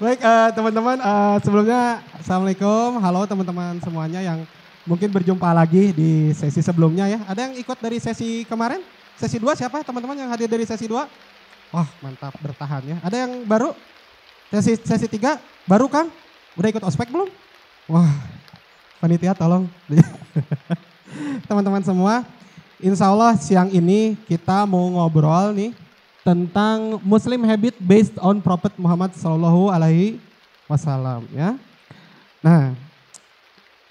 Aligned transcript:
Baik 0.00 0.18
uh, 0.18 0.50
teman-teman, 0.50 0.98
uh, 0.98 1.36
sebelumnya 1.46 2.02
Assalamualaikum, 2.18 2.98
halo 2.98 3.22
teman-teman 3.22 3.78
semuanya 3.78 4.18
yang 4.18 4.42
mungkin 4.82 5.06
berjumpa 5.14 5.46
lagi 5.54 5.94
di 5.94 6.34
sesi 6.34 6.58
sebelumnya 6.58 7.06
ya. 7.06 7.22
Ada 7.30 7.46
yang 7.46 7.54
ikut 7.54 7.78
dari 7.78 8.02
sesi 8.02 8.42
kemarin? 8.50 8.82
Sesi 9.14 9.38
2 9.38 9.46
siapa 9.54 9.86
teman-teman 9.86 10.18
yang 10.18 10.30
hadir 10.32 10.50
dari 10.50 10.66
sesi 10.66 10.90
2? 10.90 11.06
Wah 11.70 11.88
mantap 12.02 12.34
bertahan 12.42 12.82
ya. 12.82 12.96
Ada 12.98 13.16
yang 13.28 13.46
baru? 13.46 13.70
Sesi 14.50 14.74
sesi 14.82 15.06
3 15.06 15.38
baru 15.70 15.86
Kang? 15.86 16.10
Udah 16.58 16.68
ikut 16.74 16.82
ospek 16.82 17.06
belum? 17.06 17.30
Wah 17.86 18.10
panitia 18.98 19.38
tolong. 19.38 19.70
teman-teman 21.46 21.86
semua, 21.86 22.26
insya 22.82 23.06
Allah 23.06 23.38
siang 23.38 23.70
ini 23.70 24.18
kita 24.26 24.66
mau 24.66 24.82
ngobrol 24.98 25.54
nih 25.54 25.70
tentang 26.20 27.00
Muslim 27.00 27.40
habit 27.48 27.76
based 27.80 28.16
on 28.20 28.44
Prophet 28.44 28.76
Muhammad 28.76 29.16
Sallallahu 29.16 29.72
Alaihi 29.72 30.20
Wasallam 30.68 31.24
ya. 31.32 31.56
Nah, 32.44 32.72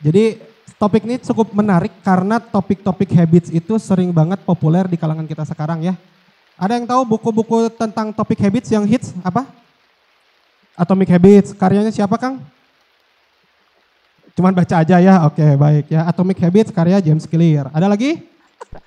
jadi 0.02 0.42
topik 0.78 1.06
ini 1.06 1.20
cukup 1.20 1.52
menarik 1.52 1.92
karena 2.06 2.40
topik-topik 2.40 3.10
habits 3.14 3.50
itu 3.52 3.76
sering 3.82 4.14
banget 4.14 4.42
populer 4.46 4.86
di 4.86 4.98
kalangan 4.98 5.26
kita 5.26 5.44
sekarang 5.46 5.84
ya. 5.84 5.94
Ada 6.60 6.76
yang 6.76 6.86
tahu 6.88 7.18
buku-buku 7.18 7.72
tentang 7.76 8.12
topik 8.12 8.40
habits 8.40 8.70
yang 8.70 8.84
hits 8.84 9.16
apa? 9.24 9.48
Atomic 10.80 11.12
Habits, 11.12 11.52
karyanya 11.52 11.92
siapa 11.92 12.16
Kang? 12.16 12.40
Cuman 14.32 14.56
baca 14.56 14.80
aja 14.80 14.96
ya, 15.04 15.28
oke 15.28 15.44
baik 15.60 15.92
ya. 15.92 16.08
Atomic 16.08 16.40
Habits 16.40 16.72
karya 16.72 17.04
James 17.04 17.28
Clear. 17.28 17.68
Ada 17.76 17.92
lagi? 17.92 18.24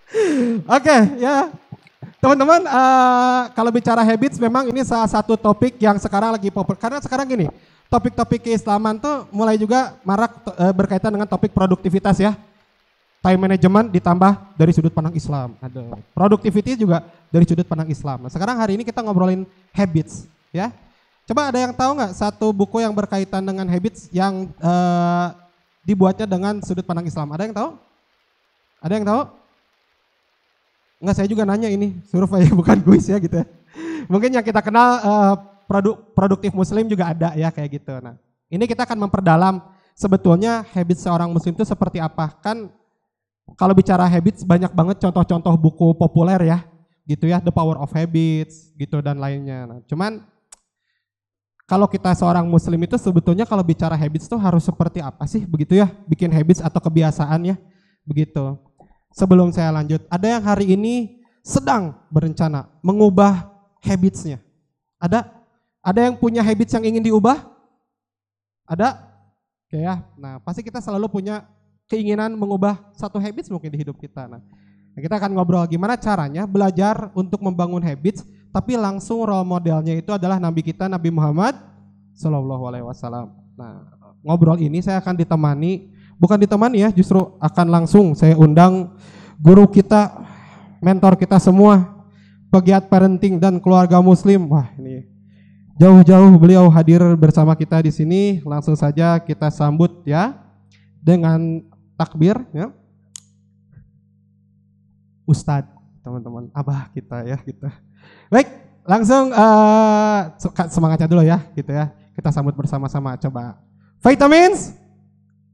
oke 0.80 0.96
ya, 1.20 1.52
Teman-teman, 2.22 2.62
uh, 2.70 3.50
kalau 3.50 3.74
bicara 3.74 3.98
habits 4.06 4.38
memang 4.38 4.70
ini 4.70 4.86
salah 4.86 5.10
satu 5.10 5.34
topik 5.34 5.74
yang 5.82 5.98
sekarang 5.98 6.30
lagi 6.30 6.54
populer. 6.54 6.78
Karena 6.78 7.02
sekarang 7.02 7.26
gini, 7.26 7.50
topik-topik 7.90 8.46
keislaman 8.46 8.94
tuh 8.94 9.26
mulai 9.34 9.58
juga 9.58 9.98
marak 10.06 10.38
uh, 10.54 10.70
berkaitan 10.70 11.10
dengan 11.10 11.26
topik 11.26 11.50
produktivitas 11.50 12.22
ya. 12.22 12.38
Time 13.26 13.42
management 13.42 13.90
ditambah 13.90 14.38
dari 14.54 14.70
sudut 14.70 14.94
pandang 14.94 15.18
Islam. 15.18 15.58
Aduh. 15.58 15.98
Productivity 16.14 16.78
juga 16.78 17.02
dari 17.26 17.42
sudut 17.42 17.66
pandang 17.66 17.90
Islam. 17.90 18.22
Nah, 18.22 18.30
sekarang 18.30 18.54
hari 18.54 18.78
ini 18.78 18.86
kita 18.86 19.02
ngobrolin 19.02 19.42
habits 19.74 20.30
ya. 20.54 20.70
Coba 21.26 21.50
ada 21.50 21.58
yang 21.58 21.74
tahu 21.74 21.90
nggak 21.98 22.14
satu 22.14 22.54
buku 22.54 22.86
yang 22.86 22.94
berkaitan 22.94 23.42
dengan 23.42 23.66
habits 23.66 24.06
yang 24.14 24.46
uh, 24.62 25.34
dibuatnya 25.82 26.30
dengan 26.30 26.62
sudut 26.62 26.86
pandang 26.86 27.10
Islam? 27.10 27.34
Ada 27.34 27.50
yang 27.50 27.54
tahu? 27.54 27.70
Ada 28.78 28.94
yang 28.94 29.06
tahu? 29.10 29.41
Enggak 31.02 31.18
saya 31.18 31.26
juga 31.26 31.42
nanya 31.42 31.66
ini, 31.66 31.98
survei 32.06 32.46
bukan 32.62 32.78
kuis 32.86 33.10
ya 33.10 33.18
gitu 33.18 33.42
ya. 33.42 33.46
Mungkin 34.06 34.30
yang 34.30 34.46
kita 34.46 34.62
kenal 34.62 35.02
uh, 35.02 35.34
produk 35.66 35.98
produktif 36.14 36.54
muslim 36.54 36.86
juga 36.86 37.10
ada 37.10 37.34
ya 37.34 37.50
kayak 37.50 37.82
gitu. 37.82 37.98
Nah, 37.98 38.14
ini 38.46 38.70
kita 38.70 38.86
akan 38.86 39.10
memperdalam 39.10 39.58
sebetulnya 39.98 40.62
habit 40.70 41.02
seorang 41.02 41.34
muslim 41.34 41.58
itu 41.58 41.66
seperti 41.66 41.98
apa. 41.98 42.30
Kan 42.38 42.70
kalau 43.58 43.74
bicara 43.74 44.06
habits 44.06 44.46
banyak 44.46 44.70
banget 44.70 45.02
contoh-contoh 45.02 45.54
buku 45.58 45.90
populer 45.98 46.38
ya, 46.46 46.62
gitu 47.02 47.26
ya, 47.26 47.42
The 47.42 47.50
Power 47.50 47.82
of 47.82 47.90
Habits 47.90 48.70
gitu 48.78 49.02
dan 49.02 49.18
lainnya. 49.18 49.66
Nah, 49.66 49.78
cuman 49.90 50.22
kalau 51.66 51.90
kita 51.90 52.14
seorang 52.14 52.46
muslim 52.46 52.78
itu 52.78 52.94
sebetulnya 52.94 53.42
kalau 53.42 53.66
bicara 53.66 53.98
habits 53.98 54.30
itu 54.30 54.38
harus 54.38 54.62
seperti 54.62 55.02
apa 55.02 55.26
sih 55.26 55.42
begitu 55.50 55.82
ya? 55.82 55.90
Bikin 56.06 56.30
habits 56.30 56.62
atau 56.62 56.78
kebiasaan 56.78 57.42
ya, 57.42 57.56
begitu 58.06 58.54
sebelum 59.12 59.52
saya 59.52 59.70
lanjut, 59.72 60.04
ada 60.08 60.26
yang 60.26 60.42
hari 60.44 60.74
ini 60.74 61.22
sedang 61.44 61.96
berencana 62.08 62.70
mengubah 62.80 63.50
habitsnya. 63.82 64.38
Ada? 64.98 65.26
Ada 65.82 66.10
yang 66.10 66.14
punya 66.16 66.40
habits 66.40 66.72
yang 66.72 66.86
ingin 66.86 67.02
diubah? 67.02 67.42
Ada? 68.66 69.02
Oke 69.66 69.82
ya. 69.82 70.04
Nah, 70.14 70.38
pasti 70.40 70.62
kita 70.62 70.78
selalu 70.78 71.10
punya 71.10 71.44
keinginan 71.90 72.32
mengubah 72.38 72.78
satu 72.94 73.18
habits 73.18 73.50
mungkin 73.50 73.74
di 73.74 73.82
hidup 73.82 73.98
kita. 73.98 74.30
Nah, 74.30 74.40
kita 74.96 75.18
akan 75.18 75.34
ngobrol 75.34 75.64
gimana 75.66 75.98
caranya 75.98 76.46
belajar 76.46 77.10
untuk 77.12 77.42
membangun 77.42 77.82
habits, 77.82 78.22
tapi 78.54 78.76
langsung 78.78 79.24
role 79.24 79.44
modelnya 79.44 79.96
itu 79.96 80.12
adalah 80.14 80.38
Nabi 80.38 80.62
kita 80.62 80.86
Nabi 80.86 81.08
Muhammad 81.10 81.56
Shallallahu 82.16 82.64
Alaihi 82.68 82.86
Wasallam. 82.86 83.32
Nah, 83.56 83.92
ngobrol 84.22 84.60
ini 84.60 84.80
saya 84.84 85.00
akan 85.00 85.18
ditemani 85.18 85.91
bukan 86.22 86.38
ditemani 86.38 86.86
ya, 86.86 86.90
justru 86.94 87.18
akan 87.42 87.66
langsung 87.66 88.14
saya 88.14 88.38
undang 88.38 88.94
guru 89.42 89.66
kita, 89.66 90.22
mentor 90.78 91.18
kita 91.18 91.42
semua, 91.42 92.06
pegiat 92.46 92.86
parenting 92.86 93.42
dan 93.42 93.58
keluarga 93.58 93.98
muslim. 93.98 94.46
Wah, 94.46 94.70
ini 94.78 95.10
jauh-jauh 95.82 96.38
beliau 96.38 96.70
hadir 96.70 97.02
bersama 97.18 97.58
kita 97.58 97.82
di 97.82 97.90
sini. 97.90 98.22
Langsung 98.46 98.78
saja 98.78 99.18
kita 99.18 99.50
sambut 99.50 100.06
ya 100.06 100.38
dengan 101.02 101.66
takbir 101.98 102.38
ya. 102.54 102.70
Ustadz, 105.26 105.74
teman-teman, 106.06 106.54
abah 106.54 106.86
kita 106.94 107.26
ya 107.26 107.38
kita. 107.42 107.70
Baik, 108.30 108.46
langsung 108.86 109.34
uh, 109.34 110.30
semangatnya 110.70 111.10
dulu 111.10 111.26
ya 111.26 111.42
gitu 111.58 111.74
ya. 111.74 111.90
Kita 112.14 112.30
sambut 112.30 112.54
bersama-sama 112.54 113.18
coba. 113.18 113.58
Vitamins 114.02 114.81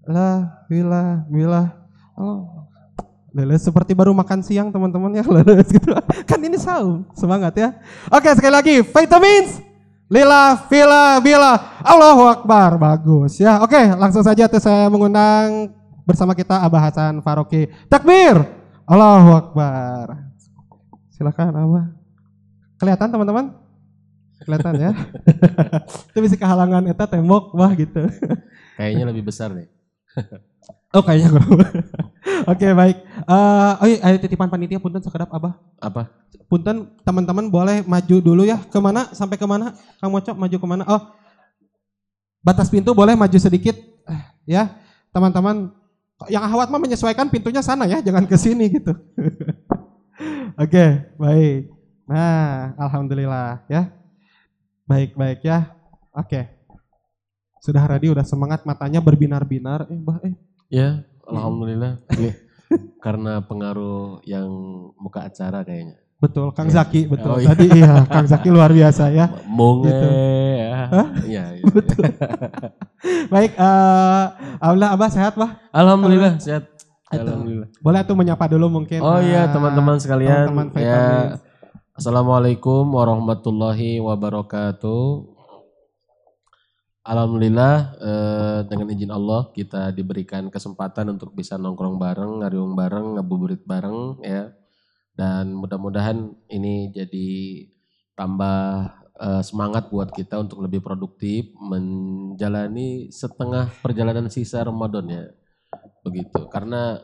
La 0.09 0.65
bila 0.73 1.29
bila 1.29 1.69
oh 2.17 2.59
Leles 3.37 3.61
seperti 3.61 3.93
baru 3.93 4.17
makan 4.17 4.41
siang 4.41 4.73
teman-teman 4.73 5.13
ya 5.13 5.25
leles 5.37 5.69
gitu. 5.69 5.93
Kan 6.25 6.41
ini 6.41 6.57
saum, 6.57 7.05
semangat 7.13 7.55
ya. 7.61 7.77
Oke 8.09 8.33
sekali 8.33 8.51
lagi, 8.57 8.77
vitamins. 8.81 9.61
Lila, 10.09 10.65
vila, 10.73 11.21
bila. 11.21 11.53
Allahu 11.85 12.25
Akbar, 12.25 12.81
bagus 12.81 13.37
ya. 13.37 13.61
Oke 13.61 13.77
langsung 13.95 14.25
saja 14.25 14.49
tuh 14.49 14.57
saya 14.57 14.89
mengundang 14.89 15.77
bersama 16.09 16.33
kita 16.33 16.57
Abah 16.65 16.89
Hasan 16.89 17.21
Faroki. 17.21 17.69
Takbir, 17.93 18.41
Allahu 18.89 19.31
Akbar. 19.37 20.25
Silakan 21.13 21.53
Abah. 21.53 21.85
Kelihatan 22.81 23.13
teman-teman? 23.13 23.47
Kelihatan 24.41 24.75
ya. 24.81 24.93
Itu 26.11 26.19
bisa 26.25 26.41
kehalangan 26.41 26.89
eta 26.89 27.05
tembok 27.05 27.53
wah 27.53 27.71
gitu. 27.77 28.09
Kayaknya 28.81 29.05
lebih 29.13 29.29
besar 29.29 29.53
nih. 29.53 29.78
Oh 30.97 31.03
kayaknya 31.05 31.29
gue. 31.37 31.67
Oke 32.53 32.69
baik. 32.73 32.97
Uh, 33.29 33.73
oh 33.83 33.87
iya, 33.89 34.17
titipan 34.17 34.49
panitia 34.49 34.81
punten 34.81 35.03
sekedap 35.05 35.29
abah. 35.33 35.59
Apa? 35.79 36.09
Punten 36.49 36.93
teman-teman 37.05 37.49
boleh 37.49 37.85
maju 37.85 38.17
dulu 38.23 38.43
ya. 38.47 38.61
Ke 38.69 38.79
mana? 38.81 39.11
Sampai 39.13 39.37
ke 39.37 39.45
mana? 39.45 39.77
Kang 40.01 40.13
Mocok 40.13 40.37
maju 40.37 40.57
ke 40.57 40.67
mana? 40.67 40.85
Oh 40.89 41.03
batas 42.43 42.71
pintu 42.71 42.95
boleh 42.95 43.13
maju 43.19 43.37
sedikit 43.37 43.77
ya 44.49 44.73
teman-teman. 45.13 45.75
Yang 46.27 46.51
ahwat 46.51 46.67
mah 46.75 46.83
menyesuaikan 46.83 47.31
pintunya 47.31 47.63
sana 47.63 47.87
ya, 47.87 48.03
jangan 48.03 48.27
ke 48.27 48.35
sini 48.35 48.67
gitu. 48.75 48.91
Oke, 50.59 50.67
okay, 50.67 50.91
baik. 51.15 51.71
Nah, 52.11 52.75
alhamdulillah 52.75 53.63
ya. 53.71 53.87
Baik, 54.83 55.15
baik 55.15 55.47
ya. 55.47 55.79
Oke. 56.11 56.27
Okay. 56.27 56.58
Sudah 57.59 57.83
ready, 57.87 58.11
udah 58.11 58.23
semangat, 58.23 58.63
matanya 58.63 59.03
berbinar-binar. 59.03 59.91
Eh, 59.91 59.99
bah, 59.99 60.19
eh. 60.23 60.35
Ya, 60.71 61.03
alhamdulillah. 61.27 61.99
Ini 62.19 62.49
karena 63.01 63.41
pengaruh 63.41 64.21
yang 64.29 64.49
muka 65.01 65.25
acara 65.25 65.65
kayaknya. 65.65 65.97
Betul, 66.19 66.51
Kang 66.51 66.67
ya. 66.67 66.83
Zaki, 66.83 67.07
betul. 67.07 67.31
Oh, 67.31 67.39
iya. 67.39 67.55
Tadi 67.55 67.67
iya, 67.71 68.03
Kang 68.11 68.27
Zaki 68.27 68.51
luar 68.51 68.75
biasa 68.75 69.15
ya. 69.15 69.31
Monge 69.47 69.87
gitu. 69.87 70.07
ya. 70.11 70.83
Iya, 71.23 71.45
iya. 71.55 71.65
Betul. 71.79 72.11
Baik, 73.31 73.55
uh, 73.55 74.25
Alhamdulillah 74.59 74.91
Abah 74.99 75.11
sehat, 75.15 75.33
Bah? 75.39 75.63
Alhamdulillah 75.71 76.43
sehat. 76.43 76.67
Alhamdulillah. 77.09 77.71
Boleh 77.79 78.01
tuh 78.03 78.17
menyapa 78.19 78.51
dulu 78.51 78.67
mungkin. 78.67 78.99
Oh 78.99 79.23
iya, 79.23 79.47
teman-teman 79.49 79.97
sekalian. 80.03 80.51
Teman 80.51 80.67
-teman 80.75 80.83
ya. 80.83 81.05
Assalamualaikum 81.95 82.83
warahmatullahi 82.95 84.03
wabarakatuh. 84.03 85.38
Alhamdulillah 87.09 87.75
eh, 88.05 88.61
dengan 88.69 88.93
izin 88.93 89.09
Allah 89.09 89.49
kita 89.57 89.97
diberikan 89.97 90.53
kesempatan 90.53 91.17
untuk 91.17 91.33
bisa 91.33 91.57
nongkrong 91.57 91.97
bareng, 91.97 92.45
ngariung 92.45 92.77
bareng, 92.77 93.17
ngabuburit 93.17 93.65
bareng 93.65 94.21
ya. 94.21 94.53
Dan 95.17 95.57
mudah-mudahan 95.57 96.37
ini 96.53 96.93
jadi 96.93 97.29
tambah 98.13 98.93
eh, 99.25 99.41
semangat 99.41 99.89
buat 99.89 100.13
kita 100.13 100.37
untuk 100.37 100.61
lebih 100.61 100.85
produktif 100.85 101.49
menjalani 101.57 103.09
setengah 103.09 103.73
perjalanan 103.81 104.29
sisa 104.29 104.61
Ramadan 104.61 105.09
ya. 105.09 105.25
Begitu. 106.05 106.45
Karena 106.53 107.01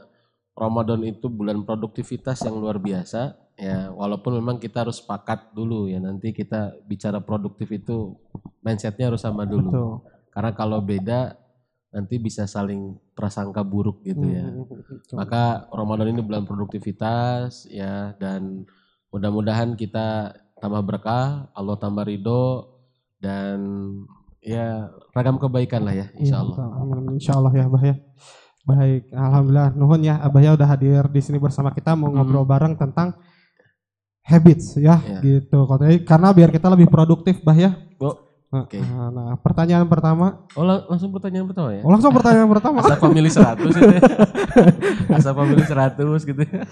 Ramadan 0.52 1.00
itu 1.08 1.32
bulan 1.32 1.64
produktivitas 1.64 2.44
yang 2.44 2.60
luar 2.60 2.76
biasa 2.76 3.40
ya 3.54 3.90
walaupun 3.94 4.34
memang 4.42 4.56
kita 4.58 4.82
harus 4.82 4.98
sepakat 4.98 5.54
dulu 5.54 5.86
ya 5.86 6.02
nanti 6.02 6.34
kita 6.34 6.74
bicara 6.84 7.22
produktif 7.22 7.70
itu 7.70 8.18
mindsetnya 8.60 9.14
harus 9.14 9.22
sama 9.22 9.46
dulu 9.46 9.70
Betul. 9.70 9.92
karena 10.34 10.50
kalau 10.52 10.78
beda 10.82 11.38
nanti 11.94 12.18
bisa 12.18 12.50
saling 12.50 12.98
prasangka 13.14 13.62
buruk 13.62 14.02
gitu 14.02 14.26
ya 14.26 14.42
hmm, 14.42 14.66
Betul. 14.66 15.14
maka 15.14 15.70
Ramadan 15.70 16.10
ini 16.10 16.20
bulan 16.26 16.42
produktivitas 16.42 17.70
ya 17.70 18.18
dan 18.18 18.66
mudah-mudahan 19.14 19.78
kita 19.78 20.34
tambah 20.58 20.82
berkah 20.82 21.46
Allah 21.54 21.78
tambah 21.78 22.02
ridho 22.02 22.66
dan 23.22 23.62
ya 24.44 24.90
ragam 25.16 25.40
kebaikan 25.40 25.88
lah 25.88 25.96
ya, 25.96 26.06
insya 26.20 26.44
Allah. 26.44 26.56
Iya. 26.60 26.76
Amin. 26.76 27.02
Insya 27.16 27.32
Allah 27.40 27.52
ya, 27.56 27.64
Abah 27.64 27.80
ya. 27.80 27.96
Baik, 28.64 29.02
alhamdulillah. 29.08 29.68
Nuhun 29.72 30.00
ya, 30.04 30.14
Abah 30.20 30.40
ya 30.44 30.52
udah 30.52 30.68
hadir 30.68 31.04
di 31.08 31.20
sini 31.24 31.40
bersama 31.40 31.72
kita 31.72 31.96
mau 31.96 32.12
Hmm. 32.12 32.20
ngobrol 32.20 32.44
bareng 32.44 32.76
tentang 32.76 33.16
habits 34.24 34.74
ya, 34.74 34.98
Ya. 34.98 35.18
gitu. 35.20 35.68
Karena 36.02 36.32
biar 36.32 36.48
kita 36.48 36.66
lebih 36.66 36.88
produktif, 36.88 37.38
Bah 37.40 37.54
ya. 37.54 37.76
Oh, 38.00 38.16
Nah, 38.54 38.70
Oke. 38.70 38.78
nah, 38.78 39.34
pertanyaan 39.42 39.82
pertama. 39.82 40.46
Oh 40.54 40.62
lang- 40.62 40.86
langsung 40.86 41.10
pertanyaan 41.10 41.42
pertama 41.42 41.74
ya? 41.74 41.82
Oh, 41.82 41.90
langsung 41.90 42.14
pertanyaan 42.14 42.46
pertama. 42.46 42.86
Asa 42.86 42.94
pemilih 42.94 43.26
100 43.26 43.66
gitu 43.74 43.90
ya. 43.90 44.02
Asa 45.18 45.30
pemilih 45.34 45.66
100 45.66 46.22
gitu 46.22 46.42
ya. 46.46 46.62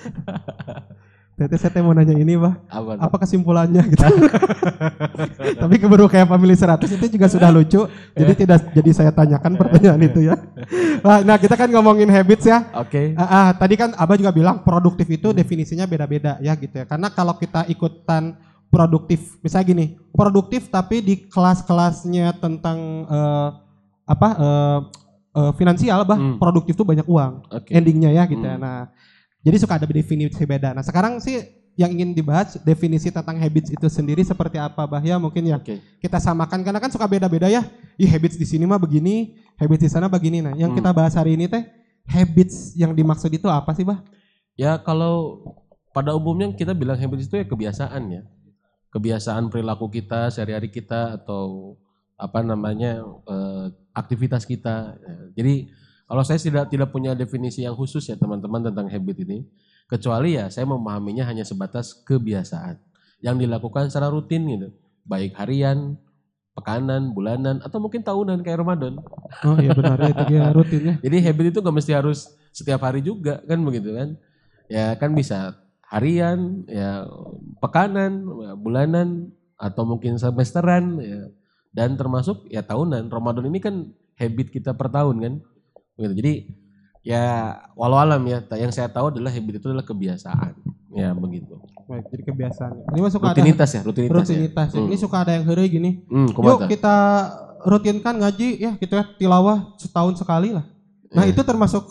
Tete 1.33 1.57
saya 1.57 1.81
mau 1.81 1.97
nanya 1.97 2.13
ini, 2.13 2.37
Bah. 2.37 2.61
Apa? 2.69 2.91
tuh? 2.93 3.03
Apa 3.09 3.17
kesimpulannya 3.25 3.83
gitu. 3.89 4.05
Tapi 5.65 5.75
keburu 5.81 6.05
kayak 6.05 6.29
family 6.29 6.53
100 6.53 6.85
itu 6.85 7.07
juga 7.09 7.27
sudah 7.27 7.49
lucu. 7.49 7.89
Jadi 8.13 8.33
tidak 8.37 8.69
jadi 8.77 8.91
saya 8.93 9.11
tanyakan 9.11 9.57
pertanyaan 9.57 10.01
itu 10.05 10.29
ya. 10.29 10.37
Nah, 11.01 11.41
kita 11.41 11.57
kan 11.57 11.73
ngomongin 11.73 12.13
habits 12.13 12.45
ya. 12.45 12.69
Oke. 12.77 13.17
Ah, 13.17 13.25
ah, 13.25 13.47
tadi 13.57 13.81
kan 13.81 13.97
Abah 13.97 14.21
juga 14.21 14.29
bilang 14.29 14.61
produktif 14.61 15.09
itu 15.09 15.33
definisinya 15.33 15.89
beda-beda 15.89 16.37
ya 16.45 16.53
gitu 16.53 16.77
ya. 16.77 16.85
Karena 16.85 17.09
kalau 17.09 17.35
kita 17.41 17.65
ikutan 17.65 18.37
produktif, 18.69 19.41
misalnya 19.41 19.67
gini, 19.69 19.87
produktif 20.13 20.69
tapi 20.69 21.01
di 21.01 21.15
kelas-kelasnya 21.29 22.41
tentang 22.41 22.79
eh, 23.09 23.49
apa 24.05 24.29
eh, 24.37 24.79
eh, 25.33 25.53
finansial, 25.57 26.05
bah 26.05 26.17
Hmm. 26.21 26.37
produktif 26.37 26.77
itu 26.77 26.85
banyak 26.85 27.09
uang 27.09 27.33
Oke. 27.49 27.73
endingnya 27.73 28.13
ya 28.13 28.25
gitu 28.29 28.45
ya. 28.45 28.57
Hmm. 28.57 28.65
Nah, 28.65 28.81
jadi 29.43 29.57
suka 29.59 29.75
ada 29.79 29.87
definisi 29.91 30.43
beda. 30.47 30.71
Nah, 30.71 30.87
sekarang 30.87 31.19
sih 31.19 31.43
yang 31.75 31.89
ingin 31.91 32.13
dibahas 32.13 32.61
definisi 32.63 33.09
tentang 33.09 33.35
habits 33.41 33.73
itu 33.73 33.87
sendiri 33.89 34.21
seperti 34.23 34.61
apa, 34.61 34.85
bah 34.85 35.01
ya 35.01 35.17
mungkin 35.17 35.41
ya 35.49 35.57
Oke. 35.57 35.81
kita 35.99 36.21
samakan 36.21 36.61
karena 36.63 36.79
kan 36.79 36.93
suka 36.93 37.09
beda-beda 37.09 37.49
ya. 37.49 37.65
Ih 37.97 38.07
habits 38.07 38.37
di 38.37 38.45
sini 38.45 38.69
mah 38.69 38.77
begini, 38.79 39.35
habits 39.57 39.83
di 39.83 39.91
sana 39.91 40.07
begini. 40.07 40.45
Nah, 40.45 40.55
yang 40.55 40.71
Hmm. 40.71 40.79
kita 40.79 40.91
bahas 40.93 41.17
hari 41.17 41.35
ini 41.35 41.49
teh 41.49 41.65
habits 42.07 42.77
yang 42.77 42.93
dimaksud 42.93 43.33
itu 43.33 43.49
apa 43.49 43.73
sih, 43.75 43.83
Bah? 43.83 44.05
Ya 44.55 44.77
kalau 44.79 45.41
pada 45.97 46.13
umumnya 46.13 46.53
kita 46.53 46.77
bilang 46.77 47.01
habits 47.01 47.25
itu 47.27 47.41
ya 47.41 47.47
kebiasaan 47.49 48.03
ya. 48.13 48.23
Kebiasaan 48.93 49.49
perilaku 49.49 49.89
kita 49.89 50.29
sehari-hari 50.29 50.69
kita 50.69 51.17
atau 51.17 51.75
apa 52.21 52.45
namanya 52.45 53.01
eh, 53.27 53.67
aktivitas 53.97 54.45
kita. 54.45 55.01
Jadi 55.33 55.73
kalau 56.13 56.21
saya 56.29 56.37
tidak 56.37 56.69
tidak 56.69 56.93
punya 56.93 57.17
definisi 57.17 57.65
yang 57.65 57.73
khusus 57.73 58.05
ya 58.05 58.21
teman-teman 58.21 58.69
tentang 58.69 58.85
habit 58.85 59.25
ini, 59.25 59.49
kecuali 59.89 60.37
ya 60.37 60.53
saya 60.53 60.69
memahaminya 60.69 61.25
hanya 61.25 61.41
sebatas 61.41 62.05
kebiasaan 62.05 62.77
yang 63.25 63.41
dilakukan 63.41 63.89
secara 63.89 64.13
rutin 64.13 64.45
gitu, 64.45 64.69
baik 65.09 65.33
harian, 65.41 65.97
pekanan, 66.53 67.17
bulanan, 67.17 67.65
atau 67.65 67.81
mungkin 67.81 68.05
tahunan 68.05 68.45
kayak 68.45 68.61
Ramadan. 68.61 69.01
Oh 69.41 69.57
iya 69.57 69.73
benar 69.73 69.97
ya 70.05 70.13
itu 70.13 70.25
dia 70.29 70.53
rutinnya. 70.53 70.95
Jadi 71.01 71.17
habit 71.25 71.47
itu 71.49 71.59
nggak 71.65 71.77
mesti 71.81 71.93
harus 71.97 72.29
setiap 72.53 72.85
hari 72.85 73.01
juga 73.01 73.41
kan 73.49 73.57
begitu 73.65 73.97
kan? 73.97 74.21
Ya 74.69 74.93
kan 75.01 75.17
bisa 75.17 75.57
harian, 75.89 76.69
ya 76.69 77.09
pekanan, 77.57 78.29
ya, 78.37 78.53
bulanan, 78.53 79.33
atau 79.57 79.89
mungkin 79.89 80.21
semesteran, 80.21 81.01
ya. 81.01 81.33
dan 81.73 81.97
termasuk 81.97 82.45
ya 82.53 82.61
tahunan. 82.61 83.09
Ramadan 83.09 83.49
ini 83.49 83.65
kan 83.65 83.89
habit 84.21 84.53
kita 84.53 84.77
per 84.77 84.93
tahun 84.93 85.17
kan, 85.25 85.35
begitu. 85.95 86.13
Jadi 86.19 86.33
ya 87.03 87.25
walau 87.75 87.99
alam 87.99 88.23
ya, 88.25 88.39
yang 88.55 88.71
saya 88.71 88.87
tahu 88.87 89.11
adalah 89.11 89.29
habit 89.29 89.59
itu 89.59 89.67
adalah 89.67 89.83
kebiasaan, 89.83 90.53
ya 90.95 91.11
begitu. 91.13 91.59
Baik, 91.85 92.05
jadi 92.15 92.23
kebiasaan. 92.31 92.73
Ini 92.95 92.99
suka 93.11 93.27
Rutinitas 93.35 93.71
ya, 93.75 93.81
ada 93.83 93.89
rutinitas. 93.91 94.17
rutinitas. 94.23 94.69
Ya. 94.71 94.81
Ini 94.87 94.97
suka 94.97 95.17
ada 95.27 95.33
yang 95.35 95.45
heureuy 95.45 95.69
gini. 95.69 95.91
Hmm, 96.07 96.31
Yuk 96.31 96.71
kita 96.71 96.97
rutinkan 97.63 98.15
ngaji 98.19 98.49
ya 98.59 98.73
gitu 98.79 98.95
ya 98.95 99.05
tilawah 99.19 99.75
setahun 99.77 100.19
sekali 100.19 100.55
lah. 100.55 100.67
Nah, 101.13 101.27
Eh. 101.27 101.35
itu 101.35 101.43
termasuk 101.43 101.91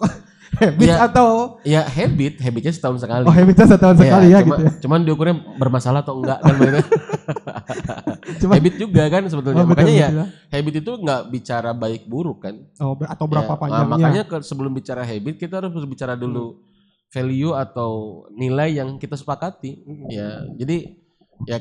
habits 0.53 0.83
Iya. 0.85 0.97
atau 1.05 1.29
Ya 1.63 1.81
habit, 1.81 2.39
habitnya 2.39 2.69
setahun 2.69 2.99
sekali. 2.99 3.23
oh 3.23 3.31
habitsnya 3.31 3.67
setahun 3.69 3.95
sekali 3.97 4.27
ya, 4.27 4.39
cuma, 4.39 4.47
gitu 4.49 4.61
ya. 4.61 4.71
Cuman 4.79 4.99
diukurnya 5.01 5.35
bermasalah 5.55 6.01
atau 6.01 6.17
enggak 6.17 6.37
kan 6.37 6.53
begitu. 6.53 6.79
Cuma 8.41 8.53
habit 8.55 8.75
juga 8.75 9.03
kan 9.07 9.23
sebetulnya. 9.25 9.63
Oh, 9.63 9.67
betul, 9.67 9.83
Makanya 9.83 9.93
ya 9.93 10.09
betul. 10.09 10.27
habit 10.51 10.73
itu 10.77 10.91
nggak 10.97 11.21
bicara 11.29 11.71
baik 11.71 12.03
buruk 12.05 12.37
kan. 12.41 12.55
Oh, 12.77 12.93
atau 12.97 13.25
berapa 13.25 13.47
Ya, 13.47 13.53
nah, 13.53 13.57
panjangnya? 13.57 13.87
makanya 13.87 14.23
ke- 14.25 14.43
sebelum 14.43 14.71
bicara 14.71 15.01
habit 15.01 15.35
kita 15.37 15.57
harus 15.57 15.71
berbicara 15.71 16.13
dulu 16.13 16.45
Hmm. 16.51 16.59
value 17.11 17.53
atau 17.53 17.91
nilai 18.31 18.69
yang 18.73 18.95
kita 18.95 19.13
sepakati. 19.13 19.71
Hmm. 19.79 20.07
Ya, 20.07 20.29
jadi 20.55 20.77
ya 21.43 21.57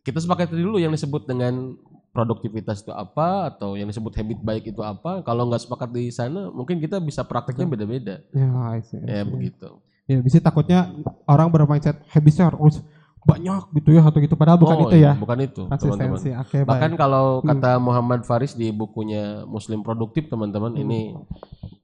kita 0.00 0.18
sepakati 0.18 0.52
dulu 0.52 0.76
yang 0.76 0.90
disebut 0.90 1.24
dengan 1.24 1.76
produktivitas 2.12 2.84
itu 2.84 2.92
apa 2.92 3.48
atau 3.48 3.72
yang 3.74 3.88
disebut 3.88 4.12
habit 4.12 4.38
baik 4.38 4.64
itu 4.68 4.84
apa. 4.84 5.24
Kalau 5.24 5.48
nggak 5.48 5.64
sepakat 5.64 5.90
di 5.90 6.12
sana, 6.12 6.52
mungkin 6.52 6.76
kita 6.78 7.00
bisa 7.00 7.24
prakteknya 7.24 7.64
beda-beda. 7.66 8.20
Ya, 8.30 8.48
I 8.70 8.84
see, 8.84 9.00
I 9.00 9.20
Ya 9.20 9.22
begitu. 9.24 9.80
Ya, 10.04 10.20
bisa 10.20 10.36
takutnya 10.38 10.92
orang 11.24 11.48
bermindset 11.48 11.96
habitsnya 12.12 12.52
harus 12.52 12.84
banyak 13.22 13.70
gitu 13.78 13.94
ya 13.94 14.02
atau 14.02 14.18
gitu 14.18 14.34
padahal 14.34 14.58
bukan 14.58 14.76
Oh, 14.76 14.82
itu 14.90 14.98
iya, 14.98 15.14
ya. 15.14 15.14
bukan 15.14 15.38
itu, 15.40 15.62
teman-teman. 15.70 16.18
Baik. 16.18 16.66
Bahkan 16.66 16.92
kalau 16.98 17.38
Hmm. 17.38 17.48
kata 17.54 17.78
Muhammad 17.78 18.26
Faris 18.26 18.52
di 18.52 18.74
bukunya 18.74 19.46
Muslim 19.46 19.80
Produktif 19.80 20.26
teman-teman 20.26 20.74
Hmm. 20.74 20.82
ini 20.82 21.00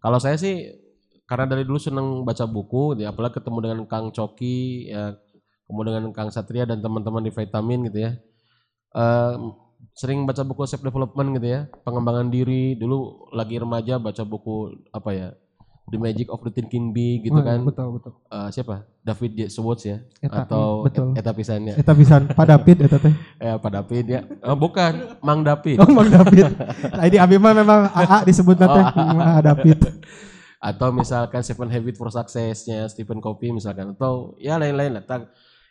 kalau 0.03 0.19
saya 0.19 0.35
sih 0.35 0.67
karena 1.31 1.47
dari 1.47 1.63
dulu 1.63 1.79
seneng 1.79 2.27
baca 2.27 2.43
buku 2.43 2.99
ya 2.99 3.15
apalagi 3.15 3.39
ketemu 3.39 3.59
dengan 3.63 3.81
Kang 3.87 4.11
Coki 4.11 4.91
ya 4.91 5.15
kemudian 5.71 6.03
dengan 6.03 6.11
Kang 6.11 6.35
Satria 6.35 6.67
dan 6.67 6.83
teman-teman 6.83 7.23
di 7.23 7.31
Vitamin 7.31 7.87
gitu 7.87 7.99
ya. 8.03 8.19
Eh, 8.91 9.35
sering 9.99 10.23
baca 10.23 10.47
buku 10.47 10.63
self 10.71 10.87
development 10.87 11.43
gitu 11.43 11.49
ya, 11.51 11.61
pengembangan 11.83 12.31
diri. 12.31 12.79
Dulu 12.79 13.31
lagi 13.35 13.59
remaja 13.59 13.99
baca 13.99 14.23
buku 14.23 14.79
apa 14.95 15.11
ya? 15.11 15.29
The 15.89 15.97
Magic 15.97 16.29
of 16.29 16.45
the 16.45 16.53
Thinking 16.53 16.93
Big 16.93 17.25
gitu 17.25 17.41
Oh, 17.41 17.43
iya, 17.43 17.57
kan. 17.57 17.59
Betul, 17.65 17.89
betul. 17.97 18.13
Eh, 18.29 18.49
siapa? 18.53 18.85
David 19.01 19.31
J. 19.33 19.41
Schwartz 19.49 19.89
ya 19.89 20.05
Eta, 20.21 20.45
atau 20.45 20.65
hmm, 20.65 20.85
betul. 20.85 21.07
Eta 21.17 21.33
Pisannya. 21.33 21.75
Eta 21.81 21.93
bisa 21.97 22.21
Pak 22.21 22.45
David 22.45 22.77
eta 22.85 22.99
teh. 23.01 23.15
Ya 23.49 23.57
Pak 23.57 23.71
David 23.73 24.05
ya. 24.05 24.21
Oh, 24.45 24.53
bukan, 24.53 25.17
Mang 25.25 25.41
David. 25.41 25.81
Oh, 25.81 25.89
Mang 25.89 26.13
David. 26.13 26.53
Nah, 26.93 27.05
ini 27.09 27.17
Abi 27.17 27.41
mah 27.41 27.57
memang 27.57 27.89
AA 27.89 28.19
disebut 28.29 28.61
teh 28.61 28.69
Oh, 28.69 28.85
Mang 29.17 29.41
David. 29.41 29.79
Atau 30.61 30.93
misalkan 30.93 31.41
Seven 31.41 31.73
Habits 31.73 31.97
for 31.97 32.13
Success-nya 32.13 32.85
Stephen 32.93 33.25
Covey 33.25 33.57
misalkan 33.57 33.97
atau 33.97 34.37
ya 34.37 34.61
lain-lain 34.61 35.01
lah. 35.01 35.03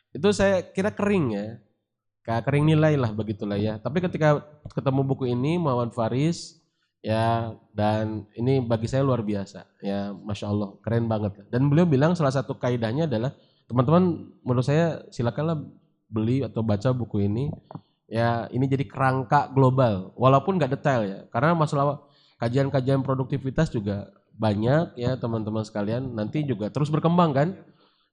Itu 0.09 0.33
saya 0.33 0.65
kira 0.65 0.89
kering 0.97 1.25
ya. 1.37 1.45
Kering 2.27 2.67
nilai 2.67 2.99
lah 2.99 3.15
begitulah 3.15 3.55
ya. 3.55 3.79
Tapi 3.79 4.03
ketika 4.03 4.43
ketemu 4.75 5.01
buku 5.07 5.31
ini 5.31 5.55
Muhammad 5.55 5.95
Faris 5.95 6.59
ya 6.99 7.55
dan 7.71 8.27
ini 8.35 8.59
bagi 8.59 8.83
saya 8.91 8.99
luar 8.99 9.23
biasa 9.23 9.63
ya 9.79 10.11
masya 10.11 10.51
Allah 10.51 10.75
keren 10.83 11.07
banget. 11.07 11.39
Dan 11.47 11.71
beliau 11.71 11.87
bilang 11.87 12.19
salah 12.19 12.35
satu 12.35 12.59
kaidahnya 12.59 13.07
adalah 13.07 13.31
teman-teman 13.71 14.27
menurut 14.43 14.67
saya 14.67 15.07
silakanlah 15.07 15.55
beli 16.11 16.43
atau 16.43 16.59
baca 16.59 16.91
buku 16.91 17.31
ini 17.31 17.47
ya 18.11 18.51
ini 18.51 18.67
jadi 18.67 18.83
kerangka 18.83 19.47
global 19.55 20.11
walaupun 20.19 20.59
nggak 20.59 20.75
detail 20.75 21.07
ya. 21.07 21.19
Karena 21.31 21.55
masalah 21.55 22.03
kajian-kajian 22.43 23.07
produktivitas 23.07 23.71
juga 23.71 24.11
banyak 24.35 24.99
ya 24.99 25.15
teman-teman 25.15 25.63
sekalian. 25.63 26.11
Nanti 26.11 26.43
juga 26.43 26.67
terus 26.75 26.91
berkembang 26.91 27.31
kan 27.31 27.55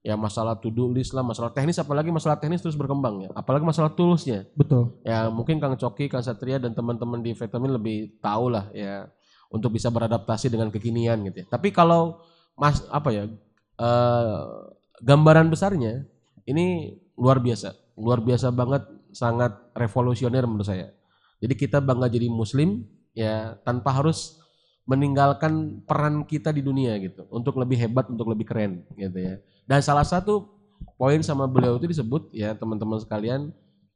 ya 0.04 0.20
masalah 0.20 0.52
to 0.60 0.68
do 0.68 0.92
list 0.92 1.16
lah 1.16 1.24
masalah 1.24 1.48
teknis 1.48 1.80
apalagi 1.80 2.12
masalah 2.12 2.36
teknis 2.36 2.60
terus 2.60 2.76
berkembang 2.76 3.24
ya 3.24 3.30
apalagi 3.32 3.64
masalah 3.64 3.88
toolsnya 3.88 4.44
Betul. 4.52 5.00
ya 5.00 5.32
mungkin 5.32 5.56
Kang 5.56 5.80
Coki, 5.80 6.12
Kang 6.12 6.20
Satria 6.20 6.60
dan 6.60 6.76
teman-teman 6.76 7.24
di 7.24 7.32
Vitamin 7.32 7.72
lebih 7.72 8.20
tahu 8.20 8.52
lah 8.52 8.68
ya 8.76 9.08
untuk 9.54 9.70
bisa 9.78 9.86
beradaptasi 9.94 10.50
dengan 10.50 10.74
kekinian 10.74 11.22
gitu 11.30 11.46
ya. 11.46 11.46
Tapi 11.46 11.70
kalau 11.70 12.18
mas 12.58 12.82
apa 12.90 13.14
ya 13.14 13.24
eh, 13.78 14.42
gambaran 14.98 15.46
besarnya 15.46 16.02
ini 16.50 16.98
luar 17.14 17.38
biasa, 17.38 17.94
luar 17.94 18.18
biasa 18.18 18.50
banget, 18.50 18.82
sangat 19.14 19.54
revolusioner 19.78 20.42
menurut 20.42 20.66
saya. 20.66 20.90
Jadi 21.38 21.54
kita 21.54 21.78
bangga 21.78 22.10
jadi 22.10 22.26
Muslim 22.26 22.82
ya 23.14 23.54
tanpa 23.62 23.94
harus 23.94 24.42
meninggalkan 24.84 25.80
peran 25.88 26.28
kita 26.28 26.52
di 26.52 26.60
dunia 26.60 26.96
gitu 27.00 27.24
untuk 27.32 27.56
lebih 27.56 27.80
hebat, 27.80 28.04
untuk 28.12 28.28
lebih 28.28 28.44
keren 28.44 28.84
gitu 28.96 29.16
ya. 29.16 29.34
Dan 29.64 29.80
salah 29.80 30.04
satu 30.04 30.48
poin 31.00 31.20
sama 31.24 31.48
beliau 31.48 31.80
itu 31.80 31.88
disebut 31.88 32.28
ya 32.36 32.52
teman-teman 32.52 33.00
sekalian 33.00 33.48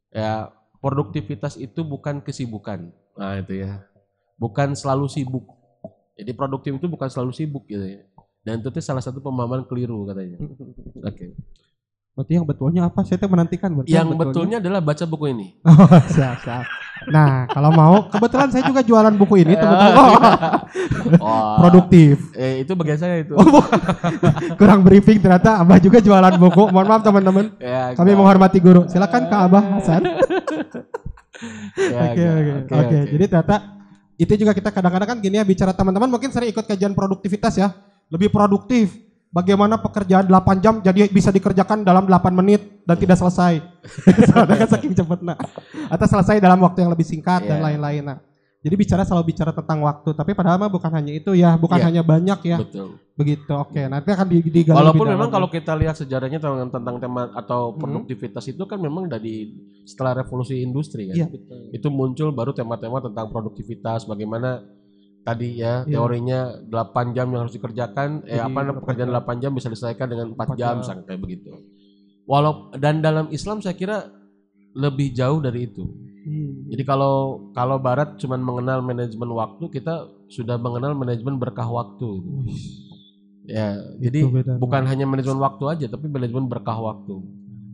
ya 0.09 0.49
produktivitas 0.81 1.61
itu 1.61 1.85
bukan 1.85 2.25
kesibukan. 2.25 2.89
Nah 3.19 3.37
itu 3.39 3.63
ya. 3.63 3.85
Bukan 4.41 4.73
selalu 4.73 5.11
sibuk. 5.11 5.45
Jadi 6.19 6.33
produktif 6.35 6.73
itu 6.75 6.87
bukan 6.89 7.07
selalu 7.11 7.33
sibuk 7.37 7.69
gitu 7.69 7.85
ya. 7.85 8.03
Dan 8.43 8.65
itu 8.65 8.73
tuh 8.73 8.81
salah 8.81 9.05
satu 9.05 9.21
pemahaman 9.21 9.67
keliru 9.69 10.09
katanya. 10.09 10.41
Oke. 11.09 11.37
Berarti 12.17 12.33
yang 12.35 12.47
betulnya 12.49 12.83
apa? 12.91 13.07
Saya 13.07 13.31
menantikan 13.31 13.71
berarti 13.79 13.95
Yang 13.95 14.09
betulnya 14.19 14.59
adalah 14.59 14.81
baca 14.83 15.05
buku 15.07 15.25
ini. 15.31 15.47
Oh, 15.69 15.87
siap, 16.11 16.43
siap. 16.43 16.67
Nah, 17.09 17.45
kalau 17.47 17.71
mau, 17.71 18.07
kebetulan 18.07 18.49
saya 18.49 18.63
juga 18.63 18.81
jualan 18.81 19.15
buku 19.15 19.41
ini, 19.41 19.55
teman-teman. 19.55 19.97
Oh, 19.97 20.13
Oh, 21.19 21.57
produktif. 21.59 22.21
Eh, 22.33 22.63
itu 22.63 22.73
bagian 22.73 22.97
saya 22.97 23.21
itu. 23.21 23.33
Oh, 23.33 23.45
Kurang 24.55 24.81
briefing 24.81 25.19
ternyata 25.19 25.59
Abah 25.59 25.79
juga 25.79 25.99
jualan 25.99 26.37
buku. 26.37 26.69
Mohon 26.69 26.87
maaf 26.87 27.03
teman-teman. 27.03 27.45
Ya, 27.59 27.93
Kami 27.93 28.13
enggak. 28.13 28.19
menghormati 28.19 28.59
guru. 28.59 28.85
Silakan 28.87 29.23
Kak 29.27 29.41
Abah 29.43 29.63
Hasan. 29.75 30.03
Ya, 30.05 31.99
Oke, 32.13 32.21
enggak. 32.21 32.57
oke. 32.67 32.75
Oke, 32.77 32.99
jadi 33.09 33.25
ternyata 33.27 33.57
itu 34.15 34.35
juga 34.35 34.53
kita 34.53 34.69
kadang-kadang 34.69 35.09
kan 35.09 35.19
gini 35.19 35.39
ya 35.39 35.47
bicara 35.47 35.71
teman-teman 35.71 36.11
mungkin 36.11 36.29
sering 36.29 36.51
ikut 36.51 36.67
kajian 36.67 36.93
produktivitas 36.93 37.55
ya. 37.57 37.71
Lebih 38.09 38.29
produktif. 38.29 39.08
Bagaimana 39.29 39.77
pekerjaan 39.77 40.25
8 40.25 40.65
jam 40.65 40.81
jadi 40.81 41.05
bisa 41.07 41.29
dikerjakan 41.29 41.85
dalam 41.85 42.09
8 42.09 42.33
menit 42.33 42.81
dan 42.83 42.97
tidak 42.97 43.21
selesai. 43.21 43.61
Soalnya 44.33 44.65
kan 44.65 44.69
saking 44.73 44.97
cepatnya. 44.97 45.37
Atau 45.87 46.07
selesai 46.09 46.41
dalam 46.41 46.57
waktu 46.59 46.81
yang 46.81 46.89
lebih 46.89 47.05
singkat 47.05 47.45
dan 47.45 47.61
Iya. 47.61 47.65
lain-lain. 47.69 48.03
Nah, 48.09 48.19
jadi 48.59 48.75
bicara 48.75 49.05
selalu 49.05 49.31
bicara 49.31 49.53
tentang 49.53 49.85
waktu, 49.85 50.17
tapi 50.17 50.33
padahal 50.33 50.57
mah 50.57 50.73
bukan 50.73 50.89
hanya 50.91 51.13
itu 51.13 51.37
ya, 51.37 51.55
bukan 51.55 51.77
Iya. 51.77 51.87
hanya 51.93 52.03
banyak 52.03 52.41
ya. 52.43 52.57
Betul. 52.57 52.97
Begitu. 53.15 53.53
Oke, 53.53 53.85
nanti 53.85 54.09
akan 54.09 54.27
di- 54.27 54.49
digali 54.49 54.79
Walaupun 54.81 55.07
memang 55.07 55.29
kalau 55.29 55.47
kita 55.47 55.77
lihat 55.77 55.95
sejarahnya 55.95 56.41
tentang, 56.41 56.73
tentang 56.73 56.97
tema 56.97 57.29
atau 57.37 57.71
Hmm. 57.71 57.79
produktivitas 57.79 58.49
itu 58.49 58.65
kan 58.65 58.81
memang 58.81 59.07
dari 59.07 59.53
setelah 59.85 60.25
revolusi 60.25 60.59
industri 60.59 61.13
kan. 61.13 61.29
Betul. 61.29 61.69
Itu 61.77 61.93
muncul 61.93 62.33
baru 62.33 62.57
tema-tema 62.57 63.05
tentang 63.05 63.29
produktivitas 63.29 64.09
bagaimana 64.09 64.65
tadi 65.21 65.49
ya 65.57 65.83
Iya. 65.83 65.95
teorinya 65.95 66.39
8 66.63 67.13
jam 67.13 67.27
yang 67.29 67.41
harus 67.43 67.53
dikerjakan 67.53 68.25
eh 68.25 68.37
Jadi 68.37 68.47
apa 68.47 68.59
8 68.65 68.79
pekerjaan 68.79 69.09
jam. 69.09 69.17
8 69.21 69.39
jam 69.39 69.51
bisa 69.53 69.69
diselesaikan 69.69 70.07
dengan 70.07 70.27
4 70.33 70.39
4 70.47 70.57
jam, 70.57 70.75
jam. 70.75 70.85
sampai 70.85 71.05
kayak 71.05 71.21
begitu. 71.21 71.51
Walau 72.25 72.53
dan 72.75 72.99
dalam 72.99 73.29
Islam 73.29 73.59
saya 73.59 73.73
kira 73.73 74.09
lebih 74.75 75.11
jauh 75.11 75.39
dari 75.39 75.65
itu. 75.65 75.85
Hmm. 76.21 76.69
Jadi 76.69 76.83
kalau 76.83 77.15
kalau 77.51 77.77
barat 77.79 78.17
cuman 78.17 78.39
mengenal 78.39 78.79
manajemen 78.81 79.31
waktu, 79.31 79.65
kita 79.71 79.95
sudah 80.29 80.57
mengenal 80.57 80.93
manajemen 80.93 81.37
berkah 81.37 81.67
waktu. 81.67 82.09
Wih, 82.45 82.61
Ya, 83.45 83.81
Itu 83.97 84.05
jadi 84.05 84.19
bedanya. 84.29 84.61
bukan 84.61 84.83
hanya 84.85 85.05
manajemen 85.05 85.41
waktu 85.41 85.65
aja, 85.67 85.87
tapi 85.89 86.05
manajemen 86.07 86.45
berkah 86.47 86.77
waktu. 86.77 87.17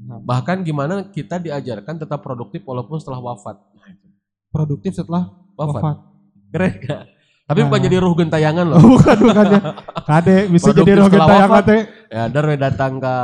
Nah. 0.07 0.23
Bahkan 0.23 0.63
gimana 0.63 1.03
kita 1.09 1.37
diajarkan 1.37 1.99
tetap 1.99 2.23
produktif 2.23 2.63
walaupun 2.63 2.95
setelah 2.97 3.19
wafat. 3.21 3.59
Produktif 4.49 4.95
setelah 4.95 5.35
Wafat. 5.53 5.75
wafat. 5.75 5.97
Keren 6.49 6.73
gak? 6.79 7.03
Tapi 7.45 7.61
Nah. 7.61 7.67
bukan 7.69 7.81
jadi 7.85 7.97
ruh 8.01 8.15
gentayangan 8.17 8.67
loh. 8.73 8.81
bukan 8.97 9.17
bukan 9.21 9.45
ya. 9.53 9.61
Kade 10.09 10.37
bisa 10.49 10.73
jadi 10.73 10.97
yang 10.97 11.13
wafat. 11.13 11.65
teh. 11.69 11.83
ya, 12.09 12.23
dar 12.33 12.45
we 12.49 12.57
datang 12.57 12.97
ke 12.97 13.15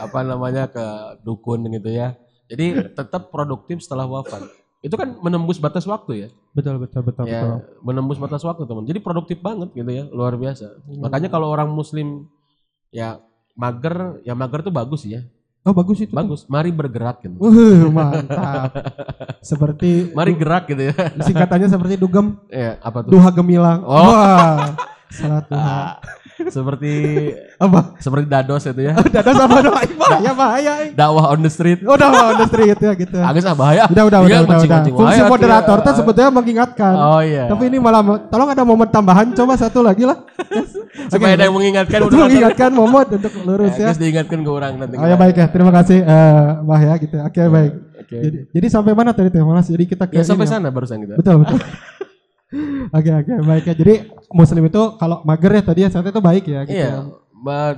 apa 0.00 0.18
namanya 0.24 0.64
ke 0.72 0.84
dukun 1.20 1.68
gitu 1.68 1.92
ya. 1.92 2.16
Jadi 2.48 2.94
tetap 2.96 3.28
produktif 3.28 3.84
setelah 3.84 4.08
wafat. 4.08 4.48
Itu 4.80 4.94
kan 4.96 5.18
menembus 5.20 5.60
batas 5.60 5.84
waktu 5.84 6.12
ya. 6.24 6.28
Betul 6.56 6.80
betul 6.80 7.04
betul 7.04 7.26
ya, 7.28 7.42
betul. 7.42 7.58
menembus 7.84 8.16
batas 8.16 8.40
waktu 8.46 8.64
teman. 8.64 8.86
Jadi 8.86 9.02
produktif 9.02 9.42
banget 9.44 9.68
gitu 9.76 9.90
ya, 9.92 10.04
luar 10.08 10.38
biasa. 10.40 10.78
Hmm. 10.86 11.02
Makanya 11.04 11.28
kalau 11.28 11.52
orang 11.52 11.68
muslim 11.68 12.30
ya 12.94 13.20
mager, 13.58 14.22
ya 14.24 14.32
mager 14.32 14.62
tuh 14.64 14.72
bagus 14.72 15.04
ya. 15.04 15.26
Oh 15.66 15.74
bagus 15.74 15.98
itu. 15.98 16.14
tuh. 16.14 16.16
Bagus. 16.22 16.46
Mari 16.46 16.70
bergerak 16.70 17.26
gitu. 17.26 17.34
Uh, 17.42 17.90
mantap. 17.90 18.70
seperti 19.50 20.14
Mari 20.14 20.38
gerak 20.38 20.70
gitu 20.70 20.94
ya. 20.94 20.94
singkatannya 21.18 21.66
seperti 21.66 21.98
dugem, 21.98 22.38
ya, 22.46 22.78
apa 22.78 23.02
tuh? 23.02 23.10
duha 23.18 23.34
gemilang. 23.34 23.82
Oh. 23.82 23.98
Wah. 23.98 24.78
Salat 25.10 25.50
duha. 25.50 25.98
Seperti 26.36 26.92
Apa? 27.56 27.96
seperti 27.96 28.26
dados 28.28 28.62
itu 28.68 28.82
ya. 28.84 28.92
Dada 29.00 29.32
sama 29.32 29.64
doa 29.64 29.80
bahaya 29.80 30.32
bahaya. 30.36 30.72
Dakwah 30.92 31.32
on 31.32 31.40
the 31.40 31.48
street. 31.48 31.80
Udah 31.80 32.08
mau 32.12 32.24
on 32.32 32.36
the 32.36 32.48
street 32.52 32.76
ya 32.76 32.92
gitu. 32.92 33.16
Agak 33.16 33.40
ah 33.48 33.56
bahaya. 33.56 33.82
Udah 33.88 34.04
udah 34.04 34.18
Iya, 34.26 34.38
udah 34.44 34.56
udah. 34.60 34.80
udah. 34.84 34.92
Fungsi 34.92 35.22
moderator 35.24 35.78
akhirnya. 35.80 35.86
tuh 35.88 35.94
sebetulnya 35.96 36.30
mengingatkan. 36.30 36.92
Oh 36.92 37.20
iya. 37.24 37.48
Tapi 37.48 37.72
ini 37.72 37.78
malah 37.80 38.04
tolong 38.28 38.48
ada 38.52 38.62
momen 38.68 38.88
tambahan 38.92 39.32
coba 39.32 39.56
satu 39.56 39.80
lagi 39.80 40.04
lah. 40.04 40.20
supaya 41.12 41.36
ada 41.36 41.44
yang 41.46 41.54
mengingatkan 41.54 41.98
Untuk 42.08 42.18
mengingatkan 42.18 42.70
momot 42.72 43.06
untuk 43.16 43.32
lurus 43.44 43.72
ya. 43.76 43.92
Terus 43.92 44.00
diingatkan 44.00 44.38
ke 44.44 44.50
orang 44.50 44.72
nanti. 44.76 44.94
Oh 45.00 45.06
ya 45.08 45.16
baik 45.16 45.36
ya, 45.40 45.46
terima 45.48 45.72
kasih 45.72 46.04
eh 46.04 46.46
Mbah 46.60 46.80
ya 46.84 46.94
gitu. 47.00 47.16
Oke 47.20 47.42
baik. 47.48 47.72
Oke. 47.96 48.16
Jadi, 48.22 48.38
jadi 48.52 48.66
sampai 48.70 48.92
mana 48.92 49.10
tadi 49.16 49.32
teh 49.32 49.40
Malas? 49.42 49.66
Jadi 49.66 49.84
kita 49.88 50.04
ke 50.06 50.20
Ya 50.20 50.22
sampai 50.22 50.46
ya. 50.46 50.60
sana 50.60 50.68
barusan 50.68 51.00
kita. 51.00 51.16
Betul 51.16 51.42
betul. 51.42 51.58
Oke 52.92 53.10
oke 53.10 53.32
baik 53.44 53.64
ya. 53.70 53.74
Jadi 53.74 53.94
muslim 54.30 54.66
itu 54.68 54.82
kalau 54.96 55.20
mager 55.26 55.52
ya 55.58 55.62
tadi 55.62 55.80
ya 55.84 55.90
saat 55.90 56.06
itu 56.06 56.22
baik 56.22 56.44
ya 56.46 56.60
gitu. 56.64 56.76
Iya, 56.76 56.92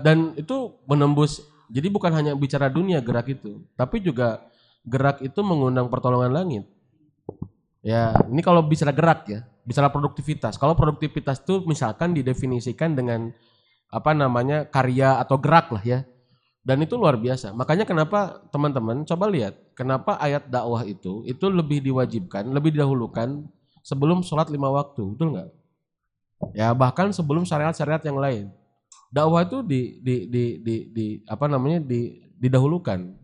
dan 0.01 0.35
itu 0.39 0.79
menembus. 0.89 1.45
Jadi 1.69 1.89
bukan 1.93 2.13
hanya 2.17 2.33
bicara 2.33 2.73
dunia 2.73 3.05
gerak 3.05 3.29
itu, 3.29 3.61
tapi 3.77 4.01
juga 4.01 4.49
gerak 4.89 5.21
itu 5.21 5.41
mengundang 5.45 5.93
pertolongan 5.93 6.33
langit. 6.33 6.65
Ya, 7.85 8.17
ini 8.27 8.41
kalau 8.41 8.65
bicara 8.65 8.91
gerak 8.91 9.29
ya, 9.29 9.45
bicara 9.69 9.93
produktivitas. 9.93 10.57
Kalau 10.57 10.73
produktivitas 10.73 11.45
itu 11.45 11.61
misalkan 11.69 12.17
didefinisikan 12.17 12.97
dengan 12.97 13.31
apa 13.93 14.13
namanya 14.17 14.65
karya 14.69 15.21
atau 15.21 15.37
gerak 15.37 15.69
lah 15.73 15.85
ya. 15.85 15.99
Dan 16.65 16.85
itu 16.85 16.97
luar 17.01 17.17
biasa. 17.17 17.57
Makanya 17.57 17.89
kenapa 17.89 18.45
teman-teman 18.53 19.05
coba 19.09 19.25
lihat, 19.33 19.57
kenapa 19.73 20.21
ayat 20.21 20.49
dakwah 20.53 20.85
itu 20.85 21.25
itu 21.25 21.49
lebih 21.49 21.81
diwajibkan, 21.81 22.49
lebih 22.49 22.77
didahulukan 22.77 23.45
sebelum 23.89 24.21
sholat 24.21 24.53
lima 24.53 24.69
waktu, 24.69 25.01
betul 25.17 25.33
nggak? 25.33 25.49
Ya 26.53 26.77
bahkan 26.77 27.09
sebelum 27.09 27.49
syariat-syariat 27.49 28.05
yang 28.05 28.21
lain 28.21 28.53
dakwah 29.09 29.45
itu 29.45 29.65
di 29.65 29.99
di 30.05 30.17
di 30.29 30.45
di, 30.61 30.75
di 30.93 31.07
apa 31.25 31.49
namanya 31.49 31.81
di 31.81 32.21
didahulukan. 32.37 33.17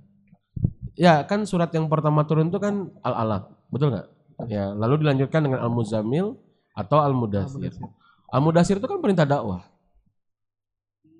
Ya 0.94 1.20
kan 1.26 1.42
surat 1.44 1.74
yang 1.74 1.90
pertama 1.90 2.22
turun 2.24 2.48
itu 2.48 2.58
kan 2.62 2.88
al 3.02 3.14
alaq, 3.14 3.44
betul 3.68 3.92
nggak? 3.92 4.08
Ya 4.50 4.72
lalu 4.74 5.04
dilanjutkan 5.04 5.46
dengan 5.46 5.60
al 5.62 5.70
muzammil 5.70 6.38
atau 6.74 6.98
al 7.02 7.14
mudathir. 7.14 7.74
Al 8.30 8.40
mudathir 8.42 8.78
itu 8.80 8.86
kan 8.88 8.98
perintah 8.98 9.26
dakwah. 9.26 9.62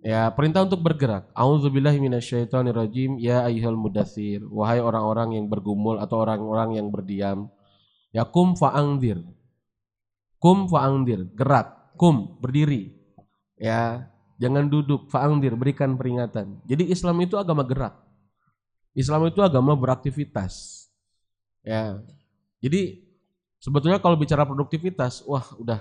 Ya 0.05 0.29
perintah 0.29 0.61
untuk 0.69 0.85
bergerak. 0.85 1.33
Auzubillahi 1.33 1.97
minasyaitonirrajim. 1.97 3.17
Ya 3.17 3.41
ayyuhal 3.49 3.79
mudathir. 3.79 4.45
Wahai 4.53 4.77
orang-orang 4.85 5.41
yang 5.41 5.49
bergumul 5.49 5.97
atau 5.97 6.21
orang-orang 6.21 6.77
yang 6.77 6.93
berdiam. 6.93 7.49
Ya 8.14 8.23
kum 8.23 8.54
fa'angdir. 8.54 9.18
Kum 10.38 10.71
fa'angdir. 10.71 11.26
Gerak. 11.35 11.99
Kum 11.99 12.38
berdiri. 12.38 12.94
Ya 13.59 14.14
Jangan 14.35 14.66
duduk, 14.66 15.06
fa'angdir, 15.09 15.54
berikan 15.54 15.94
peringatan. 15.94 16.59
Jadi 16.66 16.90
Islam 16.90 17.23
itu 17.23 17.38
agama 17.38 17.62
gerak. 17.62 17.94
Islam 18.94 19.30
itu 19.30 19.38
agama 19.42 19.78
beraktivitas. 19.78 20.87
Ya. 21.62 22.02
Jadi 22.59 23.06
sebetulnya 23.62 24.02
kalau 24.02 24.18
bicara 24.18 24.42
produktivitas, 24.42 25.23
wah 25.26 25.44
udah 25.59 25.80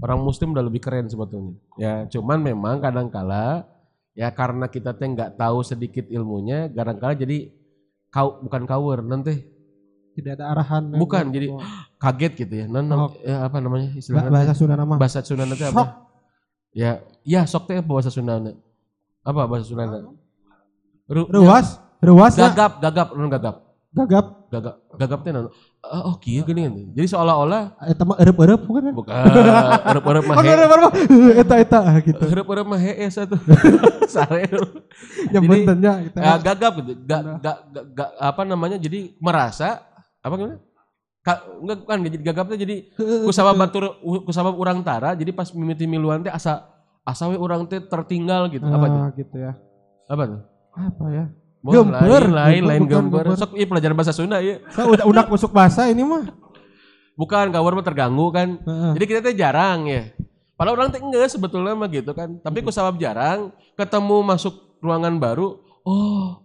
orang 0.00 0.20
muslim 0.20 0.56
udah 0.56 0.64
lebih 0.64 0.80
keren 0.80 1.06
sebetulnya. 1.06 1.54
Ya, 1.76 2.08
cuman 2.08 2.40
memang 2.40 2.80
kadangkala 2.80 3.68
ya 4.16 4.32
karena 4.32 4.66
kita 4.66 4.96
teh 4.96 5.06
nggak 5.06 5.36
tahu 5.36 5.60
sedikit 5.60 6.08
ilmunya, 6.08 6.72
kadangkala 6.72 7.14
jadi 7.14 7.52
kau 8.08 8.42
bukan 8.42 8.64
kawer 8.64 9.04
nanti 9.04 9.53
Tidak 10.14 10.32
ada 10.34 10.44
arahan. 10.48 10.94
Bukan, 10.94 11.24
jadi 11.28 11.50
kaget 12.02 12.32
gitu 12.38 12.54
ya. 12.54 12.66
Non, 12.66 12.86
Oh. 12.88 13.10
ya, 13.18 13.42
apa 13.42 13.58
namanya 13.58 13.90
istilahnya? 13.92 14.30
bahasa 14.30 14.54
Sunda 14.54 14.74
nama. 14.74 14.94
bahasa 14.94 15.20
Sunda 15.20 15.44
Sok. 15.44 15.70
apa? 15.70 15.84
Ya, 16.70 16.90
ya 17.22 17.42
sok 17.44 17.66
teh 17.66 17.78
bahasa 17.78 18.08
Sunda? 18.08 18.38
Apa 19.20 19.44
bahasa 19.44 19.64
Sunda? 19.64 20.06
Ru, 21.04 21.28
Ruas, 21.28 21.76
ruas 21.98 22.32
ya. 22.32 22.48
gagap, 22.48 22.80
gagap, 22.80 23.08
non 23.12 23.28
gagap, 23.28 23.56
Gagap. 23.92 24.26
gagap, 24.48 24.74
gagap 24.96 25.18
teh 25.20 25.30
non. 25.30 25.52
Oh, 25.84 26.02
oh 26.08 26.14
kieu 26.16 26.40
gini 26.42 26.64
kan. 26.64 26.72
Jadi 26.96 27.06
seolah-olah 27.06 27.76
Eta 27.84 28.02
mah 28.02 28.16
erep-erep 28.16 28.56
bukan 28.58 28.82
kan? 28.82 28.94
bukan 28.96 29.14
eueup-eueup 29.84 30.24
mah 30.24 30.34
Oh, 30.34 30.40
he. 30.40 30.48
erep-erep 30.50 30.80
mah. 30.80 30.92
Eta 31.44 31.54
eta 31.60 31.78
ah, 31.78 31.96
gitu. 32.00 32.24
Eueup-eueup 32.24 32.64
mah 32.64 32.80
he 32.80 33.04
satu. 33.06 33.36
Sare. 34.14 34.48
Ya 35.28 35.38
bentennya 35.38 35.92
kita. 36.02 36.18
Ya, 36.18 36.32
gagap 36.40 36.72
gitu. 36.80 36.92
Ga, 37.04 37.18
ga, 37.36 37.52
ga, 37.68 37.82
ga- 37.92 38.14
apa 38.18 38.42
namanya? 38.42 38.80
Jadi 38.80 39.12
merasa 39.20 39.84
apa 40.24 40.34
gimana? 40.40 40.56
Ka, 41.24 41.40
enggak 41.60 41.84
jadi 41.88 42.18
gagap 42.20 42.46
teh 42.52 42.60
jadi 42.60 42.76
kusabab 43.24 43.56
batur 43.64 44.00
kusabab 44.24 44.56
urang 44.56 44.80
tara 44.84 45.12
jadi 45.16 45.32
pas 45.32 45.48
mimiti 45.52 45.84
miluan 45.84 46.24
teh 46.24 46.32
asa 46.32 46.68
asa 47.04 47.28
we 47.28 47.36
urang 47.36 47.68
teh 47.68 47.80
tertinggal 47.80 48.48
gitu. 48.48 48.64
Apa 48.64 48.86
tuh? 48.88 49.00
Ah, 49.00 49.10
gitu 49.12 49.36
ya. 49.36 49.52
Apa 50.08 50.22
tuh? 50.24 50.40
Apa 50.72 51.04
ya? 51.12 51.24
Gemper, 51.64 52.24
lain, 52.28 52.62
lain, 52.68 52.82
gemper. 52.84 53.24
Sok 53.40 53.56
iya 53.56 53.64
pelajaran 53.64 53.96
bahasa 53.96 54.12
Sunda 54.12 54.40
ya. 54.40 54.60
Saya 54.76 54.84
udah 54.88 55.04
udah 55.08 55.24
masuk 55.28 55.52
bahasa 55.52 55.88
ini 55.88 56.04
mah. 56.04 56.28
Bukan 57.16 57.48
gawar 57.52 57.72
mah 57.72 57.84
terganggu 57.84 58.28
kan. 58.28 58.60
Jadi 58.96 59.04
kita 59.04 59.20
teh 59.24 59.36
jarang 59.36 59.88
ya. 59.88 60.12
Padahal 60.60 60.76
orang 60.76 60.88
teh 60.92 61.00
enggak 61.00 61.32
sebetulnya 61.32 61.72
mah 61.72 61.88
gitu 61.88 62.12
kan. 62.12 62.36
Tapi 62.40 62.60
ku 62.60 62.68
sabab 62.68 63.00
jarang 63.00 63.48
ketemu 63.80 64.16
masuk 64.20 64.76
ruangan 64.84 65.16
baru, 65.16 65.56
oh 65.88 66.43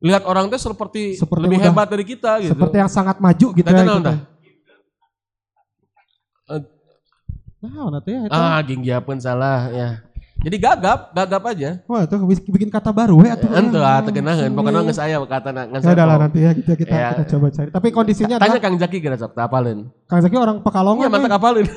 lihat 0.00 0.22
orang 0.24 0.46
teh 0.46 0.56
seperti, 0.56 1.14
Seperti 1.14 1.42
lebih 1.42 1.58
udah- 1.58 1.66
hebat 1.70 1.86
dari 1.86 2.04
kita 2.04 2.40
gitu. 2.40 2.52
Seperti 2.52 2.76
yang 2.76 2.88
sangat 2.88 3.16
maju 3.18 3.46
gitu 3.52 3.62
Tadi 3.62 3.76
ya. 3.76 3.84
gitu. 3.84 4.12
Eh, 6.46 6.60
Nah, 7.60 7.88
nanti 7.88 8.10
ya. 8.10 8.20
itu. 8.22 8.32
Ah, 8.34 8.60
ginggiapeun 8.60 9.16
salah 9.16 9.70
ya. 9.70 9.88
Jadi 10.36 10.60
gagap, 10.60 11.08
gagap 11.10 11.40
aja. 11.48 11.80
Wah, 11.88 12.04
itu 12.04 12.12
bikin 12.44 12.68
kata 12.68 12.92
baru 12.92 13.16
ya 13.24 13.32
atuh. 13.32 13.48
Ente 13.48 13.80
ah 13.80 14.04
tegenaheun, 14.04 14.44
Sini. 14.44 14.52
pokoknya 14.52 14.80
geus 14.84 15.00
aya 15.00 15.16
kata 15.16 15.48
ngan 15.48 15.80
Ya 15.80 15.92
udah 15.96 16.04
lah 16.04 16.16
nanti 16.20 16.38
ya 16.38 16.52
kita 16.52 16.72
kita, 16.76 16.92
Ya. 16.92 17.08
kita 17.16 17.24
coba 17.32 17.46
cari. 17.48 17.68
Tapi 17.72 17.88
kondisinya 17.88 18.36
Tanya 18.36 18.52
adalah 18.52 18.60
Kang 18.60 18.76
Jaki 18.76 19.00
kira 19.00 19.16
sok 19.16 19.32
teu 19.32 19.40
apaleun. 19.40 19.88
Kang 20.04 20.20
Zaki 20.20 20.36
orang 20.36 20.60
Pekalongan. 20.60 21.00
Iya, 21.00 21.08
mantap 21.08 21.24
nih. 21.24 21.38
apalin. 21.40 21.64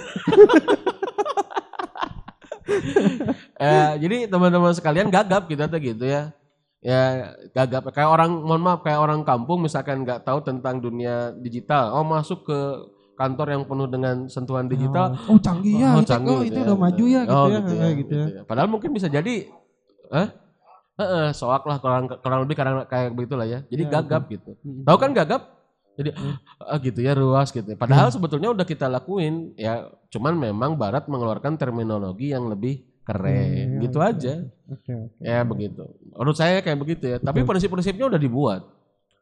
eh, 3.57 3.89
jadi 3.97 4.17
teman-teman 4.27 4.73
sekalian 4.75 5.07
gagap 5.07 5.47
kita 5.47 5.65
tuh 5.65 5.79
gitu 5.79 6.03
ya. 6.03 6.35
Ya 6.87 7.35
gagap 7.51 7.91
kayak 7.91 8.07
orang 8.07 8.31
mohon 8.31 8.63
maaf 8.63 8.79
kayak 8.79 9.03
orang 9.03 9.27
kampung 9.27 9.59
misalkan 9.59 10.07
nggak 10.07 10.23
tahu 10.23 10.39
tentang 10.39 10.79
dunia 10.79 11.35
digital. 11.35 11.91
Oh 11.91 12.07
masuk 12.07 12.47
ke 12.47 12.59
kantor 13.19 13.47
yang 13.59 13.63
penuh 13.67 13.91
dengan 13.91 14.15
sentuhan 14.31 14.71
digital. 14.71 15.19
Oh, 15.27 15.35
canggih 15.35 15.83
ya. 15.83 15.89
Oh, 15.91 15.99
kita- 15.99 16.15
canggih 16.15 16.31
oh, 16.31 16.41
gitu 16.45 16.47
itu 16.47 16.59
ya. 16.61 16.65
udah 16.71 16.77
maju 16.79 17.03
ya 17.03 17.21
gitu 17.27 17.35
Oh, 17.35 17.45
ya. 17.51 17.59
kayak 17.59 17.95
gitu 17.99 18.13
ya. 18.15 18.41
Padahal 18.47 18.69
mungkin 18.71 18.89
bisa 18.95 19.11
jadi 19.11 19.51
eh 20.15 20.27
Heeh, 20.97 21.29
soak 21.29 21.61
lah 21.69 21.77
kurang 21.77 22.09
kurang 22.09 22.41
lebih 22.41 22.57
karena 22.57 22.81
kayak 22.89 23.13
begitulah 23.13 23.45
ya. 23.45 23.61
Jadi 23.69 23.83
Ya, 23.85 24.01
gagap 24.01 24.25
gitu. 24.33 24.57
Mm. 24.65 24.81
Tahu 24.81 24.97
kan 24.97 25.11
gagap? 25.13 25.41
Jadi 25.93 26.09
ah, 26.57 26.77
gitu 26.81 26.99
ya 27.05 27.13
ruas 27.13 27.53
gitu. 27.53 27.69
Padahal 27.77 28.09
sebetulnya 28.09 28.49
udah 28.49 28.65
kita 28.65 28.89
lakuin 28.89 29.53
ya. 29.53 29.93
Cuman 30.09 30.33
memang 30.33 30.73
Barat 30.73 31.05
mengeluarkan 31.05 31.53
terminologi 31.61 32.33
yang 32.33 32.49
lebih 32.49 32.81
keren 33.07 33.79
Iya, 33.79 33.79
gitu 33.87 33.99
iya. 34.03 34.09
aja. 34.11 34.33
Oke, 34.67 34.91
oke. 34.91 35.21
Ya 35.23 35.39
begitu. 35.47 35.83
Menurut 36.11 36.35
saya 36.35 36.59
kayak 36.59 36.75
begitu 36.75 37.03
ya. 37.07 37.17
Tapi 37.23 37.47
prinsip-prinsipnya 37.47 38.05
udah 38.11 38.19
dibuat. 38.19 38.61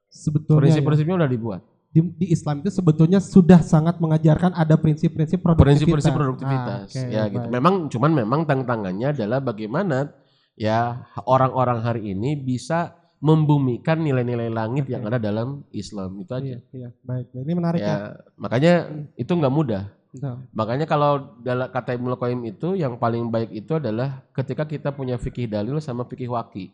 Sebetulnya 0.09 0.57
ya, 0.57 0.81
Prinsip-prinsipnya 0.81 1.15
udah 1.21 1.29
dibuat. 1.29 1.61
di, 1.93 2.01
di 2.17 2.27
Islam 2.27 2.59
itu 2.59 2.73
sebetulnya 2.73 3.23
sudah 3.23 3.63
sangat 3.63 4.01
mengajarkan 4.03 4.51
ada 4.51 4.75
prinsip-prinsip 4.75 5.39
produktivitas. 5.39 5.79
Prinsip-prinsip 5.79 6.11
produktivitas. 6.11 6.79
Ah, 6.81 6.91
oke, 6.91 7.01
ya 7.07 7.23
gitu. 7.29 7.39
baik. 7.39 7.53
Memang 7.55 7.73
cuman 7.87 8.11
memang 8.11 8.39
tantangannya 8.43 9.15
adalah 9.15 9.39
bagaimana 9.39 10.11
ya 10.59 11.07
orang-orang 11.23 11.79
hari 11.79 12.11
ini 12.11 12.35
bisa 12.35 12.95
membumikan 13.23 14.03
nilai-nilai 14.03 14.51
langit 14.51 14.85
yang 14.85 15.07
ada 15.07 15.15
dalam 15.15 15.63
Islam 15.71 16.19
itu 16.19 16.31
aja. 16.35 16.45
Iya, 16.45 16.59
iya, 16.75 16.89
baik. 16.99 17.31
Ini 17.31 17.53
menarik 17.55 17.79
ya. 17.79 17.87
Ya, 17.87 17.97
makanya 18.35 18.73
itu 19.15 19.31
nggak 19.31 19.53
mudah. 19.55 19.83
Betul. 20.15 20.47
Makanya 20.55 20.85
kalau 20.87 21.35
dalam 21.43 21.67
kata 21.67 21.91
Ibnu 21.99 22.15
Qayyim 22.15 22.41
itu 22.47 22.69
yang 22.79 22.95
paling 22.95 23.27
baik 23.27 23.51
itu 23.51 23.75
adalah 23.75 24.23
ketika 24.31 24.63
kita 24.63 24.89
punya 24.95 25.19
fikih 25.19 25.51
dalil 25.51 25.75
sama 25.83 26.07
fikih 26.07 26.31
waki. 26.31 26.71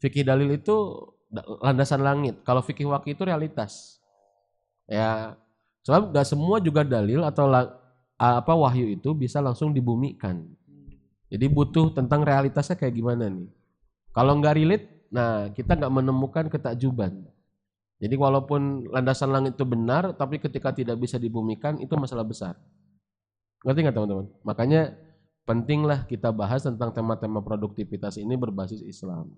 Fikih 0.00 0.24
dalil 0.24 0.56
itu 0.56 0.76
da- 1.28 1.46
landasan 1.60 2.00
langit. 2.00 2.40
Kalau 2.46 2.62
fikih 2.64 2.88
waki 2.88 3.12
itu 3.12 3.22
realitas. 3.26 4.00
Ya, 4.90 5.38
sebab 5.86 6.10
nggak 6.10 6.26
semua 6.26 6.58
juga 6.58 6.82
dalil 6.82 7.22
atau 7.22 7.46
apa 8.20 8.52
wahyu 8.52 8.90
itu 8.96 9.12
bisa 9.14 9.38
langsung 9.40 9.70
dibumikan. 9.76 10.44
Jadi 11.30 11.46
butuh 11.46 11.94
tentang 11.94 12.26
realitasnya 12.26 12.74
kayak 12.74 12.94
gimana 12.96 13.30
nih. 13.30 13.48
Kalau 14.16 14.34
nggak 14.40 14.56
relate, 14.58 14.86
nah 15.14 15.46
kita 15.54 15.78
nggak 15.78 15.94
menemukan 15.94 16.46
ketakjuban. 16.50 17.26
Jadi 18.00 18.14
walaupun 18.16 18.88
landasan 18.88 19.28
langit 19.28 19.60
itu 19.60 19.68
benar, 19.68 20.16
tapi 20.16 20.40
ketika 20.40 20.72
tidak 20.72 20.96
bisa 20.96 21.20
dibumikan 21.20 21.76
itu 21.76 21.92
masalah 21.94 22.24
besar. 22.24 22.56
Ngerti 23.60 23.78
nggak 23.84 23.94
teman-teman? 23.94 24.26
Makanya 24.40 24.96
pentinglah 25.44 26.08
kita 26.08 26.32
bahas 26.32 26.64
tentang 26.64 26.96
tema-tema 26.96 27.44
produktivitas 27.44 28.16
ini 28.16 28.40
berbasis 28.40 28.80
Islam. 28.80 29.28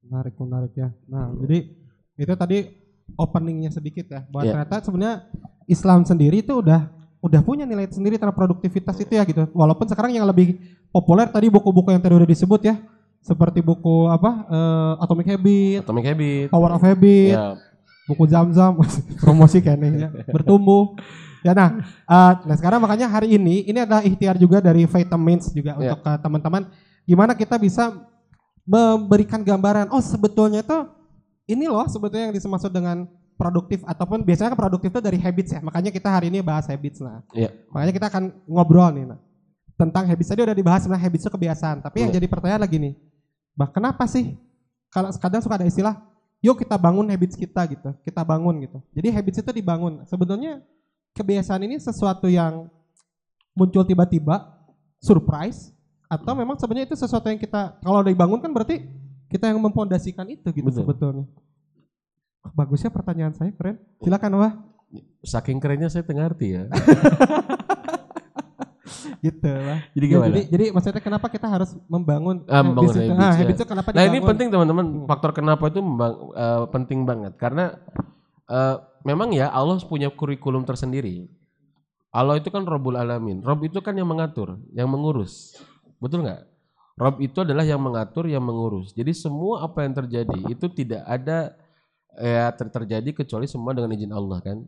Menarik, 0.00 0.34
menarik 0.40 0.72
ya. 0.72 0.88
Nah, 1.04 1.36
jadi 1.36 1.68
itu 2.16 2.32
tadi 2.32 2.58
openingnya 3.12 3.68
sedikit 3.68 4.08
ya. 4.08 4.24
Bahwa 4.24 4.44
Iya. 4.48 4.52
ternyata 4.56 4.76
sebenarnya 4.80 5.16
Islam 5.68 6.08
sendiri 6.08 6.40
itu 6.40 6.64
udah 6.64 6.88
udah 7.18 7.40
punya 7.44 7.66
nilai 7.66 7.90
sendiri 7.90 8.16
terhadap 8.16 8.38
produktivitas 8.38 8.96
itu 9.04 9.12
ya 9.12 9.26
gitu. 9.28 9.44
Walaupun 9.52 9.84
sekarang 9.84 10.16
yang 10.16 10.24
lebih 10.24 10.56
populer 10.88 11.28
tadi 11.28 11.52
buku-buku 11.52 11.92
yang 11.92 12.00
tadi 12.00 12.16
udah 12.16 12.28
disebut 12.28 12.64
ya. 12.64 12.80
Seperti 13.20 13.60
buku 13.60 14.08
apa? 14.08 14.48
eh, 14.48 15.04
Atomic 15.04 15.26
Habit, 15.28 15.80
Atomic 15.84 16.06
Habit. 16.08 16.46
Power 16.48 16.70
of 16.72 16.80
Habit, 16.80 17.34
Ya, 17.34 17.58
buku 18.08 18.24
Zam-Zam, 18.26 18.80
promosi 19.22 19.60
kayaknya 19.60 20.08
ya. 20.08 20.10
Bertumbuh. 20.26 20.96
Ya 21.38 21.54
nah, 21.54 21.78
eh, 21.86 22.32
nah 22.42 22.56
sekarang 22.56 22.82
makanya 22.82 23.06
hari 23.06 23.36
ini 23.36 23.62
ini 23.62 23.78
adalah 23.78 24.02
ikhtiar 24.02 24.34
juga 24.34 24.58
dari 24.58 24.82
Vitamins 24.82 25.54
juga 25.54 25.78
Ya. 25.78 25.94
untuk 25.94 26.02
eh, 26.02 26.18
teman-teman 26.18 26.62
gimana 27.06 27.32
kita 27.32 27.54
bisa 27.56 27.94
memberikan 28.64 29.40
gambaran 29.40 29.88
oh 29.88 30.02
sebetulnya 30.02 30.60
itu 30.60 30.78
ini 31.48 31.64
loh 31.64 31.86
sebetulnya 31.86 32.28
yang 32.28 32.36
dimaksud 32.36 32.68
dengan 32.68 33.08
produktif 33.38 33.80
ataupun 33.86 34.20
biasanya 34.20 34.52
kan 34.52 34.58
produktif 34.58 34.90
itu 34.90 35.00
dari 35.00 35.16
habits 35.16 35.54
ya. 35.54 35.62
Makanya 35.62 35.88
kita 35.88 36.10
hari 36.10 36.26
ini 36.28 36.42
bahas 36.42 36.66
habits 36.66 36.98
nah. 36.98 37.22
Iya. 37.30 37.54
Makanya 37.70 37.92
kita 37.94 38.06
akan 38.10 38.22
ngobrol 38.44 38.90
nih 38.92 39.06
nah. 39.06 39.18
Tentang 39.78 40.10
habits 40.10 40.26
tadi 40.26 40.42
udah 40.42 40.52
dibahas 40.52 40.82
sebenarnya 40.82 41.06
habits 41.06 41.22
itu 41.22 41.30
kebiasaan. 41.30 41.78
Tapi 41.80 41.96
yang 42.02 42.10
Iya. 42.10 42.18
jadi 42.18 42.26
pertanyaan 42.26 42.62
lagi 42.66 42.76
nih. 42.76 42.92
Bah, 43.54 43.70
kenapa 43.70 44.04
sih 44.04 44.34
kalau 44.90 45.08
kadang 45.14 45.38
suka 45.38 45.54
ada 45.54 45.64
istilah 45.64 46.02
yuk 46.42 46.56
kita 46.58 46.78
bangun 46.78 47.06
habits 47.10 47.34
kita 47.34 47.66
gitu. 47.70 47.90
Kita 48.06 48.22
bangun 48.22 48.54
gitu. 48.62 48.78
Jadi 48.94 49.08
habits 49.10 49.38
itu 49.42 49.50
dibangun. 49.50 50.02
Sebetulnya 50.06 50.62
kebiasaan 51.14 51.62
ini 51.66 51.76
sesuatu 51.82 52.30
yang 52.30 52.70
muncul 53.58 53.82
tiba-tiba, 53.82 54.54
surprise 55.02 55.74
atau 56.08 56.32
memang 56.32 56.56
sebenarnya 56.56 56.88
itu 56.88 56.96
sesuatu 56.96 57.28
yang 57.28 57.36
kita 57.36 57.76
kalau 57.84 58.00
udah 58.00 58.08
dibangun 58.08 58.40
kan 58.40 58.48
berarti 58.48 58.80
kita 59.28 59.52
yang 59.52 59.60
mempondasikan 59.60 60.24
itu 60.24 60.48
gitu 60.48 60.72
Betul. 60.72 60.80
sebetulnya. 60.88 61.24
Oh, 62.48 62.52
Bagusnya 62.56 62.88
pertanyaan 62.88 63.36
saya 63.36 63.52
keren. 63.52 63.76
Silakan 64.00 64.40
Wah. 64.40 64.54
saking 65.20 65.60
kerennya 65.60 65.92
saya 65.92 66.00
tengah 66.00 66.32
arti 66.32 66.56
ya. 66.56 66.64
gitu 69.26 69.48
Wah. 69.48 69.80
Jadi 69.90 70.04
gimana? 70.04 70.26
jadi, 70.28 70.40
jadi 70.48 70.64
maksudnya 70.70 71.02
kenapa 71.02 71.26
kita 71.26 71.46
harus 71.46 71.70
membangun 71.86 72.42
Ah, 72.46 72.60
membangun 72.60 72.92
habits 72.92 72.98
itu? 72.98 73.12
habits, 73.12 73.22
Ah, 73.22 73.32
ya. 73.32 73.40
habits 73.42 73.60
kenapa 73.64 73.88
Nah 73.90 74.04
ini 74.04 74.18
penting 74.20 74.48
teman-teman. 74.48 74.86
Faktor 75.04 75.30
kenapa 75.32 75.64
itu 75.66 75.80
membang- 75.80 76.18
eh, 76.32 76.62
penting 76.68 76.98
banget. 77.02 77.32
Karena 77.36 77.76
eh, 78.46 78.76
memang 79.02 79.28
ya 79.30 79.48
Allah 79.48 79.76
punya 79.82 80.08
kurikulum 80.08 80.64
tersendiri. 80.64 81.28
Allah 82.08 82.40
itu 82.40 82.48
kan 82.48 82.64
Robul 82.64 82.96
Alamin. 82.96 83.44
Rob 83.44 83.60
itu 83.62 83.78
kan 83.78 83.92
yang 83.92 84.08
mengatur, 84.08 84.56
yang 84.72 84.88
mengurus. 84.88 85.60
Betul 86.00 86.24
nggak? 86.24 86.40
Rob 86.98 87.20
itu 87.20 87.44
adalah 87.44 87.62
yang 87.62 87.78
mengatur, 87.78 88.26
yang 88.26 88.42
mengurus. 88.42 88.90
Jadi 88.90 89.12
semua 89.12 89.62
apa 89.62 89.84
yang 89.84 89.94
terjadi 89.94 90.38
itu 90.48 90.66
tidak 90.72 91.04
ada 91.04 91.52
ya 92.16 92.50
ter- 92.50 92.72
terjadi 92.72 93.12
kecuali 93.14 93.46
semua 93.46 93.70
dengan 93.70 93.92
izin 93.92 94.10
Allah 94.10 94.40
kan. 94.42 94.58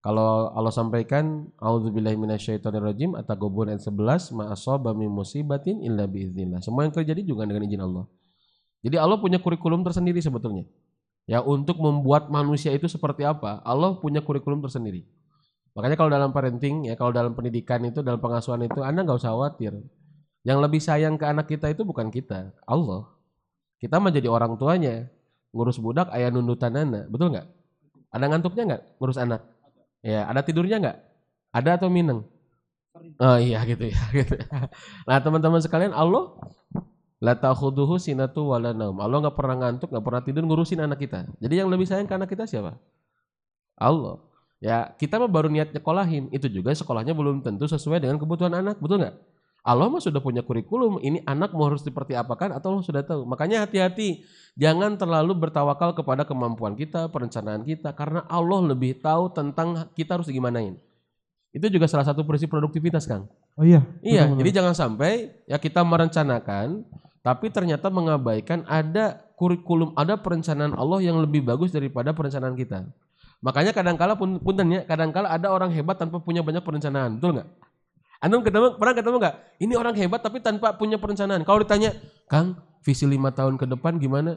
Kalau 0.00 0.48
Allah 0.56 0.72
sampaikan 0.72 1.52
auzubillahi 1.60 2.16
minasyaitonirrajim 2.16 3.20
At-Taghabun 3.20 3.68
ayat 3.68 3.84
11 3.84 4.32
ma 4.32 4.48
asaba 4.48 4.96
min 4.96 5.12
musibatin 5.12 5.84
illa 5.84 6.08
biiznillah. 6.08 6.64
Semua 6.64 6.88
yang 6.88 6.94
terjadi 6.96 7.20
juga 7.20 7.44
dengan 7.44 7.68
izin 7.68 7.84
Allah. 7.84 8.08
Jadi 8.80 8.96
Allah 8.96 9.20
punya 9.20 9.36
kurikulum 9.36 9.84
tersendiri 9.84 10.24
sebetulnya. 10.24 10.64
Ya 11.28 11.44
untuk 11.44 11.76
membuat 11.84 12.32
manusia 12.32 12.72
itu 12.72 12.88
seperti 12.88 13.28
apa, 13.28 13.60
Allah 13.60 13.92
punya 14.00 14.24
kurikulum 14.24 14.64
tersendiri. 14.64 15.04
Makanya 15.76 16.00
kalau 16.00 16.10
dalam 16.10 16.32
parenting 16.32 16.88
ya, 16.88 16.96
kalau 16.96 17.12
dalam 17.12 17.36
pendidikan 17.36 17.84
itu, 17.84 18.00
dalam 18.00 18.18
pengasuhan 18.18 18.64
itu, 18.64 18.80
Anda 18.80 19.04
nggak 19.04 19.20
usah 19.20 19.36
khawatir. 19.36 19.76
Yang 20.42 20.58
lebih 20.64 20.80
sayang 20.80 21.20
ke 21.20 21.28
anak 21.28 21.46
kita 21.46 21.68
itu 21.68 21.84
bukan 21.84 22.08
kita, 22.08 22.56
Allah. 22.64 23.04
Kita 23.76 24.00
menjadi 24.00 24.32
orang 24.32 24.56
tuanya, 24.56 25.12
ngurus 25.52 25.76
budak, 25.76 26.08
ayah 26.16 26.32
nundutan 26.32 26.72
anak, 26.72 27.04
betul 27.12 27.36
nggak? 27.36 27.46
Ada 28.10 28.24
ngantuknya 28.26 28.62
nggak 28.74 28.82
ngurus 28.98 29.18
anak? 29.20 29.40
Ya, 30.00 30.24
ada 30.24 30.40
tidurnya 30.40 30.76
nggak? 30.80 30.98
Ada 31.52 31.70
atau 31.80 31.88
mineng? 31.92 32.24
Oh 33.20 33.36
iya 33.38 33.62
gitu 33.68 33.88
ya. 33.88 33.98
Gitu. 34.16 34.34
Nah 35.06 35.18
teman-teman 35.22 35.60
sekalian, 35.62 35.94
Allah 35.94 36.36
La 37.20 37.36
ta'khuduhu 37.36 38.00
sinatu 38.00 38.48
wala 38.48 38.72
naum. 38.72 38.96
Allah 38.96 39.20
nggak 39.28 39.36
pernah 39.36 39.56
ngantuk, 39.60 39.92
nggak 39.92 40.04
pernah 40.04 40.22
tidur 40.24 40.42
ngurusin 40.48 40.80
anak 40.80 41.04
kita. 41.04 41.28
Jadi 41.36 41.54
yang 41.60 41.68
lebih 41.68 41.84
sayang 41.84 42.08
ke 42.08 42.16
anak 42.16 42.32
kita 42.32 42.48
siapa? 42.48 42.80
Allah. 43.76 44.24
Ya, 44.60 44.92
kita 44.96 45.20
mah 45.20 45.28
baru 45.28 45.52
niat 45.52 45.72
nyekolahin. 45.76 46.32
Itu 46.32 46.48
juga 46.48 46.72
sekolahnya 46.72 47.12
belum 47.12 47.44
tentu 47.44 47.68
sesuai 47.68 48.00
dengan 48.00 48.16
kebutuhan 48.16 48.52
anak, 48.56 48.80
betul 48.80 49.04
nggak? 49.04 49.16
Allah 49.60 49.92
mah 49.92 50.00
sudah 50.00 50.24
punya 50.24 50.40
kurikulum. 50.40 51.00
Ini 51.04 51.24
anak 51.28 51.52
mau 51.52 51.68
harus 51.68 51.84
seperti 51.84 52.16
apakan 52.16 52.56
atau 52.56 52.74
Allah 52.74 52.84
sudah 52.84 53.02
tahu. 53.04 53.28
Makanya 53.28 53.68
hati-hati. 53.68 54.24
Jangan 54.56 54.96
terlalu 54.96 55.36
bertawakal 55.36 55.92
kepada 55.92 56.24
kemampuan 56.24 56.74
kita, 56.74 57.12
perencanaan 57.12 57.62
kita. 57.62 57.92
Karena 57.92 58.24
Allah 58.26 58.72
lebih 58.72 58.98
tahu 58.98 59.30
tentang 59.32 59.88
kita 59.92 60.16
harus 60.16 60.32
gimanain. 60.32 60.80
Itu 61.50 61.66
juga 61.68 61.90
salah 61.90 62.06
satu 62.06 62.24
prinsip 62.24 62.48
produktivitas, 62.48 63.04
Kang. 63.04 63.26
Oh 63.58 63.66
iya. 63.66 63.82
Iya, 64.00 64.24
betul-betul. 64.24 64.38
jadi 64.40 64.50
jangan 64.62 64.74
sampai 64.74 65.12
ya 65.44 65.58
kita 65.58 65.82
merencanakan 65.82 66.86
tapi 67.20 67.52
ternyata 67.52 67.92
mengabaikan 67.92 68.64
ada 68.64 69.20
kurikulum, 69.36 69.92
ada 69.92 70.16
perencanaan 70.16 70.72
Allah 70.72 71.04
yang 71.04 71.20
lebih 71.20 71.44
bagus 71.44 71.68
daripada 71.68 72.16
perencanaan 72.16 72.56
kita. 72.56 72.88
Makanya 73.44 73.72
kadangkala 73.72 74.16
pun 74.16 74.40
puntennya, 74.40 74.84
kadangkala 74.84 75.32
ada 75.32 75.48
orang 75.52 75.72
hebat 75.72 75.96
tanpa 75.96 76.20
punya 76.20 76.44
banyak 76.44 76.60
perencanaan, 76.60 77.16
betul 77.16 77.40
nggak? 77.40 77.48
Anda 78.20 78.36
ketemu, 78.44 78.76
pernah 78.76 78.94
ketemu 78.94 79.16
nggak? 79.16 79.36
Ini 79.64 79.74
orang 79.80 79.94
hebat 79.96 80.20
tapi 80.20 80.44
tanpa 80.44 80.76
punya 80.76 81.00
perencanaan. 81.00 81.40
Kalau 81.40 81.64
ditanya, 81.64 81.96
Kang, 82.28 82.60
visi 82.84 83.08
lima 83.08 83.32
tahun 83.32 83.56
ke 83.56 83.64
depan 83.64 83.96
gimana? 83.96 84.36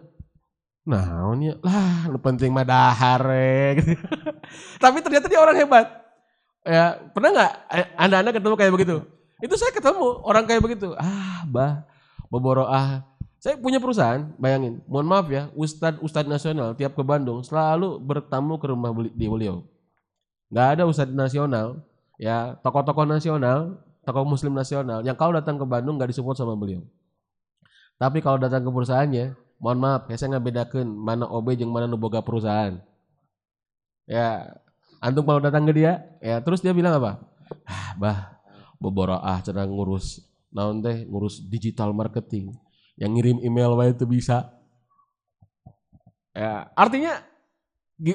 Nah, 0.83 1.31
ini 1.35 1.51
lah, 1.63 2.11
lu 2.11 2.19
penting 2.19 2.51
mah 2.51 2.67
dahar, 2.67 3.23
tapi 4.83 4.97
ternyata 4.99 5.31
dia 5.31 5.39
orang 5.39 5.55
hebat. 5.55 5.87
Ya, 6.63 6.95
pernah 7.11 7.29
nggak 7.35 7.51
eh, 7.75 7.87
anda-anda 7.99 8.31
ketemu 8.31 8.55
kayak 8.55 8.71
begitu? 8.71 8.95
Itu 9.43 9.55
saya 9.59 9.75
ketemu 9.75 10.23
orang 10.23 10.47
kayak 10.47 10.63
begitu. 10.63 10.95
Ah, 10.95 11.43
bah, 11.47 11.83
boboro 12.31 12.67
ah. 12.67 13.03
Saya 13.43 13.59
punya 13.59 13.83
perusahaan, 13.83 14.31
bayangin. 14.39 14.79
Mohon 14.87 15.07
maaf 15.11 15.27
ya, 15.27 15.51
Ustadz 15.59 15.99
Ustadz 15.99 16.31
nasional 16.31 16.71
tiap 16.79 16.95
ke 16.95 17.03
Bandung 17.03 17.43
selalu 17.43 17.99
bertamu 17.99 18.55
ke 18.55 18.71
rumah 18.71 18.95
beli- 18.95 19.11
di 19.11 19.27
beliau. 19.27 19.67
Nggak 20.47 20.67
ada 20.79 20.83
Ustadz 20.87 21.11
nasional, 21.11 21.83
ya 22.17 22.57
tokoh-tokoh 22.61 23.05
nasional, 23.05 23.81
tokoh 24.03 24.25
Muslim 24.27 24.53
nasional 24.53 25.01
yang 25.01 25.17
kalau 25.17 25.37
datang 25.37 25.55
ke 25.57 25.65
Bandung 25.65 25.97
nggak 25.97 26.11
disupport 26.13 26.37
sama 26.37 26.53
beliau. 26.57 26.83
Tapi 27.97 28.19
kalau 28.19 28.41
datang 28.41 28.65
ke 28.65 28.69
perusahaannya, 28.73 29.37
mohon 29.61 29.79
maaf, 29.79 30.09
ya 30.11 30.15
saya 30.19 30.35
nggak 30.35 30.45
bedakan 30.45 30.87
mana 30.91 31.23
OB 31.29 31.55
yang 31.55 31.71
mana 31.71 31.85
nu 31.87 31.95
boga 31.95 32.19
perusahaan. 32.19 32.81
Ya, 34.03 34.59
Antum 34.99 35.23
kalau 35.27 35.39
datang 35.43 35.67
ke 35.67 35.75
dia, 35.75 36.03
ya 36.23 36.39
terus 36.39 36.63
dia 36.63 36.71
bilang 36.71 36.95
apa? 36.99 37.19
Ah, 37.67 37.91
bah, 37.99 38.19
ah 39.19 39.39
cara 39.43 39.67
ngurus 39.67 40.23
naon 40.53 40.79
teh 40.79 41.03
ngurus 41.07 41.43
digital 41.43 41.91
marketing. 41.91 42.55
Yang 42.95 43.11
ngirim 43.19 43.37
email 43.43 43.73
wae 43.75 43.91
itu 43.91 44.05
bisa. 44.07 44.47
Ya, 46.31 46.71
artinya 46.77 47.19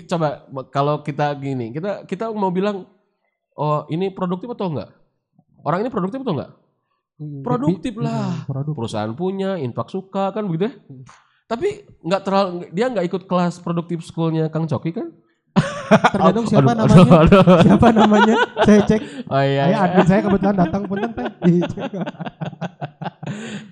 coba 0.09 0.49
kalau 0.73 1.05
kita 1.05 1.33
gini, 1.39 1.77
kita 1.77 2.05
kita 2.09 2.33
mau 2.33 2.49
bilang 2.49 2.89
oh 3.59 3.85
ini 3.91 4.15
produktif 4.15 4.55
atau 4.55 4.71
enggak? 4.71 4.95
Orang 5.67 5.83
ini 5.83 5.91
produktif 5.91 6.23
atau 6.23 6.35
enggak? 6.39 6.51
Hmm, 7.19 7.43
produktif 7.43 7.95
lah. 7.99 8.47
Produktif. 8.47 8.79
Perusahaan 8.79 9.13
punya, 9.19 9.59
infak 9.59 9.91
suka 9.91 10.31
kan 10.31 10.47
begitu 10.47 10.71
ya. 10.71 10.73
Hmm. 10.79 11.03
Tapi 11.49 11.69
nggak 12.05 12.23
terlalu 12.23 12.51
dia 12.71 12.87
nggak 12.87 13.07
ikut 13.09 13.23
kelas 13.27 13.59
produktif 13.59 14.05
schoolnya 14.07 14.47
Kang 14.53 14.71
Coki 14.71 14.95
kan? 14.95 15.11
Tergantung 16.15 16.47
siapa 16.47 16.77
aduh, 16.77 16.85
namanya. 16.85 17.03
Aduh, 17.03 17.41
aduh. 17.43 17.59
Siapa 17.65 17.89
namanya? 17.91 18.35
Saya 18.63 18.81
cek. 18.87 19.03
Oh 19.33 19.45
iya. 19.45 19.69
iya. 19.69 19.77
admin 19.85 20.07
saya 20.09 20.21
kebetulan 20.25 20.57
datang 20.57 20.83
pun 20.89 20.97
teh. 21.05 21.27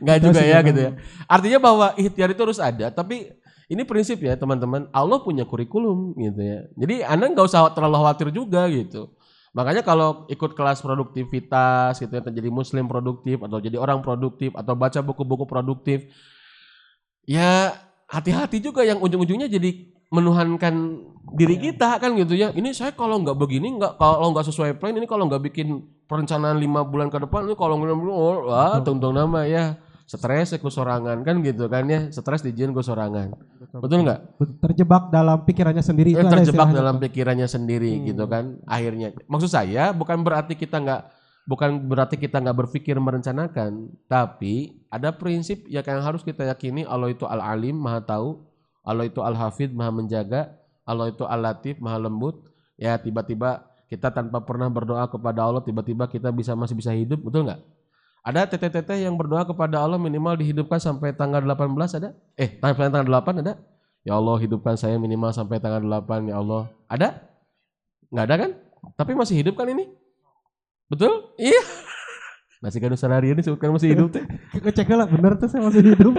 Enggak 0.05 0.19
juga 0.21 0.41
ya 0.45 0.59
gitu 0.61 0.81
ya. 0.81 0.91
Artinya 1.25 1.59
bahwa 1.61 1.87
ikhtiar 1.97 2.29
itu 2.33 2.41
harus 2.45 2.61
ada, 2.61 2.93
tapi 2.93 3.33
ini 3.73 3.83
prinsip 3.89 4.21
ya 4.21 4.37
teman-teman. 4.37 4.89
Allah 4.93 5.21
punya 5.25 5.49
kurikulum 5.49 6.13
gitu 6.17 6.41
ya. 6.45 6.59
Jadi 6.77 6.95
Anda 7.09 7.33
nggak 7.33 7.47
usah 7.49 7.73
terlalu 7.73 7.97
khawatir 8.05 8.29
juga 8.33 8.69
gitu. 8.69 9.16
Makanya 9.57 9.81
kalau 9.81 10.29
ikut 10.29 10.53
kelas 10.53 10.85
produktivitas 10.85 11.97
gitu 11.97 12.13
ya, 12.13 12.21
jadi 12.21 12.53
muslim 12.53 12.85
produktif 12.85 13.41
atau 13.41 13.57
jadi 13.57 13.81
orang 13.81 14.05
produktif 14.05 14.53
atau 14.53 14.77
baca 14.77 15.01
buku-buku 15.01 15.49
produktif, 15.49 16.05
ya 17.25 17.73
hati-hati 18.05 18.61
juga 18.61 18.85
yang 18.85 19.01
ujung-ujungnya 19.01 19.49
jadi 19.49 19.97
menuhankan 20.13 21.01
diri 21.41 21.57
iya. 21.57 21.73
kita 21.73 21.97
kan 21.97 22.13
gitu 22.21 22.37
ya. 22.37 22.53
Ini 22.53 22.77
saya 22.77 22.93
kalau 22.93 23.17
nggak 23.25 23.33
begini 23.41 23.81
nggak 23.81 23.97
kalau 23.97 24.29
nggak 24.37 24.45
sesuai 24.45 24.77
plan 24.77 24.93
ini 24.93 25.09
kalau 25.09 25.25
nggak 25.25 25.49
bikin 25.49 25.89
perencanaan 26.05 26.61
lima 26.61 26.85
bulan 26.85 27.09
ke 27.09 27.17
depan 27.17 27.49
ini 27.49 27.57
kalau 27.57 27.81
nggak 27.81 27.97
oh, 28.13 28.53
wah 28.53 28.79
tunggu 28.85 29.09
nama 29.09 29.49
ya 29.49 29.81
stres 30.07 30.55
aku 30.55 30.71
sorangan 30.71 31.27
kan 31.27 31.43
gitu 31.43 31.67
kan 31.67 31.83
ya 31.91 32.07
stres 32.15 32.47
dijian 32.47 32.71
gue 32.71 32.85
sorangan 32.85 33.35
betul 33.83 34.07
nggak 34.07 34.21
terjebak 34.63 35.03
dalam 35.11 35.43
pikirannya 35.45 35.85
sendiri 35.85 36.11
eh, 36.17 36.25
terjebak 36.25 36.71
dalam 36.73 36.97
pikirannya 37.01 37.49
sendiri 37.49 37.93
hmm. 37.99 38.05
gitu 38.13 38.25
kan 38.31 38.61
akhirnya 38.69 39.13
maksud 39.27 39.51
saya 39.51 39.91
bukan 39.97 40.21
berarti 40.23 40.55
kita 40.55 40.81
nggak 40.81 41.03
bukan 41.47 41.85
berarti 41.87 42.19
kita 42.19 42.43
nggak 42.43 42.57
berpikir 42.67 42.99
merencanakan 42.99 43.93
tapi 44.11 44.83
ada 44.91 45.15
prinsip 45.15 45.67
ya 45.71 45.85
yang 45.85 46.03
harus 46.03 46.27
kita 46.27 46.47
yakini 46.47 46.83
Allah 46.87 47.13
itu 47.13 47.23
al 47.29 47.39
alim 47.39 47.79
maha 47.79 48.03
tahu 48.03 48.47
Allah 48.87 49.11
itu 49.11 49.19
Al-Hafid 49.19 49.75
maha 49.75 49.91
menjaga, 49.91 50.55
Allah 50.87 51.11
itu 51.11 51.27
Al-Latif 51.27 51.83
maha 51.83 51.99
lembut. 51.99 52.47
Ya 52.79 52.95
tiba-tiba 52.95 53.67
kita 53.91 54.15
tanpa 54.15 54.39
pernah 54.47 54.71
berdoa 54.71 55.11
kepada 55.11 55.43
Allah, 55.43 55.59
tiba-tiba 55.59 56.07
kita 56.07 56.31
bisa 56.31 56.55
masih 56.55 56.79
bisa 56.79 56.95
hidup, 56.95 57.19
betul 57.19 57.51
nggak? 57.51 57.59
Ada 58.27 58.43
teteh-teteh 58.51 59.07
yang 59.07 59.15
berdoa 59.15 59.47
kepada 59.47 59.79
Allah 59.79 60.03
minimal 60.03 60.35
dihidupkan 60.35 60.83
sampai 60.83 61.15
tanggal 61.15 61.39
18 61.47 61.71
ada? 61.95 62.11
Eh, 62.35 62.59
sampai 62.59 62.91
tanggal 62.91 63.07
8 63.07 63.39
ada? 63.39 63.55
Ya 64.03 64.19
Allah 64.19 64.35
hidupkan 64.43 64.75
saya 64.75 64.99
minimal 64.99 65.31
sampai 65.31 65.63
tanggal 65.63 65.79
8 65.79 66.27
ya 66.27 66.43
Allah. 66.43 66.67
Ada? 66.91 67.23
Nggak 68.11 68.25
ada 68.27 68.35
kan? 68.35 68.51
Tapi 68.99 69.13
masih 69.15 69.39
hidup 69.39 69.55
kan 69.55 69.71
ini? 69.71 69.87
Betul? 70.91 71.39
Iya. 71.39 71.63
Nasi 72.67 72.83
kanu 72.83 72.99
salari 72.99 73.31
ini 73.31 73.47
sebutkan 73.47 73.71
masih 73.71 73.95
hidup 73.95 74.11
teh. 74.19 74.27
Cek 74.59 74.91
lah 74.91 75.07
bener 75.07 75.39
tuh 75.39 75.47
saya 75.47 75.63
masih 75.63 75.87
hidup. 75.87 76.19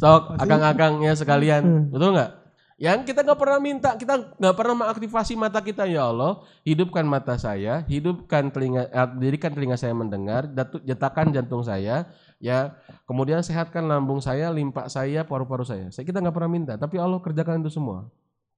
Sok 0.00 0.40
akang-akangnya 0.40 1.12
sekalian, 1.12 1.60
hmm. 1.60 1.84
betul 1.92 2.16
nggak? 2.16 2.39
Yang 2.80 3.12
kita 3.12 3.20
nggak 3.20 3.36
pernah 3.36 3.60
minta, 3.60 3.92
kita 3.92 4.40
nggak 4.40 4.56
pernah 4.56 4.72
mengaktifasi 4.72 5.36
mata 5.36 5.60
kita 5.60 5.84
ya 5.84 6.08
Allah, 6.08 6.40
hidupkan 6.64 7.04
mata 7.04 7.36
saya, 7.36 7.84
hidupkan 7.84 8.48
telinga, 8.48 8.88
eh, 8.88 9.08
dirikan 9.20 9.52
telinga 9.52 9.76
saya 9.76 9.92
mendengar, 9.92 10.48
jatakan 10.88 11.28
jantung 11.28 11.60
saya, 11.60 12.08
ya, 12.40 12.72
kemudian 13.04 13.44
sehatkan 13.44 13.84
lambung 13.84 14.24
saya, 14.24 14.48
limpa 14.48 14.88
saya, 14.88 15.28
paru-paru 15.28 15.60
saya. 15.60 15.92
Kita 15.92 16.24
nggak 16.24 16.32
pernah 16.32 16.48
minta, 16.48 16.72
tapi 16.80 16.96
Allah 16.96 17.20
kerjakan 17.20 17.60
itu 17.60 17.68
semua. 17.68 18.08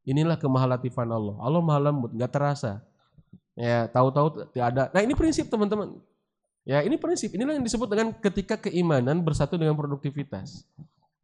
Inilah 0.06 0.38
kemahalatifan 0.38 1.10
Allah. 1.10 1.34
Allah 1.42 1.58
maha 1.58 1.90
lembut, 1.90 2.14
nggak 2.14 2.30
terasa. 2.30 2.78
Ya, 3.58 3.90
tahu-tahu 3.90 4.54
tidak 4.54 4.66
ada. 4.70 4.82
Nah 4.94 5.02
ini 5.02 5.18
prinsip 5.18 5.50
teman-teman. 5.50 5.98
Ya 6.62 6.78
ini 6.86 6.94
prinsip. 6.94 7.34
Inilah 7.34 7.58
yang 7.58 7.66
disebut 7.66 7.90
dengan 7.90 8.14
ketika 8.14 8.54
keimanan 8.54 9.18
bersatu 9.18 9.58
dengan 9.58 9.74
produktivitas. 9.74 10.62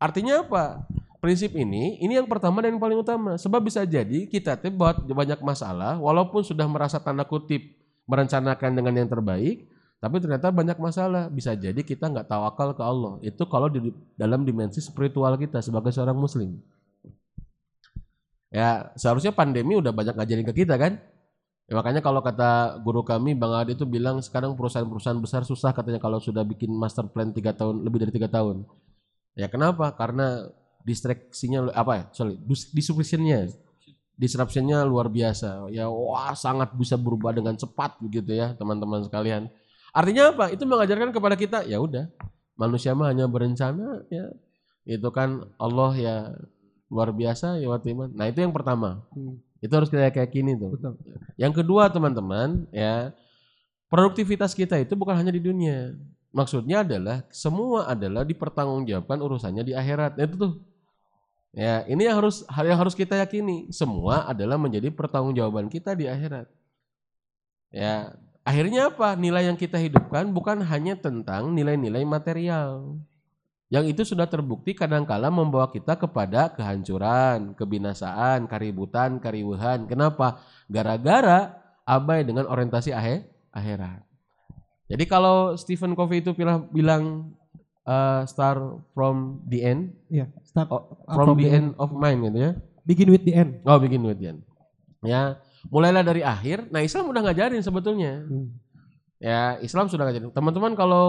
Artinya 0.02 0.42
apa? 0.42 0.82
Prinsip 1.18 1.50
ini, 1.58 1.98
ini 1.98 2.14
yang 2.14 2.30
pertama 2.30 2.62
dan 2.62 2.78
yang 2.78 2.82
paling 2.82 3.02
utama. 3.02 3.34
Sebab 3.34 3.58
bisa 3.58 3.82
jadi 3.82 4.30
kita 4.30 4.54
buat 4.70 5.02
banyak 5.02 5.42
masalah, 5.42 5.98
walaupun 5.98 6.46
sudah 6.46 6.62
merasa 6.70 7.02
tanda 7.02 7.26
kutip 7.26 7.74
merencanakan 8.06 8.70
dengan 8.78 8.94
yang 8.94 9.10
terbaik, 9.10 9.66
tapi 9.98 10.16
ternyata 10.22 10.54
banyak 10.54 10.78
masalah. 10.78 11.26
Bisa 11.26 11.58
jadi 11.58 11.82
kita 11.82 12.06
nggak 12.06 12.30
tawakal 12.30 12.70
ke 12.70 12.82
Allah. 12.86 13.18
Itu 13.26 13.50
kalau 13.50 13.66
di 13.66 13.90
dalam 14.14 14.46
dimensi 14.46 14.78
spiritual 14.78 15.34
kita 15.34 15.58
sebagai 15.58 15.90
seorang 15.90 16.14
muslim. 16.14 16.54
Ya 18.48 18.94
seharusnya 18.94 19.34
pandemi 19.34 19.76
udah 19.76 19.90
banyak 19.90 20.14
ngajarin 20.14 20.46
ke 20.46 20.64
kita 20.64 20.78
kan. 20.78 21.02
Ya, 21.68 21.76
makanya 21.76 22.00
kalau 22.00 22.24
kata 22.24 22.80
guru 22.80 23.04
kami 23.04 23.36
Bang 23.36 23.52
Adi 23.52 23.76
itu 23.76 23.84
bilang 23.84 24.24
sekarang 24.24 24.56
perusahaan-perusahaan 24.56 25.20
besar 25.20 25.44
susah 25.44 25.76
katanya 25.76 26.00
kalau 26.00 26.16
sudah 26.16 26.40
bikin 26.40 26.72
master 26.72 27.04
plan 27.12 27.28
tiga 27.28 27.52
tahun 27.52 27.84
lebih 27.84 28.08
dari 28.08 28.12
tiga 28.14 28.30
tahun. 28.32 28.64
Ya 29.36 29.52
kenapa? 29.52 29.92
Karena 29.92 30.48
distraksinya 30.82 31.70
apa 31.74 31.92
ya? 31.94 32.04
Sorry, 32.14 32.34
disruptionnya, 32.74 33.50
disruptionnya 34.18 34.82
luar 34.82 35.06
biasa. 35.10 35.70
Ya 35.70 35.86
wah 35.86 36.34
sangat 36.34 36.74
bisa 36.74 36.98
berubah 36.98 37.34
dengan 37.34 37.54
cepat 37.54 37.98
begitu 38.02 38.34
ya 38.34 38.54
teman-teman 38.58 39.06
sekalian. 39.06 39.46
Artinya 39.94 40.34
apa? 40.34 40.52
Itu 40.52 40.68
mengajarkan 40.68 41.10
kepada 41.14 41.34
kita 41.38 41.64
ya 41.64 41.80
udah 41.80 42.10
manusia 42.58 42.92
mah 42.92 43.08
hanya 43.14 43.30
berencana 43.30 44.02
ya 44.10 44.34
itu 44.82 45.08
kan 45.14 45.46
Allah 45.62 45.92
ya 45.94 46.16
luar 46.90 47.14
biasa 47.14 47.62
ya 47.62 47.70
iman. 47.70 48.08
Nah 48.12 48.26
itu 48.26 48.42
yang 48.42 48.52
pertama. 48.52 49.06
Hmm. 49.14 49.38
Itu 49.62 49.72
harus 49.74 49.88
kita 49.92 50.10
kayak 50.10 50.30
gini 50.32 50.58
tuh. 50.58 50.74
Betul. 50.74 50.94
Yang 51.38 51.62
kedua 51.62 51.92
teman-teman 51.92 52.66
ya 52.74 53.14
produktivitas 53.92 54.52
kita 54.56 54.80
itu 54.80 54.96
bukan 54.98 55.14
hanya 55.14 55.30
di 55.30 55.40
dunia. 55.40 55.94
Maksudnya 56.28 56.84
adalah 56.84 57.24
semua 57.32 57.88
adalah 57.88 58.22
dipertanggungjawabkan 58.22 59.18
urusannya 59.18 59.64
di 59.64 59.72
akhirat. 59.72 60.20
Itu 60.20 60.36
tuh. 60.36 60.52
Ya, 61.56 61.82
ini 61.88 62.04
yang 62.04 62.20
harus 62.20 62.44
hal 62.52 62.68
yang 62.68 62.76
harus 62.76 62.92
kita 62.92 63.16
yakini. 63.16 63.72
Semua 63.72 64.28
adalah 64.28 64.60
menjadi 64.60 64.92
pertanggungjawaban 64.92 65.72
kita 65.72 65.96
di 65.96 66.04
akhirat. 66.04 66.46
Ya, 67.72 68.12
akhirnya 68.44 68.92
apa? 68.92 69.16
Nilai 69.16 69.48
yang 69.48 69.56
kita 69.56 69.80
hidupkan 69.80 70.28
bukan 70.32 70.60
hanya 70.60 70.96
tentang 71.00 71.56
nilai-nilai 71.56 72.04
material. 72.04 73.00
Yang 73.68 73.84
itu 73.92 74.02
sudah 74.16 74.24
terbukti 74.24 74.72
kadangkala 74.72 75.28
membawa 75.28 75.68
kita 75.68 75.92
kepada 76.00 76.48
kehancuran, 76.56 77.52
kebinasaan, 77.52 78.48
kaributan, 78.48 79.20
kariwuhan. 79.20 79.84
Kenapa? 79.84 80.40
Gara-gara 80.72 81.52
abai 81.84 82.24
dengan 82.24 82.48
orientasi 82.48 82.96
akhir, 82.96 83.28
akhirat. 83.52 84.07
Jadi 84.88 85.04
kalau 85.04 85.52
Stephen 85.60 85.92
Covey 85.92 86.24
itu 86.24 86.32
bilang, 86.32 86.64
bilang 86.72 87.32
uh, 87.84 88.24
start 88.24 88.80
from 88.96 89.44
the 89.44 89.60
end, 89.60 89.92
ya, 90.08 90.24
yeah, 90.24 90.28
start 90.44 90.68
oh, 90.72 90.96
from, 91.04 91.36
from 91.36 91.36
the, 91.36 91.44
the 91.44 91.50
end, 91.52 91.66
end 91.72 91.80
of 91.80 91.92
mind 91.92 92.18
gitu 92.24 92.38
ya. 92.40 92.52
Begin 92.88 93.08
with 93.12 93.24
the 93.28 93.34
end. 93.36 93.60
Oh, 93.68 93.76
begin 93.76 94.00
with 94.00 94.16
the 94.16 94.32
end. 94.32 94.40
Ya, 95.04 95.36
mulailah 95.68 96.00
dari 96.00 96.24
akhir. 96.24 96.72
Nah, 96.72 96.80
Islam 96.80 97.12
udah 97.12 97.20
ngajarin 97.20 97.60
sebetulnya. 97.60 98.24
Hmm. 98.24 98.56
Ya, 99.20 99.60
Islam 99.60 99.92
sudah 99.92 100.08
ngajarin. 100.08 100.32
Teman-teman 100.32 100.72
kalau 100.72 101.06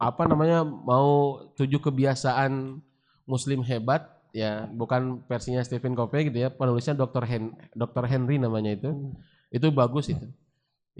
apa 0.00 0.24
namanya 0.24 0.64
mau 0.64 1.44
tujuh 1.60 1.76
kebiasaan 1.76 2.80
muslim 3.28 3.60
hebat 3.60 4.08
ya, 4.32 4.64
bukan 4.72 5.20
versinya 5.28 5.60
Stephen 5.60 5.92
Covey 5.92 6.32
gitu 6.32 6.40
ya, 6.40 6.48
penulisnya 6.48 6.96
Dr. 6.96 7.28
Hen 7.28 7.52
Dr. 7.76 8.08
Henry 8.08 8.40
namanya 8.40 8.72
itu. 8.72 8.88
Hmm. 8.88 9.12
Itu 9.52 9.68
bagus 9.68 10.08
itu. 10.08 10.24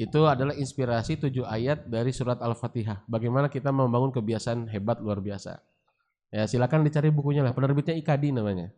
Itu 0.01 0.25
adalah 0.25 0.57
inspirasi 0.57 1.21
tujuh 1.21 1.45
ayat 1.45 1.85
dari 1.85 2.09
surat 2.09 2.41
Al-Fatihah. 2.41 3.05
Bagaimana 3.05 3.53
kita 3.53 3.69
membangun 3.69 4.09
kebiasaan 4.09 4.65
hebat 4.73 4.97
luar 5.05 5.21
biasa. 5.21 5.61
Ya 6.33 6.49
silakan 6.49 6.89
dicari 6.89 7.13
bukunya 7.13 7.45
lah. 7.45 7.53
Penerbitnya 7.53 7.93
Ikadi 7.93 8.33
namanya. 8.33 8.73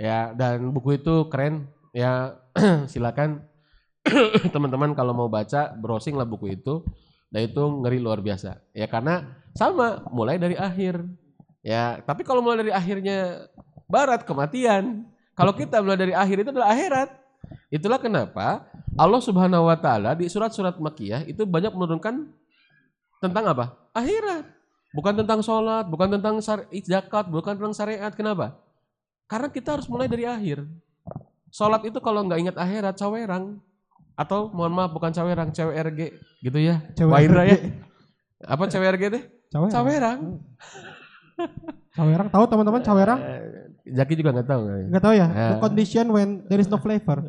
Ya 0.00 0.32
dan 0.32 0.72
buku 0.72 0.96
itu 0.96 1.28
keren. 1.28 1.68
Ya 1.92 2.40
silakan 2.92 3.44
teman-teman 4.56 4.96
kalau 4.96 5.12
mau 5.12 5.28
baca 5.28 5.76
browsing 5.76 6.16
lah 6.16 6.24
buku 6.24 6.56
itu. 6.56 6.80
Dan 7.28 7.52
itu 7.52 7.60
ngeri 7.84 8.00
luar 8.00 8.24
biasa. 8.24 8.56
Ya 8.72 8.88
karena 8.88 9.28
sama 9.52 10.00
mulai 10.08 10.40
dari 10.40 10.56
akhir. 10.56 11.04
Ya 11.60 12.00
tapi 12.08 12.24
kalau 12.24 12.40
mulai 12.40 12.64
dari 12.64 12.72
akhirnya 12.72 13.52
barat 13.84 14.24
kematian. 14.24 15.04
Kalau 15.36 15.52
kita 15.52 15.84
mulai 15.84 16.00
dari 16.00 16.16
akhir 16.16 16.40
itu 16.40 16.50
adalah 16.56 16.72
akhirat. 16.72 17.08
Itulah 17.68 18.00
kenapa 18.00 18.64
Allah 18.98 19.22
Subhanahu 19.22 19.70
wa 19.70 19.76
taala 19.78 20.12
di 20.12 20.26
surat-surat 20.26 20.74
Makkiyah 20.76 21.22
itu 21.24 21.46
banyak 21.46 21.70
menurunkan 21.70 22.28
tentang 23.22 23.44
apa? 23.46 23.64
Akhirat. 23.94 24.44
Bukan 24.90 25.14
tentang 25.20 25.40
sholat, 25.44 25.84
bukan 25.86 26.16
tentang 26.16 26.40
zakat, 26.40 27.28
bukan 27.28 27.54
tentang 27.54 27.74
syariat. 27.76 28.10
Kenapa? 28.10 28.56
Karena 29.28 29.48
kita 29.52 29.76
harus 29.78 29.86
mulai 29.86 30.08
dari 30.08 30.24
akhir. 30.24 30.64
sholat 31.48 31.80
itu 31.88 31.96
kalau 32.04 32.28
nggak 32.28 32.40
ingat 32.44 32.56
akhirat 32.60 32.92
cawerang 32.92 33.56
atau 34.12 34.52
mohon 34.52 34.68
maaf 34.68 34.92
bukan 34.92 35.08
cawerang 35.08 35.48
CWRG 35.48 36.12
gitu 36.44 36.58
ya 36.60 36.84
Indra 37.24 37.48
ya 37.48 37.56
apa 38.44 38.68
CWRG 38.68 39.02
teh 39.08 39.22
Cawerang. 39.48 39.72
cawerang 39.72 40.20
Cawerang 41.96 42.28
tahu 42.28 42.44
teman-teman 42.46 42.82
cawerang? 42.84 43.18
Eh, 43.18 43.42
Jaki 43.88 44.20
juga 44.20 44.30
nggak 44.36 44.46
tahu. 44.46 44.62
Enggak 44.92 45.02
tahu 45.02 45.14
ya. 45.16 45.26
Ya. 45.32 45.48
The 45.50 45.56
condition 45.58 46.06
when 46.12 46.28
there 46.46 46.60
is 46.60 46.68
no 46.68 46.76
flavor. 46.76 47.24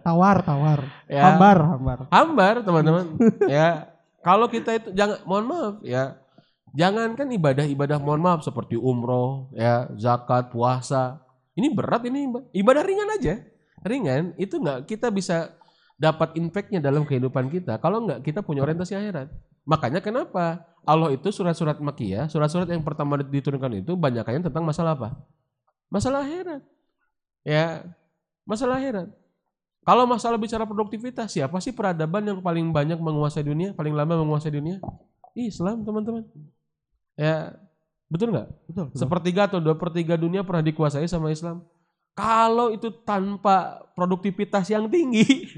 Tawar, 0.00 0.40
tawar. 0.40 0.80
Ya. 1.06 1.22
Hambar, 1.28 1.58
hambar. 1.60 1.98
hambar 2.08 2.54
teman-teman. 2.64 3.06
Ya. 3.50 3.92
Kalau 4.20 4.52
kita 4.52 4.76
itu 4.76 4.88
jangan 4.92 5.24
mohon 5.24 5.46
maaf 5.48 5.74
ya. 5.80 6.20
Jangankan 6.76 7.26
ibadah-ibadah 7.34 7.98
mohon 7.98 8.20
maaf 8.20 8.44
seperti 8.44 8.76
umroh 8.76 9.48
ya 9.56 9.88
zakat 9.96 10.52
puasa. 10.52 11.24
Ini 11.56 11.72
berat 11.72 12.04
ini 12.04 12.28
ibadah 12.52 12.84
ringan 12.84 13.08
aja. 13.16 13.40
Ringan 13.80 14.36
itu 14.36 14.60
nggak 14.60 14.84
kita 14.84 15.08
bisa 15.08 15.56
dapat 15.96 16.36
impactnya 16.36 16.80
dalam 16.80 17.04
kehidupan 17.04 17.48
kita 17.48 17.76
kalau 17.80 18.04
nggak 18.04 18.20
kita 18.24 18.44
punya 18.44 18.60
orientasi 18.60 18.92
akhirat. 18.96 19.28
Makanya 19.64 20.00
kenapa? 20.04 20.64
Allah 20.84 21.12
itu 21.12 21.28
surat-surat 21.28 21.76
makiyah 21.76 22.28
surat-surat 22.32 22.64
yang 22.68 22.80
pertama 22.80 23.20
diturunkan 23.20 23.84
itu 23.84 23.92
banyakannya 23.96 24.48
tentang 24.48 24.64
masalah 24.64 24.96
apa? 24.96 25.16
Masalah 25.92 26.24
akhirat. 26.24 26.60
Ya 27.40 27.88
masalah 28.44 28.80
akhirat 28.80 29.19
kalau 29.80 30.04
masalah 30.04 30.36
bicara 30.36 30.68
produktivitas, 30.68 31.32
siapa 31.32 31.56
sih 31.64 31.72
peradaban 31.72 32.20
yang 32.20 32.38
paling 32.44 32.68
banyak 32.68 33.00
menguasai 33.00 33.40
dunia, 33.40 33.72
paling 33.72 33.96
lama 33.96 34.20
menguasai 34.20 34.52
dunia? 34.52 34.76
Islam, 35.32 35.80
teman-teman. 35.88 36.28
Ya, 37.16 37.56
betul 38.12 38.28
nggak? 38.28 38.48
Betul. 38.68 38.84
betul. 38.92 38.98
Sepertiga 39.00 39.48
atau 39.48 39.56
dua 39.56 39.76
pertiga 39.80 40.20
dunia 40.20 40.44
pernah 40.44 40.60
dikuasai 40.60 41.08
sama 41.08 41.32
Islam. 41.32 41.64
Kalau 42.12 42.68
itu 42.68 42.92
tanpa 43.06 43.80
produktivitas 43.96 44.68
yang 44.68 44.84
tinggi, 44.92 45.48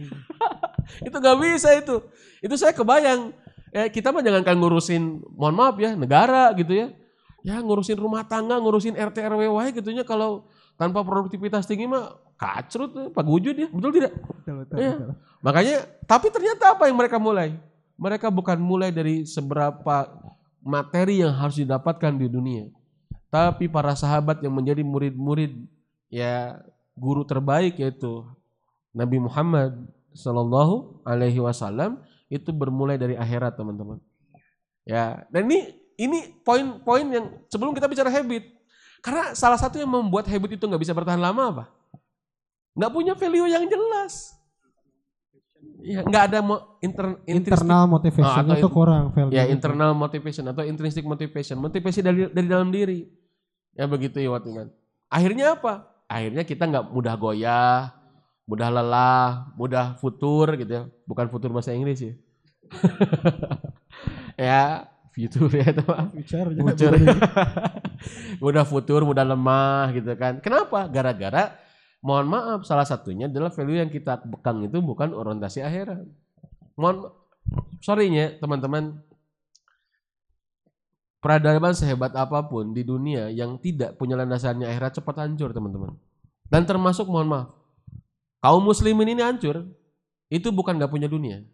itu 1.07 1.17
nggak 1.17 1.39
bisa 1.43 1.75
itu. 1.75 1.99
Itu 2.39 2.55
saya 2.55 2.71
kebayang. 2.71 3.35
Ya, 3.75 3.89
kita 3.91 4.15
mah 4.15 4.23
jangankan 4.23 4.55
ngurusin, 4.55 5.25
mohon 5.35 5.57
maaf 5.57 5.81
ya, 5.83 5.99
negara 5.99 6.53
gitu 6.55 6.77
ya. 6.77 6.95
Ya 7.43 7.59
ngurusin 7.59 7.99
rumah 7.99 8.23
tangga, 8.23 8.63
ngurusin 8.63 8.95
RT 8.95 9.19
RW 9.19 9.51
wae 9.51 9.75
gitunya 9.75 10.07
kalau 10.07 10.47
tanpa 10.79 11.03
produktivitas 11.03 11.67
tinggi 11.67 11.91
mah 11.91 12.15
kacrut, 12.43 12.91
eh, 12.99 13.09
pagujud 13.15 13.55
ya, 13.55 13.69
betul 13.71 13.91
tidak? 13.95 14.13
Betul, 14.19 14.55
betul, 14.67 14.77
Iya. 14.83 14.93
betul. 14.99 15.11
Makanya, 15.43 15.77
tapi 16.11 16.27
ternyata 16.35 16.75
apa 16.75 16.91
yang 16.91 16.99
mereka 16.99 17.23
mulai? 17.23 17.55
Mereka 17.95 18.27
bukan 18.35 18.59
mulai 18.59 18.91
dari 18.91 19.23
seberapa 19.23 20.11
materi 20.59 21.23
yang 21.23 21.31
harus 21.35 21.63
didapatkan 21.63 22.19
di 22.19 22.27
dunia. 22.27 22.67
Tapi 23.31 23.71
para 23.71 23.95
sahabat 23.95 24.43
yang 24.43 24.53
menjadi 24.53 24.83
murid-murid 24.83 25.55
ya 26.13 26.61
guru 26.93 27.25
terbaik 27.25 27.81
yaitu 27.81 28.27
Nabi 28.93 29.17
Muhammad 29.23 29.73
Shallallahu 30.13 31.01
Alaihi 31.09 31.41
Wasallam 31.41 32.03
itu 32.29 32.53
bermulai 32.53 33.01
dari 33.01 33.17
akhirat 33.17 33.57
teman-teman. 33.57 33.97
Ya, 34.85 35.25
dan 35.33 35.49
ini 35.49 35.73
ini 35.97 36.19
poin-poin 36.43 37.07
yang 37.07 37.27
sebelum 37.49 37.73
kita 37.73 37.87
bicara 37.89 38.11
habit, 38.11 38.51
karena 39.01 39.33
salah 39.33 39.57
satu 39.57 39.79
yang 39.79 39.89
membuat 39.89 40.27
habit 40.27 40.59
itu 40.59 40.65
nggak 40.65 40.83
bisa 40.83 40.93
bertahan 40.97 41.21
lama 41.21 41.43
apa? 41.49 41.65
Nggak 42.73 42.93
punya 42.93 43.13
value 43.15 43.47
yang 43.47 43.65
jelas. 43.67 44.37
Ya, 45.83 46.03
nggak 46.03 46.25
ada 46.31 46.39
mo, 46.41 46.79
inter, 46.79 47.19
Internal 47.27 47.91
motivation 47.91 48.39
Ah, 48.39 48.47
atau 48.47 48.55
itu 48.55 48.69
kurang 48.71 49.11
value. 49.11 49.35
ya 49.35 49.51
internal 49.51 49.91
motivation 49.93 50.47
atau 50.47 50.63
intrinsic 50.63 51.03
motivation, 51.03 51.59
motivasi 51.59 51.99
dari 52.01 52.31
dari 52.31 52.47
dalam 52.47 52.71
diri. 52.71 53.03
Ya 53.75 53.91
begitu 53.91 54.23
ya 54.23 54.31
Watiman. 54.31 54.71
Akhirnya 55.11 55.59
apa? 55.59 55.91
Akhirnya 56.07 56.47
kita 56.47 56.71
nggak 56.71 56.87
mudah 56.87 57.15
goyah, 57.19 57.91
mudah 58.47 58.69
lelah, 58.71 59.51
mudah 59.59 59.99
futur 59.99 60.55
gitu 60.55 60.71
ya. 60.71 60.83
Bukan 61.03 61.27
futur 61.29 61.51
bahasa 61.51 61.75
Inggris 61.75 61.99
ya. 61.99 62.15
ya, 64.39 64.63
futur 65.13 65.51
ya 65.51 65.67
teman. 65.73 66.15
Future, 66.15 66.47
Futur. 66.53 66.93
mudah 68.45 68.65
futur, 68.65 69.01
mudah 69.03 69.25
lemah 69.27 69.91
gitu 69.93 70.13
kan. 70.15 70.39
Kenapa? 70.39 70.87
Gara-gara 70.87 71.59
mohon 72.03 72.27
maaf 72.27 72.67
salah 72.67 72.85
satunya 72.85 73.31
adalah 73.31 73.55
value 73.55 73.79
yang 73.79 73.89
kita 73.89 74.19
bekang 74.27 74.61
itu 74.67 74.83
bukan 74.83 75.15
orientasi 75.15 75.63
akhirat. 75.63 76.03
Mohon 76.75 77.15
sorry-nya 77.79 78.37
teman-teman 78.43 78.99
peradaban 81.23 81.73
sehebat 81.73 82.11
apa 82.19 82.43
pun 82.51 82.75
di 82.75 82.83
dunia 82.83 83.31
yang 83.31 83.55
tidak 83.63 83.95
punya 83.95 84.19
landasannya 84.19 84.67
akhirat 84.67 84.99
cepat 84.99 85.23
hancur 85.23 85.55
teman-teman. 85.55 85.95
Dan 86.51 86.67
termasuk 86.67 87.07
mohon 87.07 87.31
maaf 87.31 87.49
kaum 88.43 88.61
muslimin 88.67 89.15
ini 89.15 89.23
hancur 89.23 89.63
itu 90.27 90.51
bukan 90.51 90.75
nggak 90.75 90.91
punya 90.91 91.07
dunia. 91.07 91.47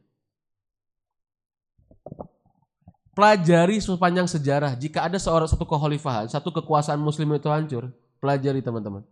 Pelajari 3.12 3.82
sepanjang 3.82 4.30
sejarah 4.30 4.78
jika 4.78 5.04
ada 5.04 5.18
seorang 5.18 5.50
satu 5.50 5.66
kekhalifahan, 5.66 6.30
satu 6.30 6.54
kekuasaan 6.54 7.02
muslim 7.02 7.34
itu 7.34 7.50
hancur, 7.50 7.90
pelajari 8.22 8.62
teman-teman. 8.62 9.02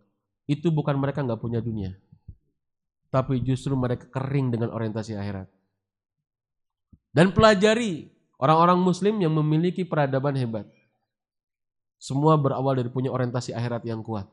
Itu 0.47 0.71
bukan 0.71 0.95
mereka 0.95 1.21
nggak 1.21 1.43
punya 1.43 1.59
dunia. 1.59 1.93
Tapi 3.11 3.43
justru 3.43 3.75
mereka 3.75 4.07
kering 4.07 4.55
dengan 4.55 4.71
orientasi 4.71 5.15
akhirat. 5.19 5.47
Dan 7.11 7.35
pelajari 7.35 8.07
orang-orang 8.39 8.79
muslim 8.79 9.19
yang 9.19 9.35
memiliki 9.35 9.83
peradaban 9.83 10.35
hebat. 10.39 10.65
Semua 11.97 12.37
berawal 12.37 12.77
dari 12.77 12.89
punya 12.93 13.09
orientasi 13.09 13.51
akhirat 13.51 13.83
yang 13.83 14.05
kuat. 14.05 14.29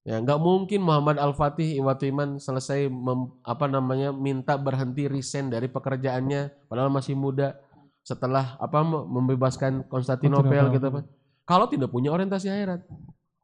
Ya, 0.00 0.16
nggak 0.16 0.40
mungkin 0.40 0.80
Muhammad 0.80 1.20
Al-Fatih 1.20 1.76
Iwatiman 1.76 2.40
selesai 2.40 2.88
mem- 2.88 3.36
apa 3.44 3.68
namanya 3.68 4.16
minta 4.16 4.56
berhenti 4.56 5.04
resign 5.04 5.52
dari 5.52 5.68
pekerjaannya 5.68 6.72
padahal 6.72 6.88
masih 6.88 7.12
muda 7.12 7.60
setelah 8.00 8.56
apa 8.56 8.80
me- 8.80 9.04
membebaskan 9.04 9.84
Konstantinopel 9.92 10.72
gitu 10.72 10.88
Pak. 10.88 11.04
Kalau 11.44 11.66
tidak 11.68 11.92
punya 11.92 12.08
orientasi 12.16 12.48
akhirat. 12.48 12.80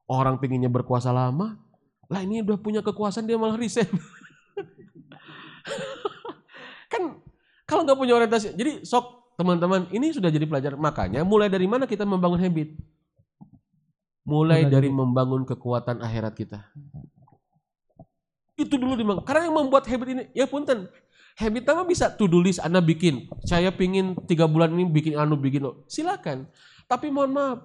Orang 0.06 0.38
pinginnya 0.38 0.70
berkuasa 0.70 1.10
lama, 1.10 1.58
lah 2.06 2.22
ini 2.22 2.38
udah 2.42 2.58
punya 2.58 2.80
kekuasaan 2.82 3.26
dia 3.26 3.34
malah 3.34 3.58
resign. 3.58 3.90
kan 6.92 7.18
kalau 7.66 7.82
nggak 7.82 7.98
punya 7.98 8.14
orientasi, 8.14 8.54
jadi 8.54 8.86
sok 8.86 9.34
teman-teman 9.34 9.90
ini 9.90 10.14
sudah 10.14 10.30
jadi 10.30 10.46
pelajaran. 10.46 10.78
Makanya 10.78 11.26
mulai 11.26 11.50
dari 11.50 11.66
mana 11.66 11.84
kita 11.84 12.06
membangun 12.06 12.38
habit? 12.38 12.78
Mulai 14.26 14.62
Mulai 14.66 14.70
dari 14.70 14.90
dari- 14.90 14.94
membangun 14.94 15.42
kekuatan 15.46 16.02
akhirat 16.02 16.34
kita. 16.34 16.62
Itu 18.56 18.80
dulu 18.80 18.96
dibangun. 18.96 19.22
Karena 19.22 19.50
yang 19.50 19.54
membuat 19.58 19.84
habit 19.84 20.08
ini, 20.16 20.22
ya 20.32 20.48
punten, 20.48 20.88
habit 21.36 21.62
mah 21.68 21.84
bisa 21.84 22.08
to 22.08 22.24
do 22.24 22.40
list 22.40 22.62
Anda 22.64 22.80
bikin. 22.80 23.28
Saya 23.44 23.68
pingin 23.68 24.16
tiga 24.24 24.48
bulan 24.48 24.72
ini 24.72 24.88
bikin 24.88 25.14
anu 25.20 25.36
bikin 25.36 25.62
lo. 25.62 25.84
Silakan. 25.86 26.48
Tapi 26.88 27.12
mohon 27.12 27.34
maaf, 27.36 27.58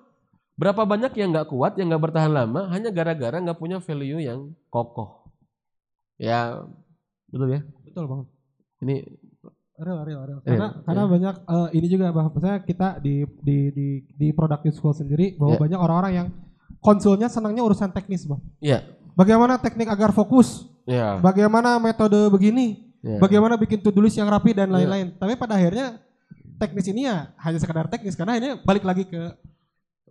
berapa 0.56 0.84
banyak 0.84 1.12
yang 1.16 1.30
nggak 1.32 1.50
kuat, 1.50 1.76
yang 1.80 1.90
nggak 1.90 2.04
bertahan 2.12 2.32
lama, 2.32 2.70
hanya 2.70 2.90
gara-gara 2.90 3.38
nggak 3.38 3.58
punya 3.58 3.78
value 3.80 4.22
yang 4.22 4.52
kokoh. 4.68 5.26
Ya, 6.16 6.62
betul 7.28 7.50
ya. 7.50 7.62
Betul 7.86 8.04
bang. 8.08 8.22
Ini 8.82 8.96
Real, 9.82 10.06
real, 10.06 10.22
real. 10.22 10.22
Real, 10.22 10.40
Karena, 10.46 10.68
karena 10.86 11.02
ya. 11.02 11.10
banyak 11.10 11.36
eh, 11.42 11.68
ini 11.82 11.88
juga 11.90 12.14
bang. 12.14 12.28
Misalnya 12.30 12.60
kita 12.62 12.88
di 13.02 13.26
di 13.42 13.58
di 13.74 13.88
di 14.14 14.28
productive 14.30 14.78
school 14.78 14.94
sendiri 14.94 15.34
bahwa 15.42 15.58
Ya. 15.58 15.62
banyak 15.66 15.80
orang-orang 15.82 16.14
yang 16.14 16.28
konsulnya 16.78 17.26
senangnya 17.26 17.66
urusan 17.66 17.90
teknis 17.90 18.30
bang. 18.30 18.42
ya, 18.62 18.86
Bagaimana 19.18 19.58
teknik 19.58 19.90
agar 19.90 20.14
fokus? 20.14 20.70
ya, 20.86 21.18
Bagaimana 21.18 21.82
metode 21.82 22.30
begini? 22.30 22.94
ya. 23.02 23.18
Bagaimana 23.18 23.58
bikin 23.58 23.82
to-do 23.82 24.06
list 24.06 24.22
yang 24.22 24.30
rapi 24.30 24.54
dan 24.54 24.70
Ya. 24.70 24.86
lain-lain. 24.86 25.18
Tapi 25.18 25.34
pada 25.34 25.58
akhirnya 25.58 25.98
teknis 26.62 26.86
ini 26.86 27.10
ya 27.10 27.34
hanya 27.42 27.58
sekedar 27.58 27.90
teknis 27.90 28.14
karena 28.14 28.38
ini 28.38 28.62
balik 28.62 28.86
lagi 28.86 29.10
ke 29.10 29.34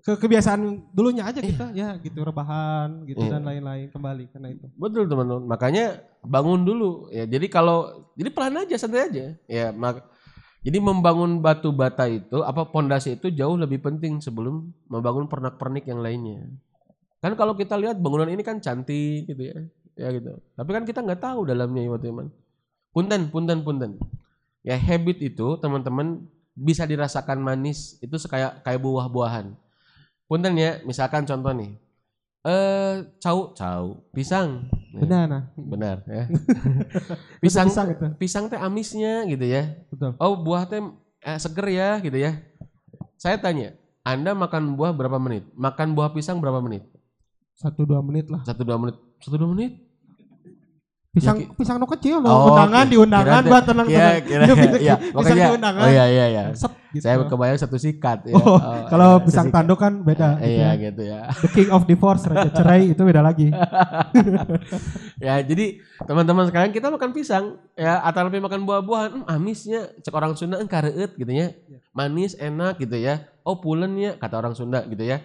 ke 0.01 0.17
kebiasaan 0.17 0.91
dulunya 0.97 1.29
aja 1.29 1.45
kita 1.45 1.77
ya 1.77 2.01
gitu 2.01 2.25
rebahan 2.25 3.05
gitu 3.05 3.21
Iya. 3.21 3.37
dan 3.37 3.43
lain-lain 3.45 3.87
kembali 3.93 4.25
karena 4.33 4.49
itu. 4.57 4.67
Betul 4.81 5.05
teman-teman. 5.05 5.45
Makanya 5.45 6.01
bangun 6.25 6.65
dulu 6.65 7.13
ya. 7.13 7.29
Jadi 7.29 7.47
kalau 7.53 8.09
jadi 8.17 8.33
pelan 8.33 8.65
aja 8.65 8.77
santai 8.81 9.13
aja. 9.13 9.25
Ya, 9.45 9.69
mak 9.77 10.09
jadi 10.61 10.77
membangun 10.77 11.41
batu 11.41 11.73
bata 11.73 12.05
itu 12.09 12.45
apa 12.45 12.69
pondasi 12.69 13.17
itu 13.17 13.33
jauh 13.33 13.57
lebih 13.57 13.81
penting 13.81 14.21
sebelum 14.21 14.73
membangun 14.89 15.25
pernak-pernik 15.29 15.89
yang 15.89 16.05
lainnya. 16.05 16.49
Kan 17.21 17.37
kalau 17.37 17.53
kita 17.57 17.77
lihat 17.77 18.01
bangunan 18.01 18.29
ini 18.29 18.41
kan 18.41 18.61
cantik 18.61 19.29
gitu 19.29 19.53
ya. 19.53 19.57
Ya 19.97 20.09
gitu. 20.17 20.41
Tapi 20.57 20.71
kan 20.73 20.85
kita 20.89 21.05
nggak 21.05 21.21
tahu 21.21 21.45
dalamnya 21.45 21.85
ya 21.85 21.97
teman. 22.01 22.33
Punten, 22.93 23.29
punten, 23.29 23.61
punten. 23.61 24.01
Ya 24.65 24.77
habit 24.77 25.21
itu 25.21 25.61
teman-teman 25.61 26.25
bisa 26.57 26.85
dirasakan 26.85 27.41
manis 27.41 27.97
itu 28.01 28.17
kayak 28.29 28.65
kayak 28.65 28.81
buah-buahan. 28.81 29.53
Punten 30.31 30.55
ya, 30.55 30.79
misalkan 30.87 31.27
contoh 31.27 31.51
nih. 31.51 31.75
Eh, 32.47 32.95
cau, 33.19 33.51
cau, 33.51 34.07
pisang. 34.15 34.63
Ya. 34.95 35.03
Benar 35.03 35.25
nah. 35.27 35.43
Benar 35.59 35.97
ya. 36.07 36.31
pisang 37.43 37.67
Pisang 37.67 37.89
pisang 38.15 38.45
teh 38.47 38.55
amisnya 38.55 39.27
gitu 39.27 39.43
ya. 39.43 39.75
Betul. 39.91 40.15
Oh, 40.23 40.39
buah 40.39 40.71
teh 40.71 40.79
eh, 41.27 41.39
seger 41.43 41.67
ya 41.75 41.99
gitu 41.99 42.15
ya. 42.15 42.39
Saya 43.19 43.43
tanya, 43.43 43.75
Anda 44.07 44.31
makan 44.39 44.79
buah 44.79 44.95
berapa 44.95 45.19
menit? 45.19 45.51
Makan 45.59 45.99
buah 45.99 46.15
pisang 46.15 46.39
berapa 46.39 46.63
menit? 46.63 46.87
Satu 47.59 47.83
dua 47.83 47.99
menit 47.99 48.31
lah. 48.31 48.47
Satu 48.47 48.63
dua 48.63 48.79
menit. 48.79 48.97
Satu 49.19 49.35
dua 49.35 49.51
menit. 49.51 49.90
Pisang 51.11 51.43
Ya, 51.43 51.51
pisang 51.59 51.83
no 51.83 51.91
kecil 51.91 52.23
loh. 52.23 52.31
Oh, 52.31 52.47
undangan 52.55 52.87
di 52.87 52.95
undangan 52.95 53.43
kira- 53.43 53.51
buat 53.51 53.65
tenang 53.67 53.87
Iya, 53.91 53.99
tenang. 53.99 54.23
kira, 54.23 54.45
pisang, 54.47 54.75
iya. 54.79 54.95
pisang 54.95 55.15
Makanya, 55.19 55.43
di 55.43 55.55
undangan. 55.59 55.83
oh 55.83 55.91
iya, 55.91 56.05
iya, 56.07 56.25
iya. 56.31 56.43
Gitu. 56.91 57.03
Saya 57.03 57.17
kebayang 57.27 57.59
satu 57.59 57.77
sikat 57.83 58.31
ya. 58.31 58.35
Oh, 58.39 58.59
kalau 58.87 59.19
iya, 59.19 59.25
pisang 59.27 59.47
sesikat. 59.51 59.59
tanduk 59.59 59.79
kan 59.79 59.93
beda. 60.01 60.39
gitu 60.39 60.47
Iya 60.47 60.63
ya. 60.63 60.71
gitu 60.79 61.03
ya. 61.03 61.21
The 61.35 61.49
king 61.51 61.69
of 61.69 61.83
divorce, 61.85 62.23
raja 62.25 62.47
cerai 62.63 62.95
itu 62.95 63.03
beda 63.03 63.27
lagi. 63.27 63.51
ya 65.27 65.35
jadi 65.41 65.67
teman-teman 66.01 66.47
sekarang 66.47 66.71
kita 66.71 66.89
makan 66.89 67.11
pisang 67.11 67.45
ya 67.75 67.99
atau 68.01 68.23
lebih 68.25 68.41
makan 68.41 68.63
buah-buahan 68.63 69.11
hmm, 69.21 69.27
amisnya 69.29 69.91
cek 70.01 70.15
orang 70.15 70.33
Sunda 70.33 70.57
kan 70.57 70.71
kareut 70.71 71.13
gitu 71.13 71.29
ya 71.29 71.53
manis 71.91 72.33
enak 72.35 72.79
gitu 72.79 72.97
ya 72.97 73.29
oh 73.43 73.59
pulennya 73.59 74.17
kata 74.17 74.39
orang 74.39 74.55
Sunda 74.55 74.81
gitu 74.87 75.05
ya 75.05 75.21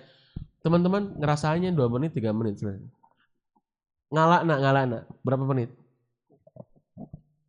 teman-teman 0.60 1.15
ngerasanya 1.15 1.71
dua 1.71 1.88
menit 1.88 2.12
tiga 2.12 2.36
menit 2.36 2.60
sebenarnya 2.60 2.91
ngalak 4.13 4.41
nak 4.46 4.60
ngalak 4.62 4.84
nak 4.89 5.04
berapa 5.26 5.44
menit 5.48 5.70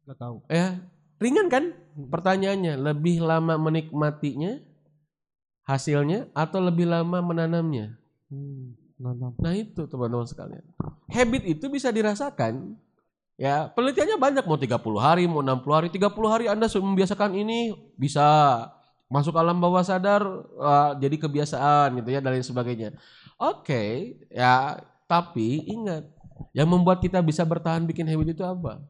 Gak 0.07 0.19
tahu. 0.23 0.37
ya 0.47 0.79
ringan 1.19 1.51
kan 1.51 1.75
pertanyaannya 1.97 2.79
lebih 2.79 3.25
lama 3.25 3.59
menikmatinya 3.59 4.63
hasilnya 5.67 6.31
atau 6.31 6.63
lebih 6.63 6.87
lama 6.87 7.19
menanamnya 7.21 7.99
Hmm. 8.27 8.75
Nah 9.39 9.55
itu 9.55 9.87
teman-teman 9.87 10.27
sekalian. 10.27 10.65
Habit 11.07 11.43
itu 11.47 11.67
bisa 11.71 11.93
dirasakan. 11.93 12.75
Ya, 13.37 13.69
penelitiannya 13.69 14.17
banyak 14.17 14.45
mau 14.49 14.57
30 14.57 14.81
hari, 14.97 15.29
mau 15.29 15.45
60 15.45 15.77
hari, 15.77 15.89
30 15.93 16.33
hari 16.33 16.45
Anda 16.49 16.73
sudah 16.73 16.89
membiasakan 16.89 17.37
ini 17.37 17.77
bisa 18.01 18.25
masuk 19.13 19.37
alam 19.37 19.61
bawah 19.61 19.85
sadar 19.85 20.25
uh, 20.57 20.97
jadi 20.97 21.21
kebiasaan 21.21 22.01
gitu 22.01 22.09
ya 22.17 22.25
dan 22.25 22.33
lain 22.33 22.43
sebagainya. 22.43 22.97
Oke, 23.37 24.17
ya 24.33 24.81
tapi 25.05 25.69
ingat 25.69 26.16
yang 26.57 26.69
membuat 26.69 27.01
kita 27.01 27.21
bisa 27.21 27.45
bertahan 27.45 27.85
bikin 27.85 28.09
habit 28.09 28.37
itu 28.37 28.45
apa? 28.45 28.81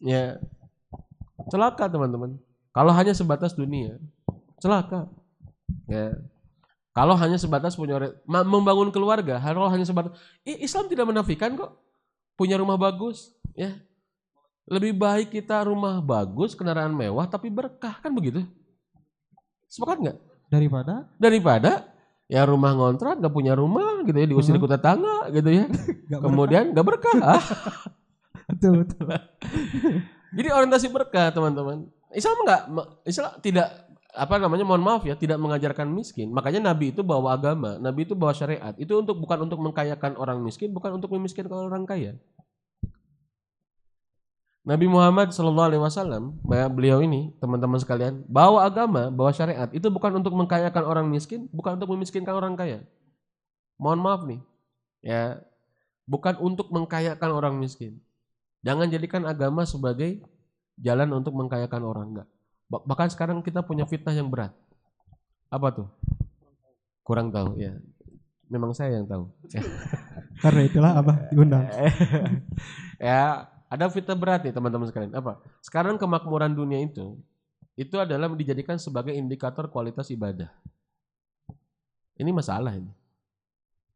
Ya, 0.00 0.40
celaka 1.48 1.88
teman-teman. 1.88 2.36
Kalau 2.74 2.92
hanya 2.92 3.14
sebatas 3.14 3.54
dunia, 3.54 3.96
celaka. 4.58 5.08
Ya, 5.88 6.18
kalau 6.94 7.18
hanya 7.18 7.38
sebatas 7.40 7.74
punya 7.74 7.98
membangun 8.26 8.90
keluarga, 8.94 9.40
kalau 9.42 9.66
hanya 9.66 9.86
sebatas 9.86 10.14
I- 10.46 10.62
Islam 10.62 10.86
tidak 10.86 11.10
menafikan 11.10 11.56
kok 11.58 11.74
punya 12.38 12.58
rumah 12.58 12.78
bagus, 12.78 13.34
ya. 13.54 13.74
Lebih 14.64 14.96
baik 14.96 15.28
kita 15.28 15.60
rumah 15.68 16.00
bagus, 16.00 16.56
kendaraan 16.56 16.96
mewah 16.96 17.28
tapi 17.28 17.52
berkah 17.52 18.00
kan 18.00 18.08
begitu? 18.14 18.48
Sepakat 19.68 19.98
nggak? 20.00 20.18
Daripada 20.48 20.94
Daripada 21.20 21.93
ya 22.24 22.42
rumah 22.48 22.72
ngontrak 22.72 23.20
nggak 23.20 23.34
punya 23.34 23.52
rumah 23.52 24.00
gitu 24.02 24.16
ya 24.16 24.26
diusir 24.26 24.56
Mhm. 24.56 24.62
ke 24.64 24.68
tetangga 24.74 25.16
gitu 25.30 25.50
ya. 25.52 25.64
gak 26.10 26.20
Kemudian 26.24 26.64
nggak 26.72 26.86
berkah. 26.86 27.16
Ah, 27.20 27.42
betul 28.48 28.84
betul. 28.84 29.06
Jadi 30.36 30.48
orientasi 30.50 30.86
berkah 30.90 31.30
teman-teman. 31.30 31.86
Islam 32.10 32.36
nggak, 32.46 32.60
Islam 33.06 33.30
tidak 33.38 33.68
apa 34.14 34.38
namanya 34.38 34.62
mohon 34.62 34.82
maaf 34.82 35.02
ya 35.02 35.18
tidak 35.18 35.38
mengajarkan 35.42 35.90
miskin. 35.90 36.30
Makanya 36.30 36.70
Nabi 36.70 36.94
itu 36.94 37.02
bawa 37.02 37.34
agama, 37.34 37.78
Nabi 37.78 38.06
itu 38.06 38.14
bawa 38.14 38.30
syariat. 38.30 38.74
Itu 38.78 38.98
untuk 38.98 39.18
bukan 39.18 39.46
untuk 39.46 39.58
mengkayakan 39.58 40.14
orang 40.14 40.38
miskin, 40.38 40.70
bukan 40.70 40.94
untuk 40.98 41.10
memiskinkan 41.10 41.50
orang 41.50 41.82
kaya. 41.82 42.14
Nabi 44.64 44.88
Muhammad 44.88 45.28
Shallallahu 45.28 45.68
Alaihi 45.68 45.82
Wasallam, 45.84 46.40
beliau 46.72 47.04
ini 47.04 47.36
teman-teman 47.36 47.76
sekalian, 47.76 48.24
bawa 48.24 48.64
agama, 48.64 49.12
bawa 49.12 49.28
syariat 49.28 49.68
itu 49.76 49.92
bukan 49.92 50.16
untuk 50.16 50.32
mengkayakan 50.32 50.88
orang 50.88 51.06
miskin, 51.12 51.52
bukan 51.52 51.76
untuk 51.76 51.92
memiskinkan 51.92 52.32
orang 52.32 52.56
kaya. 52.56 52.80
Mohon 53.76 54.00
maaf 54.00 54.20
nih, 54.24 54.40
ya 55.04 55.36
bukan 56.08 56.40
untuk 56.40 56.72
mengkayakan 56.72 57.28
orang 57.28 57.54
miskin. 57.60 58.00
Jangan 58.64 58.88
jadikan 58.88 59.28
agama 59.28 59.68
sebagai 59.68 60.24
jalan 60.80 61.12
untuk 61.12 61.36
mengkayakan 61.36 61.82
orang 61.84 62.06
enggak. 62.16 62.28
Ba- 62.64 62.84
Bahkan 62.88 63.08
sekarang 63.12 63.44
kita 63.44 63.60
punya 63.60 63.84
fitnah 63.84 64.16
yang 64.16 64.32
berat. 64.32 64.56
Apa 65.52 65.76
tuh? 65.76 65.88
Kurang 67.04 67.28
tahu 67.28 67.60
ya. 67.60 67.76
Memang 68.48 68.72
saya 68.72 68.96
yang 68.96 69.04
tahu. 69.04 69.28
Karena 70.40 70.60
itulah 70.64 70.96
abah 70.96 71.28
diundang. 71.28 71.68
ya, 73.00 73.44
ada 73.74 73.90
fitnah 73.90 74.14
berat 74.14 74.46
nih 74.46 74.54
teman-teman 74.54 74.86
sekalian. 74.86 75.12
Apa? 75.18 75.42
Sekarang 75.58 75.98
kemakmuran 75.98 76.54
dunia 76.54 76.78
itu 76.78 77.18
itu 77.74 77.98
adalah 77.98 78.30
dijadikan 78.30 78.78
sebagai 78.78 79.10
indikator 79.10 79.66
kualitas 79.66 80.06
ibadah. 80.14 80.50
Ini 82.14 82.30
masalah 82.30 82.78
ini. 82.78 82.90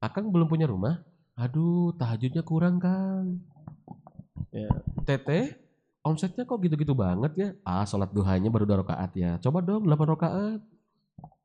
Akang 0.03 0.35
belum 0.35 0.51
punya 0.51 0.67
rumah? 0.67 0.99
Aduh, 1.39 1.95
tahajudnya 1.95 2.43
kurang, 2.43 2.83
Kang. 2.83 3.39
Ya, 4.51 4.67
teteh, 5.07 5.55
omsetnya 6.03 6.43
kok 6.43 6.59
gitu-gitu 6.59 6.99
banget 6.99 7.33
ya? 7.39 7.49
Ah, 7.63 7.87
sholat 7.87 8.11
duhanya 8.11 8.51
baru 8.51 8.67
dua 8.67 8.83
rakaat 8.83 9.15
ya. 9.15 9.39
Coba 9.39 9.63
dong 9.63 9.87
8 9.87 10.15
rakaat. 10.19 10.61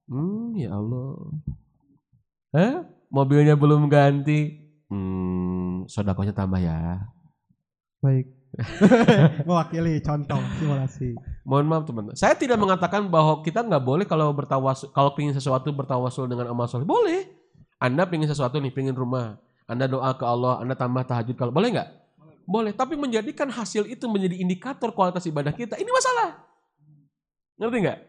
Hmm, 0.10 0.58
ya 0.58 0.74
Allah. 0.74 1.14
Hah? 2.54 2.76
Mobilnya 3.14 3.54
belum 3.54 3.86
ganti. 3.86 4.58
Hmm, 4.90 5.86
sodakonya 5.86 6.34
tambah 6.34 6.58
ya. 6.58 7.06
Baik. 8.04 8.28
Mewakili 9.48 9.98
contoh 10.04 10.38
simulasi. 10.60 11.16
Mohon 11.48 11.66
maaf 11.72 11.84
teman. 11.88 12.04
Saya 12.14 12.36
tidak 12.36 12.60
mengatakan 12.60 13.08
bahwa 13.08 13.42
kita 13.42 13.64
nggak 13.64 13.82
boleh 13.82 14.06
kalau 14.06 14.30
bertawasul, 14.36 14.92
kalau 14.92 15.16
pingin 15.16 15.34
sesuatu 15.34 15.72
bertawasul 15.72 16.28
dengan 16.28 16.52
amal 16.52 16.68
soleh. 16.68 16.86
Boleh. 16.86 17.32
Anda 17.80 18.06
pingin 18.06 18.30
sesuatu 18.30 18.60
nih, 18.60 18.76
pingin 18.76 18.94
rumah. 18.94 19.40
Anda 19.66 19.88
doa 19.88 20.14
ke 20.14 20.28
Allah, 20.28 20.60
Anda 20.60 20.76
tambah 20.76 21.08
tahajud 21.08 21.34
kalau 21.40 21.56
boleh 21.56 21.74
nggak? 21.74 21.90
Boleh. 22.44 22.72
Tapi 22.76 23.00
menjadikan 23.00 23.48
hasil 23.48 23.88
itu 23.88 24.06
menjadi 24.12 24.36
indikator 24.38 24.92
kualitas 24.92 25.24
ibadah 25.26 25.56
kita, 25.56 25.80
ini 25.80 25.90
masalah. 25.90 26.44
Ngerti 27.58 27.78
nggak? 27.88 28.00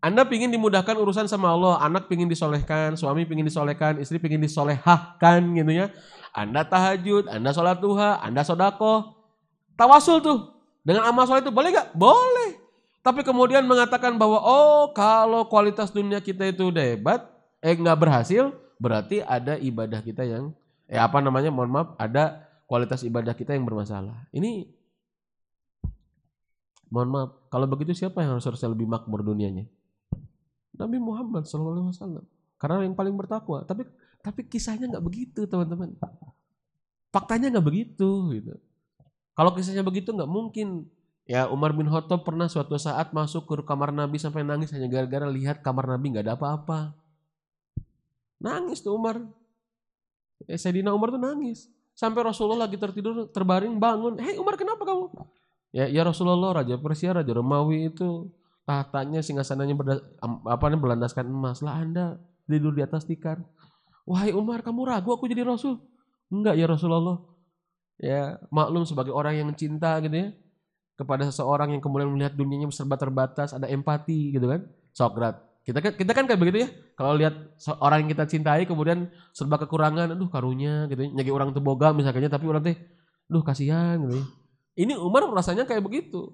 Anda 0.00 0.24
pingin 0.24 0.48
dimudahkan 0.48 0.96
urusan 0.96 1.28
sama 1.28 1.52
Allah, 1.52 1.76
anak 1.84 2.08
pingin 2.08 2.24
disolehkan, 2.24 2.96
suami 2.96 3.28
pingin 3.28 3.44
disolehkan, 3.44 4.00
istri 4.00 4.16
pingin 4.16 4.40
disolehahkan 4.40 5.44
gitu 5.60 5.72
ya. 5.76 5.92
Anda 6.32 6.64
tahajud, 6.64 7.28
Anda 7.28 7.52
sholat 7.52 7.84
duha, 7.84 8.16
Anda 8.24 8.40
sodako, 8.40 9.20
tawasul 9.76 10.24
tuh 10.24 10.60
dengan 10.80 11.04
amal 11.04 11.28
soleh 11.28 11.44
itu 11.44 11.52
boleh 11.52 11.70
nggak? 11.76 11.92
Boleh. 11.92 12.56
Tapi 13.00 13.24
kemudian 13.24 13.64
mengatakan 13.64 14.16
bahwa 14.16 14.40
oh 14.40 14.92
kalau 14.92 15.48
kualitas 15.48 15.92
dunia 15.92 16.20
kita 16.20 16.48
itu 16.48 16.68
udah 16.68 16.84
hebat, 16.84 17.20
eh 17.60 17.72
nggak 17.76 17.96
berhasil, 17.96 18.52
berarti 18.80 19.24
ada 19.24 19.56
ibadah 19.56 20.00
kita 20.00 20.24
yang 20.24 20.52
eh 20.88 21.00
apa 21.00 21.20
namanya 21.20 21.52
mohon 21.52 21.70
maaf 21.70 21.88
ada 21.96 22.48
kualitas 22.64 23.04
ibadah 23.04 23.32
kita 23.36 23.52
yang 23.56 23.64
bermasalah. 23.64 24.28
Ini 24.32 24.68
mohon 26.92 27.08
maaf 27.08 27.30
kalau 27.48 27.68
begitu 27.68 27.92
siapa 27.92 28.20
yang 28.24 28.36
harus 28.36 28.44
harusnya 28.48 28.72
lebih 28.72 28.88
makmur 28.88 29.24
dunianya? 29.24 29.68
Nabi 30.80 30.96
Muhammad 30.96 31.44
SAW. 31.44 32.24
Karena 32.56 32.84
yang 32.84 32.96
paling 32.96 33.12
bertakwa. 33.12 33.60
Tapi 33.68 33.84
tapi 34.20 34.48
kisahnya 34.48 34.88
nggak 34.88 35.04
begitu 35.04 35.44
teman-teman. 35.44 35.92
Faktanya 37.12 37.52
nggak 37.52 37.66
begitu 37.66 38.08
gitu. 38.36 38.56
Kalau 39.36 39.52
kisahnya 39.52 39.84
begitu 39.84 40.12
nggak 40.12 40.28
mungkin. 40.28 40.88
Ya 41.28 41.46
Umar 41.46 41.76
bin 41.76 41.86
Khattab 41.86 42.26
pernah 42.26 42.50
suatu 42.50 42.74
saat 42.74 43.14
masuk 43.14 43.46
ke 43.46 43.54
kamar 43.62 43.94
Nabi 43.94 44.18
sampai 44.18 44.42
nangis 44.42 44.74
hanya 44.74 44.90
gara-gara 44.90 45.30
lihat 45.30 45.62
kamar 45.62 45.86
Nabi 45.86 46.16
nggak 46.16 46.26
ada 46.26 46.34
apa-apa. 46.34 46.96
Nangis 48.40 48.80
tuh 48.80 48.96
Umar. 48.96 49.20
Eh, 50.48 50.56
Sayyidina 50.56 50.90
Umar 50.90 51.12
tuh 51.12 51.20
nangis. 51.20 51.68
Sampai 51.92 52.24
Rasulullah 52.24 52.64
lagi 52.64 52.80
tertidur 52.80 53.28
terbaring 53.28 53.76
bangun. 53.76 54.16
Hei 54.18 54.40
Umar 54.40 54.56
kenapa 54.56 54.82
kamu? 54.82 55.12
Ya, 55.70 55.86
ya 55.86 56.02
Rasulullah 56.02 56.64
Raja 56.64 56.74
Persia 56.80 57.14
Raja 57.14 57.30
Romawi 57.30 57.94
itu 57.94 58.26
tahtanya 58.70 59.18
singgasananya 59.18 59.74
berda, 59.74 59.98
am- 60.22 60.46
apa 60.46 60.70
namanya 60.70 60.82
berlandaskan 60.86 61.26
emas 61.26 61.58
lah 61.58 61.82
Anda 61.82 62.22
tidur 62.46 62.70
di 62.70 62.86
atas 62.86 63.02
tikar. 63.02 63.42
Wahai 64.06 64.30
Umar 64.30 64.62
kamu 64.62 64.86
ragu 64.86 65.10
aku 65.10 65.26
jadi 65.26 65.42
Rasul? 65.42 65.82
Enggak 66.30 66.54
ya 66.54 66.70
Rasulullah. 66.70 67.18
Ya 67.98 68.38
maklum 68.54 68.86
sebagai 68.86 69.10
orang 69.10 69.42
yang 69.42 69.50
cinta 69.58 69.98
gitu 69.98 70.14
ya 70.14 70.28
kepada 71.00 71.24
seseorang 71.26 71.72
yang 71.72 71.82
kemudian 71.82 72.12
melihat 72.12 72.36
dunianya 72.36 72.68
serba 72.68 73.00
terbatas 73.00 73.56
ada 73.56 73.64
empati 73.64 74.36
gitu 74.36 74.44
kan 74.52 74.68
Sokrat 74.92 75.40
kita 75.64 75.80
kan 75.80 75.92
kita 75.96 76.12
kan 76.12 76.24
kayak 76.28 76.40
begitu 76.40 76.64
ya 76.64 76.68
kalau 76.92 77.16
lihat 77.16 77.56
orang 77.80 78.04
yang 78.04 78.10
kita 78.12 78.24
cintai 78.28 78.68
kemudian 78.68 79.08
serba 79.32 79.56
kekurangan 79.56 80.12
aduh 80.12 80.28
karunya 80.28 80.84
gitu 80.92 81.08
ya. 81.08 81.08
nyagi 81.08 81.32
orang 81.32 81.56
tuh 81.56 81.64
misalnya 81.96 82.28
tapi 82.28 82.44
orang 82.48 82.60
teh 82.64 82.76
duh 83.32 83.40
kasihan 83.40 83.96
gitu 84.04 84.20
ya. 84.20 84.24
ini 84.84 84.92
Umar 84.96 85.24
rasanya 85.32 85.64
kayak 85.64 85.80
begitu 85.80 86.32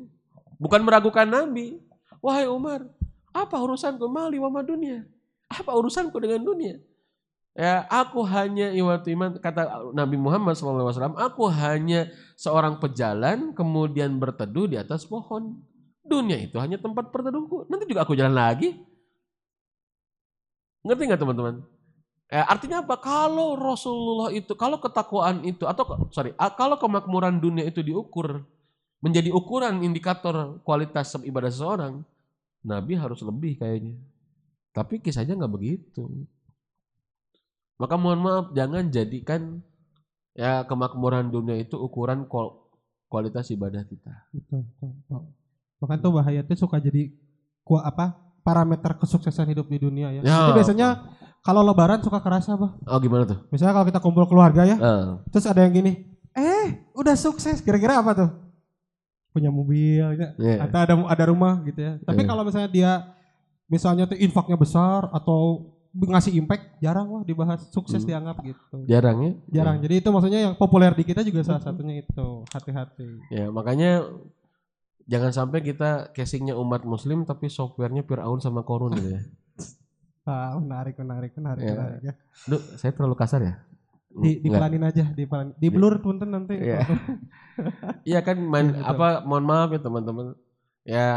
bukan 0.59 0.83
meragukan 0.83 1.31
Nabi 1.31 1.79
wahai 2.25 2.49
Umar 2.49 2.87
apa 3.31 3.57
urusanku 3.61 4.07
mali 4.09 4.41
wama 4.41 4.65
dunia 4.65 5.05
apa 5.51 5.71
urusanku 5.73 6.17
dengan 6.19 6.43
dunia 6.43 6.77
Ya, 7.57 7.89
aku 7.89 8.21
hanya 8.29 8.69
iwatu 8.69 9.09
iman 9.17 9.41
kata 9.41 9.89
Nabi 9.97 10.21
Muhammad 10.21 10.61
SAW, 10.61 10.93
aku 11.17 11.49
hanya 11.49 12.13
seorang 12.37 12.77
pejalan 12.77 13.57
kemudian 13.57 14.21
berteduh 14.21 14.69
di 14.69 14.77
atas 14.77 15.09
pohon. 15.09 15.57
Dunia 16.05 16.37
itu 16.37 16.61
hanya 16.61 16.77
tempat 16.77 17.09
berteduhku. 17.09 17.65
Nanti 17.73 17.89
juga 17.89 18.05
aku 18.05 18.13
jalan 18.13 18.37
lagi. 18.37 18.77
Ngerti 20.85 21.03
nggak 21.09 21.21
teman-teman? 21.25 21.65
Eh, 22.29 22.45
artinya 22.45 22.85
apa? 22.85 23.01
Kalau 23.01 23.57
Rasulullah 23.57 24.37
itu, 24.37 24.53
kalau 24.53 24.77
ketakwaan 24.77 25.41
itu, 25.49 25.65
atau 25.65 26.13
sorry, 26.13 26.37
kalau 26.61 26.77
kemakmuran 26.77 27.41
dunia 27.41 27.65
itu 27.65 27.81
diukur 27.81 28.45
menjadi 29.07 29.31
ukuran 29.31 29.79
indikator 29.81 30.59
kualitas 30.61 31.15
ibadah 31.23 31.47
seseorang, 31.47 32.03
Nabi 32.67 32.99
harus 32.99 33.23
lebih 33.23 33.55
kayaknya. 33.55 33.95
Tapi 34.75 34.99
kisahnya 34.99 35.39
nggak 35.39 35.55
begitu. 35.55 36.27
Maka 37.79 37.95
mohon 37.95 38.19
maaf, 38.19 38.47
jangan 38.51 38.89
jadikan 38.89 39.63
ya 40.33 40.67
kemakmuran 40.67 41.31
dunia 41.31 41.57
itu 41.57 41.79
ukuran 41.79 42.27
kual- 42.27 42.67
kualitas 43.07 43.49
ibadah 43.49 43.87
kita. 43.87 44.13
Betul, 44.35 44.67
betul, 44.67 44.91
betul. 44.99 45.23
Bahkan 45.77 45.99
tuh 46.01 46.13
bahaya 46.13 46.41
tuh 46.43 46.57
suka 46.57 46.81
jadi 46.81 47.13
ku 47.63 47.77
apa 47.77 48.17
parameter 48.41 48.97
kesuksesan 48.97 49.53
hidup 49.53 49.69
di 49.69 49.79
dunia 49.79 50.09
ya. 50.11 50.21
Ya. 50.21 50.37
Jadi 50.41 50.53
biasanya 50.57 50.89
kalau 51.45 51.61
lebaran 51.63 52.01
suka 52.01 52.19
kerasa 52.19 52.57
bah. 52.57 52.75
Oh 52.89 52.99
gimana 52.99 53.29
tuh? 53.29 53.39
Misalnya 53.53 53.77
kalau 53.77 53.87
kita 53.87 54.01
kumpul 54.01 54.25
keluarga 54.27 54.65
ya, 54.65 54.77
Eh, 54.77 55.07
terus 55.31 55.45
ada 55.45 55.61
yang 55.63 55.77
gini, 55.77 55.93
eh 56.33 56.89
udah 56.97 57.15
sukses, 57.15 57.61
kira-kira 57.61 58.01
apa 58.01 58.13
tuh? 58.17 58.31
Punya 59.37 59.53
mobil, 59.53 60.01
ya. 60.17 60.33
Iya. 60.41 60.65
atau 60.65 60.79
ada 60.81 60.95
ada 61.13 61.25
rumah 61.29 61.61
gitu 61.63 61.77
ya. 61.77 62.01
Tapi 62.01 62.25
Iya. 62.25 62.29
kalau 62.33 62.43
misalnya 62.43 62.71
dia 62.73 62.93
misalnya 63.67 64.05
tuh 64.09 64.17
infaknya 64.17 64.57
besar 64.57 65.13
atau 65.13 65.69
ngasih 65.93 66.37
impact, 66.37 66.77
jarang 66.79 67.09
wah 67.09 67.21
dibahas 67.21 67.69
sukses 67.69 68.01
Hmm. 68.01 68.09
dianggap 68.09 68.37
gitu. 68.43 68.77
jarang 68.85 69.17
ya? 69.21 69.33
Jarang. 69.53 69.77
Jadi 69.81 69.95
itu 70.01 70.09
maksudnya 70.09 70.41
yang 70.41 70.55
populer 70.55 70.93
di 70.93 71.05
kita 71.05 71.21
juga 71.21 71.45
salah 71.45 71.61
satunya 71.61 72.01
itu. 72.01 72.29
Hati-hati. 72.49 73.29
Ya 73.29 73.49
makanya 73.49 74.05
jangan 75.05 75.31
sampai 75.31 75.61
kita 75.61 76.13
casingnya 76.13 76.53
umat 76.55 76.83
muslim 76.83 77.23
tapi 77.23 77.47
softwarenya 77.47 78.03
Fir'aun 78.03 78.41
sama 78.41 78.61
Korun 78.61 78.97
gitu 78.97 79.11
ya. 79.15 79.23
Ah, 80.27 80.59
menarik, 80.59 80.99
menarik, 80.99 81.31
menarik, 81.39 81.63
Iya. 81.63 81.73
menarik 81.73 82.01
ya. 82.03 82.15
Duh, 82.51 82.59
saya 82.75 82.91
terlalu 82.91 83.15
kasar 83.15 83.41
ya? 83.41 83.63
Di, 84.17 84.41
dipelanin 84.41 84.83
aja, 84.87 85.05
dipelanin. 85.13 85.53
Di 85.61 85.69
blur 85.69 86.01
punten 86.01 86.33
nanti. 86.33 86.57
Iya. 86.57 86.81
Iya 88.05 88.21
kan 88.21 88.37
main 88.37 88.69
Iya, 88.69 88.85
betul. 88.85 88.91
apa 88.93 89.09
mohon 89.25 89.49
maaf 89.49 89.73
ya 89.73 89.81
teman-teman. 89.81 90.37
Ya 90.85 91.09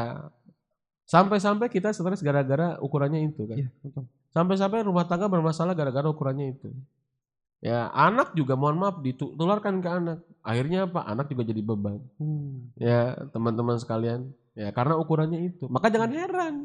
sampai-sampai 1.03 1.67
kita 1.67 1.91
stres 1.91 2.23
gara-gara 2.23 2.79
ukurannya 2.79 3.27
itu 3.27 3.43
kan. 3.43 3.59
Iya, 3.59 3.67
betul. 3.83 4.07
Sampai-sampai 4.31 4.87
rumah 4.87 5.03
tangga 5.03 5.27
bermasalah 5.27 5.75
gara-gara 5.75 6.07
ukurannya 6.07 6.55
itu. 6.55 6.71
Ya 7.59 7.91
anak 7.91 8.39
juga 8.39 8.55
mohon 8.55 8.79
maaf 8.79 9.03
ditularkan 9.03 9.83
ke 9.83 9.89
anak. 9.91 10.19
Akhirnya 10.39 10.87
apa? 10.87 11.03
Anak 11.03 11.27
juga 11.27 11.43
jadi 11.43 11.59
beban. 11.59 11.99
Hmm. 12.15 12.71
Ya 12.79 13.19
teman-teman 13.35 13.75
sekalian. 13.75 14.31
Ya 14.55 14.71
karena 14.71 14.95
ukurannya 14.95 15.43
itu. 15.43 15.67
Maka 15.67 15.91
jangan 15.91 16.11
heran. 16.15 16.55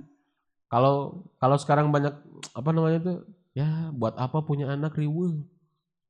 Kalau 0.70 1.26
kalau 1.42 1.58
sekarang 1.58 1.90
banyak 1.90 2.14
apa 2.54 2.70
namanya 2.70 2.98
tuh? 3.02 3.18
Ya 3.58 3.90
buat 3.90 4.14
apa 4.14 4.38
punya 4.46 4.70
anak 4.70 4.94
riweuh? 4.94 5.42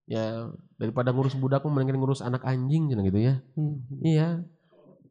Ya 0.05 0.53
daripada 0.77 1.17
ngurus 1.17 1.33
budak 1.33 1.65
mah 1.65 1.81
mendingan 1.81 1.97
ngurus 1.97 2.21
anak 2.21 2.45
anjing 2.45 2.93
gitu 2.93 3.19
ya. 3.19 3.41
Hmm. 3.57 3.81
Iya. 4.05 4.45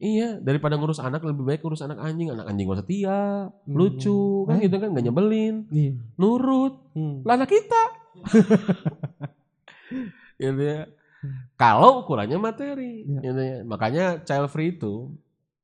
Iya, 0.04 0.36
daripada 0.44 0.76
ngurus 0.76 1.00
anak 1.00 1.24
lebih 1.24 1.48
baik 1.48 1.64
ngurus 1.64 1.80
anak 1.80 1.96
anjing. 2.04 2.28
Anak 2.28 2.52
anjing 2.52 2.68
gak 2.68 2.84
setia, 2.84 3.48
lucu, 3.64 4.44
kan 4.44 4.60
Eh. 4.60 4.68
gitu 4.68 4.76
kan 4.76 4.92
gak 4.92 5.06
nyebelin, 5.08 5.64
Iya. 5.72 5.96
nurut. 6.20 6.76
Hmm. 6.92 7.24
Lah 7.24 7.40
anak 7.40 7.48
kita. 7.48 7.84
gitu 10.44 10.60
ya. 10.60 10.92
Kalau 11.56 12.04
ukurannya 12.04 12.36
materi, 12.36 13.08
Iya. 13.08 13.20
gitu 13.24 13.42
ya. 13.42 13.58
Makanya 13.64 14.06
child 14.28 14.52
free 14.52 14.76
itu 14.76 15.08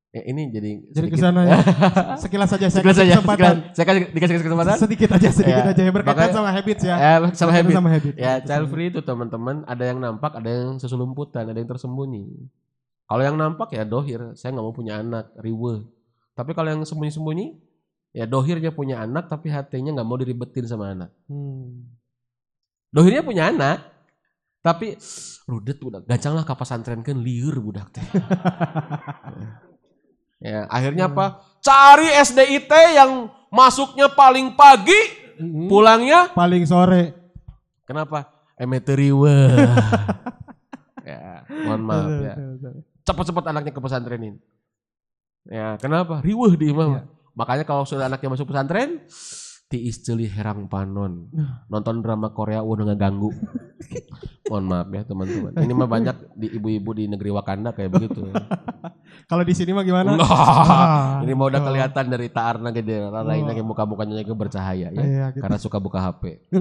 eh, 0.09 0.23
ini 0.25 0.49
jadi 0.49 0.71
Jadi 0.89 1.07
ke 1.07 1.17
sana 1.17 1.41
ya. 1.45 1.57
Sekilas 2.23 2.49
saja 2.49 2.65
saya 2.65 2.81
Sekilas 2.81 2.97
saja, 2.97 3.13
kesempatan. 3.17 3.37
sekilas- 3.37 3.73
saya 3.73 3.85
kasih 3.85 4.01
dikasih 4.09 4.35
kesempatan. 4.41 4.75
Sedikit 4.77 5.09
aja, 5.11 5.29
sedikit 5.29 5.63
Ya, 5.63 5.69
aja 5.69 5.81
berkaitan 5.87 6.09
makanya- 6.09 6.33
sama 6.33 6.49
habits 6.49 6.83
ya. 6.83 6.95
Ya, 6.95 7.13
sama 7.29 7.29
Berkaitan 7.29 7.53
habit. 7.55 7.73
Sama 7.75 7.89
habit. 7.91 8.13
Ya, 8.15 8.33
child 8.39 8.67
free 8.67 8.89
itu 8.89 8.99
teman-teman 8.99 9.55
ada 9.63 9.83
yang 9.83 9.97
nampak, 9.97 10.31
ada 10.33 10.49
yang 10.49 10.77
seselumputan, 10.77 11.45
ada 11.45 11.55
yang 11.55 11.67
tersembunyi. 11.67 12.25
Kalau 13.05 13.23
yang 13.23 13.35
nampak 13.35 13.69
ya 13.69 13.81
dohir, 13.83 14.33
saya 14.33 14.53
nggak 14.53 14.61
mau 14.63 14.71
punya 14.71 14.97
anak, 14.97 15.33
riwe. 15.35 15.81
Tapi 16.33 16.53
kalau 16.53 16.69
yang 16.69 16.81
sembunyi-sembunyi, 16.81 17.57
ya 18.11 18.25
dohirnya 18.25 18.69
punya 18.69 19.01
anak, 19.01 19.25
tapi 19.25 19.49
hatinya 19.49 19.93
nggak 19.93 20.05
mau 20.05 20.17
diribetin 20.17 20.65
sama 20.65 20.93
anak. 20.93 21.09
Hmm. 21.25 21.89
Dohirnya 22.89 23.21
punya 23.21 23.49
anak, 23.49 23.85
tapi 24.61 24.97
rudet 25.45 25.77
budak, 25.77 26.05
gancanglah 26.05 26.41
ke 26.41 26.53
pesantren 26.53 27.01
kan 27.01 27.17
liur 27.17 27.57
budak 27.57 27.89
teh. 27.89 28.01
ya, 30.39 30.65
akhirnya 30.67 31.07
apa? 31.07 31.43
Cari 31.59 32.07
SDIT 32.15 32.71
yang 32.95 33.27
masuknya 33.51 34.07
paling 34.11 34.55
pagi, 34.55 35.19
Hmm. 35.39 35.71
pulangnya 35.71 36.35
Paling 36.35 36.67
sore. 36.67 37.15
Kenapa? 37.87 38.27
Emeteriwe. 38.59 39.35
ya, 41.07 41.47
mohon 41.63 41.81
maaf 41.87 42.11
ya. 42.19 42.35
Cepat-cepat 43.07 43.43
anaknya 43.47 43.71
ke 43.71 43.79
pesantrenin. 43.79 44.35
Ya, 45.47 45.79
kenapa? 45.79 46.19
Riweuh 46.19 46.59
di 46.59 46.75
imam. 46.75 46.99
Iya. 46.99 47.03
Makanya 47.39 47.63
kalau 47.63 47.87
sudah 47.87 48.11
anaknya 48.11 48.35
masuk 48.35 48.51
pesantren, 48.51 48.99
tiis 49.69 50.01
ceuli 50.01 50.25
herang 50.25 50.65
panon. 50.65 51.29
Nonton 51.69 52.01
drama 52.01 52.33
Korea 52.33 52.65
udah 52.65 52.89
ngeganggu. 52.89 53.29
mohon 54.49 54.65
maaf 54.65 54.89
ya 54.89 55.05
teman-teman. 55.05 55.53
Ini 55.61 55.73
mah 55.77 55.85
banyak 55.85 56.15
di 56.33 56.57
ibu-ibu 56.57 56.89
di 56.97 57.05
negeri 57.05 57.29
Wakanda 57.29 57.69
kayak 57.69 57.93
begitu. 57.93 58.33
Kalau 59.29 59.45
di 59.45 59.53
sini 59.53 59.69
mah 59.77 59.85
gimana? 59.85 60.17
Ah, 60.25 61.21
Ini 61.21 61.37
mau 61.37 61.53
udah 61.53 61.61
kelihatan 61.61 62.09
dari 62.09 62.33
taarna 62.33 62.73
gede, 62.73 62.97
lainnya 63.13 63.53
Oh. 63.61 63.69
muka-mukanya 63.69 64.25
juga 64.25 64.49
bercahaya 64.49 64.89
ya. 64.89 65.01
Iya, 65.05 65.25
gitu. 65.37 65.41
Karena 65.45 65.57
suka 65.61 65.77
buka 65.77 66.01
HP. 66.01 66.49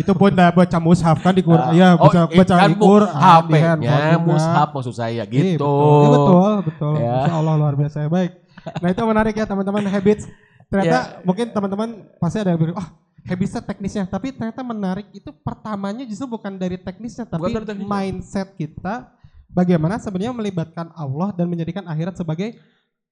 Itu 0.00 0.16
pun 0.16 0.32
dah 0.32 0.48
baca 0.48 0.78
mushaf 0.80 1.20
kan 1.20 1.36
di 1.36 1.44
Quran. 1.44 1.68
Ah, 1.68 1.76
Iya, 1.76 1.88
oh, 2.00 2.08
baca 2.08 2.20
eh, 2.24 2.36
baca 2.40 2.54
kan 2.56 2.64
Al-Qur 2.72 3.02
ah, 3.04 3.12
di 3.12 3.20
HP-nya 3.20 3.68
handphone 3.68 4.08
juga. 4.16 4.24
mushaf 4.24 4.68
maksud 4.72 4.94
saya 4.96 5.12
Iya, 5.12 5.24
gitu. 5.28 5.60
betul. 5.60 6.00
Iya, 6.00 6.08
betul, 6.08 6.52
betul. 6.64 6.94
Ya. 6.96 7.16
Allah 7.28 7.54
luar 7.60 7.74
biasa. 7.76 8.08
Baik. 8.08 8.32
Nah 8.80 8.88
itu 8.88 9.02
menarik 9.04 9.34
ya 9.36 9.44
teman-teman 9.44 9.84
habits. 9.84 10.24
Ternyata 10.70 10.98
Ya. 10.98 11.26
mungkin 11.26 11.46
teman-teman 11.50 11.88
pasti 12.16 12.38
ada 12.38 12.54
yang 12.54 12.60
bilang, 12.62 12.78
ah 12.78 12.88
habitsnya 13.26 13.60
teknisnya. 13.60 14.04
Tapi 14.06 14.30
ternyata 14.30 14.62
menarik 14.62 15.10
itu 15.10 15.34
pertamanya 15.34 16.06
justru 16.06 16.30
bukan 16.30 16.54
dari 16.54 16.78
teknisnya, 16.78 17.26
tapi 17.26 17.50
dari 17.50 17.66
teknisnya. 17.66 17.90
mindset 17.90 18.48
kita. 18.54 19.10
Bagaimana 19.50 19.98
sebenarnya 19.98 20.30
melibatkan 20.30 20.94
Allah 20.94 21.34
dan 21.34 21.50
menjadikan 21.50 21.82
akhirat 21.82 22.14
sebagai 22.14 22.54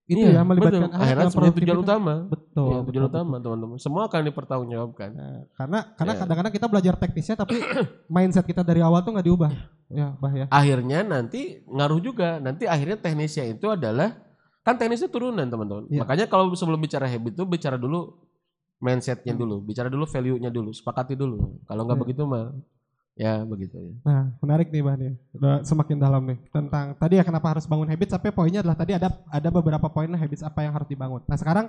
itu 0.07 0.25
Iya, 0.25 0.39
ya 0.39 0.43
melibatkan 0.47 0.87
betul. 0.89 1.03
akhirat 1.03 1.25
sebagai 1.29 1.53
tujuan 1.61 1.81
utama. 1.83 2.15
Betul. 2.31 2.65
Iya, 2.65 2.79
tujuan 2.81 3.05
betul, 3.05 3.13
utama 3.13 3.35
teman-teman. 3.43 3.77
Semua 3.77 4.03
akan 4.07 4.21
dipertanggungjawabkan. 4.25 5.11
Nah, 5.13 5.35
karena 5.53 5.79
karena 5.99 6.13
Ya. 6.15 6.19
kadang-kadang 6.23 6.53
kita 6.55 6.67
belajar 6.71 6.95
teknisnya 6.97 7.37
tapi 7.37 7.59
mindset 8.09 8.47
kita 8.47 8.63
dari 8.63 8.81
awal 8.81 9.03
tuh 9.03 9.13
nggak 9.13 9.27
diubah. 9.27 9.51
Ya, 9.91 10.15
bah 10.17 10.33
ya. 10.33 10.47
Akhirnya 10.49 11.03
nanti 11.03 11.61
ngaruh 11.67 12.01
juga. 12.01 12.39
Nanti 12.39 12.65
akhirnya 12.65 12.97
teknisnya 12.97 13.51
itu 13.51 13.67
adalah 13.69 14.17
kan 14.69 14.77
teknisnya 14.77 15.09
turunan 15.09 15.49
teman-teman. 15.49 15.89
Iya. 15.89 16.05
Makanya 16.05 16.27
kalau 16.29 16.53
sebelum 16.53 16.77
bicara 16.77 17.09
habit 17.09 17.33
itu 17.33 17.45
bicara 17.49 17.81
dulu 17.81 18.21
mindsetnya 18.79 19.33
dulu, 19.33 19.65
bicara 19.65 19.89
dulu 19.89 20.05
value-nya 20.05 20.53
dulu, 20.53 20.71
sepakati 20.71 21.17
dulu. 21.17 21.57
Kalau 21.65 21.89
nggak 21.89 21.97
Iya. 21.97 22.03
begitu 22.05 22.23
mah 22.29 22.53
ya 23.19 23.33
begitu 23.43 23.75
ya. 23.75 23.93
Nah, 24.07 24.23
menarik 24.39 24.69
nih 24.71 24.83
Bah 24.85 24.95
nih. 24.95 25.17
Udah 25.35 25.65
semakin 25.65 25.97
dalam 25.99 26.23
nih 26.23 26.39
tentang 26.53 26.95
tadi 26.95 27.19
ya 27.19 27.25
kenapa 27.25 27.57
harus 27.57 27.65
bangun 27.65 27.89
habits 27.89 28.13
tapi 28.13 28.29
poinnya 28.31 28.61
adalah 28.63 28.77
tadi 28.77 28.93
ada 28.95 29.09
ada 29.27 29.49
beberapa 29.49 29.89
poin 29.89 30.07
habits 30.07 30.45
apa 30.45 30.63
yang 30.63 30.77
harus 30.77 30.87
dibangun. 30.87 31.25
Nah, 31.27 31.35
sekarang 31.35 31.67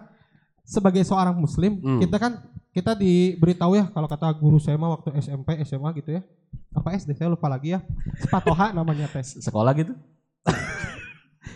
sebagai 0.61 1.01
seorang 1.01 1.33
muslim, 1.33 1.81
Hmm. 1.81 1.97
kita 1.97 2.21
kan 2.21 2.31
kita 2.69 2.93
diberitahu 2.93 3.73
ya 3.73 3.89
kalau 3.89 4.05
kata 4.05 4.29
guru 4.37 4.61
saya 4.61 4.77
mah 4.77 4.93
waktu 4.93 5.17
SMP, 5.17 5.57
SMA 5.65 5.89
gitu 5.97 6.13
ya. 6.13 6.21
Apa 6.69 6.93
SD 6.93 7.17
saya 7.17 7.33
lupa 7.33 7.49
lagi 7.49 7.73
ya. 7.73 7.81
Sepatoha 8.21 8.69
namanya 8.69 9.09
tes. 9.09 9.33
Sekolah 9.41 9.73
gitu. 9.73 9.97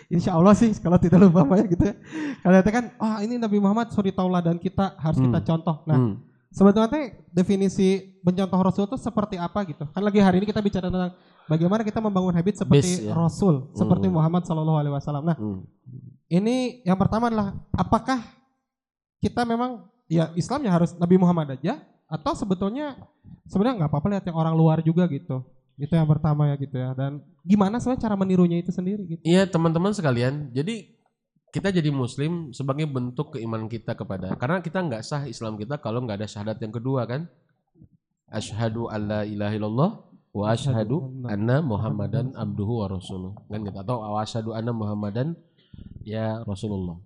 Insya 0.08 0.32
Allah 0.34 0.56
sih 0.56 0.72
kalau 0.80 0.96
tidak 0.96 1.20
lupa 1.20 1.44
ya 1.54 1.64
gitu 1.68 1.84
ya. 1.84 1.94
Kalau 2.40 2.56
itu 2.56 2.70
kan, 2.72 2.84
wah 2.96 3.18
ini 3.20 3.36
Nabi 3.36 3.60
Muhammad 3.60 3.92
suri 3.92 4.10
tauladan 4.10 4.56
kita 4.56 4.96
harus 4.96 5.20
kita 5.20 5.38
Hmm. 5.40 5.48
contoh. 5.48 5.76
Nah, 5.84 5.98
Hmm. 5.98 6.14
Sebetulnya 6.54 7.10
definisi 7.34 8.14
mencontoh 8.22 8.60
Rasul 8.62 8.86
itu 8.86 8.94
seperti 8.94 9.34
apa 9.34 9.66
gitu? 9.66 9.90
Kan 9.90 10.06
lagi 10.06 10.22
hari 10.22 10.38
ini 10.38 10.46
kita 10.46 10.62
bicara 10.62 10.86
tentang 10.86 11.10
bagaimana 11.44 11.82
kita 11.82 11.98
membangun 11.98 12.30
habit 12.30 12.62
seperti 12.62 13.02
Base, 13.02 13.10
ya. 13.10 13.12
Rasul, 13.12 13.74
seperti 13.74 14.06
Hmm. 14.06 14.14
Muhammad 14.22 14.46
Shallallahu 14.46 14.78
Alaihi 14.78 14.94
Wasallam. 14.94 15.24
Nah, 15.26 15.34
Hmm. 15.34 15.66
ini 16.30 16.78
yang 16.86 16.94
pertama 16.94 17.26
adalah 17.26 17.58
apakah 17.74 18.22
kita 19.18 19.42
memang 19.42 19.82
ya 20.06 20.30
Islamnya 20.34 20.70
harus 20.70 20.94
Nabi 20.94 21.18
Muhammad 21.18 21.58
aja 21.58 21.82
atau 22.06 22.38
sebetulnya 22.38 23.02
sebenarnya 23.50 23.82
nggak 23.82 23.90
apa-apa 23.90 24.08
lihat 24.14 24.24
yang 24.30 24.38
orang 24.38 24.54
luar 24.54 24.78
juga 24.78 25.10
gitu? 25.10 25.42
Itu 25.74 25.92
yang 25.94 26.06
pertama 26.06 26.50
ya 26.50 26.54
gitu 26.58 26.76
ya. 26.78 26.94
Dan 26.94 27.22
gimana 27.42 27.82
sebenarnya 27.82 28.02
cara 28.06 28.14
menirunya 28.14 28.62
itu 28.62 28.70
sendiri 28.70 29.02
gitu? 29.06 29.22
Iya 29.26 29.46
teman-teman 29.50 29.90
sekalian, 29.90 30.54
jadi 30.54 30.94
kita 31.54 31.70
jadi 31.70 31.86
muslim 31.94 32.50
sebagai 32.50 32.90
bentuk 32.90 33.38
keimanan 33.38 33.70
kita 33.70 33.94
kepada 33.94 34.34
karena 34.34 34.58
kita 34.58 34.82
nggak 34.82 35.06
sah 35.06 35.22
Islam 35.22 35.54
kita 35.54 35.78
kalau 35.78 36.02
nggak 36.02 36.18
ada 36.18 36.26
syahadat 36.26 36.58
yang 36.58 36.74
kedua 36.74 37.06
kan 37.06 37.30
asyhadu 38.26 38.90
alla 38.90 39.22
ilaha 39.22 39.54
illallah 39.54 39.90
wa 40.34 40.50
asyhadu 40.50 41.22
anna 41.30 41.62
muhammadan 41.62 42.34
abduhu 42.34 42.82
wa 42.82 42.90
rasuluh 42.90 43.38
kan 43.46 43.62
gitu 43.62 43.78
atau 43.78 44.02
wa 44.02 44.18
asyhadu 44.18 44.50
anna 44.50 44.74
muhammadan 44.74 45.38
ya 46.02 46.42
rasulullah 46.42 46.98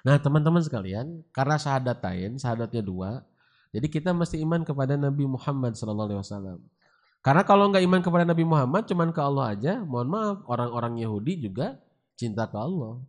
nah 0.00 0.16
teman-teman 0.16 0.64
sekalian 0.64 1.20
karena 1.28 1.60
syahadatain 1.60 2.40
syahadatnya 2.40 2.80
dua 2.80 3.20
Jadi 3.74 3.90
kita 3.90 4.14
mesti 4.14 4.38
iman 4.38 4.62
kepada 4.62 4.94
Nabi 4.94 5.26
Muhammad 5.26 5.74
SAW. 5.74 6.62
Karena 7.24 7.40
kalau 7.48 7.72
nggak 7.72 7.80
iman 7.88 8.00
kepada 8.04 8.24
Nabi 8.28 8.44
Muhammad, 8.44 8.84
cuman 8.84 9.08
ke 9.08 9.20
Allah 9.24 9.56
aja, 9.56 9.80
mohon 9.80 10.12
maaf, 10.12 10.44
orang-orang 10.44 11.00
Yahudi 11.00 11.48
juga 11.48 11.80
cinta 12.20 12.44
ke 12.44 12.56
Allah. 12.60 13.00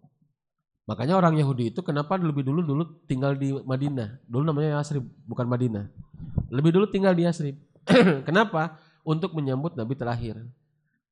Makanya 0.88 1.20
orang 1.20 1.36
Yahudi 1.36 1.76
itu 1.76 1.84
kenapa 1.84 2.16
lebih 2.16 2.48
dulu 2.48 2.64
dulu 2.64 2.84
tinggal 3.10 3.36
di 3.36 3.52
Madinah. 3.52 4.24
Dulu 4.24 4.44
namanya 4.48 4.80
Yasrib, 4.80 5.04
bukan 5.28 5.44
Madinah. 5.50 5.92
Lebih 6.48 6.72
dulu 6.80 6.86
tinggal 6.88 7.12
di 7.12 7.28
Yasrib. 7.28 7.60
kenapa? 8.28 8.80
Untuk 9.04 9.36
menyambut 9.36 9.76
Nabi 9.76 10.00
terakhir. 10.00 10.40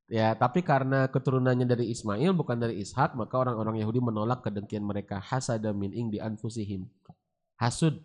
Ya, 0.07 0.31
tapi 0.37 0.63
karena 0.63 1.09
keturunannya 1.09 1.65
dari 1.65 1.89
Ismail 1.89 2.31
bukan 2.37 2.55
dari 2.55 2.79
Ishak, 2.85 3.17
maka 3.19 3.35
orang-orang 3.35 3.81
Yahudi 3.81 3.99
menolak 3.99 4.45
kedengkian 4.45 4.85
mereka 4.85 5.19
hasada 5.19 5.75
min 5.75 5.91
ing 5.91 6.07
di 6.13 6.21
anfusihim. 6.23 6.87
Hasud 7.57 7.99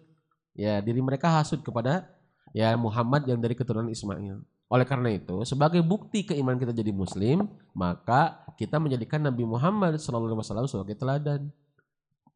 Ya, 0.59 0.83
diri 0.83 0.99
mereka 0.99 1.31
hasud 1.31 1.63
kepada 1.63 2.11
ya 2.51 2.75
Muhammad 2.75 3.23
yang 3.31 3.39
dari 3.39 3.55
keturunan 3.55 3.87
Ismail. 3.87 4.43
Oleh 4.69 4.85
karena 4.85 5.09
itu, 5.17 5.33
sebagai 5.49 5.81
bukti 5.81 6.29
keimanan 6.29 6.61
kita 6.61 6.77
jadi 6.77 6.93
muslim, 6.93 7.49
maka 7.73 8.45
kita 8.61 8.77
menjadikan 8.77 9.17
Nabi 9.17 9.49
Muhammad 9.49 9.97
SAW 9.97 10.69
sebagai 10.69 10.93
teladan. 10.93 11.49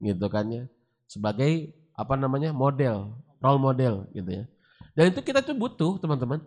Gitu 0.01 0.27
kan 0.33 0.49
ya. 0.49 0.65
Sebagai 1.05 1.77
apa 1.93 2.17
namanya? 2.17 2.57
model, 2.57 3.13
role 3.37 3.61
model 3.61 4.09
gitu 4.17 4.31
ya. 4.33 4.45
Dan 4.97 5.13
itu 5.13 5.21
kita 5.21 5.45
tuh 5.45 5.53
butuh, 5.53 6.01
teman-teman. 6.01 6.41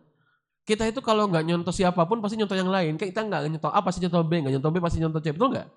Kita 0.65 0.89
itu 0.89 0.97
kalau 1.05 1.29
nggak 1.29 1.45
nyontoh 1.45 1.69
siapa 1.69 2.01
pun 2.09 2.17
pasti 2.17 2.41
nyontoh 2.41 2.57
yang 2.57 2.73
lain. 2.73 2.97
Kita 2.97 3.21
nggak 3.21 3.45
nyontoh 3.45 3.69
A 3.69 3.79
pasti 3.85 4.01
nyontoh 4.01 4.25
B, 4.25 4.41
nggak 4.41 4.53
nyontoh 4.57 4.71
B 4.73 4.77
pasti 4.81 4.97
nyontoh 4.97 5.21
C, 5.21 5.29
betul 5.29 5.53
nggak? 5.53 5.69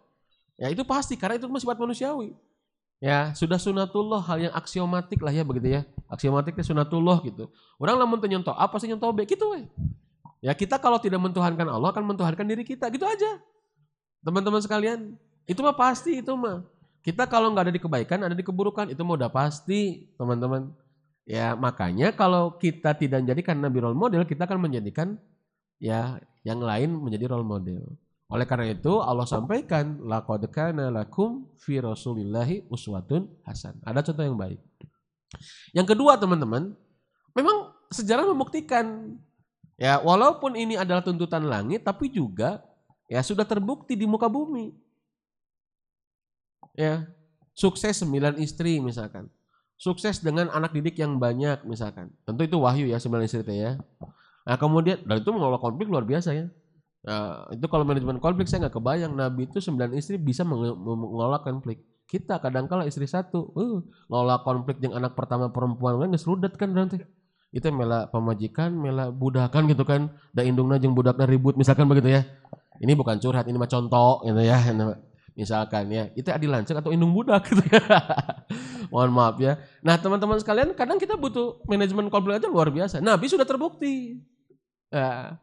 Ya 0.56 0.72
itu 0.72 0.82
pasti 0.88 1.20
karena 1.20 1.36
itu 1.36 1.44
sifat 1.60 1.76
manusiawi. 1.76 2.32
Ya, 2.98 3.30
sudah 3.30 3.62
sunatullah 3.62 4.18
hal 4.26 4.50
yang 4.50 4.54
aksiomatik 4.58 5.22
lah 5.22 5.30
ya 5.30 5.46
begitu 5.46 5.78
ya. 5.78 5.82
Aksiomatiknya 6.10 6.66
sunatullah 6.66 7.22
gitu. 7.22 7.46
Orang 7.78 7.94
lamun 7.94 8.18
nyontoh 8.18 8.50
apa 8.50 8.74
sih 8.82 8.90
nyontoh 8.90 9.14
be 9.14 9.22
gitu 9.22 9.54
we. 9.54 9.70
Ya 10.42 10.54
kita 10.54 10.78
kalau 10.82 10.98
tidak 10.98 11.22
mentuhankan 11.22 11.66
Allah 11.66 11.94
akan 11.94 12.14
mentuhankan 12.14 12.46
diri 12.46 12.66
kita 12.66 12.90
gitu 12.90 13.06
aja. 13.06 13.38
Teman-teman 14.22 14.58
sekalian, 14.58 15.14
itu 15.46 15.60
mah 15.62 15.78
pasti 15.78 16.18
itu 16.18 16.34
mah. 16.34 16.66
Kita 17.02 17.30
kalau 17.30 17.54
nggak 17.54 17.70
ada 17.70 17.74
di 17.74 17.82
kebaikan, 17.82 18.18
ada 18.26 18.34
di 18.34 18.42
keburukan, 18.42 18.90
itu 18.90 18.98
mah 19.06 19.14
udah 19.14 19.30
pasti, 19.30 20.10
teman-teman. 20.18 20.74
Ya, 21.22 21.54
makanya 21.54 22.10
kalau 22.10 22.58
kita 22.58 22.98
tidak 22.98 23.22
menjadikan 23.22 23.54
Nabi 23.62 23.78
role 23.78 23.94
model, 23.94 24.26
kita 24.26 24.42
akan 24.42 24.58
menjadikan 24.58 25.14
ya 25.78 26.18
yang 26.42 26.58
lain 26.58 26.98
menjadi 26.98 27.30
role 27.30 27.46
model. 27.46 27.94
Oleh 28.28 28.44
karena 28.44 28.76
itu 28.76 29.00
Allah 29.00 29.24
sampaikan 29.24 30.04
laqad 30.04 30.44
kana 30.52 30.92
lakum 30.92 31.48
fi 31.56 31.80
rasulillahi 31.80 32.68
uswatun 32.68 33.24
hasan. 33.48 33.80
Ada 33.80 34.12
contoh 34.12 34.24
yang 34.24 34.36
baik. 34.36 34.60
Yang 35.72 35.96
kedua 35.96 36.20
teman-teman, 36.20 36.76
memang 37.32 37.72
sejarah 37.88 38.28
membuktikan 38.28 39.16
ya 39.80 39.96
walaupun 40.04 40.60
ini 40.60 40.76
adalah 40.76 41.00
tuntutan 41.00 41.48
langit 41.48 41.88
tapi 41.88 42.12
juga 42.12 42.60
ya 43.08 43.24
sudah 43.24 43.48
terbukti 43.48 43.96
di 43.96 44.04
muka 44.04 44.28
bumi. 44.28 44.76
Ya, 46.76 47.08
sukses 47.56 47.96
sembilan 47.96 48.36
istri 48.38 48.76
misalkan. 48.78 49.32
Sukses 49.80 50.20
dengan 50.20 50.52
anak 50.52 50.76
didik 50.76 51.00
yang 51.00 51.16
banyak 51.16 51.64
misalkan. 51.64 52.12
Tentu 52.28 52.44
itu 52.44 52.60
wahyu 52.60 52.92
ya 52.92 53.00
sembilan 53.00 53.24
istri 53.24 53.56
ya. 53.56 53.80
Nah 54.44 54.56
kemudian 54.60 55.00
dan 55.08 55.24
itu 55.24 55.30
mengelola 55.32 55.56
konflik 55.56 55.88
luar 55.88 56.04
biasa 56.04 56.36
ya. 56.36 56.46
Nah, 57.06 57.46
itu 57.54 57.66
kalau 57.70 57.86
manajemen 57.86 58.18
konflik 58.18 58.50
saya 58.50 58.66
nggak 58.66 58.74
kebayang 58.74 59.14
Nabi 59.14 59.46
itu 59.46 59.62
sembilan 59.62 59.94
istri 59.94 60.18
bisa 60.18 60.42
mengelola 60.42 61.38
konflik. 61.46 61.86
Kita 62.08 62.40
kadang-kala 62.40 62.88
istri 62.88 63.04
satu, 63.06 63.52
uh, 63.54 63.84
ngelola 64.10 64.42
konflik 64.42 64.82
dengan 64.82 65.04
anak 65.04 65.14
pertama 65.14 65.52
perempuan 65.52 66.00
kan 66.00 66.08
ngesrudet 66.10 66.56
kan 66.58 66.72
nanti. 66.72 66.98
Itu 67.54 67.70
mela 67.72 68.10
pemajikan, 68.10 68.74
mela 68.74 69.08
budakan 69.14 69.70
gitu 69.70 69.84
kan. 69.86 70.10
Da 70.34 70.42
indungna 70.42 70.80
jeung 70.80 70.96
budakna 70.96 71.28
ribut 71.28 71.54
misalkan 71.54 71.86
begitu 71.86 72.18
ya. 72.18 72.26
Ini 72.78 72.94
bukan 72.94 73.18
curhat, 73.18 73.46
ini 73.46 73.56
mah 73.58 73.70
contoh 73.70 74.24
gitu 74.24 74.42
ya. 74.42 74.58
Misalkan 75.38 75.86
ya, 75.94 76.10
itu 76.18 76.26
adil 76.34 76.50
lancek 76.50 76.82
atau 76.82 76.90
indung 76.90 77.14
budak 77.14 77.46
gitu 77.46 77.62
ya. 77.70 77.78
Mohon 78.92 79.10
maaf 79.14 79.36
ya. 79.38 79.54
Nah 79.84 79.94
teman-teman 80.00 80.40
sekalian 80.42 80.74
kadang 80.74 80.98
kita 80.98 81.14
butuh 81.14 81.62
manajemen 81.68 82.10
konflik 82.10 82.42
aja 82.42 82.48
luar 82.50 82.72
biasa. 82.72 82.98
Nabi 82.98 83.30
sudah 83.30 83.46
terbukti. 83.46 84.18
Ya, 84.88 85.36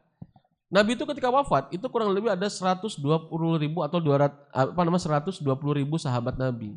Nabi 0.76 0.92
itu 0.92 1.08
ketika 1.08 1.32
wafat 1.32 1.72
itu 1.72 1.88
kurang 1.88 2.12
lebih 2.12 2.36
ada 2.36 2.44
120 2.44 3.00
ribu 3.56 3.80
atau 3.80 3.96
200 3.96 4.28
apa 4.52 4.80
namanya 4.84 5.24
120 5.24 5.40
ribu 5.72 5.96
sahabat 5.96 6.36
Nabi. 6.36 6.76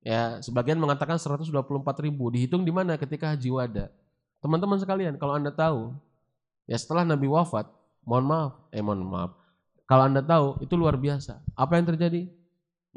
Ya, 0.00 0.40
sebagian 0.40 0.80
mengatakan 0.80 1.20
124 1.20 1.52
ribu. 2.00 2.32
Dihitung 2.32 2.64
di 2.64 2.72
mana 2.72 2.96
ketika 2.96 3.36
haji 3.36 3.52
wada. 3.52 3.92
Teman-teman 4.40 4.80
sekalian, 4.80 5.20
kalau 5.20 5.36
anda 5.36 5.52
tahu, 5.52 5.92
ya 6.64 6.80
setelah 6.80 7.04
Nabi 7.04 7.28
wafat, 7.28 7.68
mohon 8.08 8.24
maaf, 8.24 8.52
eh 8.72 8.80
mohon 8.80 9.04
maaf, 9.04 9.36
kalau 9.84 10.08
anda 10.08 10.24
tahu 10.24 10.62
itu 10.64 10.72
luar 10.78 10.96
biasa. 10.96 11.44
Apa 11.52 11.76
yang 11.76 11.92
terjadi? 11.92 12.30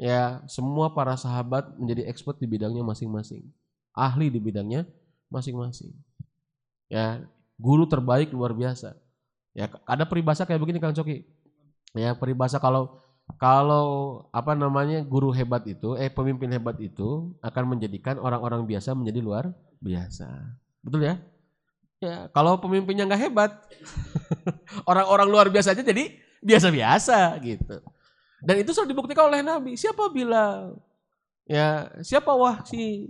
Ya, 0.00 0.40
semua 0.48 0.94
para 0.96 1.12
sahabat 1.20 1.68
menjadi 1.76 2.08
expert 2.08 2.40
di 2.40 2.48
bidangnya 2.48 2.80
masing-masing, 2.80 3.44
ahli 3.92 4.32
di 4.32 4.40
bidangnya 4.40 4.88
masing-masing. 5.28 5.92
Ya, 6.88 7.28
guru 7.60 7.84
terbaik 7.84 8.32
luar 8.32 8.56
biasa. 8.56 9.01
Ya 9.52 9.68
ada 9.84 10.08
peribahasa 10.08 10.48
kayak 10.48 10.60
begini 10.60 10.80
Kang 10.80 10.96
Coki. 10.96 11.28
Ya 11.92 12.16
peribahasa 12.16 12.56
kalau 12.56 13.02
kalau 13.36 14.26
apa 14.32 14.52
namanya 14.56 15.04
guru 15.04 15.32
hebat 15.32 15.64
itu, 15.68 15.96
eh 15.96 16.08
pemimpin 16.08 16.50
hebat 16.52 16.76
itu 16.80 17.32
akan 17.40 17.76
menjadikan 17.76 18.18
orang-orang 18.18 18.64
biasa 18.64 18.96
menjadi 18.96 19.20
luar 19.20 19.44
biasa. 19.78 20.28
Betul 20.82 21.06
ya? 21.06 21.14
Ya, 22.02 22.26
kalau 22.34 22.58
pemimpinnya 22.58 23.06
nggak 23.06 23.22
hebat, 23.30 23.52
orang-orang 24.90 25.28
luar 25.30 25.46
biasa 25.46 25.70
aja 25.70 25.86
jadi 25.86 26.18
biasa-biasa 26.42 27.38
gitu. 27.46 27.78
Dan 28.42 28.58
itu 28.58 28.74
sudah 28.74 28.90
dibuktikan 28.90 29.30
oleh 29.30 29.38
Nabi. 29.38 29.78
Siapa 29.78 30.10
bilang? 30.10 30.82
Ya, 31.46 31.94
siapa 32.02 32.34
Wahsi? 32.34 33.06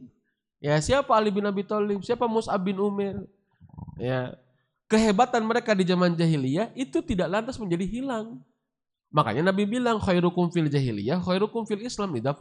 Ya, 0.60 0.76
siapa 0.78 1.08
Ali 1.16 1.32
bin 1.32 1.48
Abi 1.48 1.64
Thalib? 1.64 2.04
Siapa 2.04 2.28
Mus'ab 2.28 2.60
bin 2.60 2.76
Umar? 2.76 3.24
Ya, 3.96 4.36
kehebatan 4.92 5.40
mereka 5.40 5.72
di 5.72 5.88
zaman 5.88 6.12
jahiliyah 6.12 6.68
itu 6.76 7.00
tidak 7.00 7.32
lantas 7.32 7.56
menjadi 7.56 7.88
hilang. 7.88 8.44
Makanya 9.08 9.48
Nabi 9.48 9.64
bilang 9.64 9.96
khairukum 9.96 10.52
fil 10.52 10.68
jahiliyah, 10.68 11.20
khairukum 11.20 11.64
fil 11.64 11.80
Islam 11.80 12.12
idza. 12.12 12.36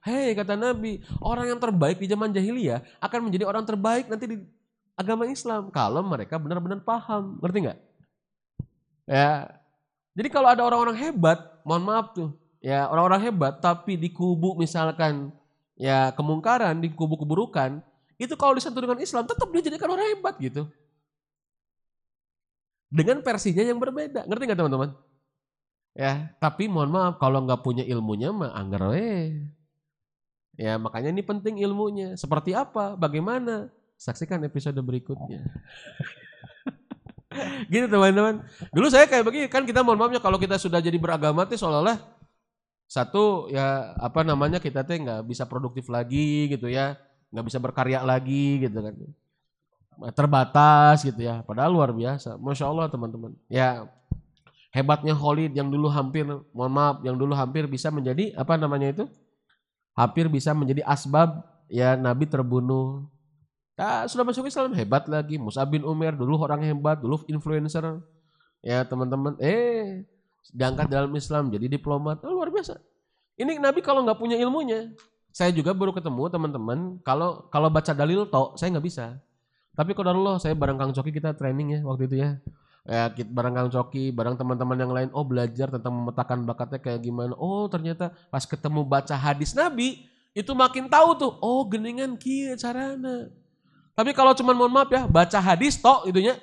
Hei 0.00 0.32
kata 0.32 0.56
Nabi, 0.56 1.04
orang 1.20 1.52
yang 1.52 1.60
terbaik 1.60 2.00
di 2.00 2.08
zaman 2.08 2.32
jahiliyah 2.32 2.80
akan 3.04 3.28
menjadi 3.28 3.44
orang 3.44 3.64
terbaik 3.68 4.08
nanti 4.08 4.24
di 4.24 4.36
agama 4.96 5.28
Islam 5.28 5.68
kalau 5.68 6.00
mereka 6.00 6.40
benar-benar 6.40 6.80
paham. 6.80 7.36
Ngerti 7.44 7.58
nggak? 7.68 7.78
Ya. 9.04 9.52
Jadi 10.16 10.28
kalau 10.32 10.48
ada 10.48 10.62
orang-orang 10.64 10.96
hebat, 10.96 11.40
mohon 11.66 11.84
maaf 11.84 12.14
tuh, 12.14 12.32
ya 12.62 12.86
orang-orang 12.86 13.28
hebat 13.28 13.58
tapi 13.58 13.98
di 13.98 14.08
kubu 14.08 14.54
misalkan 14.56 15.34
ya 15.74 16.14
kemungkaran, 16.14 16.78
di 16.78 16.92
kubu 16.92 17.18
keburukan, 17.18 17.82
itu 18.14 18.32
kalau 18.38 18.54
disatu 18.54 18.78
dengan 18.78 19.00
Islam 19.02 19.26
tetap 19.26 19.50
dia 19.50 19.72
jadikan 19.72 19.90
orang 19.90 20.06
hebat 20.14 20.38
gitu 20.38 20.70
dengan 22.94 23.18
versinya 23.26 23.66
yang 23.66 23.82
berbeda. 23.82 24.22
Ngerti 24.30 24.42
nggak 24.46 24.60
teman-teman? 24.62 24.90
Ya, 25.98 26.30
tapi 26.38 26.70
mohon 26.70 26.94
maaf 26.94 27.18
kalau 27.18 27.42
nggak 27.42 27.62
punya 27.66 27.82
ilmunya 27.82 28.30
mah 28.30 28.54
anggar 28.54 28.94
Ya, 30.54 30.78
makanya 30.78 31.10
ini 31.10 31.26
penting 31.26 31.58
ilmunya. 31.58 32.14
Seperti 32.14 32.54
apa? 32.54 32.94
Bagaimana? 32.94 33.74
Saksikan 33.98 34.38
episode 34.46 34.78
berikutnya. 34.78 35.42
gitu 37.74 37.90
teman-teman. 37.90 38.46
Dulu 38.70 38.86
saya 38.86 39.10
kayak 39.10 39.26
begini, 39.26 39.46
kan 39.50 39.66
kita 39.66 39.82
mohon 39.82 39.98
maafnya 39.98 40.22
kalau 40.22 40.38
kita 40.38 40.54
sudah 40.54 40.78
jadi 40.78 40.94
beragama 40.94 41.42
tuh 41.50 41.58
seolah-olah 41.58 41.98
satu 42.86 43.50
ya 43.50 43.96
apa 43.98 44.22
namanya 44.22 44.62
kita 44.62 44.86
tuh 44.86 44.94
nggak 44.94 45.26
bisa 45.26 45.42
produktif 45.50 45.90
lagi 45.90 46.46
gitu 46.46 46.70
ya, 46.70 46.94
nggak 47.34 47.46
bisa 47.50 47.58
berkarya 47.58 48.06
lagi 48.06 48.62
gitu 48.62 48.78
kan 48.78 48.94
terbatas 50.14 51.02
gitu 51.02 51.20
ya. 51.20 51.42
Padahal 51.46 51.70
luar 51.70 51.90
biasa. 51.94 52.36
Masya 52.38 52.66
Allah 52.68 52.86
teman-teman. 52.90 53.32
Ya 53.46 53.86
hebatnya 54.74 55.14
Khalid 55.14 55.54
yang 55.54 55.70
dulu 55.70 55.86
hampir, 55.86 56.26
mohon 56.26 56.72
maaf, 56.74 56.98
yang 57.06 57.14
dulu 57.14 57.30
hampir 57.32 57.70
bisa 57.70 57.94
menjadi 57.94 58.34
apa 58.34 58.58
namanya 58.58 58.90
itu? 58.90 59.04
Hampir 59.94 60.26
bisa 60.26 60.50
menjadi 60.50 60.82
asbab 60.82 61.46
ya 61.70 61.94
Nabi 61.94 62.26
terbunuh. 62.26 63.06
Nah, 63.74 64.06
sudah 64.06 64.22
masuk 64.22 64.46
Islam 64.46 64.74
hebat 64.74 65.06
lagi. 65.10 65.38
Musa 65.38 65.62
bin 65.66 65.82
Umar 65.82 66.14
dulu 66.14 66.38
orang 66.38 66.62
hebat, 66.62 66.98
dulu 66.98 67.22
influencer. 67.26 68.02
Ya 68.62 68.82
teman-teman, 68.86 69.38
eh 69.38 70.06
diangkat 70.50 70.90
dalam 70.90 71.10
Islam 71.14 71.50
jadi 71.50 71.66
diplomat. 71.70 72.22
Oh, 72.26 72.34
luar 72.34 72.50
biasa. 72.50 72.78
Ini 73.34 73.58
Nabi 73.58 73.82
kalau 73.82 74.06
nggak 74.06 74.18
punya 74.18 74.38
ilmunya, 74.38 74.94
saya 75.34 75.50
juga 75.50 75.74
baru 75.74 75.90
ketemu 75.90 76.30
teman-teman. 76.30 76.78
Kalau 77.02 77.50
kalau 77.50 77.66
baca 77.66 77.90
dalil 77.90 78.26
toh 78.30 78.54
saya 78.54 78.78
nggak 78.78 78.86
bisa. 78.86 79.18
Tapi 79.74 79.90
kalau 79.92 80.14
Allah 80.14 80.38
saya 80.38 80.54
bareng 80.54 80.78
Kang 80.78 80.94
Coki 80.94 81.10
kita 81.10 81.34
training 81.34 81.78
ya 81.78 81.80
waktu 81.82 82.06
itu 82.06 82.16
ya. 82.22 82.38
Ya, 82.84 83.08
kita 83.08 83.32
bareng 83.32 83.54
Kang 83.56 83.70
Coki, 83.72 84.12
bareng 84.12 84.36
teman-teman 84.36 84.76
yang 84.76 84.92
lain, 84.92 85.08
oh 85.16 85.24
belajar 85.24 85.72
tentang 85.72 85.92
memetakan 85.96 86.44
bakatnya 86.44 86.78
kayak 86.78 87.00
gimana. 87.00 87.32
Oh 87.40 87.64
ternyata 87.66 88.12
pas 88.28 88.44
ketemu 88.44 88.84
baca 88.84 89.16
hadis 89.16 89.56
Nabi, 89.56 90.04
itu 90.36 90.52
makin 90.52 90.86
tahu 90.86 91.16
tuh, 91.16 91.32
oh 91.40 91.64
geningan 91.64 92.20
kia 92.20 92.52
carana. 92.60 93.32
Tapi 93.96 94.10
kalau 94.12 94.36
cuma 94.36 94.52
mohon 94.52 94.68
maaf 94.68 94.90
ya, 94.92 95.08
baca 95.08 95.38
hadis 95.40 95.80
tok 95.80 96.04
itunya, 96.10 96.36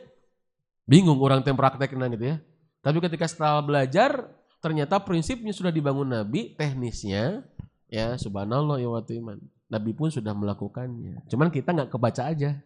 bingung 0.89 1.19
orang 1.21 1.45
tem 1.45 1.53
prakteknya 1.53 2.09
gitu 2.15 2.25
ya. 2.25 2.35
Tapi 2.81 2.97
ketika 3.05 3.29
setelah 3.29 3.61
belajar, 3.61 4.25
ternyata 4.63 4.97
prinsipnya 4.97 5.53
sudah 5.53 5.69
dibangun 5.69 6.09
Nabi, 6.09 6.57
teknisnya, 6.57 7.45
ya 7.85 8.17
subhanallah 8.17 8.81
ya 8.81 8.89
iman. 8.89 9.37
Nabi 9.69 9.91
pun 9.93 10.09
sudah 10.09 10.33
melakukannya. 10.33 11.21
Cuman 11.29 11.53
kita 11.53 11.69
nggak 11.71 11.93
kebaca 11.93 12.27
aja. 12.27 12.57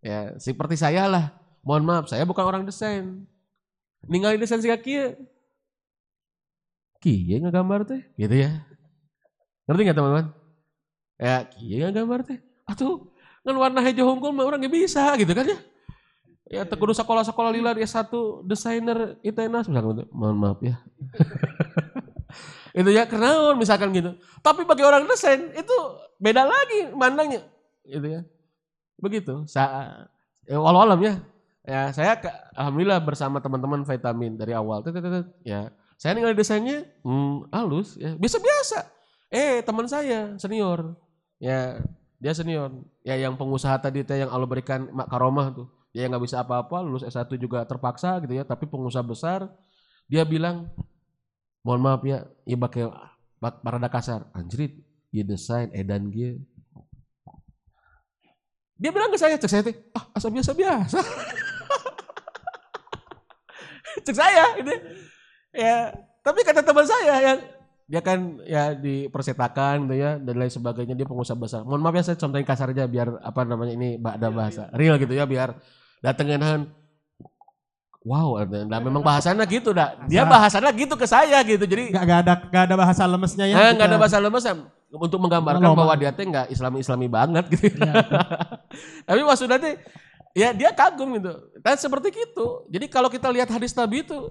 Ya, 0.00 0.34
seperti 0.40 0.80
saya 0.80 1.04
lah. 1.06 1.24
Mohon 1.60 1.84
maaf, 1.84 2.04
saya 2.08 2.24
bukan 2.24 2.44
orang 2.44 2.64
desain. 2.64 3.28
Ninggalin 4.08 4.40
desain 4.40 4.60
sih 4.60 4.72
kia. 4.80 5.16
Kia 7.00 7.36
nggak 7.40 7.52
gambar 7.52 7.80
teh, 7.84 8.02
gitu 8.16 8.34
ya. 8.36 8.64
Ngerti 9.68 9.80
nggak 9.84 9.96
teman-teman? 9.96 10.26
Ya, 11.20 11.44
kia 11.44 11.76
nggak 11.84 11.94
gambar 12.00 12.20
teh. 12.24 12.38
Atuh, 12.64 13.12
kan 13.44 13.56
warna 13.56 13.80
hijau 13.84 14.08
hongkong 14.08 14.32
mah 14.32 14.48
orang 14.48 14.60
nggak 14.60 14.72
bisa 14.72 15.16
gitu 15.20 15.32
kan 15.36 15.48
ya. 15.48 15.58
Ya 16.50 16.62
tekudu 16.66 16.90
sekolah-sekolah 16.90 17.54
lila 17.54 17.70
dia 17.78 17.86
satu 17.86 18.42
desainer 18.42 19.14
ITENAS 19.22 19.70
misalkan 19.70 20.02
mohon 20.10 20.34
maaf 20.34 20.58
ya. 20.58 20.82
itu 22.80 22.90
ya 22.90 23.06
karena 23.06 23.54
misalkan 23.54 23.94
gitu. 23.94 24.18
Tapi 24.42 24.66
bagi 24.66 24.82
orang 24.82 25.06
desain 25.06 25.54
itu 25.54 25.76
beda 26.18 26.42
lagi 26.42 26.90
mandangnya 26.90 27.46
gitu 27.86 28.06
ya. 28.18 28.20
Begitu. 29.00 29.44
Sa 29.48 29.64
ya, 30.44 30.60
walau 30.60 30.84
alam 30.84 31.00
ya. 31.00 31.14
Ya 31.64 31.92
saya 31.92 32.16
alhamdulillah 32.56 33.00
bersama 33.04 33.40
teman-teman 33.40 33.84
vitamin 33.84 34.36
dari 34.36 34.52
awal. 34.56 34.84
Ya 35.44 35.72
saya 36.00 36.16
tinggal 36.16 36.32
desainnya 36.32 36.88
hmm, 37.04 37.52
halus 37.52 37.96
ya 38.00 38.16
biasa-biasa. 38.16 38.88
Eh 39.32 39.60
teman 39.64 39.88
saya 39.88 40.36
senior 40.36 40.96
ya 41.40 41.80
dia 42.20 42.32
senior 42.36 42.68
ya 43.00 43.16
yang 43.16 43.34
pengusaha 43.40 43.80
tadi 43.80 44.04
teh 44.04 44.20
yang 44.20 44.28
Allah 44.28 44.44
berikan 44.44 44.92
mak 44.92 45.08
karomah 45.08 45.48
tuh 45.56 45.66
dia 45.90 46.06
nggak 46.06 46.22
bisa 46.22 46.44
apa-apa 46.44 46.84
lulus 46.84 47.02
S1 47.02 47.32
juga 47.40 47.64
terpaksa 47.64 48.20
gitu 48.22 48.36
ya 48.36 48.44
tapi 48.44 48.68
pengusaha 48.68 49.02
besar 49.02 49.48
dia 50.06 50.22
bilang 50.22 50.68
mohon 51.64 51.80
maaf 51.80 52.04
ya 52.04 52.28
ya 52.44 52.60
pakai 52.60 52.92
parada 53.40 53.88
kasar 53.88 54.28
anjrit 54.36 54.84
ya 55.10 55.24
desain 55.24 55.72
edan 55.72 56.12
dia 56.12 56.36
dia 58.80 58.90
bilang 58.90 59.12
ke 59.12 59.20
saya 59.20 59.36
cek 59.36 59.50
saya 59.52 59.62
ah 59.92 60.04
asal 60.16 60.32
biasa 60.32 60.56
biasa 60.56 60.98
cek 64.08 64.16
saya 64.16 64.56
ini 64.56 64.74
ya 65.52 65.92
tapi 66.24 66.40
kata 66.40 66.64
teman 66.64 66.88
saya 66.88 67.20
yang 67.20 67.38
dia 67.90 68.00
kan 68.06 68.38
ya 68.46 68.70
di 68.70 69.10
persetakan 69.10 69.90
gitu 69.90 69.98
ya 69.98 70.14
dan 70.16 70.34
lain 70.38 70.46
sebagainya 70.46 70.94
dia 70.94 71.02
pengusaha 71.02 71.34
besar. 71.34 71.66
Mohon 71.66 71.90
maaf 71.90 71.98
ya 71.98 72.02
saya 72.06 72.22
contohin 72.22 72.46
kasar 72.46 72.70
aja 72.70 72.86
biar 72.86 73.18
apa 73.18 73.42
namanya 73.42 73.74
ini 73.74 73.98
ada 73.98 74.30
iya, 74.30 74.36
bahasa 74.38 74.62
iya. 74.70 74.78
real 74.78 74.94
gitu 75.02 75.10
ya 75.10 75.26
biar 75.26 75.58
datengin 75.98 76.70
Wow, 78.00 78.40
nah 78.64 78.80
memang 78.80 79.04
bahasanya 79.04 79.44
gitu 79.44 79.76
dah. 79.76 79.92
Dia 80.08 80.24
bahasanya 80.24 80.72
gitu 80.72 80.96
ke 80.96 81.04
saya 81.04 81.36
gitu. 81.44 81.68
Jadi 81.68 81.92
nggak 81.92 82.20
ada 82.24 82.34
nggak 82.48 82.64
ada 82.72 82.76
bahasa 82.78 83.04
lemesnya 83.04 83.44
ya. 83.44 83.56
Nah, 83.60 83.70
nggak 83.76 83.88
ada 83.92 83.98
bahasa 84.00 84.16
lemes 84.16 84.44
untuk 84.90 85.18
menggambarkan 85.22 85.70
Loma. 85.70 85.86
bahwa 85.86 85.94
dia 85.94 86.10
teh 86.10 86.26
nggak 86.26 86.50
Islami 86.50 86.82
Islami 86.82 87.06
banget 87.06 87.44
gitu. 87.54 87.78
Ya. 87.78 87.94
Tapi 89.08 89.20
maksudnya 89.22 89.58
teh 89.62 89.78
ya 90.34 90.50
dia 90.50 90.70
kagum 90.74 91.14
gitu. 91.18 91.32
Dan 91.62 91.78
seperti 91.78 92.10
itu. 92.10 92.46
Jadi 92.70 92.86
kalau 92.90 93.06
kita 93.06 93.30
lihat 93.30 93.50
hadis 93.50 93.74
Nabi 93.74 94.02
itu 94.02 94.30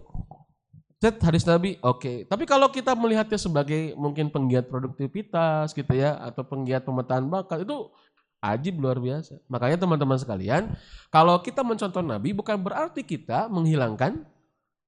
Cet 1.00 1.24
hadis 1.24 1.48
Nabi, 1.48 1.80
oke. 1.80 2.04
Okay. 2.04 2.18
Tapi 2.28 2.44
kalau 2.44 2.68
kita 2.68 2.92
melihatnya 2.92 3.40
sebagai 3.40 3.96
mungkin 3.96 4.28
penggiat 4.28 4.68
produktivitas 4.68 5.72
gitu 5.72 5.96
ya, 5.96 6.20
atau 6.20 6.44
penggiat 6.44 6.84
pemetaan 6.84 7.24
bakat, 7.32 7.64
itu 7.64 7.88
Ajib 8.40 8.80
luar 8.80 8.96
biasa. 9.04 9.36
Makanya 9.52 9.84
teman-teman 9.84 10.16
sekalian, 10.16 10.72
kalau 11.12 11.44
kita 11.44 11.60
mencontoh 11.60 12.00
Nabi 12.00 12.32
bukan 12.32 12.56
berarti 12.56 13.04
kita 13.04 13.52
menghilangkan 13.52 14.24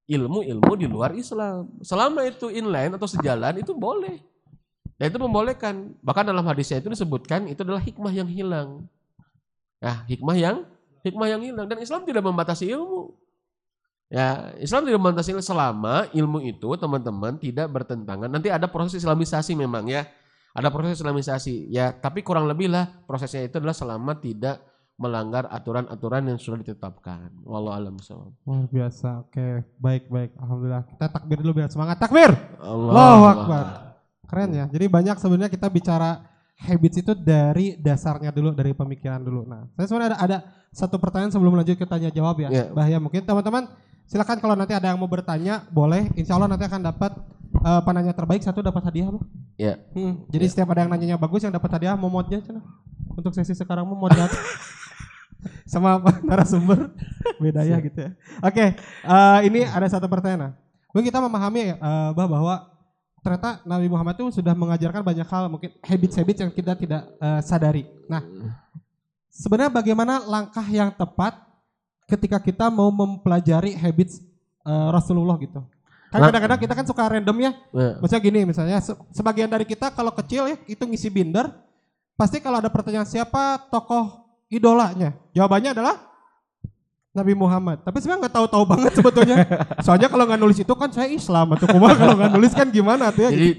ilmu-ilmu 0.08 0.72
di 0.80 0.88
luar 0.88 1.12
Islam. 1.12 1.68
Selama 1.84 2.24
itu 2.24 2.48
inline 2.48 2.96
atau 2.96 3.04
sejalan 3.04 3.60
itu 3.60 3.76
boleh. 3.76 4.24
Dan 5.02 5.10
itu 5.10 5.18
membolehkan. 5.18 5.98
Bahkan 5.98 6.30
dalam 6.30 6.46
hadisnya 6.46 6.78
itu 6.78 6.86
disebutkan 6.86 7.50
itu 7.50 7.58
adalah 7.66 7.82
hikmah 7.82 8.14
yang 8.14 8.30
hilang. 8.30 8.86
Nah, 9.82 10.06
hikmah 10.06 10.38
yang 10.38 10.62
hikmah 11.02 11.26
yang 11.26 11.42
hilang 11.42 11.66
dan 11.66 11.82
Islam 11.82 12.06
tidak 12.06 12.22
membatasi 12.22 12.70
ilmu. 12.70 13.10
Ya, 14.06 14.54
Islam 14.62 14.86
tidak 14.86 15.02
membatasi 15.02 15.34
selama 15.42 16.06
ilmu 16.14 16.38
itu 16.46 16.70
teman-teman 16.78 17.34
tidak 17.34 17.66
bertentangan. 17.66 18.30
Nanti 18.30 18.46
ada 18.46 18.70
proses 18.70 19.02
Islamisasi 19.02 19.58
memang 19.58 19.90
ya 19.90 20.06
ada 20.52 20.68
proses 20.68 21.00
islamisasi 21.00 21.72
ya 21.72 21.96
tapi 21.96 22.20
kurang 22.20 22.44
lebih 22.44 22.68
lah 22.68 22.84
prosesnya 23.08 23.48
itu 23.48 23.56
adalah 23.56 23.72
selama 23.72 24.20
tidak 24.20 24.60
melanggar 25.00 25.48
aturan-aturan 25.50 26.30
yang 26.30 26.38
sudah 26.38 26.62
ditetapkan. 26.62 27.32
Wallahu 27.42 27.74
alam 27.74 27.96
Luar 28.46 28.70
biasa. 28.70 29.26
Oke, 29.26 29.66
baik 29.82 30.06
baik. 30.06 30.30
Alhamdulillah. 30.38 30.86
Kita 30.86 31.10
takbir 31.10 31.42
dulu 31.42 31.58
biar 31.58 31.72
semangat. 31.74 31.98
Takbir. 31.98 32.30
Allah. 32.62 32.92
Allahu 32.94 33.24
Akbar. 33.26 33.91
Keren 34.32 34.50
ya. 34.56 34.64
Jadi 34.72 34.88
banyak 34.88 35.20
sebenarnya 35.20 35.52
kita 35.52 35.68
bicara 35.68 36.24
habits 36.56 37.04
itu 37.04 37.12
dari 37.12 37.76
dasarnya 37.76 38.32
dulu, 38.32 38.56
dari 38.56 38.72
pemikiran 38.72 39.20
dulu. 39.20 39.44
Nah, 39.44 39.68
saya 39.76 39.86
sebenarnya 39.92 40.16
ada, 40.16 40.18
ada 40.24 40.38
satu 40.72 40.96
pertanyaan 40.96 41.28
sebelum 41.28 41.52
lanjut 41.52 41.76
ke 41.76 41.84
tanya 41.84 42.08
jawab 42.08 42.40
ya. 42.40 42.48
Yeah. 42.48 42.66
Bahaya 42.72 42.96
mungkin 42.96 43.28
teman-teman 43.28 43.68
silakan 44.08 44.40
kalau 44.40 44.56
nanti 44.56 44.72
ada 44.72 44.88
yang 44.88 44.96
mau 44.96 45.10
bertanya 45.10 45.68
boleh. 45.68 46.08
Insya 46.16 46.40
Allah 46.40 46.48
nanti 46.48 46.64
akan 46.64 46.80
dapat 46.80 47.12
uh, 47.60 47.84
penanya 47.84 48.16
terbaik 48.16 48.40
satu 48.40 48.64
dapat 48.64 48.80
hadiah 48.88 49.12
bang. 49.12 49.24
Iya. 49.60 49.74
Hmm, 49.92 50.24
jadi 50.32 50.44
yeah. 50.48 50.52
setiap 50.56 50.72
ada 50.72 50.80
yang 50.88 50.90
nanyanya 50.96 51.18
bagus 51.20 51.44
yang 51.44 51.52
dapat 51.52 51.68
hadiah 51.76 51.92
mau 51.92 52.08
modnya 52.08 52.40
cina. 52.40 52.64
Untuk 53.12 53.36
sesi 53.36 53.52
sekarang 53.52 53.84
mau 53.84 54.00
modnya 54.08 54.32
sama 55.68 56.00
apa 56.00 56.24
narasumber 56.24 56.88
beda 57.36 57.68
ya 57.68 57.76
gitu 57.84 57.98
ya. 58.00 58.10
Oke, 58.40 58.54
okay, 58.54 58.68
uh, 59.04 59.44
eh, 59.44 59.50
ini 59.52 59.60
ada 59.66 59.84
satu 59.92 60.08
pertanyaan. 60.08 60.56
Mungkin 60.92 61.08
kita 61.08 61.20
memahami 61.20 61.76
uh, 61.76 62.12
bahwa 62.16 62.71
ternyata 63.22 63.62
Nabi 63.62 63.86
Muhammad 63.86 64.18
itu 64.18 64.42
sudah 64.42 64.52
mengajarkan 64.52 65.00
banyak 65.00 65.26
hal 65.30 65.46
mungkin 65.46 65.70
habits-habits 65.80 66.40
yang 66.42 66.52
kita 66.52 66.74
tidak 66.74 67.02
uh, 67.22 67.40
sadari. 67.40 67.86
Nah, 68.10 68.20
sebenarnya 69.30 69.70
bagaimana 69.70 70.20
langkah 70.26 70.66
yang 70.66 70.90
tepat 70.90 71.38
ketika 72.10 72.42
kita 72.42 72.66
mau 72.68 72.90
mempelajari 72.90 73.78
habits 73.78 74.20
uh, 74.66 74.90
Rasulullah 74.90 75.38
gitu? 75.38 75.62
Kan 76.12 76.28
kadang-kadang 76.28 76.60
kita 76.60 76.74
kan 76.76 76.84
suka 76.84 77.08
random 77.08 77.36
ya. 77.40 77.52
Yeah. 77.72 77.96
Maksudnya 78.02 78.20
gini 78.20 78.40
misalnya 78.44 78.76
sebagian 79.16 79.48
dari 79.48 79.64
kita 79.64 79.88
kalau 79.96 80.12
kecil 80.12 80.44
ya 80.44 80.56
itu 80.68 80.84
ngisi 80.84 81.08
binder 81.08 81.48
pasti 82.12 82.36
kalau 82.44 82.60
ada 82.60 82.68
pertanyaan 82.68 83.08
siapa 83.08 83.72
tokoh 83.72 84.28
idolanya 84.52 85.16
jawabannya 85.32 85.72
adalah 85.72 86.11
Nabi 87.12 87.36
Muhammad. 87.36 87.84
Tapi 87.84 87.96
sebenarnya 88.00 88.20
nggak 88.26 88.36
tahu-tahu 88.40 88.64
banget 88.64 88.92
sebetulnya. 88.96 89.36
Soalnya 89.84 90.08
kalau 90.08 90.24
nggak 90.24 90.40
nulis 90.40 90.58
itu 90.64 90.72
kan 90.72 90.88
saya 90.88 91.12
Islam 91.12 91.52
atau 91.52 91.68
kumah 91.68 91.92
kalau 91.92 92.16
nggak 92.16 92.32
nulis 92.32 92.52
kan 92.56 92.66
gimana 92.72 93.12
tuh 93.12 93.28
ya. 93.28 93.30
Jadi 93.30 93.50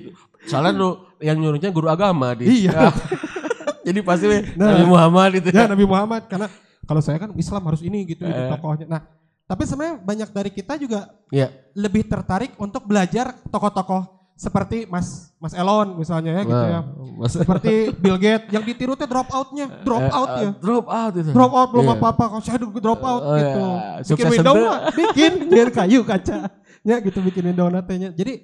soalnya 0.44 0.76
lu 0.76 0.90
yang 1.24 1.38
nyuruhnya 1.40 1.70
guru 1.72 1.88
agama 1.88 2.34
di. 2.36 2.68
Iya. 2.68 2.92
Jadi 3.88 4.00
pasti 4.02 4.26
nah, 4.58 4.74
Nabi 4.74 4.86
Muhammad 4.90 5.30
itu. 5.38 5.50
Ya 5.54 5.70
Nabi 5.70 5.86
Muhammad 5.86 6.26
karena 6.26 6.50
kalau 6.84 7.00
saya 7.00 7.22
kan 7.22 7.32
Islam 7.38 7.64
harus 7.70 7.80
ini 7.86 8.04
gitu, 8.10 8.26
gitu 8.26 8.42
eh. 8.42 8.50
tokohnya. 8.52 8.88
Nah 8.90 9.02
tapi 9.44 9.64
sebenarnya 9.68 9.96
banyak 10.02 10.30
dari 10.32 10.52
kita 10.56 10.74
juga 10.80 11.14
yeah. 11.30 11.52
lebih 11.78 12.08
tertarik 12.08 12.56
untuk 12.58 12.88
belajar 12.88 13.38
tokoh-tokoh 13.52 14.23
seperti 14.44 14.84
Mas 14.92 15.32
Mas 15.40 15.56
Elon 15.56 15.96
misalnya 15.96 16.36
ya 16.36 16.44
gitu 16.44 16.66
ya. 16.68 16.82
Mas 17.16 17.32
seperti 17.32 17.96
Bill 17.96 18.20
Gates 18.20 18.52
yang 18.52 18.64
ditiru 18.68 19.00
teh 19.00 19.08
drop 19.08 19.32
outnya, 19.32 19.72
drop 19.88 20.04
eh, 20.04 20.12
out 20.12 20.30
ya. 20.36 20.50
drop 20.60 20.86
out 20.92 21.14
itu. 21.16 21.32
Drop 21.32 21.52
out 21.56 21.70
belum 21.72 21.86
yeah. 21.88 21.96
apa-apa, 21.96 22.24
kalau 22.28 22.44
saya 22.44 22.60
drop 22.60 23.02
out 23.02 23.22
uh, 23.24 23.36
gitu. 23.40 23.62
Yeah. 23.64 24.04
Bikin 24.04 24.26
window 24.36 24.54
mah, 24.60 24.78
bikin 24.92 25.32
biar 25.48 25.70
kayu 25.72 26.04
kaca. 26.04 26.52
Ya 26.84 27.00
gitu 27.00 27.24
bikin 27.24 27.48
window 27.48 27.72
natenya. 27.72 28.12
Jadi 28.12 28.44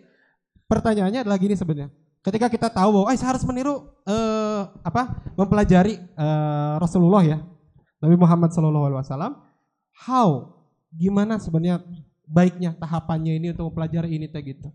pertanyaannya 0.72 1.28
adalah 1.28 1.36
gini 1.36 1.60
sebenarnya. 1.60 1.92
Ketika 2.24 2.48
kita 2.48 2.68
tahu 2.72 3.04
bahwa 3.04 3.08
eh, 3.12 3.20
saya 3.20 3.36
harus 3.36 3.44
meniru 3.44 3.92
uh, 4.08 4.62
apa 4.80 5.20
mempelajari 5.36 6.00
uh, 6.16 6.80
Rasulullah 6.80 7.24
ya. 7.28 7.40
Nabi 8.00 8.16
Muhammad 8.16 8.56
sallallahu 8.56 8.86
alaihi 8.88 9.00
wasallam, 9.04 9.34
how 10.08 10.56
gimana 10.96 11.36
sebenarnya 11.36 11.84
baiknya 12.24 12.72
tahapannya 12.80 13.36
ini 13.36 13.52
untuk 13.52 13.74
mempelajari 13.74 14.16
ini 14.16 14.32
teh 14.32 14.40
gitu 14.40 14.72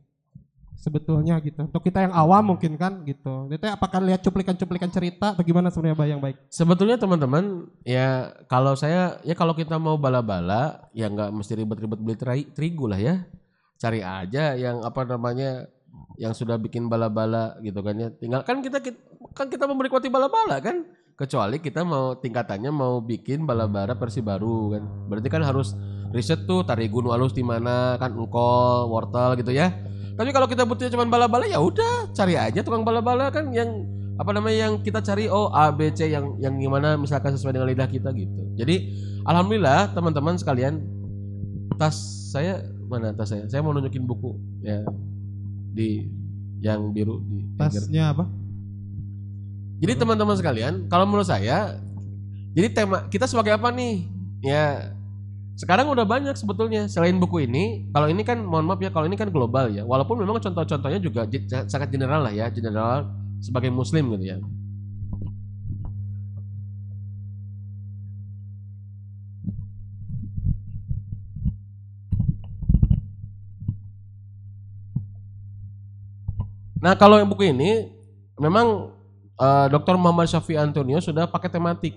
sebetulnya 0.85 1.41
gitu. 1.41 1.65
Untuk 1.65 1.81
kita 1.81 2.05
yang 2.05 2.13
awam 2.13 2.53
mungkin 2.53 2.77
kan 2.77 3.01
gitu. 3.09 3.49
Itu 3.49 3.65
apakah 3.73 4.05
lihat 4.05 4.21
cuplikan-cuplikan 4.21 4.93
cerita? 4.93 5.33
Atau 5.33 5.41
gimana 5.41 5.73
sebenarnya 5.73 6.05
yang 6.05 6.21
baik? 6.21 6.37
Sebetulnya 6.53 7.01
teman-teman 7.01 7.73
ya 7.89 8.37
kalau 8.53 8.77
saya 8.77 9.17
ya 9.25 9.33
kalau 9.33 9.57
kita 9.57 9.81
mau 9.81 9.97
bala-bala 9.97 10.93
ya 10.93 11.09
nggak 11.09 11.33
mesti 11.33 11.57
ribet-ribet 11.57 12.01
beli 12.05 12.17
terigu 12.53 12.85
lah 12.85 13.01
ya. 13.01 13.25
Cari 13.81 14.05
aja 14.05 14.53
yang 14.61 14.85
apa 14.85 15.09
namanya 15.09 15.73
yang 16.21 16.37
sudah 16.37 16.61
bikin 16.61 16.93
bala-bala 16.93 17.57
gitu 17.65 17.81
kan 17.81 17.97
ya. 17.97 18.13
Tinggal 18.13 18.45
kan 18.45 18.61
kita 18.61 18.85
kan 19.33 19.49
kita 19.49 19.65
memberi 19.65 19.89
bala-bala 19.89 20.61
kan. 20.61 20.85
Kecuali 21.15 21.63
kita 21.63 21.87
mau 21.87 22.19
tingkatannya 22.19 22.75
mau 22.75 22.99
bikin 22.99 23.47
bala-bala 23.49 23.97
versi 23.97 24.21
baru 24.21 24.77
kan. 24.77 24.83
Berarti 25.09 25.29
kan 25.33 25.47
harus 25.47 25.73
riset 26.13 26.45
tuh 26.45 26.67
tari 26.67 26.91
gunung 26.91 27.15
alus 27.15 27.33
di 27.33 27.43
mana 27.43 27.97
kan 27.99 28.15
engkol 28.15 28.87
wortel 28.91 29.35
gitu 29.39 29.51
ya 29.51 29.75
tapi 30.15 30.31
kalau 30.31 30.47
kita 30.47 30.63
butuhnya 30.63 30.95
cuma 30.95 31.07
bala-bala 31.07 31.47
ya 31.47 31.59
udah 31.59 32.11
cari 32.15 32.39
aja 32.39 32.63
tukang 32.63 32.87
bala-bala 32.87 33.31
kan 33.35 33.51
yang 33.51 33.87
apa 34.15 34.31
namanya 34.31 34.71
yang 34.71 34.75
kita 34.79 35.03
cari 35.03 35.27
oh 35.27 35.51
A 35.51 35.75
B 35.75 35.91
C 35.91 36.07
yang 36.07 36.39
yang 36.39 36.55
gimana 36.55 36.95
misalkan 36.95 37.35
sesuai 37.35 37.59
dengan 37.59 37.67
lidah 37.67 37.91
kita 37.91 38.15
gitu. 38.15 38.43
Jadi 38.55 38.95
alhamdulillah 39.27 39.91
teman-teman 39.91 40.39
sekalian 40.39 40.79
tas 41.75 41.99
saya 42.31 42.63
mana 42.87 43.11
tas 43.11 43.35
saya? 43.35 43.51
Saya 43.51 43.67
mau 43.67 43.75
nunjukin 43.75 44.07
buku 44.07 44.39
ya 44.63 44.87
di 45.75 46.07
yang 46.63 46.95
biru 46.95 47.19
di. 47.27 47.43
Tasnya 47.59 48.15
apa? 48.15 48.25
Jadi 49.83 50.01
teman-teman 50.01 50.39
sekalian, 50.39 50.87
kalau 50.89 51.05
menurut 51.05 51.29
saya, 51.29 51.77
jadi 52.55 52.73
tema 52.73 53.05
kita 53.11 53.27
sebagai 53.27 53.59
apa 53.59 53.69
nih? 53.75 54.07
Ya 54.41 54.95
sekarang 55.55 55.87
udah 55.87 56.03
banyak 56.03 56.35
sebetulnya 56.35 56.91
selain 56.91 57.15
buku 57.23 57.47
ini. 57.47 57.87
Kalau 57.95 58.11
ini 58.11 58.27
kan, 58.27 58.43
mohon 58.43 58.67
maaf 58.67 58.83
ya, 58.83 58.91
kalau 58.91 59.07
ini 59.07 59.15
kan 59.15 59.31
global 59.31 59.71
ya. 59.71 59.87
Walaupun 59.87 60.19
memang 60.19 60.43
contoh-contohnya 60.43 60.99
juga 60.99 61.31
sangat 61.71 61.95
general 61.95 62.27
lah 62.27 62.35
ya, 62.35 62.51
general 62.51 63.07
sebagai 63.39 63.71
Muslim 63.71 64.11
gitu 64.19 64.35
ya. 64.35 64.39
Nah 76.85 76.93
kalau 77.01 77.17
yang 77.17 77.33
buku 77.33 77.49
ini 77.49 77.89
memang 78.37 78.93
eh, 79.41 79.67
Dr. 79.73 79.97
Muhammad 79.97 80.29
Syafi 80.29 80.53
Antonio 80.61 81.01
sudah 81.01 81.25
pakai 81.25 81.49
tematik 81.49 81.97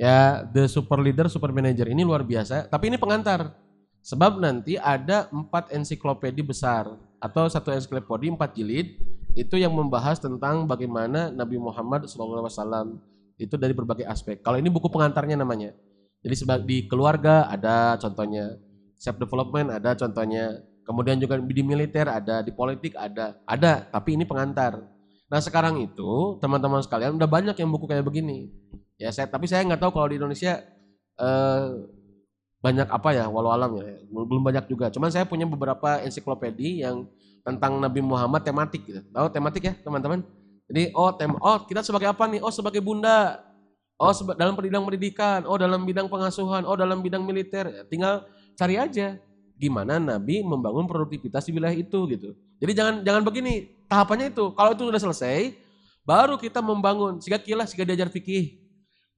ya 0.00 0.48
The 0.48 0.64
Super 0.64 1.04
Leader 1.04 1.28
Super 1.28 1.52
Manager 1.52 1.84
ini 1.92 2.00
luar 2.00 2.24
biasa. 2.24 2.72
Tapi 2.72 2.88
ini 2.88 2.96
pengantar. 2.96 3.52
Sebab 4.00 4.40
nanti 4.40 4.80
ada 4.80 5.28
empat 5.28 5.76
ensiklopedi 5.76 6.40
besar 6.40 6.88
atau 7.20 7.44
satu 7.52 7.68
ensiklopedi 7.68 8.32
empat 8.32 8.56
jilid 8.56 8.96
itu 9.36 9.60
yang 9.60 9.76
membahas 9.76 10.16
tentang 10.16 10.64
bagaimana 10.64 11.28
Nabi 11.28 11.60
Muhammad 11.60 12.08
SAW 12.08 12.96
itu 13.36 13.60
dari 13.60 13.76
berbagai 13.76 14.08
aspek. 14.08 14.40
Kalau 14.40 14.56
ini 14.56 14.72
buku 14.72 14.88
pengantarnya 14.88 15.36
namanya. 15.36 15.76
Jadi 16.24 16.34
di 16.64 16.78
keluarga 16.88 17.44
ada 17.52 18.00
contohnya 18.00 18.56
self 18.96 19.20
development 19.20 19.68
ada 19.68 19.92
contohnya 19.96 20.64
kemudian 20.84 21.20
juga 21.20 21.36
di 21.40 21.64
militer 21.64 22.08
ada 22.08 22.40
di 22.40 22.52
politik 22.52 22.96
ada 22.96 23.36
ada 23.44 23.84
tapi 23.84 24.16
ini 24.16 24.24
pengantar. 24.24 24.80
Nah 25.28 25.40
sekarang 25.44 25.76
itu 25.76 26.40
teman-teman 26.40 26.80
sekalian 26.80 27.20
udah 27.20 27.28
banyak 27.28 27.56
yang 27.56 27.68
buku 27.68 27.84
kayak 27.84 28.04
begini 28.04 28.48
ya 29.00 29.08
saya 29.08 29.26
tapi 29.26 29.48
saya 29.48 29.64
nggak 29.64 29.80
tahu 29.80 29.96
kalau 29.96 30.08
di 30.12 30.20
Indonesia 30.20 30.60
eh, 31.16 31.66
banyak 32.60 32.88
apa 32.92 33.08
ya 33.16 33.24
walau 33.26 33.50
alam 33.50 33.80
ya. 33.80 34.04
Belum 34.12 34.44
banyak 34.44 34.68
juga. 34.68 34.92
Cuman 34.92 35.08
saya 35.08 35.24
punya 35.24 35.48
beberapa 35.48 36.04
ensiklopedi 36.04 36.84
yang 36.84 37.08
tentang 37.40 37.80
Nabi 37.80 38.04
Muhammad 38.04 38.44
tematik 38.44 38.84
gitu. 38.84 39.00
Tahu 39.08 39.26
tematik 39.32 39.62
ya 39.64 39.74
teman-teman? 39.80 40.20
Jadi 40.68 40.92
oh 40.92 41.10
tem 41.16 41.32
oh 41.32 41.56
kita 41.64 41.80
sebagai 41.80 42.12
apa 42.12 42.28
nih? 42.28 42.44
Oh 42.44 42.52
sebagai 42.52 42.84
bunda. 42.84 43.40
Oh 43.96 44.12
seba- 44.12 44.36
dalam 44.36 44.52
bidang 44.56 44.84
pendidikan. 44.84 45.48
Oh 45.48 45.56
dalam 45.56 45.88
bidang 45.88 46.06
pengasuhan. 46.12 46.68
Oh 46.68 46.76
dalam 46.76 47.00
bidang 47.00 47.24
militer. 47.24 47.64
Ya, 47.64 47.82
tinggal 47.88 48.28
cari 48.54 48.76
aja 48.76 49.16
gimana 49.60 50.00
Nabi 50.00 50.40
membangun 50.44 50.88
produktivitas 50.88 51.48
di 51.48 51.56
wilayah 51.56 51.76
itu 51.76 51.98
gitu. 52.12 52.36
Jadi 52.60 52.72
jangan 52.76 52.94
jangan 53.00 53.24
begini. 53.24 53.72
Tahapannya 53.88 54.36
itu 54.36 54.52
kalau 54.52 54.76
itu 54.76 54.84
sudah 54.84 55.00
selesai 55.00 55.56
baru 56.04 56.36
kita 56.36 56.60
membangun. 56.60 57.24
Sehingga 57.24 57.40
kilas 57.40 57.72
sehingga 57.72 57.88
diajar 57.88 58.12
fikih 58.12 58.60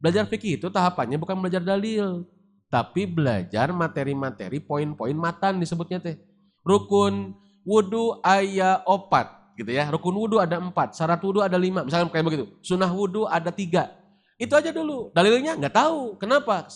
Belajar 0.03 0.27
fikih 0.27 0.59
itu 0.59 0.67
tahapannya 0.67 1.15
bukan 1.15 1.39
belajar 1.39 1.63
dalil, 1.63 2.27
tapi 2.67 3.07
belajar 3.07 3.71
materi-materi 3.71 4.59
poin-poin 4.59 5.15
matan 5.15 5.63
disebutnya 5.63 6.03
teh. 6.03 6.19
Rukun 6.67 7.39
wudhu 7.63 8.19
ayat 8.27 8.83
opat 8.83 9.55
gitu 9.55 9.71
ya. 9.71 9.87
Rukun 9.95 10.19
wudhu 10.19 10.43
ada 10.43 10.59
empat, 10.59 10.99
syarat 10.99 11.23
wudhu 11.23 11.39
ada 11.39 11.55
lima, 11.55 11.87
misalnya 11.87 12.11
kayak 12.11 12.27
begitu. 12.27 12.45
Sunnah 12.67 12.91
wudhu 12.91 13.31
ada 13.31 13.55
tiga. 13.55 13.95
Itu 14.35 14.59
aja 14.59 14.75
dulu. 14.75 15.15
Dalilnya 15.15 15.55
nggak 15.55 15.71
tahu. 15.71 16.19
Kenapa? 16.19 16.67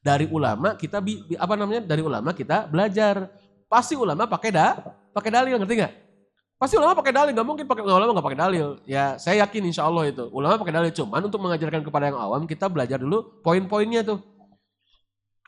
Dari 0.00 0.24
ulama 0.32 0.72
kita 0.72 1.04
bi- 1.04 1.28
apa 1.36 1.54
namanya? 1.60 1.84
Dari 1.84 2.00
ulama 2.00 2.32
kita 2.32 2.64
belajar. 2.72 3.28
Pasti 3.68 4.00
ulama 4.00 4.24
pakai 4.24 4.48
da, 4.48 4.80
pakai 5.12 5.28
dalil, 5.28 5.60
ngerti 5.60 5.74
nggak? 5.76 5.92
Pasti 6.62 6.78
ulama 6.78 6.94
pakai 6.94 7.10
dalil, 7.10 7.34
nggak 7.34 7.42
mungkin 7.42 7.66
pakai 7.66 7.82
ulama 7.82 8.14
nggak 8.14 8.22
pakai 8.22 8.38
dalil. 8.38 8.78
Ya 8.86 9.18
saya 9.18 9.42
yakin 9.42 9.66
insya 9.66 9.82
Allah 9.82 10.06
itu 10.06 10.30
ulama 10.30 10.62
pakai 10.62 10.70
dalil. 10.70 10.94
Cuman 10.94 11.26
untuk 11.26 11.42
mengajarkan 11.42 11.82
kepada 11.82 12.14
yang 12.14 12.22
awam 12.22 12.46
kita 12.46 12.70
belajar 12.70 13.02
dulu 13.02 13.42
poin-poinnya 13.42 14.06
tuh. 14.06 14.22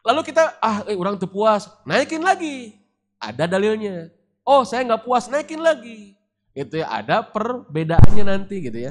Lalu 0.03 0.27
kita 0.27 0.59
ah 0.59 0.83
eh, 0.91 0.99
orang 0.99 1.15
tuh 1.15 1.31
puas, 1.31 1.71
naikin 1.87 2.19
lagi. 2.19 2.75
Ada 3.23 3.47
dalilnya. 3.47 4.11
Oh 4.43 4.67
saya 4.67 4.83
nggak 4.83 5.07
puas, 5.07 5.31
naikin 5.31 5.63
lagi. 5.63 6.19
Itu 6.51 6.83
ya 6.83 6.91
ada 6.91 7.23
perbedaannya 7.23 8.25
nanti 8.27 8.67
gitu 8.67 8.91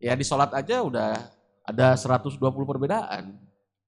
Ya 0.00 0.16
di 0.16 0.24
sholat 0.24 0.56
aja 0.56 0.80
udah 0.80 1.28
ada 1.68 1.92
120 1.92 2.40
perbedaan. 2.40 3.36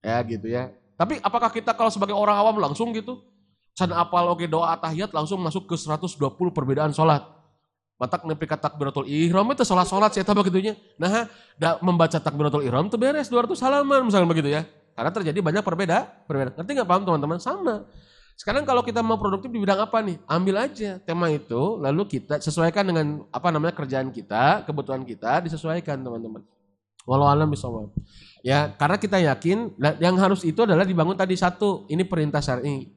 Ya 0.05 0.21
gitu 0.29 0.45
ya. 0.45 0.69
Tapi 1.01 1.25
apakah 1.25 1.49
kita 1.49 1.73
kalau 1.73 1.89
sebagai 1.89 2.13
orang 2.13 2.37
awam 2.37 2.61
langsung 2.61 2.93
gitu? 2.93 3.25
Can 3.73 3.97
apal 3.97 4.29
oke 4.29 4.45
doa 4.45 4.77
tahiyat 4.77 5.09
langsung 5.17 5.41
masuk 5.41 5.73
ke 5.73 5.81
120 5.81 6.21
perbedaan 6.53 6.93
sholat 6.93 7.41
matak 8.03 8.27
nepi 8.27 8.51
ka 8.51 8.59
takbiratul 8.59 9.07
ihram 9.07 9.47
itu 9.55 9.63
salat-salat 9.63 10.11
saya 10.11 10.27
tahu 10.27 10.43
begitunya. 10.43 10.75
Nah, 10.99 11.31
da, 11.55 11.79
membaca 11.79 12.19
takbiratul 12.19 12.67
ihram 12.67 12.91
itu 12.91 12.99
beres 12.99 13.31
200 13.31 13.55
halaman 13.63 14.03
misalnya 14.03 14.27
begitu 14.27 14.51
ya. 14.51 14.67
Karena 14.99 15.15
terjadi 15.15 15.39
banyak 15.39 15.63
perbeda, 15.63 16.27
perbedaan. 16.27 16.59
Ngerti 16.59 16.71
nggak 16.75 16.89
paham 16.91 17.03
teman-teman? 17.07 17.39
Sama. 17.39 17.87
Sekarang 18.35 18.67
kalau 18.67 18.83
kita 18.83 19.07
mau 19.07 19.15
produktif 19.23 19.55
di 19.55 19.63
bidang 19.63 19.79
apa 19.87 20.03
nih? 20.03 20.19
Ambil 20.27 20.59
aja 20.59 20.99
tema 20.99 21.31
itu, 21.31 21.79
lalu 21.79 22.11
kita 22.11 22.43
sesuaikan 22.43 22.83
dengan 22.83 23.23
apa 23.31 23.55
namanya 23.55 23.79
kerjaan 23.79 24.11
kita, 24.11 24.67
kebutuhan 24.67 25.07
kita, 25.07 25.39
disesuaikan 25.47 26.03
teman-teman. 26.03 26.43
Walau 27.07 27.31
alam 27.31 27.47
bisawab. 27.47 27.95
Ya, 28.43 28.75
karena 28.75 28.99
kita 28.99 29.23
yakin 29.23 29.79
yang 30.03 30.19
harus 30.19 30.43
itu 30.43 30.67
adalah 30.67 30.83
dibangun 30.83 31.15
tadi 31.15 31.39
satu, 31.39 31.87
ini 31.87 32.03
perintah 32.03 32.43
syar'i. 32.43 32.91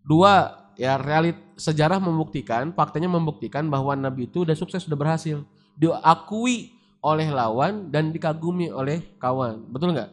Dua, 0.00 0.48
ya 0.78 0.94
realit 0.96 1.34
sejarah 1.58 1.98
membuktikan, 1.98 2.70
faktanya 2.70 3.10
membuktikan 3.10 3.66
bahwa 3.66 3.98
Nabi 3.98 4.30
itu 4.30 4.46
udah 4.46 4.54
sukses, 4.54 4.86
sudah 4.86 4.94
berhasil. 4.94 5.42
Diakui 5.74 6.78
oleh 7.02 7.28
lawan 7.30 7.90
dan 7.90 8.14
dikagumi 8.14 8.70
oleh 8.70 9.02
kawan. 9.18 9.66
Betul 9.68 9.98
nggak? 9.98 10.10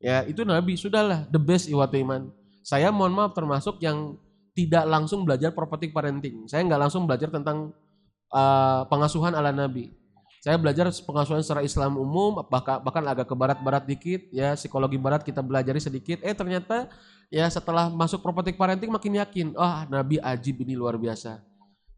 Ya 0.00 0.24
itu 0.24 0.46
Nabi 0.48 0.80
sudahlah 0.80 1.28
the 1.28 1.40
best 1.40 1.68
iwatu 1.68 2.00
iman. 2.00 2.32
Saya 2.64 2.88
mohon 2.88 3.12
maaf 3.12 3.36
termasuk 3.36 3.80
yang 3.84 4.16
tidak 4.56 4.84
langsung 4.88 5.22
belajar 5.22 5.52
prophetic 5.52 5.92
parenting. 5.92 6.48
Saya 6.48 6.64
nggak 6.64 6.88
langsung 6.88 7.04
belajar 7.04 7.30
tentang 7.30 7.76
uh, 8.32 8.82
pengasuhan 8.88 9.36
ala 9.36 9.52
Nabi. 9.52 9.97
Saya 10.38 10.54
belajar 10.54 10.86
pengasuhan 10.86 11.42
secara 11.42 11.66
Islam 11.66 11.98
umum, 11.98 12.46
bahkan 12.46 12.78
bahkan 12.78 13.02
agak 13.02 13.26
ke 13.26 13.34
barat-barat 13.34 13.82
dikit, 13.82 14.20
ya 14.30 14.54
psikologi 14.54 14.94
barat 14.94 15.26
kita 15.26 15.42
belajari 15.42 15.82
sedikit. 15.82 16.22
Eh 16.22 16.30
ternyata 16.30 16.86
ya 17.26 17.50
setelah 17.50 17.90
masuk 17.90 18.22
prophetic 18.22 18.54
parenting 18.54 18.90
makin 18.90 19.18
yakin, 19.18 19.46
ah 19.58 19.82
Nabi 19.90 20.22
ajib 20.22 20.62
ini 20.62 20.78
luar 20.78 20.94
biasa. 20.94 21.42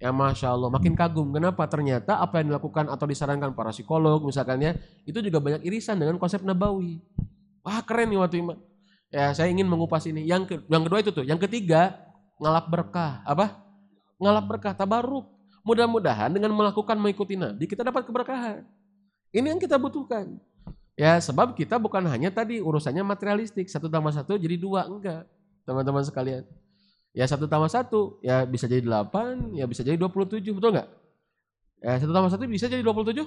Ya 0.01 0.09
masya 0.09 0.57
Allah, 0.57 0.72
makin 0.72 0.97
kagum. 0.97 1.28
Kenapa? 1.28 1.68
Ternyata 1.68 2.16
apa 2.16 2.41
yang 2.41 2.57
dilakukan 2.57 2.88
atau 2.88 3.05
disarankan 3.05 3.53
para 3.53 3.68
psikolog 3.68 4.24
misalkan 4.24 4.57
ya, 4.64 4.72
itu 5.05 5.20
juga 5.20 5.45
banyak 5.45 5.61
irisan 5.61 6.01
dengan 6.01 6.16
konsep 6.16 6.41
nabawi. 6.41 7.05
Wah 7.61 7.84
keren 7.84 8.09
nih 8.09 8.16
waktu 8.16 8.41
iman. 8.41 8.57
Ya 9.12 9.36
saya 9.36 9.53
ingin 9.53 9.68
mengupas 9.68 10.09
ini. 10.09 10.24
Yang 10.24 10.43
ke, 10.49 10.55
yang 10.72 10.88
kedua 10.88 10.99
itu 11.05 11.12
tuh, 11.12 11.28
yang 11.28 11.36
ketiga 11.36 12.01
ngalap 12.41 12.72
berkah. 12.72 13.20
Apa? 13.28 13.61
Ngalap 14.16 14.45
berkah, 14.49 14.72
tabaruk. 14.72 15.28
Mudah-mudahan 15.61 16.33
dengan 16.33 16.53
melakukan 16.57 16.97
mengikuti 16.97 17.37
Nabi 17.37 17.69
kita 17.69 17.85
dapat 17.85 18.09
keberkahan. 18.09 18.65
Ini 19.31 19.47
yang 19.55 19.61
kita 19.61 19.77
butuhkan. 19.77 20.41
Ya 20.99 21.17
sebab 21.17 21.57
kita 21.57 21.81
bukan 21.81 22.05
hanya 22.09 22.29
tadi 22.29 22.61
urusannya 22.61 23.01
materialistik. 23.01 23.69
Satu 23.69 23.89
tambah 23.89 24.13
satu 24.13 24.37
jadi 24.37 24.57
dua. 24.57 24.85
Enggak. 24.85 25.25
Teman-teman 25.65 26.05
sekalian. 26.05 26.45
Ya 27.17 27.25
satu 27.25 27.47
tambah 27.47 27.71
satu. 27.73 28.19
Ya 28.21 28.45
bisa 28.45 28.67
jadi 28.67 28.83
delapan. 28.83 29.53
Ya 29.57 29.65
bisa 29.65 29.81
jadi 29.81 29.97
27. 29.97 30.45
Betul 30.53 30.77
nggak? 30.77 30.89
Ya 31.81 31.93
satu 32.01 32.13
tambah 32.13 32.31
satu 32.33 32.45
bisa 32.45 32.67
jadi 32.69 32.85
27? 32.85 33.27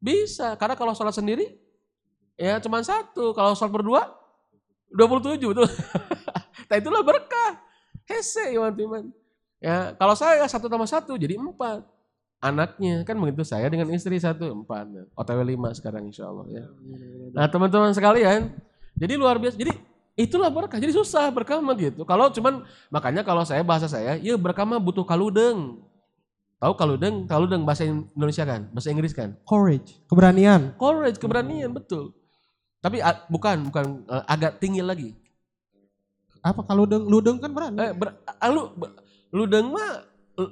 Bisa. 0.00 0.52
Karena 0.60 0.74
kalau 0.76 0.92
sholat 0.92 1.14
sendiri. 1.16 1.56
Ya 2.36 2.60
cuma 2.60 2.82
satu. 2.84 3.32
Kalau 3.32 3.56
sholat 3.56 3.72
berdua. 3.72 4.02
27 4.92 5.40
betul. 5.44 5.68
nah 6.68 6.76
itulah 6.76 7.00
berkah. 7.04 7.60
Hese 8.08 8.56
iman 8.56 8.72
iman. 8.72 9.04
Ya 9.58 9.94
kalau 9.98 10.14
saya 10.14 10.46
satu 10.46 10.70
tambah 10.70 10.86
satu 10.86 11.18
jadi 11.18 11.34
empat. 11.38 11.82
Anaknya 12.38 13.02
kan 13.02 13.18
begitu 13.18 13.42
saya 13.42 13.66
dengan 13.66 13.90
istri 13.90 14.14
satu 14.22 14.46
empat. 14.62 15.10
Otw 15.18 15.40
lima 15.42 15.74
sekarang 15.74 16.06
insya 16.06 16.30
Allah 16.30 16.46
ya. 16.46 16.64
Nah 17.34 17.50
teman-teman 17.50 17.90
sekalian 17.90 18.54
jadi 18.94 19.18
luar 19.18 19.42
biasa. 19.42 19.58
Jadi 19.58 19.74
itulah 20.14 20.46
berkah. 20.46 20.78
Jadi 20.78 20.94
susah 20.94 21.34
berkah 21.34 21.58
mah 21.58 21.74
gitu. 21.74 22.06
Kalau 22.06 22.30
cuman 22.30 22.62
makanya 22.94 23.26
kalau 23.26 23.42
saya 23.42 23.66
bahasa 23.66 23.90
saya 23.90 24.14
ya 24.22 24.38
berkah 24.38 24.62
mah 24.62 24.78
butuh 24.78 25.02
kaludeng. 25.02 25.82
Tahu 26.58 26.74
kaludeng? 26.74 27.26
Kaludeng 27.26 27.62
bahasa 27.62 27.86
Indonesia 27.86 28.42
kan? 28.42 28.66
Bahasa 28.74 28.90
Inggris 28.90 29.14
kan? 29.14 29.34
Courage, 29.46 29.94
keberanian. 30.10 30.74
courage 30.74 31.14
keberanian 31.18 31.70
betul. 31.70 32.14
Tapi 32.82 33.02
bukan 33.30 33.66
bukan 33.70 33.84
eh, 34.06 34.24
agak 34.26 34.62
tinggi 34.62 34.82
lagi. 34.82 35.10
Apa 36.42 36.62
kalau 36.62 36.86
ludeng? 36.86 37.42
Kan 37.42 37.50
berani. 37.50 37.78
eh 37.82 37.90
ber, 37.94 38.14
ah, 38.26 38.50
lu 38.50 38.70
be- 38.74 38.94
ludeng 39.30 39.68
mah 39.68 40.04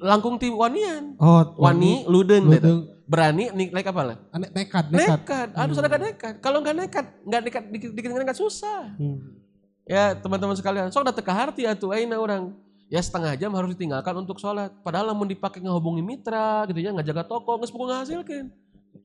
langkung 0.03 0.37
ti 0.37 0.49
wanian 0.49 1.15
Oh, 1.17 1.55
wani 1.57 2.03
ludeng, 2.05 2.45
ludeng. 2.45 2.79
Berani 3.07 3.55
nih 3.55 3.71
like 3.71 3.87
apa 3.87 4.03
lah? 4.03 4.17
Ane- 4.31 4.51
Nekat, 4.51 4.91
nekat. 4.91 5.23
Nekat. 5.23 5.49
Harus 5.55 5.79
ada 5.79 5.95
nekat. 5.95 6.35
Kalau 6.43 6.59
nggak 6.59 6.77
nekat, 6.77 7.07
nggak 7.23 7.41
nekat 7.41 7.65
dikit 7.71 7.91
dikit 7.95 8.11
nekat 8.11 8.35
susah. 8.35 8.91
Hmm. 8.99 9.39
Ya 9.87 10.11
teman-teman 10.13 10.59
sekalian, 10.59 10.91
sok 10.91 11.07
datang 11.07 11.23
ke 11.23 11.31
harti 11.31 11.63
atuh 11.63 11.95
aina 11.95 12.19
orang. 12.19 12.51
Ya 12.91 12.99
setengah 12.99 13.39
jam 13.39 13.55
harus 13.55 13.71
ditinggalkan 13.71 14.11
untuk 14.17 14.37
sholat. 14.37 14.75
Padahal 14.83 15.15
mau 15.15 15.23
dipakai 15.23 15.63
ngehubungi 15.63 16.03
mitra 16.03 16.67
gitu 16.67 16.83
ya, 16.83 16.91
nggak 16.91 17.07
jaga 17.07 17.23
toko, 17.23 17.55
nggak 17.55 17.71
sepuluh 17.71 17.87
ngasilkan. 17.89 18.51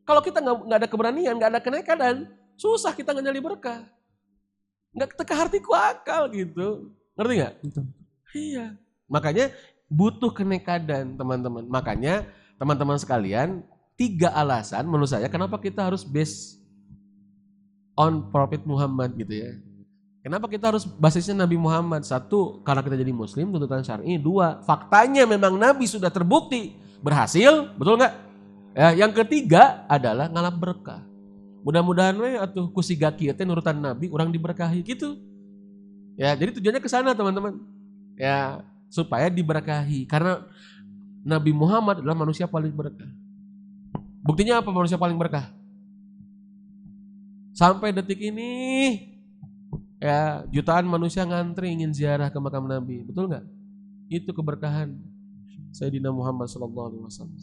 Kalau 0.01 0.21
kita 0.21 0.41
nggak 0.41 0.57
nggak 0.65 0.79
ada 0.81 0.89
keberanian, 0.89 1.33
nggak 1.37 1.51
ada 1.53 1.61
kenekadan, 1.61 2.15
susah 2.57 2.97
kita 2.97 3.13
nggak 3.13 3.25
nyali 3.29 3.37
berkah. 3.39 3.85
Nggak 4.91 5.13
teka 5.13 5.33
hartiku 5.37 5.77
akal 5.77 6.25
gitu. 6.33 6.89
Ngerti 7.13 7.33
nggak? 7.37 7.53
Iya. 8.33 8.65
Makanya 9.11 9.51
butuh 9.91 10.31
kenekadan 10.31 11.19
teman-teman. 11.19 11.67
Makanya 11.67 12.23
teman-teman 12.55 12.95
sekalian, 12.95 13.59
tiga 13.99 14.31
alasan 14.31 14.87
menurut 14.87 15.11
saya 15.11 15.27
kenapa 15.27 15.59
kita 15.59 15.83
harus 15.83 16.07
base 16.07 16.55
on 17.99 18.31
Prophet 18.31 18.63
Muhammad 18.63 19.13
gitu 19.19 19.35
ya. 19.35 19.51
Kenapa 20.21 20.45
kita 20.45 20.69
harus 20.69 20.85
basisnya 20.85 21.33
Nabi 21.33 21.57
Muhammad? 21.57 22.05
Satu, 22.05 22.61
karena 22.61 22.85
kita 22.85 22.93
jadi 22.93 23.09
muslim, 23.09 23.49
tuntutan 23.49 23.81
syar'i. 23.81 24.21
Dua, 24.21 24.61
faktanya 24.61 25.25
memang 25.25 25.57
Nabi 25.57 25.89
sudah 25.89 26.13
terbukti 26.13 26.77
berhasil, 27.01 27.73
betul 27.73 27.97
nggak? 27.97 28.13
Ya, 28.77 28.89
yang 29.01 29.11
ketiga 29.17 29.81
adalah 29.89 30.29
ngalap 30.29 30.55
berkah. 30.61 31.01
Mudah-mudahan 31.65 32.13
we 32.21 32.37
atuh 32.37 32.69
kusiga 32.69 33.09
kieu 33.13 33.33
teh 33.33 33.45
nurutan 33.45 33.81
Nabi 33.81 34.13
orang 34.13 34.29
diberkahi 34.29 34.85
gitu. 34.85 35.17
Ya, 36.21 36.37
jadi 36.37 36.53
tujuannya 36.53 36.81
ke 36.85 36.89
sana 36.89 37.17
teman-teman. 37.17 37.57
Ya, 38.13 38.61
supaya 38.91 39.31
diberkahi 39.31 40.03
karena 40.03 40.43
Nabi 41.23 41.55
Muhammad 41.55 42.03
adalah 42.03 42.17
manusia 42.17 42.43
paling 42.43 42.75
berkah. 42.75 43.07
Buktinya 44.21 44.59
apa 44.59 44.69
manusia 44.69 44.99
paling 44.99 45.15
berkah? 45.15 45.47
Sampai 47.55 47.95
detik 47.95 48.19
ini 48.19 48.51
ya 50.01 50.43
jutaan 50.51 50.85
manusia 50.85 51.23
ngantri 51.23 51.71
ingin 51.71 51.95
ziarah 51.95 52.27
ke 52.27 52.37
makam 52.37 52.67
Nabi, 52.67 53.07
betul 53.07 53.31
nggak? 53.31 53.45
Itu 54.11 54.35
keberkahan 54.35 54.91
Sayyidina 55.71 56.11
Muhammad 56.11 56.51
Sallallahu 56.51 56.87
Alaihi 56.91 57.03
Wasallam. 57.07 57.39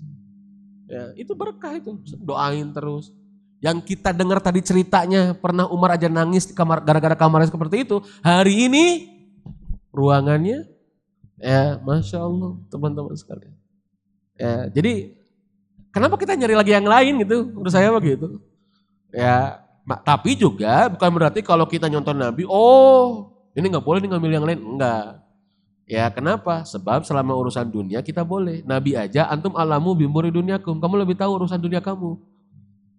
Ya, 0.88 1.04
itu 1.16 1.32
berkah 1.32 1.76
itu. 1.76 1.96
Doain 2.20 2.68
terus. 2.72 3.12
Yang 3.58 3.94
kita 3.94 4.14
dengar 4.14 4.38
tadi 4.38 4.62
ceritanya 4.62 5.34
pernah 5.34 5.66
Umar 5.68 5.98
aja 5.98 6.06
nangis 6.06 6.46
di 6.46 6.54
kamar 6.54 6.84
gara-gara 6.84 7.16
kamarnya 7.18 7.50
seperti 7.50 7.88
itu. 7.88 7.98
Hari 8.22 8.70
ini 8.70 8.84
ruangannya 9.90 10.77
ya 11.38 11.78
masya 11.82 12.22
Allah 12.22 12.58
teman-teman 12.70 13.14
sekalian. 13.14 13.54
Ya, 14.38 14.70
jadi 14.70 15.18
kenapa 15.90 16.14
kita 16.14 16.38
nyari 16.38 16.54
lagi 16.54 16.72
yang 16.74 16.86
lain 16.86 17.22
gitu? 17.26 17.50
Menurut 17.50 17.72
saya 17.74 17.90
begitu. 17.90 18.38
Ya, 19.10 19.64
ma- 19.82 19.98
tapi 19.98 20.38
juga 20.38 20.86
bukan 20.92 21.10
berarti 21.10 21.40
kalau 21.42 21.66
kita 21.66 21.90
nyonton 21.90 22.14
Nabi, 22.14 22.46
oh 22.46 23.34
ini 23.58 23.66
nggak 23.66 23.82
boleh 23.82 23.98
nih 23.98 24.10
ngambil 24.14 24.30
yang 24.30 24.46
lain, 24.46 24.60
enggak. 24.62 25.26
Ya 25.88 26.04
kenapa? 26.12 26.68
Sebab 26.68 27.08
selama 27.08 27.32
urusan 27.32 27.64
dunia 27.72 28.04
kita 28.04 28.20
boleh. 28.20 28.60
Nabi 28.68 28.92
aja 28.92 29.24
antum 29.24 29.56
alamu 29.56 29.96
bimuri 29.96 30.28
duniakum. 30.28 30.76
Kamu 30.84 31.00
lebih 31.00 31.16
tahu 31.16 31.40
urusan 31.40 31.56
dunia 31.56 31.80
kamu. 31.80 32.20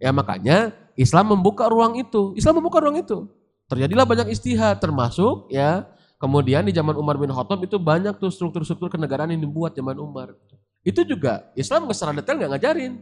Ya 0.01 0.09
makanya 0.09 0.73
Islam 0.97 1.37
membuka 1.37 1.69
ruang 1.69 2.01
itu. 2.01 2.33
Islam 2.33 2.57
membuka 2.57 2.81
ruang 2.81 2.97
itu. 2.97 3.29
Terjadilah 3.69 4.09
banyak 4.09 4.33
istihad 4.33 4.81
termasuk 4.81 5.53
ya 5.53 5.85
kemudian 6.19 6.67
di 6.67 6.75
zaman 6.75 6.93
Umar 6.99 7.15
bin 7.15 7.31
Khattab 7.31 7.63
itu 7.63 7.79
banyak 7.79 8.19
tuh 8.19 8.29
struktur-struktur 8.29 8.91
kenegaraan 8.91 9.31
yang 9.31 9.41
dibuat 9.41 9.73
zaman 9.73 9.95
Umar. 9.97 10.35
Itu 10.83 11.07
juga 11.07 11.49
Islam 11.55 11.87
secara 11.95 12.13
detail 12.13 12.37
nggak 12.37 12.51
ngajarin. 12.59 12.93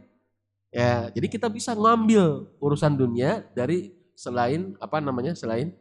Ya, 0.72 1.10
jadi 1.12 1.28
kita 1.32 1.48
bisa 1.50 1.74
ngambil 1.74 2.54
urusan 2.62 2.94
dunia 2.96 3.44
dari 3.56 3.96
selain 4.14 4.76
apa 4.78 5.00
namanya 5.00 5.32
selain 5.34 5.72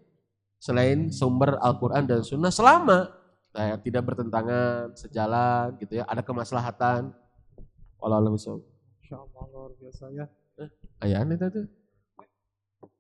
selain 0.63 1.13
sumber 1.13 1.59
Al-Quran 1.61 2.07
dan 2.07 2.21
Sunnah 2.25 2.53
selama 2.55 3.11
eh, 3.57 3.77
tidak 3.83 4.13
bertentangan, 4.13 4.93
sejalan 4.97 5.77
gitu 5.81 6.01
ya, 6.01 6.05
ada 6.09 6.21
kemaslahatan. 6.21 7.13
Insya 9.03 9.17
Allah 9.21 9.45
luar 9.53 9.73
biasa 9.81 10.05
ya. 10.13 10.27
Ayaan 11.05 11.33
itu 11.33 11.47
tuh. 11.53 11.67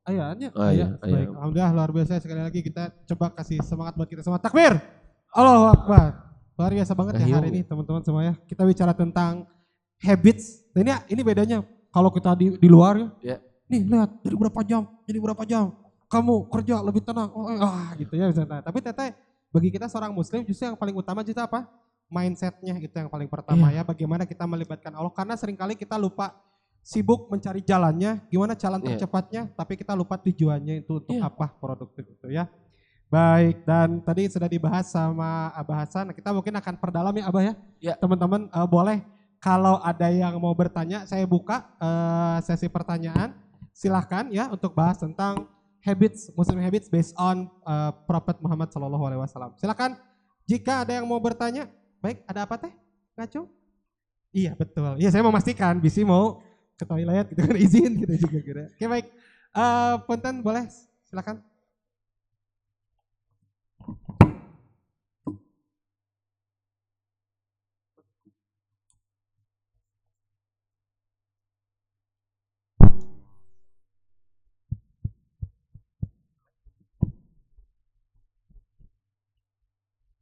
Ayahnya, 0.07 0.48
Oh, 0.54 0.62
ayah. 0.70 0.94
Baik, 1.02 1.11
ayah. 1.11 1.28
alhamdulillah 1.34 1.72
luar 1.74 1.90
biasa 1.90 2.22
sekali 2.22 2.38
lagi 2.38 2.61
kita 2.62 2.94
coba 3.11 3.26
kasih 3.34 3.59
semangat 3.66 3.98
buat 3.98 4.07
kita 4.07 4.22
semua. 4.22 4.38
Takbir. 4.38 4.78
Allahu 5.34 5.66
Akbar. 5.74 6.09
Luar 6.54 6.72
biasa 6.72 6.92
banget 6.94 7.20
ya 7.20 7.36
hari 7.36 7.50
ini 7.50 7.61
teman-teman 7.66 8.00
semua 8.07 8.22
ya. 8.22 8.34
Kita 8.46 8.62
bicara 8.62 8.94
tentang 8.94 9.50
habits. 9.98 10.62
Dan 10.70 10.86
ini 10.86 10.92
ini 11.11 11.20
bedanya 11.26 11.59
kalau 11.90 12.14
kita 12.14 12.38
di, 12.38 12.54
di 12.54 12.68
luar 12.70 13.02
ya. 13.20 13.34
Ya. 13.34 13.36
Nih 13.66 13.82
lihat 13.82 14.22
dari 14.22 14.36
berapa 14.38 14.61
jam, 14.62 14.86
jadi 15.11 15.18
berapa 15.18 15.42
jam. 15.42 15.74
Kamu 16.07 16.46
kerja 16.54 16.78
lebih 16.86 17.02
tenang. 17.02 17.34
Oh, 17.34 17.50
eh, 17.50 17.59
ah 17.59 17.90
gitu 17.98 18.14
ya 18.14 18.30
misalnya. 18.30 18.62
Tapi 18.62 18.78
teteh 18.78 19.11
bagi 19.50 19.74
kita 19.74 19.90
seorang 19.90 20.14
muslim 20.14 20.46
justru 20.46 20.70
yang 20.70 20.78
paling 20.78 20.94
utama 20.94 21.26
juga 21.26 21.50
apa? 21.50 21.66
Mindsetnya 22.07 22.78
itu 22.78 22.94
yang 22.94 23.11
paling 23.11 23.26
pertama 23.26 23.74
ya. 23.74 23.82
Bagaimana 23.82 24.22
kita 24.22 24.46
melibatkan 24.46 24.94
Allah. 24.94 25.11
Karena 25.11 25.34
sering 25.34 25.59
kali 25.59 25.74
kita 25.74 25.98
lupa 25.98 26.30
sibuk 26.87 27.26
mencari 27.26 27.66
jalannya, 27.66 28.22
gimana 28.30 28.55
jalan 28.55 28.78
Iya. 28.78 28.95
tercepatnya, 28.95 29.43
tapi 29.59 29.74
kita 29.74 29.91
lupa 29.99 30.14
tujuannya 30.22 30.87
itu 30.87 31.03
untuk 31.03 31.18
Iya. 31.18 31.26
apa 31.26 31.51
produktif 31.59 32.07
itu 32.07 32.30
ya. 32.30 32.47
Baik, 33.11 33.66
dan 33.66 33.99
tadi 34.07 34.30
sudah 34.30 34.47
dibahas 34.47 34.87
sama 34.91 35.51
Abah 35.55 35.82
Hasan, 35.82 36.14
kita 36.14 36.30
mungkin 36.30 36.55
akan 36.55 36.74
perdalam 36.78 37.11
ya 37.18 37.24
Abah 37.26 37.43
ya. 37.43 37.55
Ya. 37.82 37.95
Teman-teman 37.99 38.47
eh, 38.47 38.68
boleh 38.70 39.03
kalau 39.43 39.82
ada 39.82 40.07
yang 40.14 40.39
mau 40.39 40.55
bertanya, 40.55 41.03
saya 41.11 41.26
buka 41.26 41.66
eh, 41.82 42.39
sesi 42.47 42.70
pertanyaan. 42.70 43.34
Silahkan 43.76 44.30
ya 44.32 44.49
untuk 44.49 44.72
bahas 44.72 44.97
tentang 44.97 45.45
habits, 45.84 46.32
Muslim 46.39 46.62
habits 46.62 46.87
based 46.87 47.14
on 47.18 47.51
eh, 47.66 47.91
Prophet 48.07 48.39
Muhammad 48.39 48.70
Shallallahu 48.70 49.05
Alaihi 49.11 49.20
Wasallam. 49.26 49.59
Silakan 49.59 49.99
jika 50.47 50.87
ada 50.87 50.95
yang 50.95 51.07
mau 51.07 51.18
bertanya, 51.18 51.66
baik 51.99 52.22
ada 52.30 52.47
apa 52.47 52.55
teh? 52.62 52.70
Ngaco? 53.18 53.51
Iya 54.30 54.55
betul. 54.55 54.99
Iya 55.03 55.11
saya 55.11 55.22
memastikan 55.26 55.78
Bisi 55.82 56.03
mau 56.07 56.43
ke 56.77 56.85
toilet 56.85 57.27
gitu 57.33 57.41
kan 57.43 57.57
izin 57.64 57.93
gitu 58.01 58.14
juga 58.29 58.39
kira. 58.45 58.62
Oke 58.77 58.87
baik. 58.89 59.07
Eh 59.57 59.95
Punten 60.07 60.35
boleh 60.45 60.64
silakan. 61.09 61.41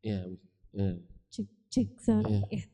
Iya. 0.05 0.21
Iya. 0.77 0.89
Cek, 1.33 1.47
cek 1.73 1.89
sound. 2.05 2.27
Iya. 2.29 2.74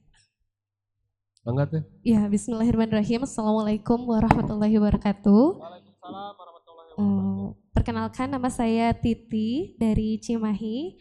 Angkat 1.41 1.69
ya. 1.73 1.83
Ya, 2.05 2.21
Bismillahirrahmanirrahim. 2.29 3.25
Assalamualaikum 3.25 3.97
warahmatullahi 4.05 4.77
wabarakatuh. 4.77 5.57
Waalaikumsalam 5.57 6.33
warahmatullahi 6.37 6.89
Eh, 7.01 7.45
perkenalkan 7.73 8.29
nama 8.29 8.53
saya 8.53 8.93
Titi 8.93 9.73
dari 9.81 10.21
Cimahi. 10.21 11.01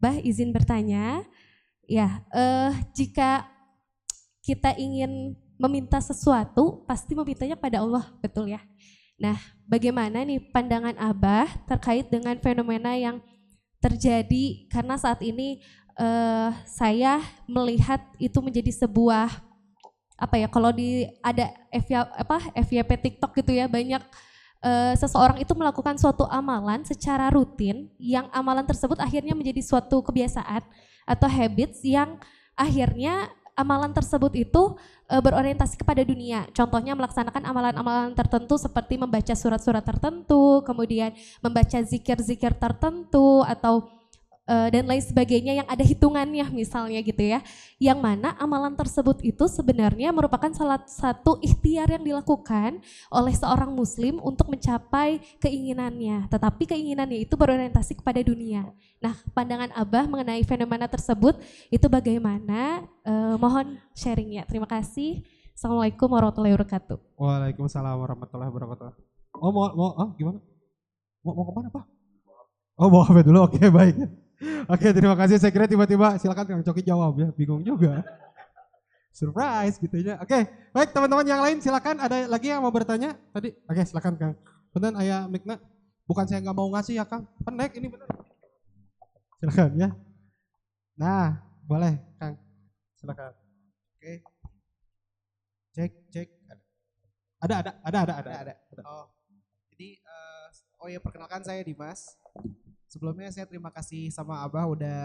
Bah 0.00 0.16
izin 0.24 0.56
bertanya, 0.56 1.20
ya 1.84 2.24
eh, 2.32 2.72
jika 2.96 3.44
kita 4.40 4.72
ingin 4.80 5.36
meminta 5.60 6.00
sesuatu, 6.00 6.88
pasti 6.88 7.12
memintanya 7.12 7.52
pada 7.52 7.84
Allah, 7.84 8.08
betul 8.24 8.48
ya? 8.48 8.64
Nah, 9.20 9.36
bagaimana 9.68 10.24
nih 10.24 10.48
pandangan 10.48 10.96
Abah 10.96 11.46
terkait 11.68 12.08
dengan 12.08 12.40
fenomena 12.40 12.96
yang 12.96 13.20
terjadi 13.84 14.70
karena 14.72 14.96
saat 14.96 15.20
ini 15.20 15.60
eh, 15.98 16.50
saya 16.68 17.20
melihat 17.44 18.00
itu 18.16 18.38
menjadi 18.40 18.72
sebuah 18.86 19.28
apa 20.16 20.38
ya 20.38 20.46
kalau 20.46 20.70
di 20.70 21.10
ada 21.18 21.50
apa 22.14 22.52
FYP 22.54 22.90
TikTok 23.10 23.34
gitu 23.42 23.52
ya 23.58 23.66
banyak 23.66 24.02
eh, 24.62 24.94
seseorang 24.94 25.42
itu 25.42 25.50
melakukan 25.58 25.98
suatu 25.98 26.24
amalan 26.30 26.86
secara 26.86 27.26
rutin 27.28 27.90
yang 27.98 28.30
amalan 28.30 28.62
tersebut 28.62 29.02
akhirnya 29.02 29.34
menjadi 29.34 29.58
suatu 29.60 29.98
kebiasaan 30.06 30.62
atau 31.02 31.26
habits 31.26 31.82
yang 31.82 32.22
akhirnya 32.54 33.32
amalan 33.52 33.92
tersebut 33.92 34.32
itu 34.36 34.62
eh, 35.10 35.20
berorientasi 35.20 35.76
kepada 35.76 36.02
dunia. 36.04 36.48
Contohnya 36.56 36.96
melaksanakan 36.96 37.42
amalan-amalan 37.44 38.16
tertentu 38.16 38.56
seperti 38.56 38.96
membaca 38.96 39.34
surat-surat 39.36 39.84
tertentu, 39.84 40.64
kemudian 40.64 41.12
membaca 41.44 41.78
zikir-zikir 41.82 42.56
tertentu 42.56 43.44
atau 43.44 43.88
eh, 44.48 44.68
dan 44.72 44.84
lain 44.88 45.02
sebagainya 45.02 45.62
yang 45.62 45.68
ada 45.68 45.82
hitungannya 45.82 46.46
misalnya 46.50 46.98
gitu 47.02 47.22
ya. 47.22 47.42
Yang 47.78 47.98
mana 47.98 48.34
amalan 48.38 48.74
tersebut 48.74 49.22
itu 49.22 49.44
sebenarnya 49.50 50.10
merupakan 50.10 50.50
salah 50.54 50.80
satu 50.86 51.38
ikhtiar 51.42 51.90
yang 51.90 52.04
dilakukan 52.06 52.82
oleh 53.10 53.34
seorang 53.34 53.74
muslim 53.74 54.22
untuk 54.22 54.48
mencapai 54.50 55.22
keinginannya. 55.42 56.30
Tetapi 56.30 56.66
keinginannya 56.66 57.22
itu 57.22 57.34
berorientasi 57.34 57.98
kepada 57.98 58.22
dunia. 58.22 58.70
Nah, 59.02 59.18
pandangan 59.34 59.74
Abah 59.74 60.06
mengenai 60.06 60.46
fenomena 60.46 60.86
tersebut 60.86 61.38
itu 61.68 61.86
bagaimana? 61.90 62.86
Eh, 63.02 63.34
mohon 63.38 63.78
sharing 63.94 64.38
ya. 64.38 64.44
Terima 64.46 64.66
kasih. 64.70 65.26
Assalamualaikum 65.52 66.08
warahmatullahi 66.10 66.54
wabarakatuh. 66.58 66.98
Waalaikumsalam 67.20 67.94
warahmatullahi 68.00 68.50
wabarakatuh. 68.50 69.12
Oh 69.42 69.50
mau 69.54 69.70
mau 69.74 69.90
oh, 69.94 70.10
gimana? 70.18 70.38
Mau 71.22 71.32
mau 71.38 71.44
ke 71.46 71.52
mana 71.54 71.68
pak? 71.70 71.84
Oh 72.76 72.88
mau 72.88 73.04
HP 73.04 73.16
dulu, 73.22 73.38
oke 73.46 73.60
baik. 73.70 73.94
Oke 74.66 74.90
terima 74.90 75.14
kasih, 75.14 75.38
saya 75.38 75.54
kira 75.54 75.70
tiba-tiba 75.70 76.18
silakan 76.18 76.44
Kang 76.46 76.62
Coki 76.66 76.82
jawab 76.82 77.14
ya, 77.14 77.28
bingung 77.30 77.62
juga. 77.62 78.02
Surprise 79.12 79.76
gitu 79.78 79.96
ya. 80.02 80.18
Oke, 80.18 80.48
baik 80.72 80.90
teman-teman 80.90 81.26
yang 81.28 81.40
lain 81.44 81.60
silakan 81.62 82.00
ada 82.00 82.26
lagi 82.26 82.50
yang 82.50 82.64
mau 82.64 82.72
bertanya 82.74 83.14
tadi? 83.30 83.54
Oke 83.70 83.82
silakan 83.86 84.14
Kang. 84.18 84.34
Benar 84.72 84.98
ayah 85.04 85.28
Mikna, 85.28 85.60
bukan 86.08 86.24
saya 86.26 86.42
nggak 86.42 86.56
mau 86.56 86.66
ngasih 86.74 86.98
ya 86.98 87.04
Kang, 87.06 87.28
pendek 87.44 87.76
ini 87.78 87.86
benar. 87.92 88.08
Silakan 89.38 89.70
ya. 89.78 89.88
Nah, 90.98 91.38
boleh 91.68 91.94
Kang, 92.18 92.34
silakan. 92.98 93.36
Oke. 94.00 94.26
Cek, 95.72 95.92
cek. 96.10 96.28
Ada, 97.42 97.54
ada, 97.58 97.70
ada, 97.82 97.98
ada, 98.06 98.14
ada, 98.22 98.30
ada. 98.42 98.52
ada. 98.54 98.82
Oh, 98.86 99.06
jadi 99.74 99.98
eh, 99.98 100.46
oh 100.82 100.88
ya 100.90 100.98
perkenalkan 101.02 101.42
saya 101.42 101.60
Dimas. 101.66 102.21
Sebelumnya 102.92 103.32
saya 103.32 103.48
terima 103.48 103.72
kasih 103.72 104.12
sama 104.12 104.44
Abah 104.44 104.68
udah 104.68 105.00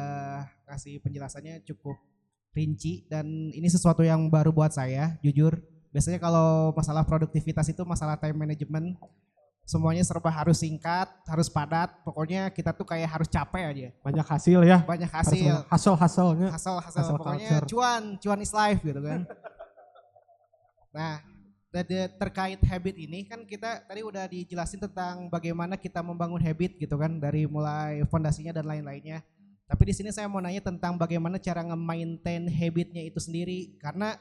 ngasih 0.67 0.99
penjelasannya 0.99 1.63
cukup 1.63 1.95
rinci 2.51 3.07
dan 3.07 3.23
ini 3.55 3.63
sesuatu 3.71 4.03
yang 4.03 4.27
baru 4.27 4.51
buat 4.51 4.75
saya, 4.75 5.15
jujur. 5.23 5.55
Biasanya 5.95 6.19
kalau 6.19 6.75
masalah 6.75 7.07
produktivitas 7.07 7.71
itu 7.71 7.79
masalah 7.87 8.19
time 8.19 8.35
management 8.35 8.99
semuanya 9.63 10.03
serba 10.03 10.27
harus 10.27 10.59
singkat, 10.59 11.07
harus 11.31 11.47
padat. 11.47 11.87
Pokoknya 12.03 12.51
kita 12.51 12.75
tuh 12.75 12.83
kayak 12.83 13.07
harus 13.07 13.31
capek 13.31 13.63
aja. 13.71 13.87
Banyak 14.03 14.27
hasil 14.35 14.59
ya. 14.67 14.83
Banyak 14.83 15.07
hasil, 15.07 15.55
Hasil 15.71 15.93
hasilnya. 15.95 16.47
hasil 16.51 16.75
hasil 16.83 17.01
Hustle 17.07 17.19
pokoknya 17.23 17.47
culture. 17.55 17.67
cuan, 17.71 18.03
cuan 18.19 18.39
is 18.43 18.51
life 18.51 18.83
gitu 18.83 18.99
kan. 18.99 19.23
nah, 20.97 21.23
terkait 21.71 22.59
habit 22.63 22.95
ini 22.95 23.27
kan 23.27 23.43
kita 23.43 23.83
tadi 23.85 24.01
udah 24.01 24.25
dijelasin 24.31 24.79
tentang 24.79 25.27
bagaimana 25.27 25.75
kita 25.75 25.99
membangun 25.99 26.39
habit 26.39 26.79
gitu 26.79 26.95
kan 26.95 27.19
dari 27.19 27.43
mulai 27.45 28.01
fondasinya 28.07 28.55
dan 28.55 28.65
lain-lainnya. 28.65 29.21
Tapi 29.67 29.83
di 29.91 29.93
sini 29.93 30.09
saya 30.15 30.31
mau 30.31 30.39
nanya 30.39 30.63
tentang 30.63 30.95
bagaimana 30.95 31.35
cara 31.43 31.59
nge-maintain 31.59 32.47
habitnya 32.47 33.03
itu 33.03 33.19
sendiri 33.19 33.75
karena 33.83 34.15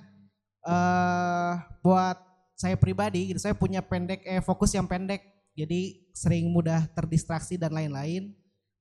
eh 0.66 1.55
buat 1.86 2.18
saya 2.59 2.74
pribadi 2.74 3.30
gitu 3.30 3.38
saya 3.38 3.55
punya 3.55 3.78
pendek 3.78 4.26
eh 4.26 4.42
fokus 4.42 4.74
yang 4.74 4.90
pendek 4.90 5.22
jadi 5.55 6.11
sering 6.12 6.51
mudah 6.53 6.84
terdistraksi 6.92 7.57
dan 7.57 7.72
lain-lain. 7.72 8.34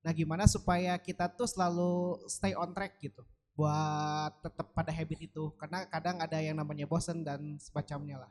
Nah, 0.04 0.12
gimana 0.14 0.46
supaya 0.46 0.94
kita 1.00 1.26
tuh 1.34 1.48
selalu 1.50 2.20
stay 2.30 2.54
on 2.54 2.70
track 2.76 3.00
gitu 3.02 3.24
buat 3.56 4.36
tetap 4.44 4.76
pada 4.76 4.92
habit 4.92 5.32
itu 5.32 5.48
karena 5.56 5.88
kadang 5.88 6.20
ada 6.20 6.36
yang 6.36 6.60
namanya 6.60 6.84
bosen 6.84 7.24
dan 7.24 7.56
semacamnya 7.56 8.20
lah. 8.28 8.30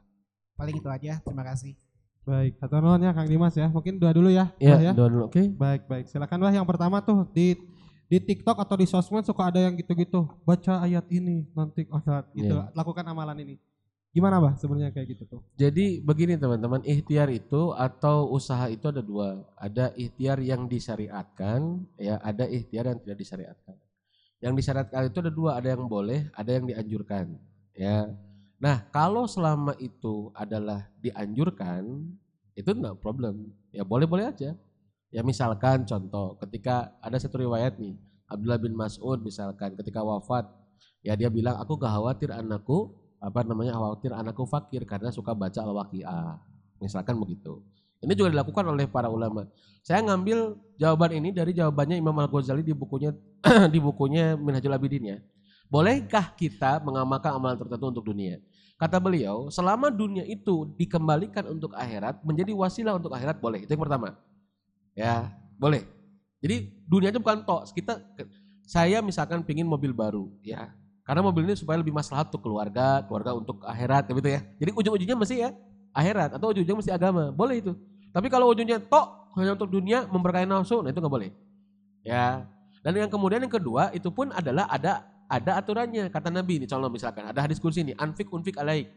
Paling 0.56 0.76
itu 0.80 0.90
aja. 0.90 1.20
Terima 1.20 1.44
kasih. 1.44 1.76
Baik, 2.26 2.58
satu 2.58 2.82
ya 2.82 3.14
Kang 3.14 3.30
Dimas 3.30 3.54
ya. 3.54 3.70
Mungkin 3.70 4.02
dua 4.02 4.10
dulu 4.10 4.34
ya. 4.34 4.50
Ya, 4.58 4.74
Bah, 4.74 4.82
ya. 4.82 4.92
dua 4.98 5.08
dulu, 5.14 5.24
oke. 5.30 5.46
Baik, 5.54 5.86
baik. 5.86 6.06
Silakan 6.10 6.42
Wah 6.42 6.50
yang 6.50 6.66
pertama 6.66 6.98
tuh 7.06 7.30
di 7.30 7.54
di 8.10 8.18
TikTok 8.18 8.58
atau 8.58 8.76
di 8.78 8.90
sosmed 8.90 9.22
suka 9.22 9.54
ada 9.54 9.62
yang 9.62 9.78
gitu-gitu. 9.78 10.26
Baca 10.42 10.82
ayat 10.82 11.06
ini 11.14 11.46
nanti 11.54 11.86
oh, 11.86 12.02
saat 12.02 12.26
gitu. 12.34 12.58
Iya. 12.58 12.74
Lakukan 12.74 13.06
amalan 13.06 13.38
ini. 13.46 13.56
Gimana 14.16 14.40
Bah 14.40 14.56
sebenarnya 14.56 14.96
kayak 14.96 15.12
gitu 15.12 15.24
tuh? 15.28 15.42
Jadi 15.60 16.00
begini 16.00 16.40
teman-teman, 16.40 16.80
ikhtiar 16.88 17.28
itu 17.30 17.76
atau 17.76 18.32
usaha 18.32 18.72
itu 18.72 18.88
ada 18.88 19.04
dua. 19.04 19.44
Ada 19.60 19.92
ikhtiar 19.92 20.40
yang 20.40 20.72
disyariatkan, 20.72 21.84
ya 22.00 22.18
ada 22.24 22.48
ikhtiar 22.48 22.90
yang 22.96 22.98
tidak 23.04 23.18
disyariatkan. 23.20 23.76
Yang 24.40 24.54
disyariatkan 24.64 25.02
itu 25.12 25.20
ada 25.20 25.32
dua, 25.36 25.52
ada 25.60 25.68
yang 25.68 25.84
boleh, 25.86 26.32
ada 26.32 26.48
yang 26.48 26.64
dianjurkan. 26.64 27.36
Ya. 27.76 28.08
Nah 28.60 28.88
kalau 28.90 29.28
selama 29.28 29.76
itu 29.78 30.32
adalah 30.32 30.88
dianjurkan, 31.04 32.08
itu 32.56 32.70
enggak 32.72 32.98
problem. 33.04 33.52
Ya 33.76 33.84
boleh-boleh 33.84 34.32
aja. 34.32 34.56
Ya 35.12 35.22
misalkan 35.24 35.88
contoh, 35.88 36.36
ketika 36.44 36.92
ada 37.00 37.16
satu 37.20 37.40
riwayat 37.40 37.80
nih, 37.80 37.96
Abdullah 38.28 38.60
bin 38.60 38.76
Mas'ud 38.76 39.22
misalkan 39.22 39.76
ketika 39.80 40.02
wafat, 40.04 40.48
ya 41.06 41.14
dia 41.16 41.30
bilang 41.30 41.56
aku 41.62 41.78
gak 41.78 41.94
khawatir 41.94 42.34
anakku 42.34 42.92
apa 43.22 43.42
namanya 43.48 43.78
khawatir 43.78 44.12
anakku 44.12 44.44
fakir 44.44 44.84
karena 44.84 45.14
suka 45.14 45.32
baca 45.32 45.62
al-waqiah. 45.62 46.42
Misalkan 46.84 47.16
begitu. 47.16 47.64
Ini 48.04 48.14
juga 48.14 48.30
dilakukan 48.36 48.66
oleh 48.70 48.86
para 48.86 49.08
ulama. 49.08 49.48
Saya 49.82 50.04
ngambil 50.04 50.58
jawaban 50.78 51.12
ini 51.16 51.30
dari 51.32 51.56
jawabannya 51.56 51.96
Imam 51.98 52.14
Al-Ghazali 52.20 52.62
di 52.62 52.76
bukunya 52.76 53.16
di 53.74 53.80
bukunya 53.80 54.36
Minhajul 54.36 54.76
Abidin 54.76 55.16
ya. 55.16 55.18
Bolehkah 55.68 56.34
kita 56.38 56.80
mengamalkan 56.82 57.34
amalan 57.34 57.58
tertentu 57.58 57.90
untuk 57.90 58.06
dunia? 58.06 58.38
Kata 58.76 59.00
beliau, 59.00 59.48
selama 59.48 59.88
dunia 59.88 60.28
itu 60.28 60.68
dikembalikan 60.76 61.48
untuk 61.48 61.72
akhirat, 61.74 62.20
menjadi 62.28 62.52
wasilah 62.52 63.00
untuk 63.00 63.16
akhirat 63.16 63.40
boleh. 63.40 63.64
Itu 63.64 63.72
yang 63.74 63.84
pertama. 63.88 64.20
Ya, 64.92 65.32
boleh. 65.56 65.88
Jadi 66.44 66.76
dunia 66.84 67.10
itu 67.10 67.24
bukan 67.24 67.48
tok. 67.48 67.72
Kita 67.72 68.04
saya 68.68 69.00
misalkan 69.00 69.42
pingin 69.48 69.64
mobil 69.64 69.96
baru, 69.96 70.28
ya. 70.44 70.76
Karena 71.08 71.22
mobil 71.24 71.48
ini 71.48 71.56
supaya 71.56 71.80
lebih 71.80 71.96
maslahat 71.96 72.28
untuk 72.34 72.50
keluarga, 72.50 73.06
keluarga 73.08 73.32
untuk 73.38 73.64
akhirat, 73.64 74.12
gitu 74.12 74.30
ya. 74.30 74.42
Jadi 74.60 74.72
ujung-ujungnya 74.76 75.18
mesti 75.18 75.36
ya 75.40 75.50
akhirat 75.96 76.36
atau 76.36 76.52
ujung-ujungnya 76.52 76.80
mesti 76.84 76.92
agama, 76.92 77.32
boleh 77.32 77.64
itu. 77.64 77.72
Tapi 78.12 78.28
kalau 78.28 78.52
ujungnya 78.52 78.84
tok 78.84 79.32
hanya 79.40 79.56
untuk 79.56 79.72
dunia 79.72 80.04
memberkahi 80.12 80.44
nafsu, 80.44 80.84
nah 80.84 80.92
itu 80.92 81.00
nggak 81.00 81.16
boleh. 81.16 81.32
Ya. 82.04 82.44
Dan 82.84 83.00
yang 83.00 83.10
kemudian 83.10 83.40
yang 83.42 83.54
kedua 83.56 83.90
itu 83.96 84.12
pun 84.12 84.30
adalah 84.36 84.68
ada 84.68 85.15
ada 85.26 85.58
aturannya 85.60 86.10
kata 86.10 86.30
Nabi 86.30 86.64
ini. 86.64 86.66
Contoh 86.66 86.90
misalkan 86.90 87.26
ada 87.26 87.40
hadis 87.42 87.58
kursi 87.58 87.82
ini 87.82 87.94
anfik 87.98 88.30
unfik 88.30 88.58
alaik. 88.62 88.90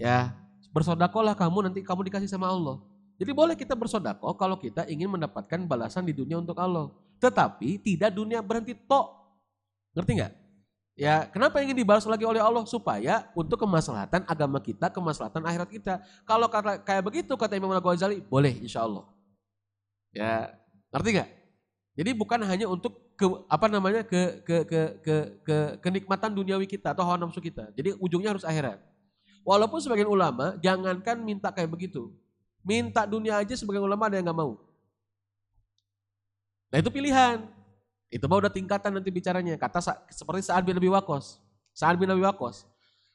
Ya 0.00 0.34
bersodakolah 0.70 1.34
kamu 1.34 1.70
nanti 1.70 1.80
kamu 1.82 2.06
dikasih 2.10 2.30
sama 2.30 2.50
Allah. 2.50 2.78
Jadi 3.20 3.36
boleh 3.36 3.52
kita 3.52 3.76
bersodakoh 3.76 4.32
kalau 4.38 4.56
kita 4.56 4.88
ingin 4.88 5.12
mendapatkan 5.12 5.60
balasan 5.68 6.08
di 6.08 6.16
dunia 6.16 6.40
untuk 6.40 6.56
Allah. 6.56 6.88
Tetapi 7.20 7.84
tidak 7.84 8.16
dunia 8.16 8.40
berhenti 8.40 8.72
tok. 8.72 9.12
Ngerti 9.92 10.12
nggak? 10.16 10.32
Ya 10.96 11.28
kenapa 11.28 11.60
ingin 11.60 11.76
dibalas 11.76 12.08
lagi 12.08 12.24
oleh 12.24 12.40
Allah? 12.40 12.64
Supaya 12.64 13.28
untuk 13.36 13.60
kemaslahatan 13.60 14.24
agama 14.24 14.60
kita 14.60 14.88
kemaslahatan 14.88 15.44
akhirat 15.44 15.68
kita. 15.68 15.94
Kalau 16.24 16.48
kata 16.48 16.80
kayak 16.80 17.02
begitu 17.04 17.32
kata 17.36 17.56
Imam 17.60 17.72
Al-Ghazali 17.72 18.24
boleh 18.24 18.56
insya 18.60 18.88
Allah. 18.88 19.04
Ya 20.16 20.56
ngerti 20.92 21.08
nggak? 21.20 21.30
Jadi 22.00 22.10
bukan 22.16 22.40
hanya 22.48 22.66
untuk 22.72 23.09
ke 23.20 23.26
apa 23.52 23.66
namanya 23.68 24.00
ke 24.00 24.40
ke 24.40 24.56
ke 24.64 24.80
ke, 25.04 25.16
ke 25.44 25.56
kenikmatan 25.84 26.32
duniawi 26.32 26.64
kita 26.64 26.96
atau 26.96 27.04
hawa 27.04 27.20
nafsu 27.20 27.44
kita. 27.44 27.68
Jadi 27.76 27.92
ujungnya 28.00 28.32
harus 28.32 28.48
akhirat. 28.48 28.80
Walaupun 29.44 29.76
sebagian 29.76 30.08
ulama 30.08 30.56
jangankan 30.64 31.20
minta 31.20 31.52
kayak 31.52 31.68
begitu. 31.68 32.08
Minta 32.64 33.04
dunia 33.04 33.36
aja 33.36 33.52
sebagian 33.52 33.84
ulama 33.84 34.08
ada 34.08 34.16
yang 34.16 34.24
nggak 34.24 34.40
mau. 34.40 34.56
Nah 36.72 36.80
itu 36.80 36.88
pilihan. 36.88 37.44
Itu 38.08 38.24
mah 38.24 38.40
udah 38.40 38.52
tingkatan 38.52 38.96
nanti 38.96 39.12
bicaranya. 39.12 39.60
Kata 39.60 39.84
seperti 40.08 40.48
Sa'ad 40.48 40.64
bin 40.64 40.80
Abi 40.80 40.88
Waqqas. 40.88 41.36
Sa'ad 41.76 42.00
bin 42.00 42.08
Abi 42.08 42.24
Waqqas. 42.24 42.64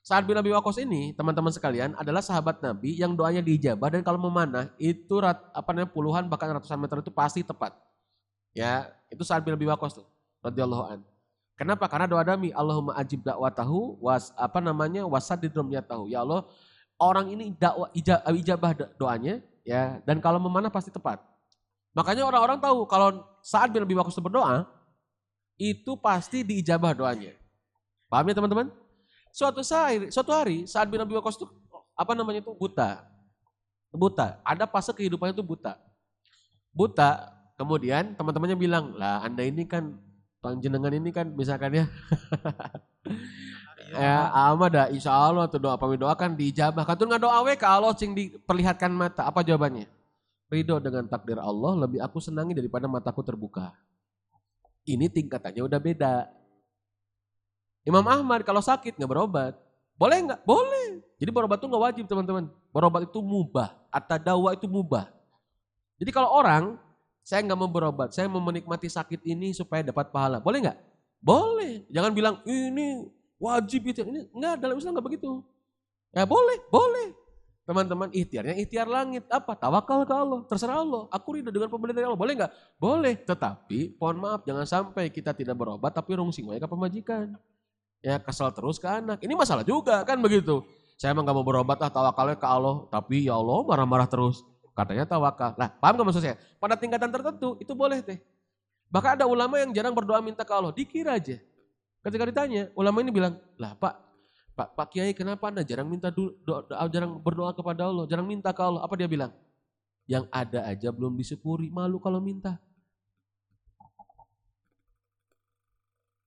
Sa'ad 0.06 0.24
bin 0.30 0.38
Abi 0.38 0.54
Waqqas 0.54 0.86
ini 0.86 1.18
teman-teman 1.18 1.50
sekalian 1.50 1.98
adalah 1.98 2.22
sahabat 2.22 2.62
Nabi 2.62 2.94
yang 2.94 3.18
doanya 3.18 3.42
diijabah 3.42 3.90
dan 3.90 4.06
kalau 4.06 4.22
memanah 4.22 4.70
itu 4.78 5.18
rat, 5.18 5.42
apa 5.50 5.74
namanya 5.74 5.90
puluhan 5.90 6.30
bahkan 6.30 6.54
ratusan 6.54 6.78
meter 6.78 7.02
itu 7.02 7.10
pasti 7.10 7.42
tepat. 7.42 7.74
Ya, 8.56 8.88
itu 9.12 9.20
Sa'ad 9.28 9.44
bin 9.44 9.52
Abi 9.52 9.68
Waqqas 9.68 10.00
tuh, 10.00 10.08
radhiyallahu 10.40 10.84
an. 10.88 11.00
Kenapa? 11.60 11.92
Karena 11.92 12.08
doa 12.08 12.24
Nabi, 12.24 12.56
Allahumma 12.56 12.96
ajib 12.96 13.24
dakwatahu 13.24 14.00
was 14.00 14.32
apa 14.40 14.64
namanya 14.64 15.04
wasadid 15.04 15.52
tahu. 15.88 16.08
Ya 16.08 16.24
Allah, 16.24 16.48
orang 17.00 17.32
ini 17.32 17.52
dakwah 17.56 17.92
ija- 17.92 18.24
ijabah 18.24 18.72
do- 18.76 18.92
doanya 18.96 19.44
ya 19.68 20.00
dan 20.04 20.20
kalau 20.24 20.40
memanah 20.40 20.72
pasti 20.72 20.92
tepat. 20.92 21.20
Makanya 21.96 22.28
orang-orang 22.28 22.60
tahu 22.60 22.84
kalau 22.88 23.24
Sa'ad 23.40 23.72
bin 23.72 23.84
Abi 23.84 23.96
Waqqas 23.96 24.20
berdoa 24.20 24.68
itu 25.56 25.96
pasti 25.96 26.44
diijabah 26.44 26.92
doanya. 26.92 27.32
Paham 28.12 28.28
ya 28.28 28.36
teman-teman? 28.36 28.68
Suatu 29.32 29.64
hari, 29.64 30.12
suatu 30.12 30.32
hari 30.32 30.68
Sa'ad 30.68 30.92
bin 30.92 31.00
Abi 31.00 31.16
Waqqas 31.16 31.40
itu 31.40 31.48
apa 31.96 32.12
namanya 32.12 32.44
itu 32.44 32.52
buta. 32.52 33.04
Buta. 33.96 34.44
Ada 34.44 34.68
fase 34.68 34.92
kehidupannya 34.92 35.32
itu 35.32 35.44
buta. 35.44 35.80
Buta, 36.76 37.32
Kemudian 37.56 38.20
teman-temannya 38.20 38.58
bilang, 38.60 38.86
lah 39.00 39.24
anda 39.24 39.40
ini 39.44 39.64
kan, 39.64 39.96
panjenengan 40.44 40.92
ini 40.92 41.10
kan 41.16 41.32
misalkan 41.32 41.72
ya, 41.72 41.86
ya 43.96 44.28
ama 44.36 44.68
dah 44.68 44.92
insya 44.92 45.16
Allah 45.16 45.48
tuh 45.48 45.64
doa 45.64 45.80
kami 45.80 45.96
doakan 45.96 46.36
diijabah. 46.36 46.84
Katun 46.84 47.08
nggak 47.08 47.24
doa 47.24 47.40
we 47.48 47.56
ke 47.56 47.64
Allah 47.64 47.96
cing 47.96 48.12
diperlihatkan 48.12 48.92
mata. 48.92 49.24
Apa 49.24 49.40
jawabannya? 49.40 49.88
Ridho 50.52 50.78
dengan 50.84 51.10
takdir 51.10 51.40
Allah 51.42 51.88
lebih 51.88 52.04
aku 52.04 52.20
senangi 52.20 52.54
daripada 52.54 52.86
mataku 52.86 53.24
terbuka. 53.24 53.74
Ini 54.86 55.10
tingkatannya 55.10 55.64
udah 55.66 55.80
beda. 55.82 56.16
Imam 57.88 58.06
Ahmad 58.06 58.46
kalau 58.46 58.62
sakit 58.62 59.00
nggak 59.00 59.10
berobat, 59.10 59.54
boleh 59.96 60.18
nggak? 60.28 60.40
Boleh. 60.44 61.02
Jadi 61.16 61.32
berobat 61.32 61.58
itu 61.64 61.68
nggak 61.72 61.84
wajib 61.88 62.04
teman-teman. 62.06 62.52
Berobat 62.70 63.08
itu 63.08 63.20
mubah. 63.24 63.74
Atau 63.90 64.20
dawa 64.20 64.52
itu 64.52 64.68
mubah. 64.68 65.08
Jadi 65.96 66.12
kalau 66.12 66.30
orang 66.36 66.76
saya 67.26 67.42
nggak 67.42 67.58
mau 67.58 67.66
berobat, 67.66 68.14
saya 68.14 68.30
mau 68.30 68.38
menikmati 68.38 68.86
sakit 68.86 69.26
ini 69.26 69.50
supaya 69.50 69.82
dapat 69.82 70.14
pahala. 70.14 70.38
Boleh 70.38 70.62
nggak? 70.62 70.78
Boleh. 71.18 71.82
Jangan 71.90 72.14
bilang 72.14 72.36
ini 72.46 73.10
wajib 73.42 73.82
itu. 73.90 74.06
Ini 74.06 74.30
enggak 74.30 74.62
dalam 74.62 74.78
Islam 74.78 74.94
nggak 74.94 75.08
begitu. 75.10 75.42
Ya 76.14 76.22
boleh, 76.30 76.62
boleh. 76.70 77.18
Teman-teman 77.66 78.14
ikhtiarnya 78.14 78.54
ikhtiar 78.62 78.86
langit. 78.86 79.26
Apa? 79.26 79.58
Tawakal 79.58 80.06
ke 80.06 80.14
Allah. 80.14 80.46
Terserah 80.46 80.86
Allah. 80.86 81.10
Aku 81.10 81.34
ridho 81.34 81.50
dengan 81.50 81.66
pemberian 81.66 81.98
dari 81.98 82.06
Allah. 82.06 82.22
Boleh 82.22 82.34
nggak? 82.38 82.52
Boleh. 82.78 83.18
Tetapi 83.18 83.98
mohon 83.98 84.22
maaf 84.22 84.46
jangan 84.46 84.70
sampai 84.70 85.10
kita 85.10 85.34
tidak 85.34 85.58
berobat 85.58 85.98
tapi 85.98 86.14
rungsing 86.14 86.46
wae 86.46 86.62
ke 86.62 86.70
pemajikan. 86.70 87.34
Ya 88.06 88.22
kesal 88.22 88.54
terus 88.54 88.78
ke 88.78 88.86
anak. 88.86 89.18
Ini 89.26 89.34
masalah 89.34 89.66
juga 89.66 90.06
kan 90.06 90.22
begitu. 90.22 90.62
Saya 90.96 91.12
emang 91.12 91.26
gak 91.28 91.36
mau 91.36 91.44
berobat 91.44 91.82
lah 91.82 91.90
tawakalnya 91.90 92.38
ke 92.38 92.46
Allah. 92.46 92.86
Tapi 92.94 93.26
ya 93.26 93.34
Allah 93.34 93.66
marah-marah 93.66 94.06
terus. 94.06 94.46
Katanya 94.76 95.08
tawakal. 95.08 95.56
Nah 95.56 95.72
paham 95.72 95.96
gak 95.96 96.08
maksud 96.12 96.24
saya? 96.24 96.36
Pada 96.60 96.76
tingkatan 96.76 97.08
tertentu 97.08 97.56
itu 97.64 97.72
boleh 97.72 98.04
teh. 98.04 98.20
Bahkan 98.92 99.18
ada 99.18 99.26
ulama 99.26 99.56
yang 99.58 99.72
jarang 99.72 99.96
berdoa 99.96 100.20
minta 100.20 100.44
ke 100.44 100.52
Allah. 100.52 100.76
Dikira 100.76 101.16
aja. 101.16 101.40
Ketika 102.06 102.24
ditanya, 102.30 102.70
ulama 102.78 103.02
ini 103.02 103.10
bilang, 103.10 103.34
lah 103.58 103.74
Pak, 103.74 103.98
Pak, 104.54 104.78
Pak 104.78 104.88
Kiai 104.94 105.16
kenapa 105.18 105.50
Anda 105.50 105.66
jarang 105.66 105.90
minta 105.90 106.14
doa, 106.14 106.38
doa, 106.46 106.86
jarang 106.86 107.18
berdoa 107.18 107.50
kepada 107.56 107.90
Allah, 107.90 108.06
jarang 108.06 108.30
minta 108.30 108.54
ke 108.54 108.62
Allah? 108.62 108.86
Apa 108.86 108.94
dia 108.94 109.10
bilang? 109.10 109.34
Yang 110.06 110.30
ada 110.30 110.70
aja 110.70 110.94
belum 110.94 111.18
disyukuri, 111.18 111.74
malu 111.74 111.98
kalau 111.98 112.22
minta. 112.22 112.62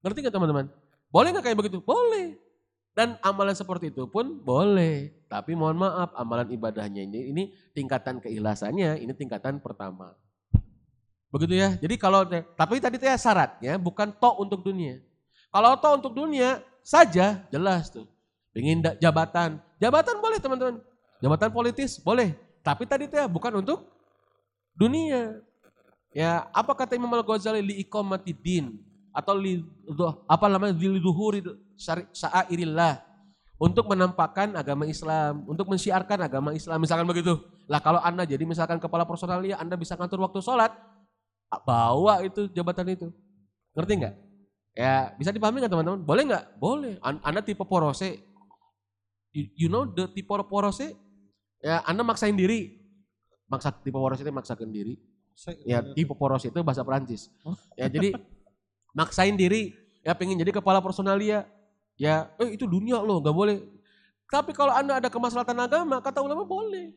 Ngerti 0.02 0.18
gak 0.26 0.34
teman-teman? 0.34 0.66
Boleh 1.14 1.30
gak 1.30 1.46
kayak 1.46 1.58
begitu? 1.62 1.78
Boleh. 1.78 2.47
Dan 2.98 3.14
amalan 3.22 3.54
seperti 3.54 3.94
itu 3.94 4.10
pun 4.10 4.42
boleh. 4.42 5.14
Tapi 5.30 5.54
mohon 5.54 5.78
maaf, 5.78 6.10
amalan 6.18 6.50
ibadahnya 6.50 7.06
ini, 7.06 7.30
ini 7.30 7.42
tingkatan 7.70 8.18
keikhlasannya, 8.18 8.98
ini 8.98 9.14
tingkatan 9.14 9.62
pertama. 9.62 10.18
Begitu 11.30 11.62
ya. 11.62 11.78
Jadi 11.78 11.94
kalau 11.94 12.26
tapi 12.58 12.82
tadi 12.82 12.98
ya 12.98 13.14
syaratnya 13.14 13.78
bukan 13.78 14.10
tok 14.18 14.42
untuk 14.42 14.66
dunia. 14.66 14.98
Kalau 15.54 15.78
toh 15.78 15.94
untuk 15.94 16.10
dunia 16.10 16.58
saja 16.82 17.46
jelas 17.54 17.86
tuh. 17.86 18.10
Ingin 18.50 18.82
jabatan. 18.98 19.62
Jabatan 19.78 20.18
boleh 20.18 20.42
teman-teman. 20.42 20.82
Jabatan 21.22 21.54
politis 21.54 22.02
boleh. 22.02 22.34
Tapi 22.66 22.82
tadi 22.82 23.06
tuh 23.06 23.22
ya 23.22 23.30
bukan 23.30 23.62
untuk 23.62 23.86
dunia. 24.74 25.38
Ya, 26.10 26.50
apa 26.50 26.74
kata 26.74 26.98
Imam 26.98 27.14
Al-Ghazali 27.14 27.62
li 27.62 27.86
din 28.42 28.87
atau 29.12 29.34
li 29.36 29.64
apa 30.28 30.46
namanya 30.46 30.74
li 30.76 31.00
zuhuri 31.00 31.42
sa'airillah 32.12 33.08
untuk 33.58 33.90
menampakkan 33.90 34.54
agama 34.54 34.86
Islam, 34.86 35.42
untuk 35.50 35.66
mensiarkan 35.66 36.30
agama 36.30 36.54
Islam 36.54 36.78
misalkan 36.78 37.06
begitu. 37.10 37.42
Lah 37.66 37.82
kalau 37.82 37.98
Anda 37.98 38.22
jadi 38.22 38.46
misalkan 38.46 38.78
kepala 38.78 39.02
personalia, 39.02 39.58
Anda 39.58 39.74
bisa 39.74 39.98
ngatur 39.98 40.22
waktu 40.22 40.38
sholat, 40.38 40.70
bawa 41.66 42.22
itu 42.22 42.46
jabatan 42.54 42.86
itu. 42.94 43.10
Ngerti 43.74 43.92
nggak? 43.98 44.14
Ya 44.78 45.10
bisa 45.18 45.34
dipahami 45.34 45.58
nggak 45.58 45.74
teman-teman? 45.74 46.00
Boleh 46.06 46.22
nggak? 46.30 46.44
Boleh. 46.62 46.94
Anda 47.02 47.42
tipe 47.42 47.66
porose. 47.66 48.22
You, 49.34 49.66
you 49.66 49.68
know 49.68 49.90
the 49.90 50.06
tipe 50.14 50.30
porose? 50.30 50.94
Ya 51.58 51.82
Anda 51.82 52.06
maksain 52.06 52.38
diri. 52.38 52.78
Maksa 53.50 53.74
tipe 53.74 53.98
porose 53.98 54.22
itu 54.22 54.30
maksakan 54.30 54.70
diri. 54.70 54.94
Ya 55.66 55.82
tipe 55.82 56.14
porose 56.14 56.46
itu 56.46 56.62
bahasa 56.62 56.86
Perancis. 56.86 57.26
Oh. 57.42 57.58
Ya 57.74 57.90
jadi 57.90 58.14
maksain 58.96 59.34
diri. 59.34 59.74
Ya 60.04 60.14
pengen 60.14 60.38
jadi 60.40 60.52
kepala 60.54 60.80
personalia. 60.80 61.44
Ya 61.98 62.30
eh 62.38 62.54
itu 62.54 62.64
dunia 62.64 63.02
loh 63.02 63.18
nggak 63.20 63.36
boleh. 63.36 63.58
Tapi 64.28 64.52
kalau 64.52 64.76
Anda 64.76 65.00
ada 65.00 65.08
kemaslahatan 65.08 65.56
agama, 65.56 66.04
kata 66.04 66.20
ulama 66.20 66.44
boleh. 66.44 66.92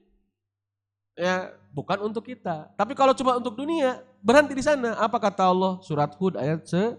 Ya, 1.15 1.51
bukan 1.71 2.11
untuk 2.11 2.27
kita. 2.27 2.71
Tapi 2.75 2.95
kalau 2.95 3.15
cuma 3.15 3.35
untuk 3.39 3.55
dunia, 3.55 4.03
berhenti 4.23 4.55
di 4.55 4.63
sana. 4.63 4.95
Apa 4.99 5.19
kata 5.19 5.47
Allah? 5.47 5.79
Surat 5.83 6.11
Hud 6.19 6.35
ayat 6.35 6.67
se 6.67 6.95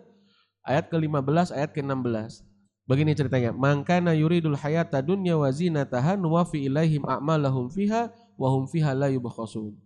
ayat 0.65 0.89
ke-15, 0.89 1.53
ayat 1.53 1.71
ke-16. 1.73 2.45
Begini 2.89 3.13
ceritanya, 3.17 3.53
"Mangkana 3.53 4.13
yuridul 4.13 4.57
hayata 4.59 5.01
dunya 5.05 5.37
wa 5.39 5.49
zinataha 5.49 6.19
nuwafi 6.19 6.67
ilaihim 6.67 7.05
a'malahum 7.07 7.71
fiha 7.73 8.11
wa 8.37 8.49
hum 8.53 8.69
fiha 8.69 8.93
la 8.93 9.09
yubkhasun." 9.13 9.77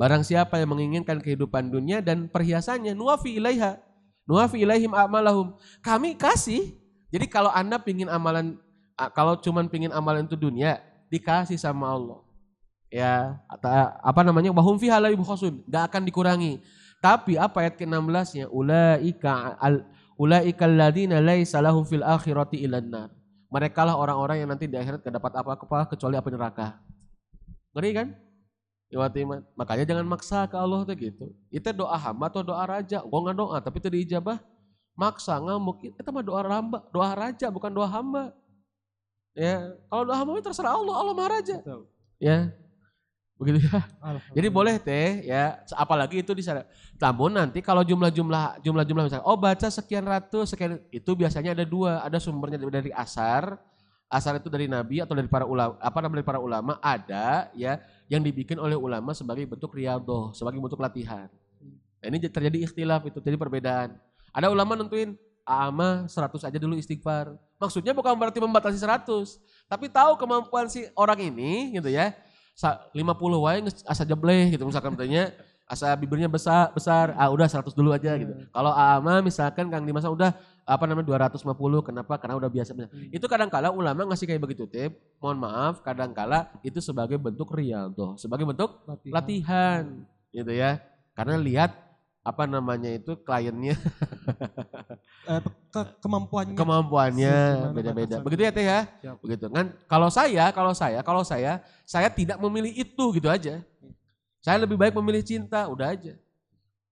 Barang 0.00 0.26
siapa 0.26 0.58
yang 0.58 0.74
menginginkan 0.74 1.22
kehidupan 1.22 1.70
dunia 1.70 2.02
dan 2.02 2.26
perhiasannya, 2.26 2.96
nuwafi 2.96 3.38
ilaiha, 3.38 3.78
nuwafi 4.28 4.62
ilaihim 4.62 4.92
a'malahum. 4.94 5.56
Kami 5.84 6.14
kasih. 6.18 6.74
Jadi 7.12 7.28
kalau 7.28 7.52
Anda 7.52 7.76
pingin 7.76 8.08
amalan 8.08 8.56
kalau 9.12 9.34
cuman 9.40 9.66
pingin 9.66 9.90
amalan 9.90 10.28
itu 10.28 10.38
dunia, 10.38 10.78
dikasih 11.10 11.58
sama 11.58 11.90
Allah. 11.90 12.20
Ya, 12.92 13.40
apa 14.04 14.20
namanya? 14.20 14.52
Wahum 14.52 14.76
fiha 14.76 15.00
la 15.00 15.08
yubkhasun, 15.10 15.64
enggak 15.64 15.84
akan 15.90 16.02
dikurangi. 16.04 16.60
Tapi 17.02 17.40
apa 17.40 17.66
ayat 17.66 17.74
ke-16-nya? 17.80 18.46
Ulaika 18.52 19.58
al 19.58 19.88
Ulaikal 20.20 20.76
ladina 20.76 21.18
laisa 21.18 21.58
lahum 21.58 21.82
fil 21.82 22.04
akhirati 22.04 22.62
ilan 22.62 22.86
nar. 22.86 23.10
Mereka 23.50 23.80
lah 23.82 23.98
orang-orang 23.98 24.44
yang 24.44 24.54
nanti 24.54 24.70
di 24.70 24.78
akhirat 24.78 25.02
gak 25.02 25.18
dapat 25.18 25.32
apa-apa 25.34 25.90
kecuali 25.90 26.14
api 26.14 26.30
neraka. 26.30 26.78
Ngeri 27.74 27.90
kan? 27.90 28.08
Iman. 28.92 29.40
Makanya 29.56 29.88
jangan 29.88 30.04
maksa 30.04 30.44
ke 30.44 30.56
Allah 30.56 30.84
tuh 30.84 30.94
gitu. 31.00 31.32
Itu 31.48 31.68
doa 31.72 31.96
hamba 31.96 32.28
atau 32.28 32.44
doa 32.44 32.62
raja. 32.68 33.00
Gua 33.00 33.24
nggak 33.24 33.36
doa 33.40 33.56
tapi 33.64 33.80
itu 33.80 33.88
diijabah. 33.88 34.36
Maksa 34.92 35.40
ngamuk. 35.40 35.80
Itu 35.96 36.08
mah 36.12 36.20
doa 36.20 36.44
hamba, 36.44 36.84
doa 36.92 37.16
raja 37.16 37.48
bukan 37.48 37.72
doa 37.72 37.88
hamba. 37.88 38.36
Ya, 39.32 39.72
kalau 39.88 40.04
doa 40.04 40.16
hamba 40.20 40.44
terserah 40.44 40.76
Allah, 40.76 40.92
Allah 40.92 41.14
Maha 41.16 41.40
Raja. 41.40 41.56
Ya, 42.20 42.52
begitu 43.40 43.64
ya. 43.64 43.80
Jadi 44.36 44.48
boleh 44.52 44.76
teh 44.76 45.24
ya, 45.24 45.64
apalagi 45.72 46.20
itu 46.20 46.36
di 46.36 46.44
sana. 46.44 46.68
Namun 47.00 47.32
nanti 47.32 47.64
kalau 47.64 47.80
jumlah-jumlah 47.80 48.60
jumlah-jumlah 48.60 49.08
misalnya, 49.08 49.24
oh 49.24 49.40
baca 49.40 49.72
sekian 49.72 50.04
ratus, 50.04 50.52
sekian 50.52 50.76
itu 50.92 51.10
biasanya 51.16 51.56
ada 51.56 51.64
dua, 51.64 52.04
ada 52.04 52.20
sumbernya 52.20 52.60
dari 52.60 52.92
asar, 52.92 53.56
asar 54.12 54.36
itu 54.36 54.52
dari 54.52 54.68
nabi 54.68 55.00
atau 55.00 55.16
dari 55.16 55.24
para 55.24 55.48
ulama, 55.48 55.80
apa 55.80 55.98
namanya 56.04 56.20
dari 56.20 56.28
para 56.28 56.40
ulama 56.44 56.76
ada 56.84 57.48
ya 57.56 57.80
yang 58.12 58.20
dibikin 58.20 58.60
oleh 58.60 58.76
ulama 58.76 59.16
sebagai 59.16 59.48
bentuk 59.48 59.72
riyadhah, 59.72 60.36
sebagai 60.36 60.60
bentuk 60.60 60.76
latihan. 60.76 61.32
Nah, 62.04 62.06
ini 62.12 62.20
terjadi 62.20 62.68
ikhtilaf 62.68 63.08
itu, 63.08 63.24
jadi 63.24 63.40
perbedaan. 63.40 63.96
Ada 64.36 64.52
ulama 64.52 64.76
nentuin 64.76 65.16
ama 65.48 66.04
100 66.04 66.44
aja 66.44 66.58
dulu 66.60 66.76
istighfar. 66.76 67.32
Maksudnya 67.56 67.96
bukan 67.96 68.12
berarti 68.12 68.36
membatasi 68.36 68.76
100, 68.76 69.40
tapi 69.64 69.88
tahu 69.88 70.20
kemampuan 70.20 70.68
si 70.68 70.84
orang 70.92 71.32
ini 71.32 71.80
gitu 71.80 71.88
ya 71.88 72.12
50 72.52 72.92
wae 73.40 73.58
asa 73.88 74.04
jebleh 74.04 74.52
gitu 74.52 74.68
misalkan 74.68 74.92
tanya 74.92 75.32
asa 75.64 75.96
bibirnya 75.96 76.28
besar 76.28 76.68
besar 76.76 77.16
ah 77.16 77.32
udah 77.32 77.48
100 77.48 77.72
dulu 77.72 77.96
aja 77.96 78.12
gitu. 78.20 78.28
Hmm. 78.28 78.44
Kalau 78.52 78.72
ama 78.76 79.24
misalkan 79.24 79.72
Kang 79.72 79.88
Dimas 79.88 80.04
udah 80.04 80.36
apa 80.62 80.84
namanya 80.86 81.06
250 81.18 81.48
kenapa? 81.82 82.14
Karena 82.18 82.38
udah 82.38 82.50
biasa. 82.50 82.72
Hmm. 82.74 82.88
Itu 83.10 83.26
kadang-kala 83.26 83.74
ulama 83.74 84.06
ngasih 84.08 84.26
kayak 84.30 84.42
begitu 84.42 84.64
tip. 84.70 84.94
Mohon 85.18 85.38
maaf 85.48 85.74
kadang-kala 85.82 86.50
itu 86.62 86.78
sebagai 86.78 87.18
bentuk 87.18 87.50
real 87.54 87.90
tuh, 87.90 88.14
sebagai 88.18 88.46
bentuk 88.46 88.82
latihan, 88.86 89.12
latihan 89.14 89.82
gitu 90.30 90.52
ya. 90.54 90.78
Karena 91.12 91.36
lihat 91.36 91.92
apa 92.22 92.46
namanya 92.46 92.86
itu 92.86 93.18
kliennya 93.18 93.74
eh, 95.30 95.40
ke 95.74 95.80
kemampuannya 95.98 96.54
kemampuannya 96.54 97.34
beda-beda 97.74 98.22
begitu 98.22 98.42
ya 98.46 98.52
teh 98.54 98.62
ya 98.62 98.80
Siap. 99.02 99.18
begitu 99.18 99.50
kan 99.50 99.74
kalau 99.90 100.06
saya 100.06 100.54
kalau 100.54 100.70
saya 100.70 101.02
kalau 101.02 101.26
saya 101.26 101.58
saya 101.82 102.06
tidak 102.14 102.38
memilih 102.38 102.70
itu 102.78 103.04
gitu 103.18 103.26
aja 103.26 103.58
saya 104.38 104.56
lebih 104.62 104.78
baik 104.78 104.94
memilih 104.94 105.26
cinta 105.26 105.66
udah 105.66 105.98
aja 105.98 106.14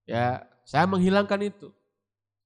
ya 0.02 0.42
saya 0.66 0.90
menghilangkan 0.90 1.47
itu 1.47 1.70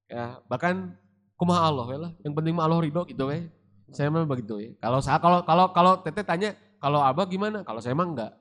ya 0.04 0.44
bahkan 0.44 0.92
kumaha 1.34 1.66
Allah 1.66 1.86
ya 1.90 1.98
lah 2.08 2.12
yang 2.22 2.34
penting 2.34 2.52
mah 2.54 2.64
Allah 2.66 2.80
ridho 2.82 3.02
gitu 3.06 3.28
ya 3.30 3.46
saya 3.92 4.08
memang 4.10 4.26
begitu 4.26 4.54
ya 4.60 4.70
kalau 4.80 4.98
saya 5.02 5.18
kalau 5.20 5.40
kalau 5.42 5.66
kalau 5.74 5.92
teteh 6.00 6.24
tanya 6.24 6.50
kalau 6.82 7.00
abah 7.02 7.26
gimana 7.28 7.62
kalau 7.62 7.78
saya 7.78 7.92
emang 7.92 8.14
enggak 8.16 8.32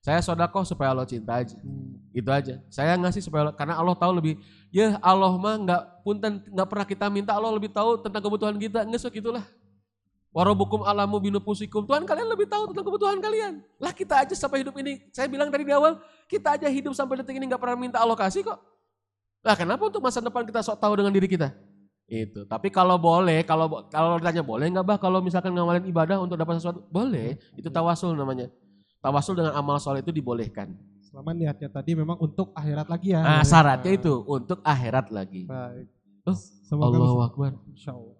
saya 0.00 0.24
sodakoh 0.24 0.64
supaya 0.64 0.96
Allah 0.96 1.04
cinta 1.04 1.36
aja. 1.36 1.56
Hmm. 1.60 2.00
Gitu 2.10 2.30
aja. 2.32 2.56
Saya 2.72 2.96
ngasih 2.96 3.20
supaya 3.20 3.48
Allah, 3.48 3.56
karena 3.56 3.76
Allah 3.76 3.92
tahu 3.92 4.16
lebih. 4.16 4.40
Ya 4.72 4.96
Allah 5.04 5.28
mah 5.36 5.56
nggak 5.60 5.82
punten 6.00 6.40
nggak 6.40 6.68
pernah 6.72 6.86
kita 6.88 7.06
minta 7.12 7.36
Allah 7.36 7.52
lebih 7.52 7.68
tahu 7.68 8.00
tentang 8.00 8.24
kebutuhan 8.24 8.56
kita. 8.56 8.80
Nggak 8.88 9.00
sok 9.04 9.20
gitulah. 9.20 9.44
Warobukum 10.32 10.88
alamu 10.88 11.20
binupusikum. 11.20 11.84
Tuhan 11.84 12.08
kalian 12.08 12.32
lebih 12.32 12.48
tahu 12.48 12.72
tentang 12.72 12.86
kebutuhan 12.88 13.18
kalian. 13.20 13.60
Lah 13.76 13.92
kita 13.92 14.24
aja 14.24 14.32
sampai 14.32 14.64
hidup 14.64 14.72
ini. 14.80 15.04
Saya 15.12 15.28
bilang 15.28 15.52
tadi 15.52 15.68
di 15.68 15.74
awal, 15.74 16.00
kita 16.30 16.56
aja 16.56 16.70
hidup 16.70 16.96
sampai 16.96 17.20
detik 17.20 17.36
ini 17.36 17.50
nggak 17.50 17.60
pernah 17.60 17.76
minta 17.76 18.00
alokasi 18.00 18.40
kok. 18.40 18.56
Lah 19.44 19.52
kenapa 19.58 19.84
untuk 19.84 20.00
masa 20.00 20.24
depan 20.24 20.48
kita 20.48 20.64
sok 20.64 20.80
tahu 20.80 20.96
dengan 20.96 21.12
diri 21.12 21.28
kita? 21.28 21.52
Itu. 22.10 22.42
Tapi 22.42 22.74
kalau 22.74 22.98
boleh, 22.98 23.46
kalau 23.46 23.86
kalau 23.86 24.18
ditanya 24.18 24.42
boleh 24.42 24.66
nggak 24.66 24.82
bah 24.82 24.98
kalau 24.98 25.22
misalkan 25.22 25.54
ngamalin 25.54 25.86
ibadah 25.86 26.18
untuk 26.18 26.34
dapat 26.34 26.58
sesuatu? 26.58 26.82
Boleh. 26.90 27.38
Itu 27.54 27.70
tawasul 27.70 28.18
namanya. 28.18 28.50
Tawasul 28.98 29.38
dengan 29.38 29.54
amal 29.54 29.78
soleh 29.78 30.02
itu 30.02 30.10
dibolehkan. 30.10 30.74
Selama 31.06 31.30
niatnya 31.30 31.70
tadi 31.70 31.94
memang 31.94 32.18
untuk 32.18 32.50
akhirat 32.50 32.90
lagi 32.90 33.14
ya. 33.14 33.22
Nah, 33.22 33.42
syaratnya 33.46 33.94
itu 33.94 34.26
untuk 34.26 34.58
akhirat 34.66 35.06
lagi. 35.14 35.46
Baik. 35.46 35.86
Oh, 36.26 36.36
Semoga 36.66 36.98
Allah 36.98 37.26
Akbar. 37.30 37.52
Insya 37.70 37.94
Allah. 37.94 38.18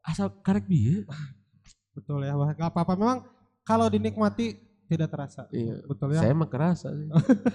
Asal 0.00 0.32
karek 0.40 0.64
dia. 0.64 1.04
Betul 1.96 2.24
ya, 2.24 2.36
gak 2.36 2.72
apa-apa. 2.72 2.92
Memang 2.96 3.18
kalau 3.64 3.88
dinikmati 3.92 4.56
tidak 4.88 5.12
terasa. 5.12 5.44
Iya. 5.52 5.84
Betul 5.84 6.16
ya. 6.16 6.24
Saya 6.24 6.32
emang 6.32 6.48
kerasa 6.48 6.88
sih. 6.92 7.08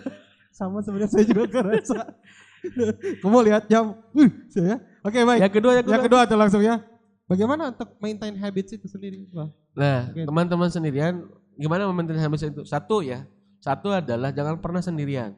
Sama 0.57 0.83
sebenarnya 0.83 1.09
saya 1.09 1.25
juga 1.25 1.45
kerasa. 1.47 1.99
Kamu 3.21 3.37
lihat 3.45 3.65
jam. 3.67 3.97
Uh, 4.13 4.29
saya. 4.49 4.77
Oke 5.01 5.21
baik. 5.25 5.39
Yang 5.41 5.53
kedua, 5.57 5.71
yang 5.77 5.85
kedua. 5.85 5.95
Yang 5.97 6.05
kedua 6.07 6.21
tuh 6.29 6.37
langsung 6.37 6.61
ya. 6.61 6.81
Bagaimana 7.25 7.71
untuk 7.71 7.95
maintain 8.03 8.35
habits 8.35 8.75
itu 8.75 8.87
sendiri? 8.91 9.23
Wah, 9.31 9.47
Nah, 9.71 10.11
Oke. 10.11 10.27
teman-teman 10.27 10.67
sendirian 10.67 11.31
gimana 11.55 11.87
memaintain 11.87 12.19
habits 12.19 12.43
itu? 12.43 12.63
Satu 12.67 12.99
ya, 12.99 13.23
satu 13.63 13.91
adalah 13.91 14.35
jangan 14.35 14.59
pernah 14.59 14.83
sendirian. 14.83 15.31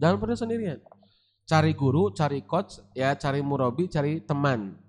Jangan 0.00 0.16
pernah 0.16 0.36
sendirian. 0.38 0.78
Cari 1.44 1.76
guru, 1.76 2.08
cari 2.16 2.40
coach, 2.40 2.80
ya 2.96 3.12
cari 3.12 3.44
murabi, 3.44 3.84
cari 3.84 4.24
teman. 4.24 4.80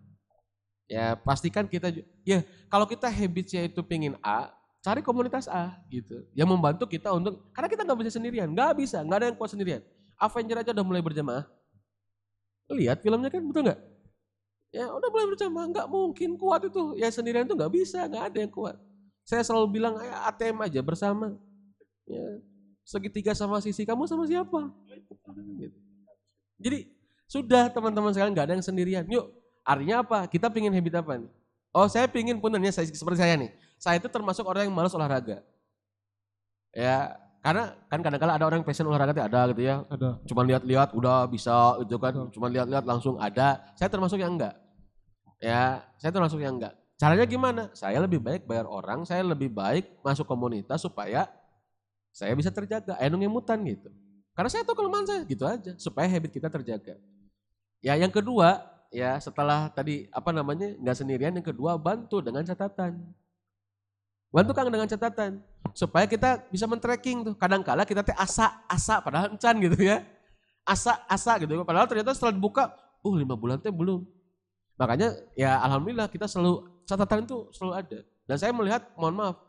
Ya 0.87 1.17
pastikan 1.19 1.67
kita, 1.67 1.91
ya 2.23 2.45
kalau 2.71 2.87
kita 2.87 3.11
habitsnya 3.11 3.67
itu 3.67 3.83
pingin 3.83 4.15
A, 4.23 4.55
cari 4.79 5.03
komunitas 5.03 5.51
A 5.51 5.75
gitu. 5.91 6.23
Yang 6.31 6.47
membantu 6.47 6.85
kita 6.87 7.11
untuk, 7.11 7.51
karena 7.51 7.67
kita 7.67 7.81
nggak 7.83 7.99
bisa 8.05 8.11
sendirian, 8.15 8.47
nggak 8.55 8.71
bisa, 8.79 9.03
nggak 9.03 9.17
ada 9.19 9.27
yang 9.33 9.37
kuat 9.37 9.51
sendirian. 9.51 9.81
Avenger 10.15 10.57
aja 10.63 10.71
udah 10.71 10.85
mulai 10.85 11.03
berjamaah. 11.03 11.45
Lihat 12.71 13.05
filmnya 13.05 13.29
kan, 13.29 13.41
betul 13.45 13.61
nggak? 13.69 13.79
Ya 14.75 14.91
udah 14.91 15.07
mulai 15.07 15.27
berjamaah, 15.31 15.65
nggak 15.71 15.87
mungkin 15.87 16.29
kuat 16.35 16.67
itu. 16.67 16.99
Ya 16.99 17.07
sendirian 17.07 17.47
itu 17.47 17.55
nggak 17.55 17.71
bisa, 17.71 18.09
nggak 18.09 18.23
ada 18.33 18.37
yang 18.43 18.51
kuat. 18.51 18.75
Saya 19.25 19.41
selalu 19.41 19.79
bilang 19.81 19.97
"Ayo 19.97 20.13
ATM 20.29 20.57
aja 20.67 20.79
bersama. 20.83 21.33
Ya, 22.05 22.25
segitiga 22.85 23.33
sama 23.33 23.57
sisi 23.63 23.81
kamu 23.87 24.05
sama 24.05 24.29
siapa? 24.29 24.69
Gitu. 25.57 25.77
Jadi 26.61 26.79
sudah 27.25 27.73
teman-teman 27.73 28.13
sekalian 28.13 28.31
nggak 28.35 28.47
ada 28.51 28.55
yang 28.59 28.65
sendirian. 28.65 29.03
Yuk, 29.09 29.33
artinya 29.65 30.05
apa? 30.05 30.29
Kita 30.29 30.51
pingin 30.53 30.69
habit 30.75 31.01
apa 31.01 31.17
nih? 31.17 31.31
Oh 31.75 31.89
saya 31.89 32.05
pingin 32.07 32.37
puntennya 32.39 32.71
saya, 32.71 32.87
seperti 32.87 33.19
saya 33.19 33.33
nih. 33.35 33.51
Saya 33.81 33.99
itu 33.99 34.07
termasuk 34.07 34.45
orang 34.47 34.69
yang 34.69 34.75
malas 34.75 34.93
olahraga. 34.95 35.43
Ya, 36.71 37.17
karena 37.45 37.77
kan 37.93 38.01
kadang-kadang 38.01 38.35
ada 38.41 38.45
orang 38.49 38.57
yang 38.57 38.65
passion 38.65 38.89
olahraga 38.89 39.21
ada 39.21 39.53
gitu 39.53 39.69
ya. 39.69 39.85
ada. 39.85 40.17
Cuma 40.25 40.41
lihat-lihat 40.41 40.97
udah 40.97 41.29
bisa 41.29 41.77
gitu 41.85 42.01
kan. 42.01 42.33
Cuma 42.33 42.49
lihat-lihat 42.49 42.81
langsung 42.89 43.21
ada. 43.21 43.61
Saya 43.77 43.85
termasuk 43.85 44.17
yang 44.17 44.33
enggak. 44.33 44.57
Ya, 45.37 45.85
saya 46.01 46.09
termasuk 46.09 46.41
yang 46.41 46.57
enggak. 46.57 46.73
Caranya 46.97 47.21
gimana? 47.29 47.69
Saya 47.77 48.01
lebih 48.01 48.17
baik 48.17 48.49
bayar 48.49 48.65
orang, 48.65 49.05
saya 49.05 49.21
lebih 49.21 49.53
baik 49.53 49.85
masuk 50.01 50.25
komunitas 50.25 50.81
supaya 50.81 51.29
saya 52.09 52.33
bisa 52.33 52.49
terjaga. 52.49 52.97
Ayo 52.97 53.13
ngemutan 53.13 53.61
gitu. 53.61 53.93
Karena 54.33 54.49
saya 54.49 54.65
tahu 54.65 54.81
kelemahan 54.81 55.05
saya 55.05 55.21
gitu 55.29 55.45
aja 55.45 55.77
supaya 55.77 56.09
habit 56.09 56.33
kita 56.33 56.49
terjaga. 56.49 56.97
Ya, 57.77 57.93
yang 57.93 58.09
kedua, 58.09 58.65
ya 58.89 59.21
setelah 59.21 59.69
tadi 59.69 60.09
apa 60.09 60.33
namanya? 60.33 60.73
nggak 60.81 60.97
sendirian, 60.97 61.37
yang 61.37 61.45
kedua 61.45 61.77
bantu 61.77 62.25
dengan 62.25 62.41
catatan. 62.41 63.05
Bantu 64.35 64.51
Kang 64.51 64.67
dengan 64.67 64.83
catatan 64.83 65.39
supaya 65.71 66.03
kita 66.03 66.43
bisa 66.51 66.67
men-tracking 66.67 67.23
tuh. 67.23 67.33
Kadang-kala 67.39 67.87
kita 67.87 68.03
teh 68.03 68.11
asa, 68.19 68.67
asa 68.67 68.99
padahal 68.99 69.31
encan 69.31 69.55
gitu 69.63 69.79
ya. 69.79 70.03
Asa, 70.67 70.99
asa 71.07 71.39
gitu. 71.39 71.55
Padahal 71.63 71.87
ternyata 71.87 72.11
setelah 72.11 72.35
dibuka, 72.35 72.75
uh 72.99 73.15
lima 73.15 73.39
bulan 73.39 73.63
teh 73.63 73.71
belum. 73.71 74.03
Makanya 74.75 75.15
ya 75.39 75.55
alhamdulillah 75.63 76.11
kita 76.11 76.27
selalu 76.27 76.67
catatan 76.83 77.23
itu 77.23 77.47
selalu 77.55 77.73
ada. 77.79 77.99
Dan 78.27 78.35
saya 78.35 78.51
melihat, 78.51 78.91
mohon 78.99 79.15
maaf, 79.15 79.39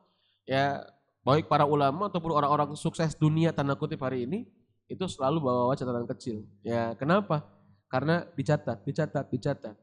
ya 0.46 0.86
baik 1.26 1.50
para 1.50 1.66
ulama 1.66 2.06
ataupun 2.06 2.30
orang-orang 2.30 2.78
sukses 2.78 3.18
dunia 3.18 3.50
tanda 3.50 3.74
kutip 3.74 3.98
hari 3.98 4.22
ini 4.22 4.46
itu 4.86 5.02
selalu 5.10 5.42
bawa 5.42 5.74
catatan 5.74 6.06
kecil. 6.14 6.46
Ya 6.62 6.94
kenapa? 6.94 7.42
Karena 7.90 8.22
dicatat, 8.38 8.86
dicatat, 8.86 9.26
dicatat. 9.34 9.74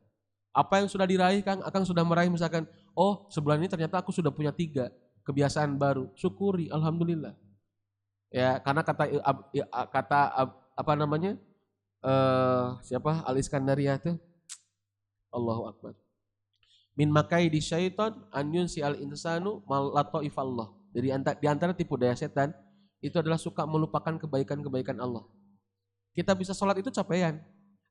Apa 0.54 0.80
yang 0.80 0.88
sudah 0.88 1.10
diraih 1.10 1.42
Kang, 1.42 1.66
Akang 1.66 1.82
sudah 1.82 2.06
meraih 2.06 2.30
misalkan, 2.30 2.70
oh 2.94 3.26
sebulan 3.34 3.58
ini 3.58 3.70
ternyata 3.74 3.98
aku 4.00 4.14
sudah 4.14 4.30
punya 4.30 4.54
tiga 4.54 4.94
kebiasaan 5.26 5.76
baru. 5.82 6.14
Syukuri, 6.14 6.70
alhamdulillah. 6.70 7.34
Ya 8.30 8.62
karena 8.62 8.82
kata 8.86 9.10
kata 9.94 10.22
apa 10.74 10.94
namanya 10.98 11.38
eh 12.02 12.68
siapa 12.86 13.22
Al 13.26 13.38
Iskandariyah 13.38 13.98
tuh 14.02 14.18
Allahu 15.34 15.70
Akbar. 15.70 15.94
Min 16.94 17.10
makai 17.10 17.50
di 17.50 17.58
syaiton 17.58 18.14
anyun 18.30 18.70
si 18.70 18.86
al 18.86 18.98
insanu 19.02 19.66
malato 19.66 20.22
ifallah. 20.22 20.70
Jadi 20.94 21.10
di 21.42 21.48
antara 21.50 21.74
tipu 21.74 21.98
daya 21.98 22.14
setan 22.14 22.54
itu 23.02 23.18
adalah 23.18 23.42
suka 23.42 23.66
melupakan 23.66 24.14
kebaikan-kebaikan 24.22 25.02
Allah. 25.02 25.26
Kita 26.14 26.38
bisa 26.38 26.54
sholat 26.54 26.78
itu 26.78 26.94
capaian. 26.94 27.42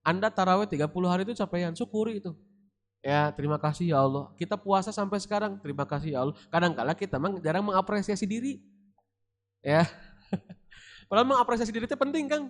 Anda 0.07 0.31
taraweh 0.31 0.71
30 0.71 0.87
hari 1.11 1.23
itu 1.27 1.35
capaian, 1.35 1.75
syukuri 1.75 2.23
itu. 2.23 2.31
Ya 3.03 3.35
terima 3.35 3.59
kasih 3.59 3.91
ya 3.91 3.99
Allah. 3.99 4.31
Kita 4.39 4.55
puasa 4.55 4.95
sampai 4.95 5.19
sekarang, 5.19 5.59
terima 5.59 5.83
kasih 5.83 6.15
ya 6.15 6.19
Allah. 6.23 6.39
Kadang-kala 6.47 6.95
kita 6.95 7.19
memang 7.19 7.43
jarang 7.43 7.67
mengapresiasi 7.67 8.23
diri. 8.23 8.63
Ya. 9.59 9.91
Padahal 11.11 11.27
mengapresiasi 11.27 11.75
diri 11.75 11.91
itu 11.91 11.99
penting 11.99 12.31
Kang. 12.31 12.47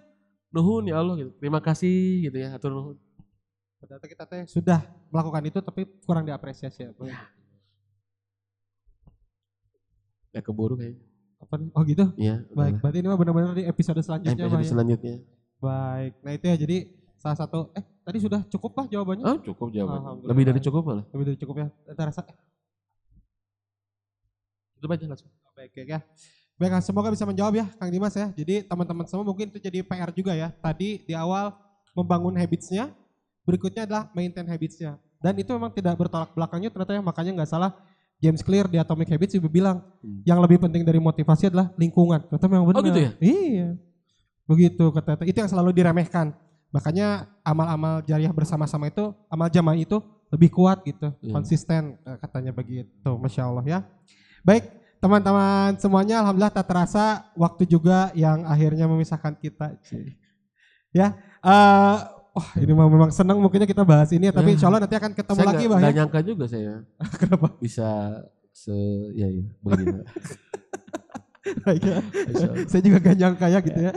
Nuhun 0.53 0.85
ya 0.85 1.01
Allah 1.01 1.17
gitu. 1.17 1.33
Terima 1.41 1.65
kasih 1.65 2.29
gitu 2.29 2.37
ya. 2.37 2.53
Atur 2.53 2.77
nuhun. 2.77 2.97
Ternyata 3.81 4.05
kita 4.05 4.25
teh 4.29 4.45
sudah 4.45 4.85
melakukan 5.09 5.43
itu 5.49 5.59
tapi 5.65 5.89
kurang 6.05 6.29
diapresiasi 6.29 6.85
ya. 6.85 6.91
Bang. 6.93 7.09
Ya 10.37 10.41
keburu 10.45 10.77
kayaknya. 10.77 11.01
Apa 11.43 11.55
nih? 11.59 11.69
Oh 11.75 11.83
gitu? 11.83 12.05
Iya. 12.21 12.45
Baik, 12.55 12.79
berarti 12.79 12.99
ini 13.01 13.09
mah 13.09 13.19
benar-benar 13.19 13.53
di 13.57 13.65
episode 13.67 13.99
selanjutnya 14.05 14.47
Episode 14.47 14.63
ya. 14.63 14.71
selanjutnya. 14.71 15.15
Baik, 15.59 16.13
nah 16.23 16.33
itu 16.35 16.45
ya 16.47 16.57
jadi 16.59 16.77
salah 17.23 17.39
satu, 17.39 17.71
eh 17.79 17.87
tadi 18.03 18.19
sudah 18.19 18.43
cukup 18.51 18.75
Pak 18.75 18.87
jawabannya? 18.91 19.23
Oh 19.23 19.39
cukup 19.39 19.71
jawabannya. 19.71 20.27
Lebih 20.27 20.45
dari 20.51 20.59
cukup 20.59 20.83
malah. 20.83 21.05
Lebih 21.15 21.25
dari 21.31 21.39
cukup 21.39 21.55
ya, 21.63 21.67
kita 21.71 22.03
rasa. 22.03 22.21
Itu 24.75 24.91
aja 24.91 25.07
langsung. 25.07 25.31
Baik 25.55 25.87
ya. 25.87 26.03
Baik, 26.59 26.83
semoga 26.83 27.15
bisa 27.15 27.23
menjawab 27.23 27.55
ya 27.55 27.67
Kang 27.79 27.91
Dimas 27.95 28.15
ya. 28.19 28.35
Jadi 28.35 28.67
teman-teman 28.67 29.07
semua 29.07 29.23
mungkin 29.23 29.55
itu 29.55 29.63
jadi 29.63 29.87
PR 29.87 30.11
juga 30.11 30.35
ya. 30.35 30.51
Tadi 30.51 31.07
di 31.07 31.15
awal 31.15 31.55
membangun 31.95 32.35
habitsnya, 32.35 32.91
berikutnya 33.47 33.87
adalah 33.87 34.11
maintain 34.15 34.47
habitsnya. 34.47 34.99
Dan 35.23 35.39
itu 35.39 35.55
memang 35.55 35.71
tidak 35.71 35.95
bertolak 35.95 36.35
belakangnya 36.35 36.75
ternyata 36.75 36.99
ya 36.99 37.03
makanya 37.03 37.31
nggak 37.39 37.51
salah 37.51 37.71
James 38.19 38.43
Clear 38.43 38.67
di 38.67 38.79
Atomic 38.79 39.11
Habits 39.11 39.35
juga 39.39 39.47
bilang 39.51 39.79
Hmm. 40.03 40.23
yang 40.27 40.39
lebih 40.43 40.59
penting 40.59 40.83
dari 40.83 40.99
motivasi 40.99 41.51
adalah 41.51 41.71
lingkungan. 41.79 42.27
Ternyata 42.27 42.47
memang 42.51 42.67
benar. 42.71 42.79
Oh, 42.83 42.87
gitu 42.87 43.01
ya? 43.03 43.11
Iya. 43.23 43.69
Begitu 44.47 44.85
kata 44.91 45.23
itu 45.27 45.39
yang 45.39 45.51
selalu 45.51 45.71
diremehkan. 45.75 46.35
Makanya 46.73 47.09
amal-amal 47.43 48.01
jariah 48.03 48.33
bersama-sama 48.33 48.89
itu, 48.89 49.13
amal 49.29 49.47
jamaah 49.47 49.77
itu 49.77 50.01
lebih 50.29 50.49
kuat 50.49 50.81
gitu, 50.83 51.13
Iya. 51.21 51.33
konsisten 51.33 52.01
eh, 52.01 52.17
katanya 52.17 52.51
begitu. 52.51 52.89
Masya 53.15 53.45
Allah 53.45 53.61
ya. 53.63 53.79
Baik, 54.41 54.73
teman-teman 54.97 55.77
semuanya 55.77 56.25
alhamdulillah 56.25 56.51
tak 56.51 56.65
terasa 56.65 57.05
waktu 57.35 57.69
juga 57.69 58.09
yang 58.13 58.43
akhirnya 58.45 58.89
memisahkan 58.89 59.37
kita. 59.37 59.77
Ya, 60.91 61.13
eh, 61.39 61.97
wah 62.33 62.49
ini 62.57 62.73
mah 62.73 62.89
memang 62.89 63.11
senang 63.13 63.37
mungkinnya 63.37 63.69
kita 63.69 63.85
bahas 63.85 64.09
ini 64.11 64.27
ya, 64.27 64.33
tapi 64.33 64.51
Ya. 64.51 64.55
insya 64.57 64.67
Allah 64.67 64.81
nanti 64.81 64.97
akan 64.97 65.13
ketemu 65.13 65.37
Saya 65.37 65.49
lagi 65.53 65.57
nggak- 65.59 65.69
Bah 65.69 65.79
nggak 65.79 65.93
ya. 65.93 65.99
nyangka 66.01 66.21
juga 66.23 66.45
saya 66.47 66.73
Kenapa? 67.21 67.47
bisa 67.61 67.89
se 68.51 68.73
ya 69.13 69.29
ya 69.29 69.45
begini. 69.61 70.01
Ya. 71.83 71.99
Saya 72.71 72.81
juga 72.81 73.03
gak 73.03 73.17
nyangka 73.19 73.47
ya 73.51 73.59
gitu 73.61 73.81
ya. 73.83 73.93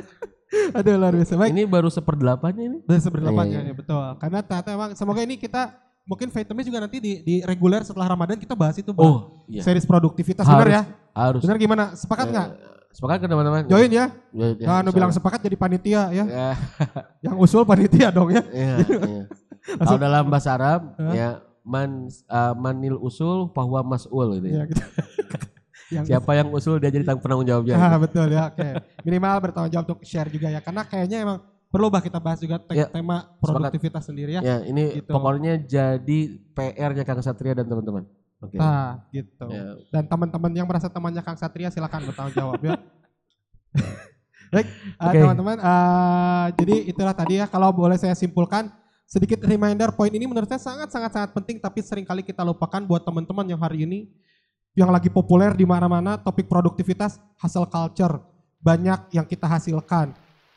Aduh 0.77 0.95
luar 0.95 1.13
biasa. 1.15 1.33
Baik, 1.35 1.51
Ini 1.51 1.63
baru 1.65 1.89
seperdelapannya 1.89 2.63
ini. 2.69 2.77
Dan 2.85 2.99
seberlapannya 3.01 3.59
Iya, 3.59 3.61
iya. 3.65 3.71
ya 3.71 3.75
betul. 3.75 4.05
Karena 4.21 4.39
ternyata 4.45 4.69
emang 4.73 4.89
semoga 4.93 5.21
ini 5.25 5.35
kita 5.35 5.73
mungkin 6.05 6.29
vitamin 6.29 6.63
juga 6.63 6.79
nanti 6.85 6.97
di, 7.01 7.11
di 7.25 7.35
reguler 7.41 7.81
setelah 7.81 8.13
Ramadan 8.13 8.37
kita 8.37 8.53
bahas 8.53 8.77
itu 8.77 8.93
Bang. 8.93 9.05
Oh 9.05 9.17
iya. 9.49 9.65
Series 9.65 9.83
produktivitas 9.89 10.45
Harus. 10.45 10.61
benar 10.61 10.69
ya? 10.69 10.83
Harus. 11.17 11.41
Benar 11.41 11.57
gimana? 11.57 11.83
Sepakat 11.97 12.27
nggak? 12.29 12.49
Eh, 12.53 12.73
Sepakat 12.95 13.17
kan 13.25 13.27
teman-teman? 13.27 13.67
Join 13.67 13.91
ya? 13.91 14.07
Ya, 14.31 14.47
ya, 14.55 14.65
Nah, 14.71 14.75
anu 14.79 14.95
bilang 14.95 15.11
sepakat 15.11 15.43
jadi 15.43 15.59
panitia 15.59 16.15
ya. 16.15 16.23
Ya, 16.23 16.49
Yang 17.27 17.35
usul 17.43 17.67
panitia 17.67 18.07
dong 18.07 18.31
ya. 18.31 18.39
ya, 18.55 18.75
ya. 18.87 19.23
Kalau 19.81 19.99
dalam 19.99 20.31
bahasa 20.31 20.55
Arab 20.55 20.95
ya 21.11 21.43
man 21.65 22.07
uh, 22.29 22.53
manil 22.55 22.95
usul 23.01 23.49
bahwa 23.51 23.81
mas'ul 23.83 24.39
gitu 24.39 24.47
ya. 24.47 24.63
Ya, 24.63 24.63
gitu. 24.69 24.83
Yang 25.87 26.03
Siapa 26.03 26.31
yang 26.33 26.49
usul 26.49 26.77
dia 26.77 26.89
jadi 26.89 27.05
penanggung 27.05 27.45
jawabnya. 27.45 27.75
Ah, 27.75 27.97
betul 27.97 28.25
ya. 28.27 28.49
Oke. 28.49 28.67
Minimal 29.03 29.35
bertanggung 29.39 29.71
jawab 29.71 29.85
untuk 29.85 29.99
share 30.01 30.27
juga 30.27 30.49
ya. 30.49 30.57
Karena 30.57 30.81
kayaknya 30.81 31.21
emang 31.21 31.37
perlu 31.69 31.91
bah 31.91 32.01
kita 32.01 32.17
bahas 32.17 32.39
juga 32.39 32.57
te- 32.57 32.73
Ya, 32.73 32.87
tema 32.87 33.35
produktivitas 33.37 34.07
sendiri 34.07 34.39
ya. 34.39 34.41
Ya, 34.41 34.57
ini 34.63 35.03
Gitu. 35.03 35.11
pokoknya 35.11 35.59
jadi 35.59 36.19
PR-nya 36.55 37.03
Kang 37.03 37.21
Satria 37.21 37.53
dan 37.53 37.67
teman-teman. 37.67 38.07
Oke. 38.39 38.57
Nah, 38.57 39.05
gitu. 39.09 39.45
Ya, 39.47 39.77
Dan 39.91 40.03
teman-teman 40.07 40.51
yang 40.51 40.65
merasa 40.65 40.89
temannya 40.89 41.21
Kang 41.21 41.37
Satria 41.37 41.69
silakan 41.69 42.09
bertanggung 42.09 42.33
jawab 42.33 42.59
ya. 42.59 42.73
Baik, 44.53 44.67
uh, 44.97 45.11
teman-teman. 45.11 45.57
uh, 45.59 46.47
jadi 46.55 46.75
itulah 46.87 47.11
tadi 47.11 47.37
ya. 47.37 47.45
Kalau 47.45 47.69
boleh 47.69 47.97
saya 47.97 48.15
simpulkan 48.15 48.71
sedikit 49.05 49.37
reminder 49.43 49.93
poin 49.93 50.09
ini 50.09 50.25
menurut 50.25 50.47
saya 50.47 50.57
sangat 50.57 50.89
sangat 50.89 51.11
sangat 51.13 51.29
penting 51.31 51.59
tapi 51.59 51.77
sering 51.79 52.01
kali 52.01 52.25
kita 52.25 52.41
lupakan 52.41 52.81
buat 52.81 53.05
teman-teman 53.05 53.45
yang 53.45 53.61
hari 53.61 53.85
ini 53.85 54.09
yang 54.75 54.91
lagi 54.91 55.07
populer 55.07 55.55
di 55.55 55.63
mana-mana 55.63 56.19
topik 56.19 56.51
produktivitas 56.51 57.17
hasil 57.39 57.63
culture 57.71 58.19
banyak 58.59 59.15
yang 59.15 59.23
kita 59.25 59.47
hasilkan. 59.47 60.11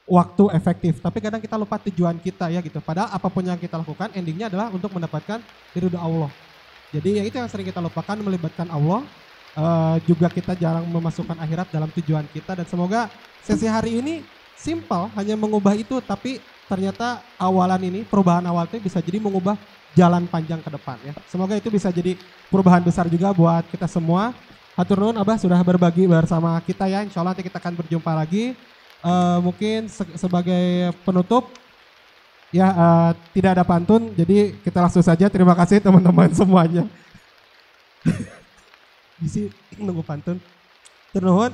Waktu 0.08 0.48
efektif. 0.56 1.04
Tapi 1.04 1.20
kadang 1.20 1.36
kita 1.36 1.60
lupa 1.60 1.76
tujuan 1.84 2.16
kita 2.16 2.48
ya 2.48 2.64
gitu. 2.64 2.80
Padahal 2.80 3.12
apa 3.12 3.28
pun 3.28 3.44
yang 3.44 3.60
kita 3.60 3.76
lakukan 3.76 4.08
endingnya 4.16 4.48
adalah 4.48 4.72
untuk 4.72 4.88
mendapatkan 4.88 5.36
ridho 5.76 6.00
Allah. 6.00 6.32
Jadi 6.88 7.20
ya 7.20 7.22
itu 7.28 7.36
yang 7.36 7.44
sering 7.44 7.68
kita 7.68 7.76
lupakan 7.76 8.16
melibatkan 8.16 8.72
Allah. 8.72 9.04
Eh, 9.52 9.96
juga 10.08 10.32
kita 10.32 10.56
jarang 10.56 10.88
memasukkan 10.88 11.36
akhirat 11.36 11.68
dalam 11.68 11.92
tujuan 11.92 12.24
kita. 12.32 12.56
Dan 12.56 12.64
semoga 12.64 13.12
sesi 13.44 13.68
hari 13.68 14.00
ini 14.00 14.24
simple 14.56 15.12
hanya 15.14 15.38
mengubah 15.38 15.76
itu 15.78 16.02
tapi 16.02 16.42
ternyata 16.66 17.22
awalan 17.38 17.78
ini 17.86 18.00
perubahan 18.02 18.42
awal 18.48 18.66
itu 18.66 18.82
bisa 18.82 18.98
jadi 18.98 19.22
mengubah 19.22 19.54
jalan 19.96 20.28
panjang 20.28 20.60
ke 20.60 20.70
depan 20.72 20.96
ya. 21.04 21.12
Semoga 21.30 21.54
itu 21.56 21.68
bisa 21.72 21.88
jadi 21.88 22.16
perubahan 22.52 22.82
besar 22.84 23.08
juga 23.08 23.32
buat 23.32 23.64
kita 23.70 23.88
semua. 23.88 24.34
Hatur 24.78 25.02
nuhun 25.02 25.18
Abah 25.18 25.34
sudah 25.40 25.58
berbagi 25.64 26.06
bersama 26.06 26.54
kita 26.62 26.86
ya. 26.86 27.02
Insya 27.02 27.18
Allah 27.20 27.34
nanti 27.34 27.42
kita 27.46 27.58
akan 27.58 27.74
berjumpa 27.74 28.12
lagi. 28.14 28.54
Eh, 28.98 29.38
mungkin 29.42 29.86
se- 29.90 30.16
sebagai 30.18 30.90
penutup 31.06 31.50
ya 32.50 32.68
eh, 32.70 33.10
tidak 33.36 33.58
ada 33.58 33.64
pantun, 33.66 34.10
jadi 34.14 34.54
kita 34.62 34.78
langsung 34.82 35.02
saja. 35.02 35.26
Terima 35.30 35.54
kasih 35.58 35.82
teman-teman 35.82 36.30
semuanya. 36.34 36.86
Isi 39.26 39.50
nunggu 39.78 40.02
pantun. 40.06 40.38
Ternuhun. 41.10 41.50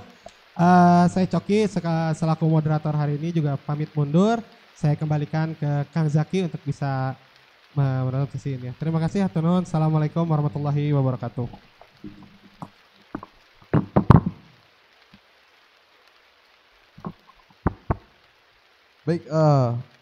Eh, 0.54 1.04
saya 1.10 1.26
Coki 1.26 1.66
selaku 2.14 2.44
moderator 2.46 2.94
hari 2.94 3.16
ini 3.16 3.34
juga 3.34 3.56
pamit 3.56 3.90
mundur. 3.96 4.38
Saya 4.76 4.94
kembalikan 4.98 5.56
ke 5.56 5.88
Kang 5.94 6.06
Zaki 6.10 6.44
untuk 6.44 6.60
bisa 6.60 7.16
sesi 8.30 8.54
ini. 8.54 8.70
ya. 8.70 8.72
Terima 8.78 9.02
kasih. 9.02 9.26
Hatur 9.26 9.42
nuhun. 9.42 9.66
Assalamualaikum 9.66 10.22
warahmatullahi 10.22 10.94
wabarakatuh. 10.94 11.46
Baik, 19.04 19.20
eh 19.28 19.93